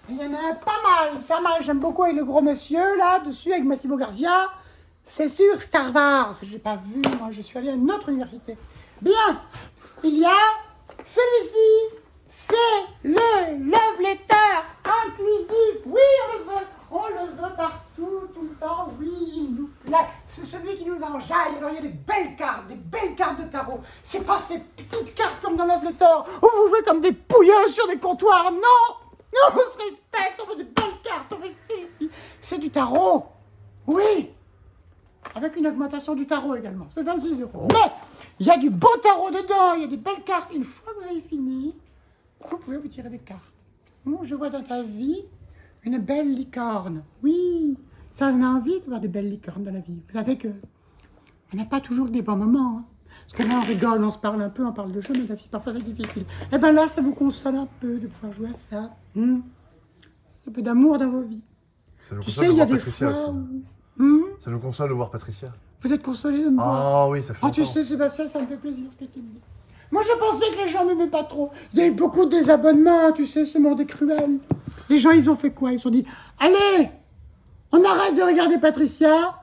Il 0.10 0.18
y 0.18 0.20
en 0.20 0.34
a 0.34 0.52
un 0.52 0.56
pas 0.56 0.82
mal. 0.84 1.22
Pas 1.28 1.42
mal. 1.42 1.64
J'aime 1.64 1.80
beaucoup 1.80 2.04
avec 2.04 2.16
le 2.16 2.26
gros 2.26 2.42
monsieur, 2.42 2.98
là, 2.98 3.20
dessus, 3.20 3.52
avec 3.52 3.66
Massimo 3.66 3.98
Garcia. 3.98 4.50
C'est 5.04 5.28
sûr, 5.28 5.60
Star 5.62 5.94
Wars. 5.94 6.36
Je 6.42 6.52
n'ai 6.52 6.60
pas 6.60 6.76
vu, 6.78 7.02
moi. 7.20 7.30
Je 7.32 7.42
suis 7.42 7.58
allé 7.58 7.70
à 7.70 7.74
une 7.74 7.92
autre 7.92 8.10
université. 8.10 8.58
Bien. 9.02 9.42
Il 10.04 10.18
y 10.18 10.26
a 10.26 10.30
celui-ci. 11.06 11.98
C'est 12.28 12.56
le 13.04 13.70
love 13.70 14.02
letter 14.02 14.34
inclusif. 14.84 15.82
Oui, 15.86 16.02
on 16.28 16.38
le 16.38 16.44
veut. 16.44 16.68
On 16.92 17.08
le 17.08 17.32
veut 17.32 17.56
partout, 17.56 18.28
tout 18.34 18.42
le 18.42 18.56
temps. 18.60 18.88
Oui, 19.00 19.08
il 19.36 19.56
nous. 19.56 19.70
C'est 20.28 20.46
celui 20.46 20.76
qui 20.76 20.86
nous 20.86 21.02
enjaille. 21.04 21.56
Alors, 21.58 21.70
il 21.72 21.76
y 21.76 21.78
a 21.78 21.82
des 21.82 21.90
belles 21.90 22.36
cartes, 22.36 22.68
des 22.68 22.76
belles 22.76 23.16
cartes 23.16 23.44
de 23.44 23.48
tarot. 23.48 23.82
C'est 24.02 24.26
pas 24.26 24.40
ces 24.40 24.60
petites 24.60 25.14
cartes 25.14 25.42
comme 25.42 25.56
dans 25.56 25.66
Love 25.66 25.84
où 25.84 26.48
vous 26.56 26.68
jouez 26.70 26.84
comme 26.84 27.02
des 27.02 27.12
pouilleux 27.12 27.68
sur 27.70 27.88
des 27.88 27.98
comptoirs. 27.98 28.52
Non, 28.52 28.60
non, 28.60 29.54
on 29.54 29.72
se 29.72 29.78
respecte. 29.78 30.42
On 30.42 30.50
veut 30.50 30.64
des 30.64 30.70
belles 30.70 31.02
cartes. 31.04 31.32
On 31.32 31.36
veut 31.38 31.52
celui-ci. 31.70 32.10
C'est 32.42 32.58
du 32.58 32.70
tarot. 32.70 33.26
Oui. 33.88 34.30
Avec 35.36 35.56
une 35.56 35.68
augmentation 35.68 36.16
du 36.16 36.26
tarot 36.26 36.56
également. 36.56 36.86
C'est 36.90 37.04
26 37.04 37.42
euros. 37.42 37.68
Mais 37.72 37.92
il 38.40 38.48
y 38.48 38.52
a 38.52 38.58
du 38.58 38.70
beau 38.70 38.96
tarot 39.02 39.32
dedans. 39.32 39.74
Il 39.76 39.82
y 39.82 39.86
a 39.86 39.88
des 39.88 39.98
belles 39.98 40.24
cartes. 40.24 40.54
Une 40.54 40.64
fois 40.64 40.94
que 40.94 41.00
vous 41.00 41.10
avez 41.10 41.22
fini, 41.22 41.76
vous 42.50 42.58
pouvez 42.58 42.78
vous 42.78 42.88
tirer 42.88 43.10
des 43.10 43.20
cartes. 43.20 43.42
Oh, 44.06 44.20
je 44.24 44.36
vois 44.36 44.50
dans 44.50 44.64
ta 44.64 44.82
vie 44.82 45.26
une 45.84 45.98
belle 45.98 46.34
licorne. 46.34 47.04
Oui, 47.22 47.78
ça 48.14 48.32
on 48.34 48.41
a 48.41 48.47
envie 48.47 48.80
de 48.80 48.86
voir 48.88 48.99
des 49.01 49.07
belles 49.09 49.30
licornes 49.30 49.64
dans 49.64 49.74
la 49.74 49.80
vie. 49.82 49.99
Vous 50.07 50.14
savez 50.14 50.38
que 50.38 50.47
on 51.53 51.57
n'a 51.57 51.66
pas 51.66 51.82
toujours 51.82 52.07
des 52.07 52.22
bons 52.22 52.36
moments. 52.38 52.78
hein. 52.80 52.84
Parce 53.26 53.34
que 53.34 53.43
là, 53.43 53.59
on 53.64 53.66
rigole, 53.66 54.03
on 54.03 54.11
se 54.11 54.18
parle 54.18 54.41
un 54.41 54.49
peu, 54.49 54.66
on 54.66 54.74
parle 54.74 54.91
de 54.91 54.99
jeux, 54.99 55.14
mais 55.14 55.28
la 55.28 55.36
vie, 55.36 55.47
parfois, 55.49 55.74
c'est 55.74 55.84
difficile. 55.84 56.26
Et 56.51 56.57
bien 56.57 56.72
là, 56.72 56.88
ça 56.88 57.01
vous 57.01 57.14
console 57.14 57.55
un 57.55 57.68
peu 57.80 57.97
de 57.99 58.07
pouvoir 58.07 58.34
jouer 58.34 58.49
à 58.49 58.53
ça. 58.53 58.89
Hmm? 59.16 59.39
Un 60.47 60.51
peu 60.51 60.61
d'amour 60.61 60.97
dans 60.97 61.09
vos 61.09 61.22
vies. 61.22 61.41
Ça 62.01 62.16
nous 62.16 62.22
Tu 62.22 62.26
console 62.28 62.43
sais, 62.43 62.47
de 62.49 62.53
il 62.53 62.57
y 62.57 62.61
a 62.61 62.66
voir 62.66 62.78
Patricia 62.78 63.09
aussi. 63.11 63.24
où... 63.30 64.03
Hmm? 64.03 64.22
Ça 64.39 64.51
nous 64.51 64.59
console 64.59 64.89
de 64.89 64.93
voir 64.95 65.09
Patricia. 65.11 65.53
Vous 65.84 65.93
êtes 65.93 66.01
consolé 66.01 66.43
de 66.43 66.49
me 66.49 66.55
voir 66.55 66.68
Ah 67.05 67.09
oui, 67.09 67.22
ça 67.22 67.34
fait 67.34 67.39
Ah, 67.45 67.51
tu 67.51 67.66
sais, 67.66 67.84
Sébastien, 67.84 68.28
ça 68.28 68.41
me 68.41 68.47
fait 68.47 68.57
plaisir 68.57 68.86
ce 68.89 68.95
que 68.95 69.09
tu 69.09 69.20
me 69.20 69.26
dis. 69.26 69.39
Moi, 69.91 70.01
je 70.01 70.18
pensais 70.20 70.45
que 70.57 70.64
les 70.66 70.70
gens 70.70 70.84
m'aimaient 70.86 71.07
pas 71.09 71.24
trop. 71.24 71.51
Il 71.74 71.80
y 71.80 71.82
a 71.84 71.88
eu 71.88 71.91
beaucoup 71.91 72.26
de 72.26 72.32
désabonnements, 72.32 73.11
tu 73.14 73.26
sais, 73.28 73.45
ce 73.45 73.57
monde 73.59 73.80
est 73.80 73.86
cruel. 73.86 74.39
Les 74.89 74.97
gens, 74.97 75.11
ils 75.11 75.30
ont 75.30 75.36
fait 75.38 75.51
quoi? 75.51 75.72
Ils 75.72 75.78
se 75.78 75.84
sont 75.84 75.89
dit 75.91 76.03
Allez, 76.39 76.89
on 77.74 77.84
arrête 77.84 78.16
de 78.16 78.22
regarder 78.22 78.58
Patricia, 78.58 79.36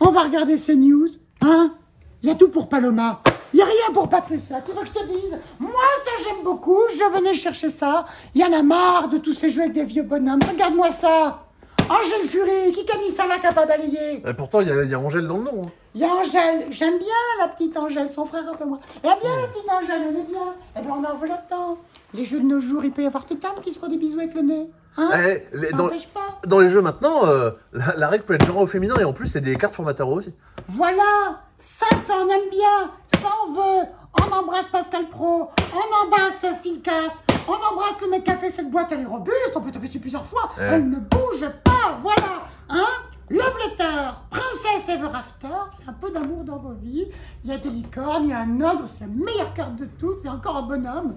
on 0.00 0.10
va 0.10 0.22
regarder 0.22 0.56
ces 0.56 0.76
news, 0.76 1.08
hein 1.40 1.74
Il 2.22 2.28
y 2.28 2.32
a 2.32 2.36
tout 2.36 2.48
pour 2.48 2.68
Paloma. 2.68 3.20
Il 3.52 3.56
n'y 3.56 3.62
a 3.62 3.66
rien 3.66 3.94
pour 3.94 4.08
Patricia. 4.08 4.60
Tu 4.64 4.72
veux 4.72 4.80
que 4.82 4.86
je 4.88 4.92
te 4.92 5.06
dise? 5.06 5.36
Moi, 5.58 5.70
ça, 6.04 6.10
j'aime 6.22 6.44
beaucoup. 6.44 6.78
Je 6.92 7.16
venais 7.16 7.32
chercher 7.34 7.70
ça. 7.70 8.04
Il 8.34 8.40
y 8.42 8.44
en 8.44 8.52
a 8.52 8.62
marre 8.62 9.08
de 9.08 9.16
tous 9.18 9.32
ces 9.32 9.48
jeux 9.50 9.62
avec 9.62 9.72
des 9.72 9.84
vieux 9.84 10.02
bonhommes. 10.02 10.40
Regarde-moi 10.48 10.92
ça. 10.92 11.44
Angèle 11.88 12.28
Fury, 12.28 12.72
qui 12.72 12.84
a 12.92 12.98
mis 12.98 13.10
ça 13.10 13.26
là, 13.26 13.38
qui 13.38 13.46
a 13.46 13.52
pas 13.52 13.64
balayé 13.64 14.22
Et 14.28 14.34
pourtant, 14.34 14.60
il 14.60 14.68
y, 14.68 14.70
a- 14.70 14.82
il 14.84 14.90
y 14.90 14.94
a 14.94 15.00
Angèle 15.00 15.26
dans 15.26 15.38
le 15.38 15.44
nom. 15.44 15.62
hein. 15.64 15.70
Il 15.94 16.00
y 16.02 16.04
a 16.04 16.08
Angèle, 16.08 16.66
j'aime 16.70 16.98
bien 16.98 17.08
la 17.40 17.48
petite 17.48 17.76
Angèle, 17.76 18.10
son 18.12 18.24
frère 18.26 18.44
un 18.48 18.54
peu 18.54 18.64
moins. 18.64 18.78
Elle 19.02 19.10
aime 19.10 19.18
bien 19.20 19.30
la 19.40 19.48
petite 19.48 19.68
Angèle, 19.68 20.02
elle 20.08 20.16
est 20.16 20.28
bien. 20.28 20.54
Eh 20.76 20.80
bien, 20.82 20.90
on 20.90 21.04
en 21.04 21.16
veut 21.16 21.26
là-dedans. 21.28 21.78
Les 22.14 22.24
jeux 22.24 22.40
de 22.40 22.44
nos 22.44 22.60
jours, 22.60 22.84
il 22.84 22.92
peut 22.92 23.02
y 23.02 23.06
avoir 23.06 23.24
tes 23.26 23.34
dames 23.36 23.60
qui 23.62 23.72
se 23.72 23.78
font 23.78 23.88
des 23.88 23.96
bisous 23.96 24.18
avec 24.18 24.34
le 24.34 24.42
nez. 24.42 24.70
Hein? 24.96 25.10
Eh, 25.14 25.44
les- 25.56 25.68
Ça 25.68 25.76
dans, 25.76 25.84
n'empêche 25.84 26.08
pas. 26.08 26.38
dans 26.46 26.58
les 26.58 26.68
jeux 26.68 26.82
maintenant, 26.82 27.24
euh, 27.24 27.50
la, 27.72 27.94
la 27.96 28.08
règle 28.08 28.24
peut 28.24 28.34
être 28.34 28.44
genre 28.46 28.58
au 28.58 28.66
féminin 28.66 28.96
et 29.00 29.04
en 29.04 29.12
plus, 29.12 29.28
c'est 29.28 29.40
des 29.40 29.56
cartes 29.56 29.74
format 29.74 29.94
tarot 29.94 30.16
aussi. 30.16 30.34
Voilà, 30.68 31.40
ça, 31.58 31.86
ça 32.02 32.14
on 32.20 32.28
aime 32.28 32.50
bien, 32.50 32.90
ça 33.20 33.28
on 33.46 33.52
veut. 33.52 33.86
On 34.20 34.32
embrasse 34.34 34.66
Pascal 34.66 35.08
Pro, 35.08 35.48
on 35.74 36.06
embrasse 36.06 36.44
Phil 36.62 36.82
Cass, 36.82 37.22
on 37.46 37.52
embrasse 37.52 38.00
le 38.02 38.08
mec 38.08 38.24
qui 38.24 38.30
a 38.32 38.36
fait 38.36 38.50
cette 38.50 38.70
boîte, 38.70 38.88
elle 38.90 39.00
est 39.02 39.04
robuste, 39.04 39.52
on 39.54 39.60
peut 39.60 39.70
taper 39.70 39.86
dessus 39.86 40.00
plusieurs 40.00 40.24
fois, 40.24 40.50
Ouais. 40.58 40.64
elle 40.72 40.88
ne 40.90 40.96
bouge 40.96 41.46
pas, 41.62 41.98
voilà. 42.02 42.42
Hein? 42.68 42.86
Love 43.30 43.58
Letter, 43.58 44.10
Princesse 44.30 44.88
Ever 44.88 45.10
After, 45.12 45.48
c'est 45.72 45.86
un 45.86 45.92
peu 45.92 46.10
d'amour 46.10 46.44
dans 46.44 46.56
vos 46.56 46.72
vies. 46.72 47.06
Il 47.44 47.50
y 47.50 47.52
a 47.52 47.58
des 47.58 47.68
licornes, 47.68 48.24
il 48.24 48.30
y 48.30 48.32
a 48.32 48.40
un 48.40 48.60
ogre, 48.62 48.84
c'est 48.86 49.00
la 49.00 49.06
meilleure 49.06 49.52
carte 49.52 49.76
de 49.76 49.84
toutes, 49.84 50.20
c'est 50.20 50.30
encore 50.30 50.56
un 50.56 50.62
bonhomme. 50.62 51.16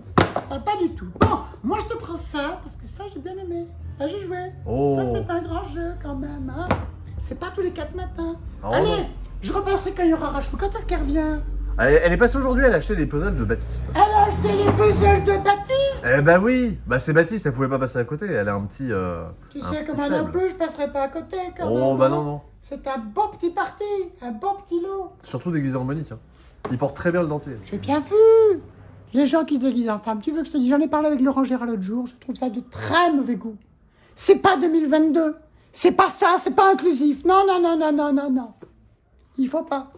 Euh, 0.52 0.60
pas 0.60 0.76
du 0.82 0.90
tout. 0.94 1.08
Bon, 1.22 1.40
moi 1.64 1.78
je 1.82 1.94
te 1.94 1.98
prends 1.98 2.18
ça, 2.18 2.60
parce 2.64 2.76
que 2.76 2.86
ça 2.86 3.06
j'ai 3.14 3.20
bien 3.20 3.38
aimé. 3.38 3.66
Là 3.98 4.08
j'ai 4.10 4.20
joué. 4.20 4.52
Oh. 4.68 4.98
Ça 4.98 5.06
c'est 5.14 5.32
un 5.32 5.42
grand 5.42 5.64
jeu 5.64 5.94
quand 6.04 6.16
même, 6.16 6.54
hein. 6.54 6.68
C'est 7.22 7.40
pas 7.40 7.50
tous 7.50 7.62
les 7.62 7.72
quatre 7.72 7.96
matins. 7.96 8.36
Oh, 8.62 8.72
Allez, 8.74 9.06
je 9.42 9.54
repasserai 9.54 9.94
quand 9.94 10.04
il 10.04 10.10
y 10.10 10.14
aura 10.14 10.32
Rachou. 10.32 10.58
Quand 10.58 10.76
est-ce 10.76 10.86
qu'elle 10.86 11.02
revient? 11.02 11.40
Elle, 11.82 12.00
elle 12.04 12.14
est 12.14 12.18
passée 12.18 12.38
aujourd'hui, 12.38 12.64
elle 12.66 12.74
a 12.74 12.78
acheté 12.78 12.96
les 12.96 13.06
puzzles 13.06 13.36
de 13.38 13.44
Baptiste. 13.44 13.84
Elle 13.96 14.02
a 14.02 14.24
acheté 14.28 14.64
les 14.64 14.72
puzzles 14.72 15.24
de 15.24 15.44
Baptiste 15.44 16.06
Eh 16.18 16.22
bah 16.22 16.40
oui, 16.40 16.78
bah 16.86 17.00
c'est 17.00 17.14
Baptiste, 17.14 17.46
elle 17.46 17.54
pouvait 17.54 17.70
pas 17.70 17.80
passer 17.80 17.98
à 18.00 18.04
côté, 18.04 18.26
elle 18.28 18.48
a 18.50 18.54
un 18.54 18.62
petit. 18.66 18.92
euh, 18.92 19.24
Tu 19.50 19.60
un 19.60 19.64
sais 19.66 19.84
petit 19.84 19.92
que 19.92 19.96
moi 19.96 20.10
non 20.10 20.18
faible. 20.26 20.32
plus, 20.32 20.50
je 20.50 20.56
passerai 20.56 20.92
pas 20.92 21.04
à 21.04 21.08
côté 21.08 21.38
quand 21.58 21.68
Oh 21.70 21.90
même. 21.90 21.98
bah 21.98 22.06
hein. 22.06 22.10
non, 22.10 22.24
non. 22.24 22.42
C'est 22.62 22.86
un 22.88 22.98
beau 23.00 23.28
petit 23.30 23.50
parti, 23.50 23.84
un 24.22 24.32
beau 24.32 24.52
petit 24.66 24.80
lot. 24.82 25.12
Surtout 25.24 25.52
déguisé 25.52 25.76
en 25.76 25.84
Monique. 25.84 26.12
Hein. 26.12 26.20
Il 26.72 26.78
porte 26.78 26.96
très 26.96 27.12
bien 27.12 27.22
le 27.24 27.28
dentier. 27.28 27.54
J'ai 27.66 27.78
bien 27.78 28.00
vu 28.00 28.60
Les 29.14 29.26
gens 29.26 29.44
qui 29.46 29.56
se 29.56 29.62
déguisent 29.62 29.90
en 29.90 29.98
femme. 30.00 30.22
Tu 30.22 30.32
veux 30.32 30.42
que 30.42 30.48
je 30.48 30.52
te 30.52 30.58
dise, 30.58 30.70
j'en 30.70 30.80
ai 30.80 30.88
parlé 30.88 31.08
avec 31.08 31.20
Laurent 31.22 31.44
Gérard 31.44 31.66
l'autre 31.68 31.82
jour, 31.82 32.06
je 32.08 32.14
trouve 32.18 32.36
ça 32.36 32.50
de 32.52 32.62
très 32.70 33.12
mauvais 33.12 33.36
goût. 33.36 33.56
C'est 34.16 34.36
pas 34.42 34.56
2022. 34.58 35.36
C'est 35.74 35.94
pas 35.94 36.10
ça, 36.10 36.36
c'est 36.40 36.56
pas 36.56 36.72
inclusif. 36.72 37.26
Non, 37.26 37.44
non, 37.48 37.60
non, 37.62 37.76
non, 37.78 37.92
non, 37.92 38.14
non, 38.14 38.30
non. 38.30 38.54
Il 39.38 39.48
faut 39.50 39.64
pas. 39.64 39.92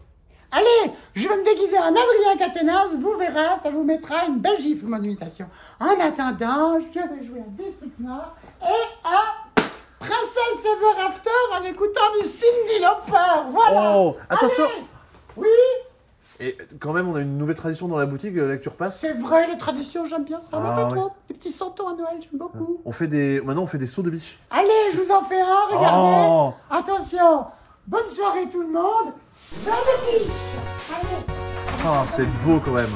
Allez, 0.55 0.91
je 1.15 1.27
vais 1.27 1.35
me 1.37 1.43
déguiser 1.43 1.77
en 1.79 1.87
Adrien 1.87 2.37
Caténas, 2.37 2.87
vous 2.99 3.17
verrez, 3.17 3.57
ça 3.63 3.71
vous 3.71 3.83
mettra 3.83 4.25
une 4.27 4.37
belle 4.39 4.59
gifle, 4.59 4.85
mon 4.85 5.01
imitation. 5.01 5.47
En 5.79 5.87
attendant, 5.99 6.79
je 6.79 6.99
vais 6.99 7.23
jouer 7.25 7.39
à 7.39 7.49
District 7.63 7.99
Noir 7.99 8.35
et 8.61 9.07
à 9.07 9.63
Princesse 9.99 10.63
Ever 10.65 11.01
After 11.07 11.29
en 11.59 11.63
écoutant 11.63 12.01
du 12.21 12.27
Cindy 12.27 12.81
Lauper. 12.81 13.49
Voilà. 13.51 13.93
Oh, 13.97 14.15
attention 14.29 14.65
Allez. 14.65 14.85
Oui, 15.37 15.47
Et 16.39 16.55
quand 16.79 16.93
même, 16.93 17.07
on 17.09 17.15
a 17.15 17.21
une 17.21 17.37
nouvelle 17.37 17.55
tradition 17.55 17.87
dans 17.87 17.97
la 17.97 18.05
boutique, 18.05 18.35
euh, 18.37 18.49
là 18.49 18.57
que 18.57 18.61
tu 18.61 18.69
repasses. 18.69 18.99
c'est 18.99 19.13
vrai, 19.17 19.47
les 19.47 19.57
traditions, 19.57 20.05
j'aime 20.05 20.23
bien 20.25 20.39
ça. 20.41 20.49
Ah, 20.53 20.75
Ah, 20.77 20.85
oui. 20.91 20.93
trop. 20.99 21.11
Les 21.29 21.35
petits 21.35 21.51
santons 21.51 21.87
à 21.87 21.93
Noël, 21.93 22.17
j'aime 22.19 22.37
beaucoup. 22.39 22.79
On 22.85 22.91
fait 22.91 23.07
des. 23.07 23.41
Maintenant, 23.41 23.63
on 23.63 23.67
fait 23.67 23.79
des 23.79 23.87
sauts 23.87 24.03
de 24.03 24.11
biche. 24.11 24.37
Allez, 24.51 24.69
je 24.93 24.99
vous 25.01 25.11
en 25.11 25.23
fais 25.23 25.41
un, 25.41 25.65
regardez. 25.71 26.27
Oh. 26.29 26.53
Attention, 26.69 27.45
bonne 27.87 28.07
soirée 28.07 28.49
tout 28.51 28.61
le 28.61 28.67
monde. 28.67 29.13
Sur 29.35 29.71
le 29.71 30.19
biche. 30.19 30.31
Allez. 30.89 31.25
Ah, 31.85 32.05
c'est 32.15 32.27
beau 32.45 32.59
quand 32.63 32.71
même. 32.71 32.89